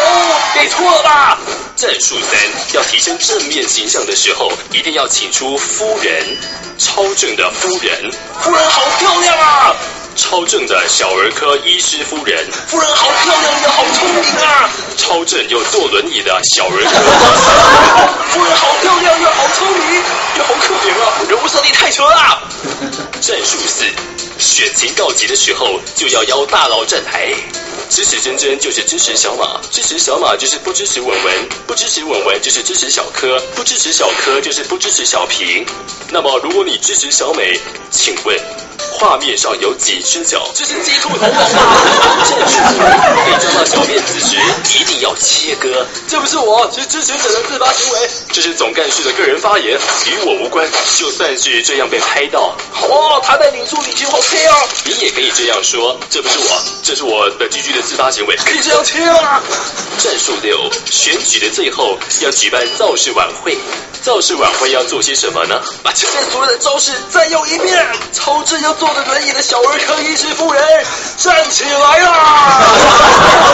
[0.56, 1.39] 给错了吧？
[1.77, 2.38] 战术三，
[2.73, 6.38] 要提升正面形象的时候，一定要请出夫人，
[6.77, 8.11] 超正的夫人。
[8.41, 9.75] 夫人好漂亮啊！
[10.17, 14.69] 超正的小儿科医师夫人，夫人好漂亮又好聪明啊！
[14.97, 16.89] 超正又坐轮椅的小儿科
[18.31, 20.03] 夫人，好漂亮又好聪明，
[20.37, 21.13] 又好可怜啊！
[21.29, 22.41] 人物设定太扯了。
[23.21, 23.85] 战术四，
[24.40, 27.33] 选情告急的时候就要邀大佬站台，
[27.90, 35.66] 支持真真就是支持小马，支持小马就是不支持文文，不支持文文就是支持小柯，不支持小柯就是不支持小平。
[36.11, 37.59] 那么如果你支持小美，
[37.91, 38.38] 请问？
[38.99, 40.49] 画面上有几只脚？
[40.56, 41.75] 这是鸡兔同笼吗？
[42.25, 44.38] 战术四，被抓到小辫子时
[44.80, 45.85] 一定要切割。
[46.07, 47.43] 这不是我，是支持者的。
[47.43, 48.09] 自发行为。
[48.32, 49.11] 这是总干事的。
[49.11, 50.67] 个人发言，与我无关。
[50.98, 54.56] 就算是这样被拍到，哦，他在领处理就好切啊！
[54.83, 59.41] 你也可以这样说，这不是我，这是我的居居的自发行为，可以这样切啊！
[59.99, 63.57] 战术六，选举的最后要举办造势晚会。
[64.03, 65.61] 造势晚会要做些什么呢？
[65.83, 67.85] 把前面所有的招式再用一遍。
[68.14, 70.85] 超正要坐着轮椅的小儿科医师夫人
[71.17, 72.61] 站起来啦！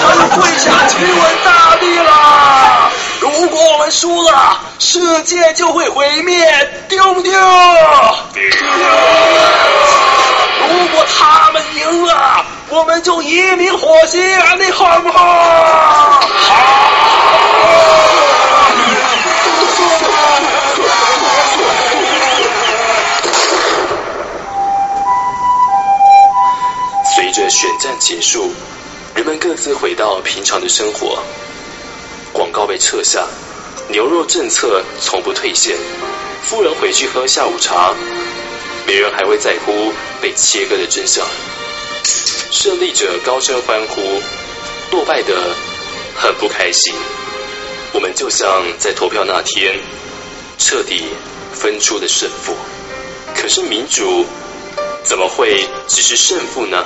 [0.06, 2.92] 我们跪下亲吻大地啦！
[3.19, 7.32] 如果我们输了，世界就会毁灭，丢不丢？
[10.69, 14.22] 如果他们赢了，我们就移民火星，
[14.59, 15.19] 你好不好？
[15.19, 16.22] 好。
[27.16, 28.53] 随着选战结束，
[29.14, 31.19] 人们各自回到平常的生活。
[32.32, 33.24] 广告被撤下，
[33.90, 35.77] 牛肉政策从不退现。
[36.43, 37.93] 夫人回去喝下午茶，
[38.86, 41.26] 没人还会在乎被切割的真相。
[42.52, 44.22] 胜利者高声欢呼，
[44.92, 45.56] 落败的
[46.16, 46.94] 很不开心。
[47.94, 49.80] 我们就像在投票那天
[50.58, 51.03] 彻底
[51.53, 52.56] 分出的胜负。
[53.36, 54.26] 可是民主
[55.03, 56.86] 怎么会只是胜负呢？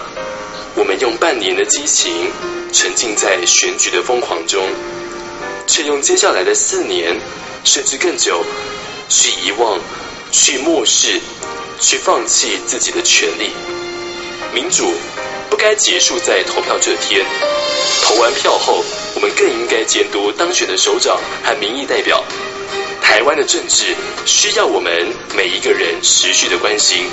[0.75, 2.31] 我们用半年的激情
[2.71, 4.63] 沉浸在选举的疯狂中，
[5.65, 7.19] 却用接下来的四年
[7.63, 8.43] 甚至更久
[9.09, 9.79] 去遗忘、
[10.31, 11.19] 去漠视、
[11.79, 13.51] 去放弃自己的权利。
[14.53, 14.93] 民主
[15.49, 17.25] 不该结束在投票这天，
[18.01, 18.83] 投完票后，
[19.15, 22.23] 我们更应该监督当选的首长和民意代表。
[23.01, 24.91] 台湾的政治需要我们
[25.35, 27.05] 每一个人持续的关心。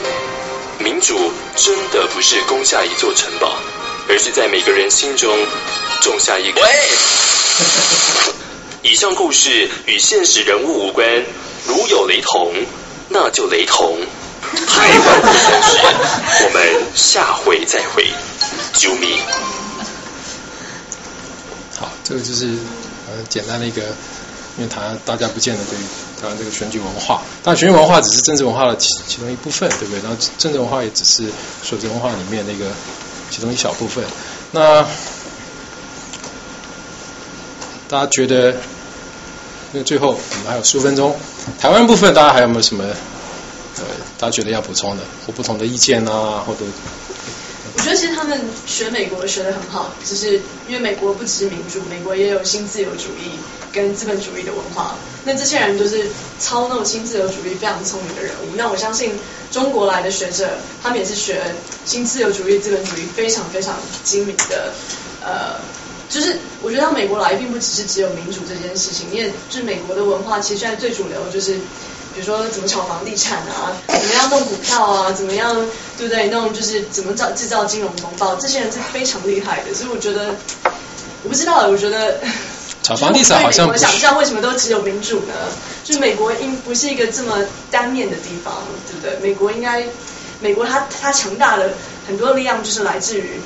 [0.79, 3.57] 民主真的不是攻下一座城堡，
[4.09, 5.39] 而是在每个人心中
[6.01, 6.61] 种下一个。
[6.61, 6.69] 喂，
[8.91, 11.07] 以上故事与现实人物无关，
[11.67, 12.53] 如有雷同，
[13.09, 13.99] 那就雷同。
[14.67, 15.79] 台湾不三世，
[16.45, 16.63] 我们
[16.95, 18.07] 下回再会。
[18.75, 19.19] 啾咪。
[21.77, 22.47] 好，这个就是
[23.09, 23.83] 呃简单的一个。
[24.57, 25.77] 因为台湾大家不见得对
[26.23, 30.01] 台湾这个选举文化，但选举文化只是政治文化的其其中一部分，对不对？
[30.01, 31.29] 然后政治文化也只是
[31.65, 32.71] 数字文化里面那个
[33.33, 34.05] 其中一小部分。
[34.53, 34.87] 那
[37.89, 38.55] 大家觉得，
[39.73, 41.19] 那最后我们还有十五分钟，
[41.59, 42.85] 台湾部分大家还有没有什么
[43.79, 43.85] 呃，
[44.19, 46.61] 大家觉得要补充的或不同的意见啊，或者？
[47.77, 50.35] 我觉得其实他们学美国学的很好，就是
[50.69, 53.33] 因为美国不只是民主，美国也有新自由主义
[53.73, 54.97] 跟资本主义的文化。
[55.25, 56.07] 那这些人都是
[56.39, 58.55] 操弄新自由主义非常聪明的人物。
[58.55, 59.13] 那我相信
[59.51, 60.51] 中国来的学者，
[60.85, 61.43] 他们也是学
[61.85, 64.73] 新自由主义、资本主义非常非常精明的。
[65.21, 65.59] 呃，
[66.09, 71.57] 就是我觉得到美国来，并不只是只有民主这件事情，因为就是美国的文化，其实现在最主流就是。
[72.15, 75.55] 比如说怎么炒房地产啊，怎么样弄股票啊，怎么样
[75.99, 76.29] 对不对？
[76.29, 79.75] 弄就是怎么造制造金融风暴，这些人是非常厉害的。
[79.75, 80.35] 所以我觉得，
[81.25, 82.21] 我不知道，我觉得。
[82.83, 85.33] 炒房地产 好像我想象为什么都只有民主呢？
[85.83, 87.39] 就是美国应不是一个这么
[87.71, 88.55] 单面的地方，
[88.87, 89.27] 对不对？
[89.27, 89.87] 美国应该，
[90.41, 91.73] 美国它它强大的
[92.07, 93.41] 很多力量就是来自于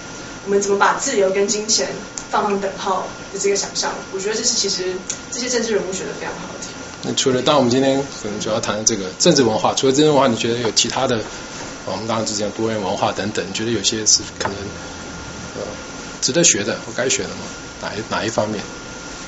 [0.44, 1.88] 我们怎么把自由跟金钱
[2.30, 3.92] 放上等号的这个想象。
[4.12, 4.96] 我觉得这是其实
[5.30, 6.57] 这些政治人物学的非常好。
[7.02, 11.20] 那除了，当我们今天可能主要谈的这个政治文化，除了政治文化，你觉得有其他的？
[11.86, 14.56] 我们刚刚之前多元文化等等，你觉得有些是可能
[15.56, 15.64] 呃
[16.20, 17.36] 值得学的或该学的吗？
[17.80, 18.62] 哪一哪一方面？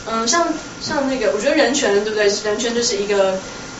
[0.07, 0.47] 嗯，像
[0.83, 2.27] 像那个，我觉得人权对不对？
[2.45, 3.39] 人权就是一个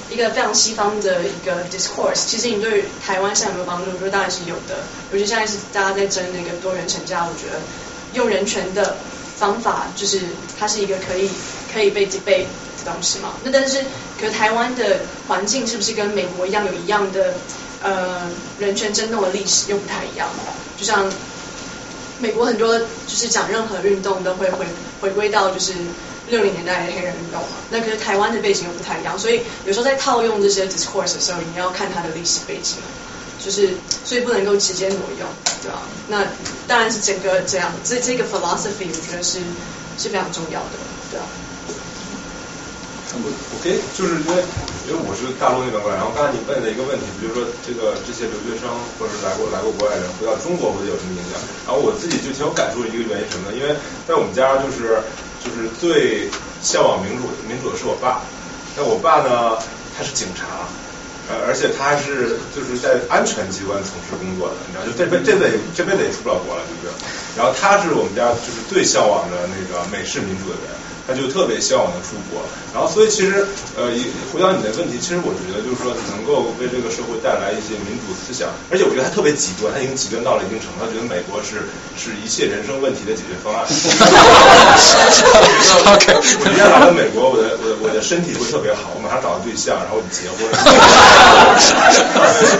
[0.09, 2.25] 一个非常西方的一个 discourse。
[2.27, 3.91] 其实你对台湾现在有没有帮助？
[3.91, 4.79] 我觉得当然是有的。
[5.13, 7.61] 尤其现在是大家在争那个多元成家，我觉得
[8.15, 8.97] 用人权的
[9.37, 10.21] 方法，就是
[10.59, 11.29] 它是一个可以
[11.71, 12.47] 可以被 debate
[12.85, 13.35] 东西嘛。
[13.45, 13.83] 那但是，
[14.21, 17.35] 可是台湾的环境是不是跟美国一样有一样的
[17.83, 19.71] 呃人权争斗的历史？
[19.71, 20.29] 又不太一样。
[20.79, 21.11] 就像
[22.19, 24.67] 美国很多就是讲任何运动都会回
[25.01, 25.73] 回归到就是。
[26.29, 32.77] 六零年代的黑人运动嘛，那可是台湾的背景又不太一样，所以有时候在套用这些 discourse 的时候，你要看它的历史背景，
[33.45, 33.71] 就是
[34.05, 35.27] 所以不能够直接挪用，
[35.61, 35.83] 对吧？
[36.07, 36.25] 那
[36.69, 39.41] 当然是整个这样，这这个 philosophy 我觉得是
[39.99, 40.79] 是非常重要的，
[41.11, 41.27] 对吧？
[43.19, 44.43] 我我可以就是因为
[44.87, 51.35] 因为我是大陆那边过来，然后刚才你问的一个问题，比如说这个这些留学生或者来过来过国外人回到中国会有什么影响？
[51.67, 53.57] 然后我自己就挺有感触的一个原因什么呢？
[53.57, 53.75] 因为
[54.07, 55.03] 在我们家就是。
[55.41, 56.29] 就是最
[56.61, 58.21] 向往民主民主的是我爸，
[58.77, 59.57] 但我爸呢，
[59.97, 60.69] 他是警察，
[61.33, 66.93] 呃，而且他是就是在安全机关从事工作的，你知道，就这辈这辈这辈子也出不了国了，对不对？
[67.41, 70.69] 然后他是我们家就是最向往的那个美式民主的人。
[71.07, 73.47] 他就特别向往的出国，然后所以其实
[73.77, 73.91] 呃，
[74.33, 81.67] 回答你的问题，其实我觉得就是说能够为这个社会带来一些民主思想，而且我觉得他特别极端，他已经极端到了一定程度，他觉得美国是
[81.99, 83.67] 是一切人生问题的解决方案。
[85.95, 90.47] OK，我一旦来到美国，我的我的我的身体会特别好，我马上找到对象，然后结婚。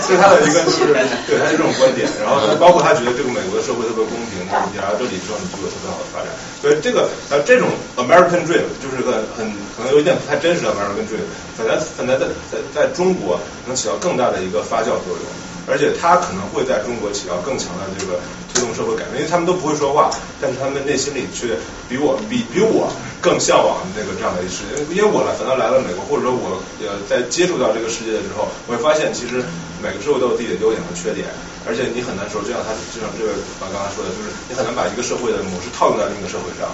[0.03, 0.91] 这是他的一个就是
[1.27, 6.27] 对他是这种观点，然后包括他觉得这个美国的社会特别公平，你来到这里之后你就有特别好的发展，
[6.61, 8.41] 所以这个呃这种 American。
[8.41, 9.45] dream 就是个很
[9.77, 11.21] 可能有一点不太真实的 American dream，
[11.57, 15.25] 本来本来在在在中国能起到更大的一个发酵作用，
[15.67, 18.19] 而且他可能会在中国起到更强的这个
[18.53, 20.09] 推动社会改变，因为他们都不会说话，
[20.41, 21.55] 但是他们内心里却
[21.87, 22.91] 比我比比我
[23.21, 29.45] 更向往那个这样的一个世界，因为我来反倒来了美国，或者说我呃在接触到这个世界的时候，我会发现其实
[29.81, 31.29] 每个社会都有自己的优点和缺点，
[31.65, 36.69] 而且你很难说，就像他就像这个啊刚才说的，就是你很难把一个社会的模式套用在另一个社会上。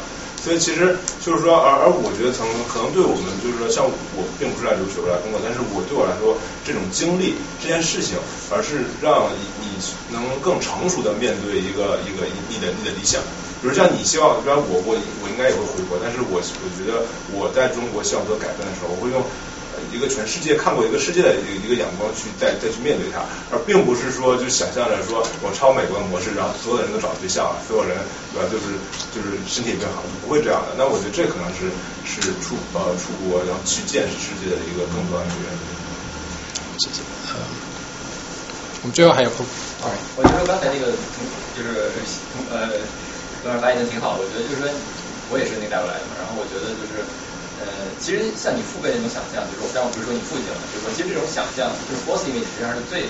[0.47, 3.83] 所以其实就是说，而而我觉得，可能可能对我们就是说，像
[4.15, 8.15] 我并不是来留学来工作，但是我对我来说，这种经历这件事情，
[8.47, 9.75] 而是让你你
[10.07, 13.19] 能更成熟的面对一个一个你的你的理想。
[13.59, 17.03] 比如像你希望，虽然我我我应该也会回国，但是我我觉得
[17.35, 19.19] 我在中国希望做改变的时候，我会用。
[19.91, 27.97] 一个全世界看过一个世界的一个一个眼光去再再去面对它，而并不是说就想象着说我抄美国的模式，然后所有的人都找对象，所有人
[28.33, 28.47] 对吧？
[28.51, 28.77] 就是
[29.13, 30.75] 就是身体也变好，不会这样的。
[30.77, 31.71] 那我觉得这可能是
[32.03, 35.59] 是出呃出国然后去见识世界的一个更重要的原因。
[36.79, 37.01] 谢谢。
[38.81, 39.45] 我们最后还有空。
[39.81, 40.91] 啊，我觉得刚才那个
[41.55, 41.91] 就是
[42.49, 42.69] 呃，
[43.43, 44.23] 刚才发言的挺好的。
[44.23, 44.69] 我觉得就是说
[45.29, 47.05] 我也是那带过来的嘛，然后我觉得就是。
[47.59, 47.65] 呃，
[47.97, 53.09] 其实像你父辈那种想象，就是我刚刚不是说你父亲了，就是说其实这种想象，就是 false image 实际上是最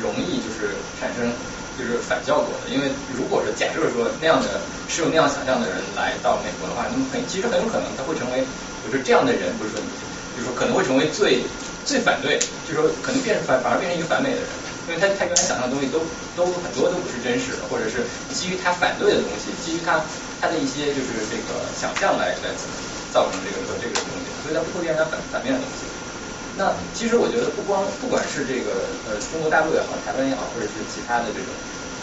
[0.00, 1.28] 容易就是产生
[1.76, 2.70] 就是反效果的。
[2.72, 8.46] 因为如果是假设说那样的是有那样想象的人来到美国的话，那么很其实很有可能他会成为
[8.82, 9.88] 就是这样的人，不是说你，
[10.34, 11.44] 就是说可能会成为最
[11.84, 14.48] 最反对，就是说可能变反反而变成一个反美的人，
[14.88, 16.00] 因为他他原来想象的东西都
[16.34, 20.02] 都很多都不是真实的，或者是基于他反对的东西，基于他
[20.40, 22.74] 他的一些就是这个想象来来怎么。
[23.12, 25.84] 造成这个说这个东西，所以它不会变成反反面的东西。
[26.56, 31.48] 那其实我觉得不光不管是这个呃中国大陆也好，台湾也好，或者是其他的这种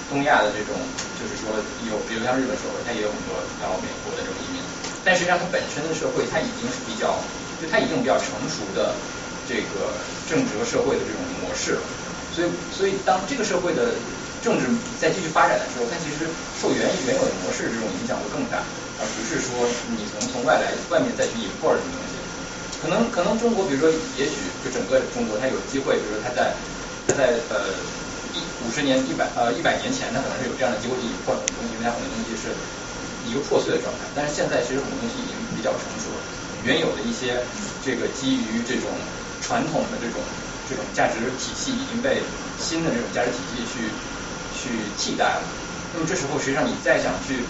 [0.09, 0.73] 东亚的这种，
[1.17, 1.53] 就是说
[1.85, 4.61] 有比如像日本社会，它也有很多到美国的这种移民，
[5.05, 7.13] 但实际上它本身的社会它已经是比较，
[7.61, 8.97] 就它已经比较成熟的
[9.45, 9.93] 这个
[10.25, 11.81] 政治和社会的这种模式了。
[12.33, 13.93] 所以所以当这个社会的
[14.41, 14.65] 政治
[14.97, 16.25] 在继续发展的时候，它其实
[16.57, 18.65] 受原原有的模式这种影响会更大。
[18.99, 22.19] 而不是说你从从外来外面再去引破什么东西，
[22.81, 26.53] 可能可能中国比如说也许就整个中国它有机会，比如说它在
[27.07, 27.71] 它在呃
[28.31, 32.51] 一五十年一百呃一百年前它可能是有这样的机会去引破很多东西，因为它很多东西是
[33.23, 34.03] 一个破碎的状态。
[34.15, 36.23] 但是现在其实很多东西已经比较成熟了，
[36.63, 37.39] 原有的一些
[37.81, 38.91] 这个基于这种
[39.39, 40.19] 传统的这种
[40.67, 42.19] 这种价值体系已经被
[42.59, 43.91] 新的这种价值体系去
[44.51, 45.47] 去替代了。
[45.93, 47.47] 那么这时候实际上你再想去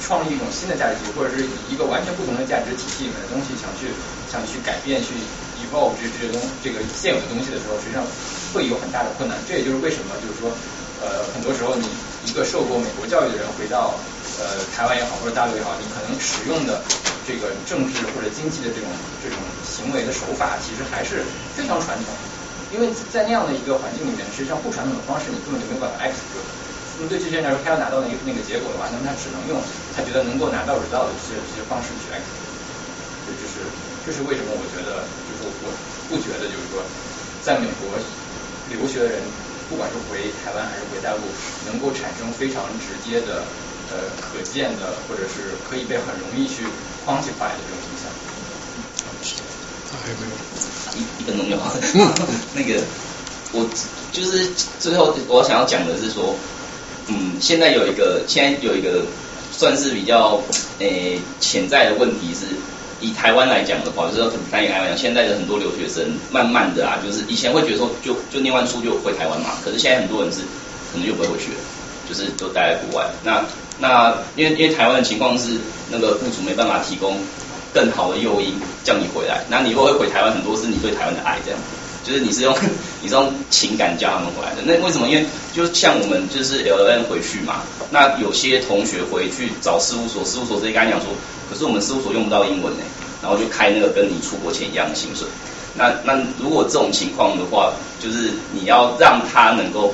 [0.00, 3.90] 创立一种新的价值体系，或者是一个完全不同的价值体系里面的东西想去
[4.30, 5.16] 想去改变、去
[5.64, 8.04] evolve 这这些东这个现有的东西的时候，实际上
[8.52, 9.36] 会有很大的困难。
[9.48, 10.52] 这也就是为什么就是说，
[11.00, 11.88] 呃，很多时候你
[12.28, 13.96] 一个受过美国教育的人回到
[14.38, 16.82] 呃台湾也好或者大陆也好，你可能使用的
[17.26, 18.88] 这个政治或者经济的这种
[19.24, 21.24] 这种行为的手法，其实还是
[21.56, 22.14] 非常传统。
[22.74, 26.42] 因为在那样的一个环境里面，实际上不传统的方式你根本就没有办法 execute。
[26.98, 29.60] 那么对这些人来说，他要拿到那个那个结果的话，那么他只能用
[29.94, 32.20] 他觉得能够拿到 result 的这些这些方式去来。
[33.26, 33.44] 对，就。
[33.48, 33.64] 是
[34.06, 35.50] 这是为什么我觉得就是我
[36.06, 36.78] 不觉得就是说
[37.42, 37.90] 在美国
[38.70, 39.18] 留学的人，
[39.68, 41.26] 不管是回台湾还是回大陆，
[41.66, 43.42] 能够产生非常直接的
[43.90, 46.62] 呃可见的或者是可以被很容易去
[47.02, 48.06] quantify 的这种影响。
[49.90, 50.38] 还有没有？
[50.94, 51.74] 一一分钟就好。
[52.54, 52.78] 那个，
[53.58, 53.66] 我
[54.12, 54.46] 就是
[54.78, 56.38] 最后我想要讲的是说，
[57.08, 59.02] 嗯，现在有一个，现在有一个
[59.52, 60.40] 算是比较
[60.78, 62.46] 诶潜在的问题是，
[63.00, 70.40] 以台湾来讲的话，就是说台以台湾讲，现在的很多留学生慢慢的啊，就是以前会觉得说就就念完书就回台湾嘛，可是现在很多人是
[70.92, 71.58] 可能又不会回去了，
[72.08, 73.06] 就是都待在国外。
[73.22, 73.44] 那
[73.78, 75.58] 那因为因为台湾的情况是
[75.90, 77.18] 那个雇主没办法提供。
[77.74, 78.54] 更好的诱因
[78.84, 81.60] 叫你回来，那你如果会回台湾，很多是你对台湾的爱，这样，
[82.06, 82.54] 就是你是用
[83.02, 84.62] 你是用情感叫他们回来的。
[84.64, 85.08] 那为什么？
[85.08, 91.08] 因为就像我们就是 L N 回去嘛，那有些同学回去找事务所，事务所直接跟他讲说，
[91.50, 92.84] 可是我们事务所用不到英文呢，
[93.20, 95.26] 然后就开那个跟你出国前一样的薪水。
[95.74, 99.92] 那那如果这种情况的话，就是你要让他能够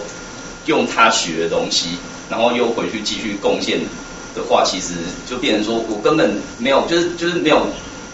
[0.66, 1.96] 用他学的东西，
[2.28, 3.80] 然后又回去继续贡献。
[4.34, 4.94] 的话，其实
[5.28, 7.66] 就变成说我根本没有，就是就是没有，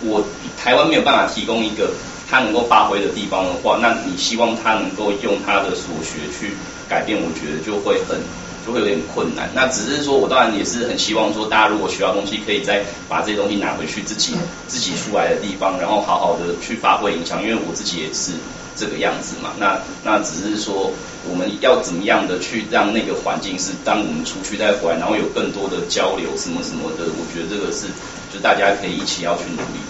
[0.03, 0.21] 我
[0.61, 1.93] 台湾没有办法提供一个
[2.29, 6.55] 他能够发挥的地方的话，那你希望他能够用他的所学去
[6.89, 8.21] 改变，我觉得就会很
[8.67, 9.49] 就会有点困难。
[9.55, 14.35] 那只是说我当然也是很希望说，大家如果学到东西，可以再把这些东西拿回去自己
[14.67, 17.43] 自己出来的地方，然后好好的去发挥影响。
[17.43, 18.33] 因为我自己也是
[18.77, 19.53] 这个样子嘛。
[19.59, 20.93] 那那只是说。
[21.29, 27.89] 我们要怎么样的去让那个环境是，当我们出去再回来，然后有更多的交流什么什么的，我觉得这个是
[28.33, 29.81] 就大家可以一起要去努力。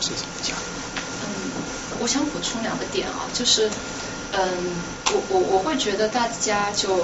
[0.00, 0.54] 谢谢。
[2.02, 3.70] 我想补充两个点啊，就是
[4.32, 4.42] 嗯，
[5.12, 6.96] 我我我会觉得大家就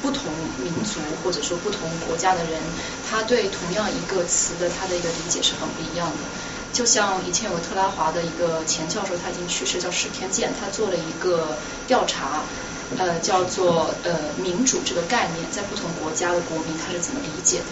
[0.00, 2.62] 不同民族或者说不同国家的人，
[3.10, 6.16] 他对同样一个词的他的一个理解是很不一样的。
[6.72, 12.42] 就像以前有个特拉华的一个前教授，他已经去世，叫史天健，他做了一个调查。
[12.98, 17.64] 呃，叫做呃民主这个概念，在不同国家的国民他是怎么理解的？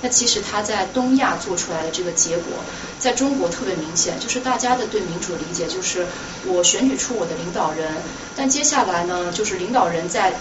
[0.00, 2.44] 那其实他在东亚做出来的这个结果，
[3.00, 6.06] 在中国特别明显，就是大家的对民主理解就是
[6.46, 7.92] 我选举出我的领导人，
[8.36, 10.34] 但接下来呢，就是领导人在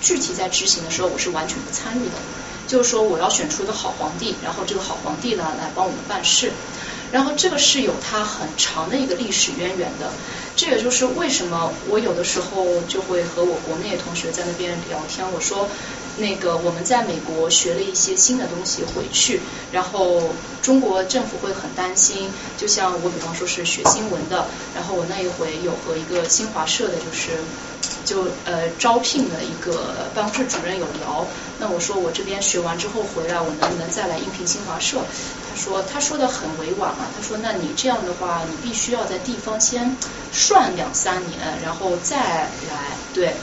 [0.00, 2.16] 具体在执行的时候，我是完全不参与的。
[2.66, 6.52] 就是说我要选出一个好皇帝，然后这个好皇帝呢来帮我们办事。
[7.12, 10.10] 然后这个是有它很长的一个历史渊源的，
[10.56, 15.68] 这也就是为什么我有的时候就会和我国内同学在那边聊天，我说
[16.18, 19.40] 那个我们在美国学了一些新的东西回去，
[19.72, 27.38] 然后中国政府会很担心，就像我比方说是学新闻的，然后我那一回有和一个新华社的，就是
[28.08, 31.26] 就呃招聘的一个办公室主任有聊，
[31.60, 34.96] 那我说我这边学完之后回来，我能不能再来应聘新华社？
[35.50, 39.94] 他说他说的很委婉啊，他说那你这样的话，你必须要在地方先
[40.32, 42.16] 涮两三年，然后再
[42.70, 43.34] 来，对。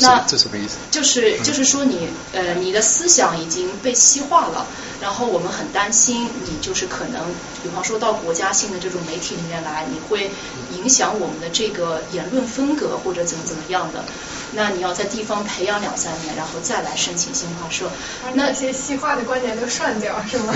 [0.00, 0.76] 那这什么意思？
[0.90, 4.66] 就是就是说你呃你的思想已经被西化了，
[5.00, 7.20] 然后我们很担心你就是可能，
[7.62, 10.30] 比方说到国家性的这种媒体里面来，你会
[10.70, 14.04] 影响我们的这个言论风格或者怎么怎么样的。
[14.52, 17.90] 那你要在地方培养两三年，然后再来申请新华社。
[18.34, 20.52] 那些西化的观点都涮掉是吗？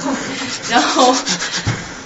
[0.68, 1.14] 然后，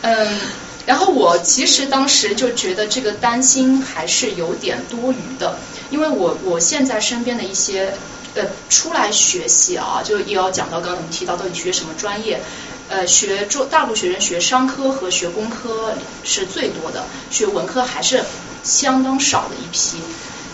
[0.02, 0.40] 嗯，
[0.88, 5.58] 然后我其实当时就觉得这个担心还是有点多余的，
[5.90, 7.92] 因为我我现在身边的一些
[8.34, 12.40] 呃出来学习啊，就又要讲到刚刚我们提到到底学什么专业，
[12.88, 15.92] 呃，学中大陆学生学商科和学工科
[16.24, 18.24] 是最多的，学文科还是
[18.64, 19.98] 相当少的一批。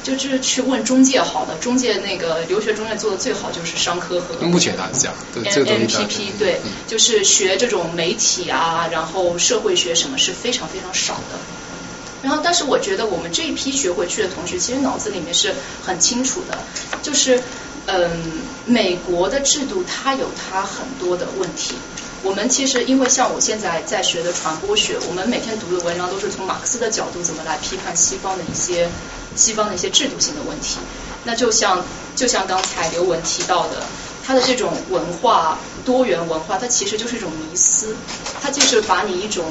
[0.04, 4.34] 就是去问中介好的，中介那个留学中介做的最好就是商科和。
[4.46, 5.72] 目前还是这样，对这个。
[5.72, 11.38] M P P 对，就是学这种媒体啊，然后社会学什么是非常非常少的。
[12.22, 16.58] 然后，但是我觉得我们这一批学回去的同学，其实脑子里面是很清楚的，
[17.02, 17.42] 就是
[17.86, 18.10] 嗯，
[18.66, 21.74] 美国的制度它有它很多的问题。
[22.24, 28.88] 我们其实因为像我现在在学的传播学，我们每天读的文章都是从马克思的角度怎么来批判西方的一些
[29.36, 30.78] 西方的一些制度性的问题。
[31.24, 31.84] 那就像
[32.16, 33.82] 就像刚才刘文提到的，
[34.24, 37.94] 他的这种文化多元文化，它其实就是一种迷思，
[38.40, 39.44] 它就是把你一种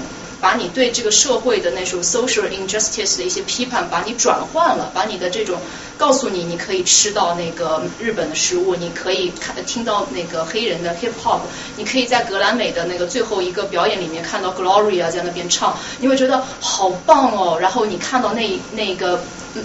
[0.43, 5.57] 把你对这个社会的那种 social injustice 的一些批判，把你转换了，把你的这种
[5.97, 11.39] 告诉你，你可以吃到那个日本的食物，你可以看听到那个黑人的 hip hop，
[11.77, 17.57] 你可以在格兰美的那个最后一个表演里面看到 Gloria 在那边唱，你会觉得好棒哦。
[17.61, 19.23] 然后你看到那那个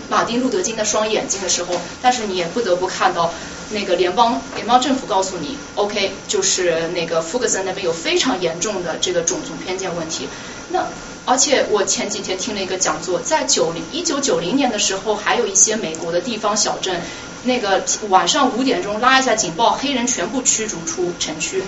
[0.08, 3.33] 马丁路德金的双眼睛的时候，但是你也不得不看到。
[3.70, 10.26] 那个联邦联邦政府告诉你，OK，就是那个福格森那边有非常严重的这个种族偏见问题。
[10.70, 10.86] 那
[11.26, 17.02] 而且我前几天听了一个讲座，在九零一九九零年的时候，还有一些美国的地方小镇，
[17.42, 21.62] 那个晚上五点钟拉一下警报，黑人全部驱逐出城区，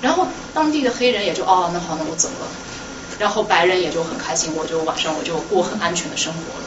[0.00, 2.48] 然后当地的黑人也就哦，那好，那我走了，
[3.20, 6.64] 然后白人也就很开心，我就晚上我就过很安全的生活了。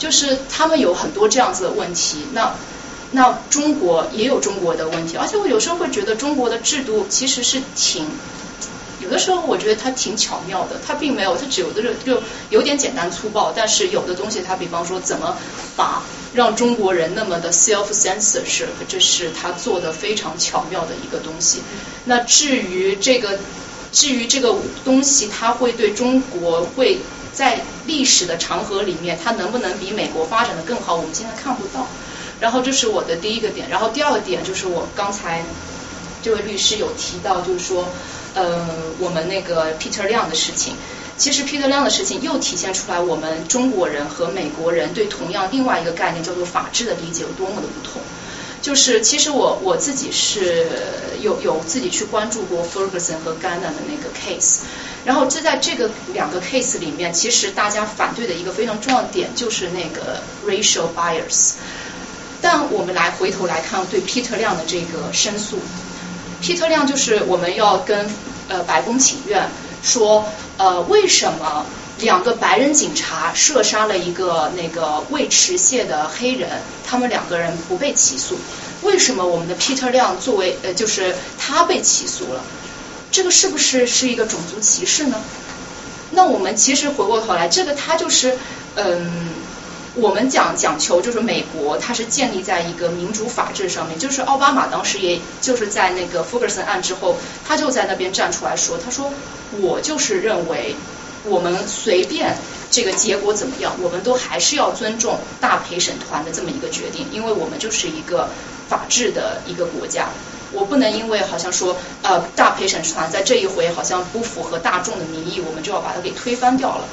[0.00, 2.52] 就是他们有很多这样子的问题，那。
[3.12, 8.06] 那中国也有中国的问题，而且我有时候会觉得中国的制度其实是挺，
[9.00, 15.36] 有的时候我觉得它挺巧妙的，它并没有，它只有的就就有点简单粗暴，但是有的东西它比方说怎么
[15.76, 21.64] 把让中国人那么的 self censorship，这是他做的非常巧妙的一个东西。
[22.04, 23.40] 那至于这个
[23.90, 24.54] 至于这个
[24.84, 27.00] 东西，它会对中国会
[27.32, 31.86] 在历史的长河里面，它能不能比美国发展的更好，我们现在看不到。
[32.40, 35.44] 然后这是我的第一个点，然后第二个点就是我刚才
[36.22, 37.88] 这位律师有提到，就是说，
[38.34, 38.66] 呃，
[38.98, 40.74] 我们那个 Peter 亮的事情，
[41.18, 48.00] 其实 Peter 亮的事情又体现出来我们中国人和美国人对同样另外一个概念叫做法治的理解有多么的不同。
[48.62, 50.68] 就是其实我我自己是
[51.22, 54.58] 有有自己去关注过 Ferguson 和 Ghana 的那个 case，
[55.04, 61.54] 然后这在这个两个 case 里面，其实大家反对的一个非常重要的点就是那个 racial bias。
[62.42, 65.58] 但我们来回头来看对 Peter 亮的这个申诉
[66.42, 68.10] ，Peter 亮就是我们要跟
[68.48, 69.48] 呃白宫请愿，
[69.82, 71.66] 说呃为什么
[72.00, 76.48] 两个白人警察射杀了一个那个未持械的黑人，
[76.86, 78.36] 他们两个人不被起诉，
[78.82, 82.42] 为什么我们的 Peter 亮作为呃就是他被起诉了，
[83.10, 85.20] 这个是不是是一个种族歧视呢？
[86.10, 88.36] 那我们其实回过头来，这个他就是
[88.76, 89.28] 嗯。
[89.96, 93.98] 我们讲讲求就是美国，它是建立在一个民主法治上面。
[93.98, 99.12] 就是奥巴马当时也就是在那个福格森案之后，他就在那边站出来说，他说
[99.60, 100.76] 我就是认为
[101.24, 102.36] 我们随便
[102.70, 108.28] 这个结果怎么样，我们都还是要尊重大陪审团的这么一个决定，因为我们就是一个
[108.68, 110.08] 法治的一个国家，
[110.52, 116.84] 我不能因为好像说呃大陪审团在这一回好像不符合大众的民意，我们就要把它给推翻掉了。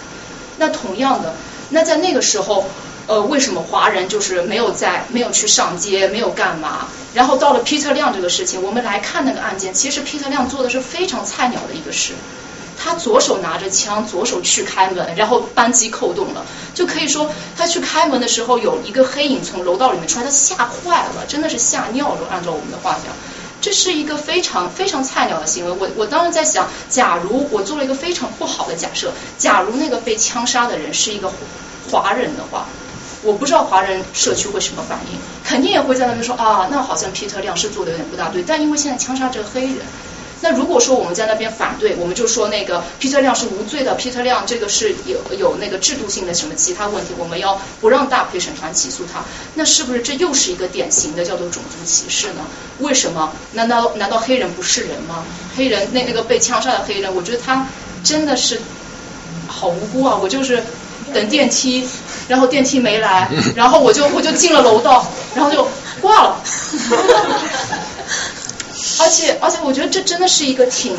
[0.58, 1.36] 那同样的，
[1.70, 2.66] 那在那个时候。
[3.10, 6.90] 呃，为什么华人就是没有在没有去上街，没有干嘛？
[7.14, 12.12] 然后到了 Peter 亮这个事情，我们来看那个案件，其实 Peter 亮做的是非常菜鸟的一个事。
[12.88, 22.22] 他左手拿着枪，左手去开门，然后扳机扣动了，就可以说他去开门的时候有一个黑影从楼道里面出来，他吓坏了，真的是吓尿了。
[22.32, 23.14] 按照我们的话讲，
[23.60, 25.72] 这是一个非常非常菜鸟的行为。
[25.72, 31.30] 我我当时在想，假如我做了一个非常不好的假设，假如那个被枪杀的人是一个
[31.92, 32.66] 华人的话。
[33.24, 38.44] 我不知道华人社区会什么反应，肯定也会在那边说啊，那好像皮特亮是做的有点不大对。
[38.44, 39.78] 但因为现在枪杀这个黑人，
[40.42, 49.24] 那如果说我们在那边反对，我们就说那个 Peter 亮是无罪的，，Peter 亮这个是有有那个制度性的什么其他问题，我们要不让大陪审团起诉他，
[49.56, 52.46] 那是不是这又是一个典型的叫做种族歧视呢？
[52.80, 53.32] 为什么？
[53.54, 55.24] 难道难道黑人不是人吗？
[55.56, 57.68] 黑人那那个被枪杀的黑人，我觉得他
[58.04, 58.62] 真的是
[59.48, 60.18] 好无辜啊！
[60.22, 60.64] 我就是。
[61.14, 61.88] 等电梯，
[62.28, 65.66] 然后电梯没来， 然后我就我就进了楼道，然后就
[66.02, 66.44] 挂了。
[69.00, 70.96] 而且而且，我觉得这真的是一个挺。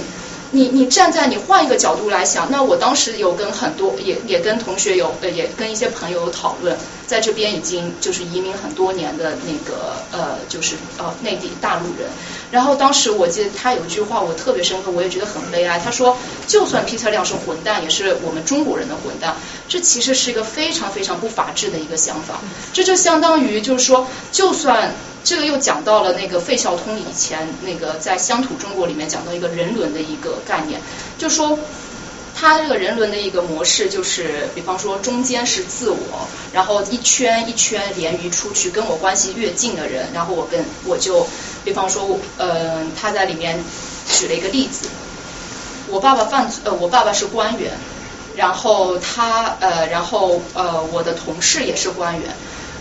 [0.50, 6.74] 你你站在你换一个角度来想，那我当时有跟很多也也跟同学有呃也跟一些朋友有讨论，
[7.08, 12.08] 在这边已经就是移民很多年的那个呃就是呃内地大陆人，
[12.52, 15.80] 然后当时我记得他有一句话我特别深刻，我也觉得很悲哀。
[15.80, 19.34] 他说，就算皮特亮是混蛋，也是我们中国人的混蛋。
[19.68, 22.38] 这其实是一个非常非常不法治的一个想法。
[22.72, 24.94] 这就相当于就是说，就算。
[25.24, 30.80] 这个又讲到了那个费孝通以前那个在乡土中国里面讲到一个人伦的一个概念，
[31.18, 31.58] 就说
[32.40, 41.26] 他这个人伦的一个模式就是，比方说中间是自我，然后一圈一圈连于出去，跟我关系越近的人，然后我跟我就，
[41.64, 43.58] 比方说，嗯，他在里面
[44.06, 44.86] 举了一个例子，
[45.88, 47.72] 我爸爸犯呃，我爸爸是官员，
[48.36, 52.36] 然后他呃，然后呃，我的同事也是官员。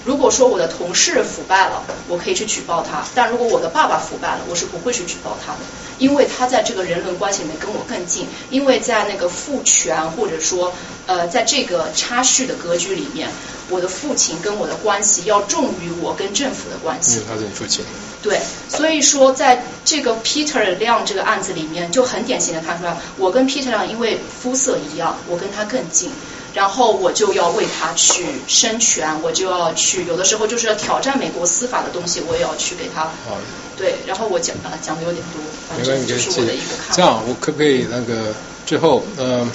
[0.08, 5.60] 如果说我的同事腐败了，我可以去举报他；但如果我的爸爸腐败了，我是不会去举报他的，
[6.00, 10.74] 因为他在这个人伦关系里面跟我更近，因为在那个父权或者说
[11.08, 13.28] 呃在这个差序的格局里面，
[13.70, 17.18] 我的父亲跟我的关系要重于我跟政府的关系。
[17.18, 17.84] 因为他是你父亲。
[18.24, 26.10] 对，所以说在这个 Peter 亮这个案子里面，就很典型的看出来，我跟 Peter 亮因为肤色一样，我跟他更近，
[26.58, 33.04] 然后我就要为他去伸权，我就要去，有的时候就是要挑战美国司法的东西，我也要去给他。
[33.04, 33.38] 好，
[33.78, 36.94] 对，然后我讲啊讲的有点多，反没关系，正就是我的一个看法。
[36.96, 38.34] 这样，我可不可以那个
[38.66, 39.48] 最后，嗯、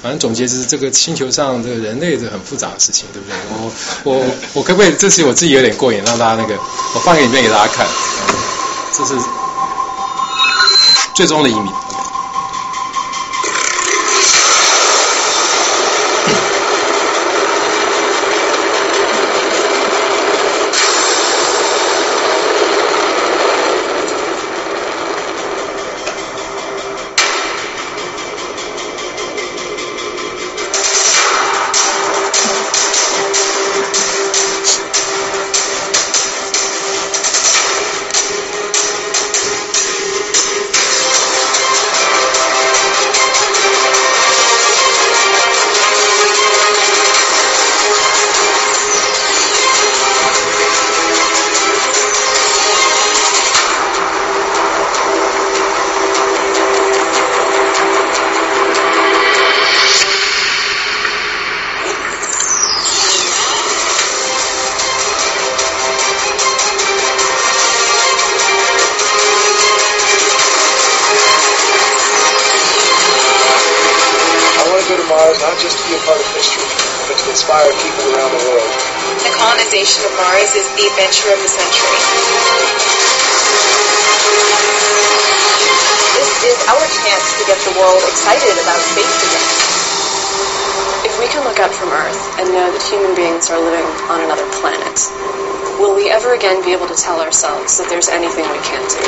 [0.00, 3.36] 反正总结就是这个星球上这个人类这很复杂的事情，对不对？
[3.52, 3.70] 我
[4.04, 6.56] 我我可不可以这次我自己有点过瘾，让大家那个
[6.94, 8.34] 我放个影片给大家看，嗯
[8.96, 9.14] 这是
[11.14, 11.70] 最终的一米。
[96.68, 99.00] Be able to tell ourselves that there's anything we can't do?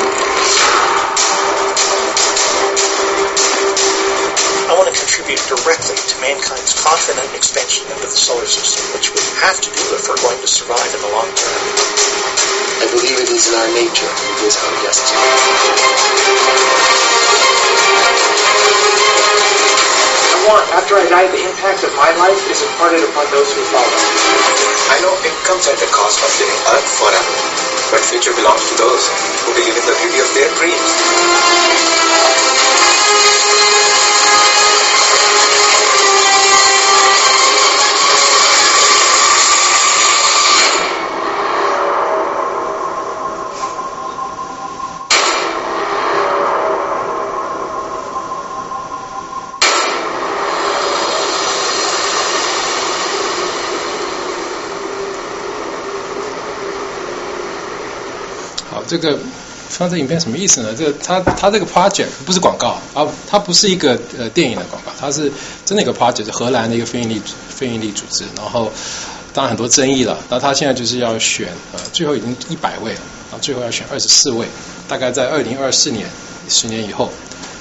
[4.65, 9.21] I want to contribute directly to mankind's confident expansion into the solar system, which we
[9.45, 11.61] have to do if we're going to survive in the long term.
[12.81, 14.09] I believe it is in our nature.
[14.09, 15.21] It is our destiny.
[20.33, 23.61] I want, after I die, the impact of my life is imparted upon those who
[23.69, 24.40] follow.
[24.91, 27.35] I know it comes at the cost of living Earth forever,
[27.95, 29.07] but future belongs to those
[29.47, 32.50] who believe in the beauty of their dreams.
[58.91, 59.17] 这个
[59.69, 60.75] 放这影片什么意思呢？
[60.77, 65.31] 这个它它这个 project 不是广告啊，它不是一个呃电影的广告，它是
[65.65, 68.69] 真的一个 project，荷兰的一个非营利非营利组织，然后
[69.33, 74.45] 当然很多争议了，那他现在就是要选呃最后已经一百位了，然后最后要选二十四位，
[74.89, 76.05] 大概在二零二四年
[76.49, 77.09] 十年以后，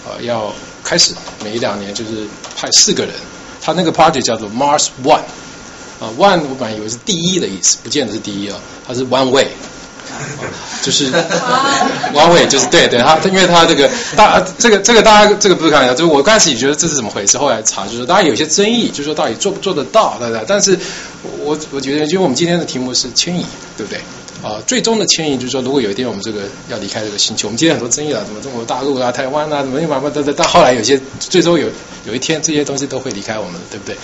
[0.04, 0.52] 呃要
[0.82, 2.26] 开始每一两年就是
[2.56, 3.14] 派四个人，
[3.62, 5.22] 他那个 project 叫做 Mars One。
[6.00, 8.56] 啊、o n e 我本来以为是第一的意思，不见得是第一哦，
[8.88, 9.46] 它是 one way，
[10.82, 11.12] 就是
[12.14, 20.44] 王伟就是对对，他因为他这个大这个这个大家这个不是开玩笑，就是我刚开始也觉得这是怎么回事，后来查就是大家有些争议，就是说到底做不做得到，对不对？
[20.48, 20.78] 但是
[21.44, 23.44] 我我觉得，因为我们今天的题目是迁移，
[23.76, 24.00] 对不对？
[24.42, 26.40] 啊、最终的迁移就是说，如果有一天我们这个
[26.70, 31.68] 要离开这个星球，我们今天很多争议了，什么中国大陆啊、台湾啊，怎么怎么等等，但后来有些最终有
[32.06, 33.94] 有一天这些东西都会离开我们，对不对？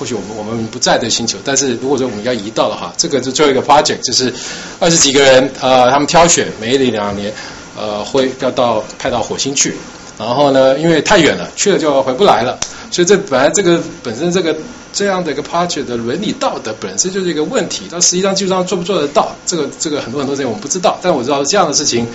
[0.00, 4.32] 或许我们我们不在这个星球，但是如果说我们要移到的话，这个是最后一个 project，就是
[4.78, 7.30] 二十几个人，呃，他们挑选每两年，
[7.76, 9.74] 呃，会要到派到火星去，
[10.18, 12.58] 然后呢，因为太远了，去了就回不来了，
[12.90, 14.56] 所以这本来这个本身这个
[14.90, 22.06] 这样的一个 project 的伦理道德本身就是一个问题，但实际上技术上做不做得到，这个这个很多很多事情我们不知道，但我知道这样的事情，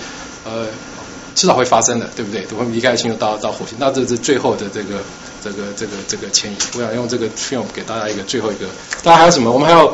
[0.44, 0.66] 呃。
[1.36, 2.44] 迟早会发生的，对不对？
[2.58, 4.96] 我们离开星球到到火星，那这是最后的这个
[5.44, 6.56] 这个这个这个迁移。
[6.74, 8.66] 我想用这个 film 给大家一个最后一个。
[9.02, 9.52] 大家还有什么？
[9.52, 9.92] 我们还有，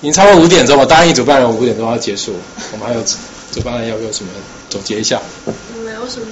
[0.00, 0.86] 已经超过五点钟了。
[0.86, 2.36] 答应主办人五点钟要结束。
[2.72, 3.02] 我们还有
[3.50, 4.30] 主办人要不要什么
[4.70, 5.20] 总结一下？
[5.84, 6.26] 没有什么，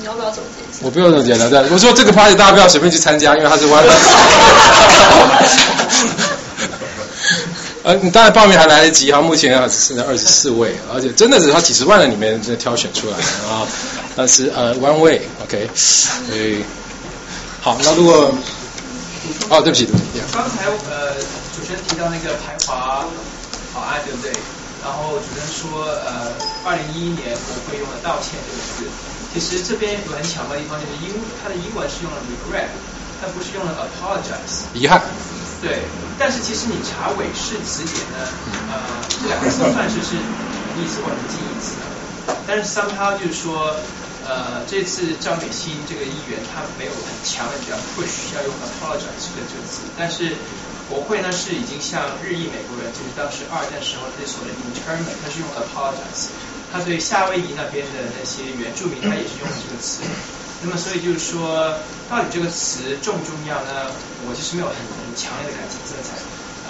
[0.00, 0.78] 你要不要总结一下？
[0.82, 1.70] 我不用总结了，对。
[1.70, 3.84] 我说这个 party 大家不要随便去参加，因为它是 one。
[7.84, 13.68] 呃，你当然报名还来得及哈，目前啊只剩下二十四位，而且真的是他几十万人里面在挑选出来的啊。
[14.16, 16.64] 但是呃，one way，OK，所以
[17.60, 18.32] 好，那如果
[19.50, 20.24] 哦，对不起，对不起。
[20.32, 21.12] 刚才呃，
[21.52, 23.04] 主持人提到那个排华
[23.74, 24.32] 法案，对不对？
[24.82, 26.32] 然后主持人说呃，
[26.64, 28.88] 二零一一年国会用了道歉这个字，
[29.34, 32.72] 其实这边有很巧妙的地方，就是英它的英文是用了 regret，
[33.20, 34.64] 它不是用了 apologize。
[34.72, 35.02] 遗憾。
[35.64, 35.80] 对，
[36.18, 38.20] 但是其实你查韦氏词典呢，
[38.68, 38.76] 呃，
[39.08, 40.20] 这两个词算是是
[40.76, 41.80] 意思或者是近义词，
[42.46, 43.72] 但是 somehow 就是说，
[44.28, 50.36] 呃，这次张美心这个议员他没有很强的比较 push 要用 apologize 这个词，但是
[50.84, 56.28] 国会呢是已经向日裔美国人，就是当时二战时候那所谓的 internment，他是用 apologize，
[56.70, 60.04] 他对夏威夷那边的那些原住民他也是用这个词。
[60.64, 61.76] 那么，所以就是说，
[62.08, 63.92] 到底这个词重不重要呢？
[64.24, 66.16] 我其实没有很很强烈的感情色彩。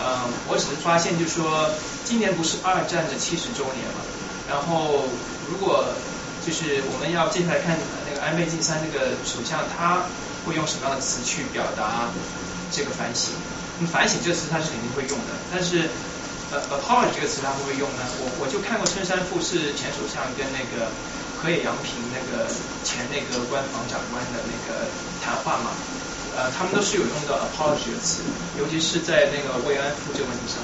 [0.03, 1.71] 嗯，我只是发现，就是说，
[2.03, 4.03] 今年不是二战的七十周年嘛。
[4.51, 5.07] 然后，
[5.47, 5.87] 如果
[6.43, 7.79] 就是我们要接下来看
[8.11, 10.11] 那个安倍晋三那个首相，他
[10.43, 12.11] 会用什么样的词去表达
[12.75, 13.31] 这个反省？
[13.79, 15.87] 那么反省这个词他是肯定会用的，但是
[16.51, 18.03] 呃，apology 这个词他会不会用呢？
[18.19, 20.91] 我我就看过春山富士前首相跟那个。
[21.45, 22.49] 河野洋平那个
[22.83, 24.89] 前那个官房长官的那个
[25.21, 25.77] 谈话嘛，
[26.35, 28.25] 呃，他们都是有用到 apology 的词，
[28.59, 30.57] 尤其是在那个慰安妇这个问题上。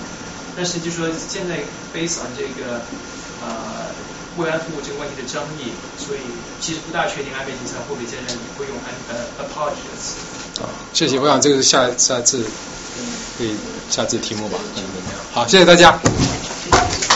[0.56, 1.60] 但是就说现在
[1.92, 2.80] based on 这个
[3.44, 3.92] 呃
[4.38, 5.68] 慰安妇这个问题的争议，
[5.98, 6.20] 所以
[6.62, 8.26] 其实不大确定安倍晋三会不会接任
[8.56, 10.16] 会用安呃 apology 的词。
[10.62, 12.42] 啊，谢谢，我想这个是下下次
[13.36, 13.54] 可以
[13.90, 14.82] 下次题目吧，嗯？
[15.30, 16.00] 好，谢谢大家。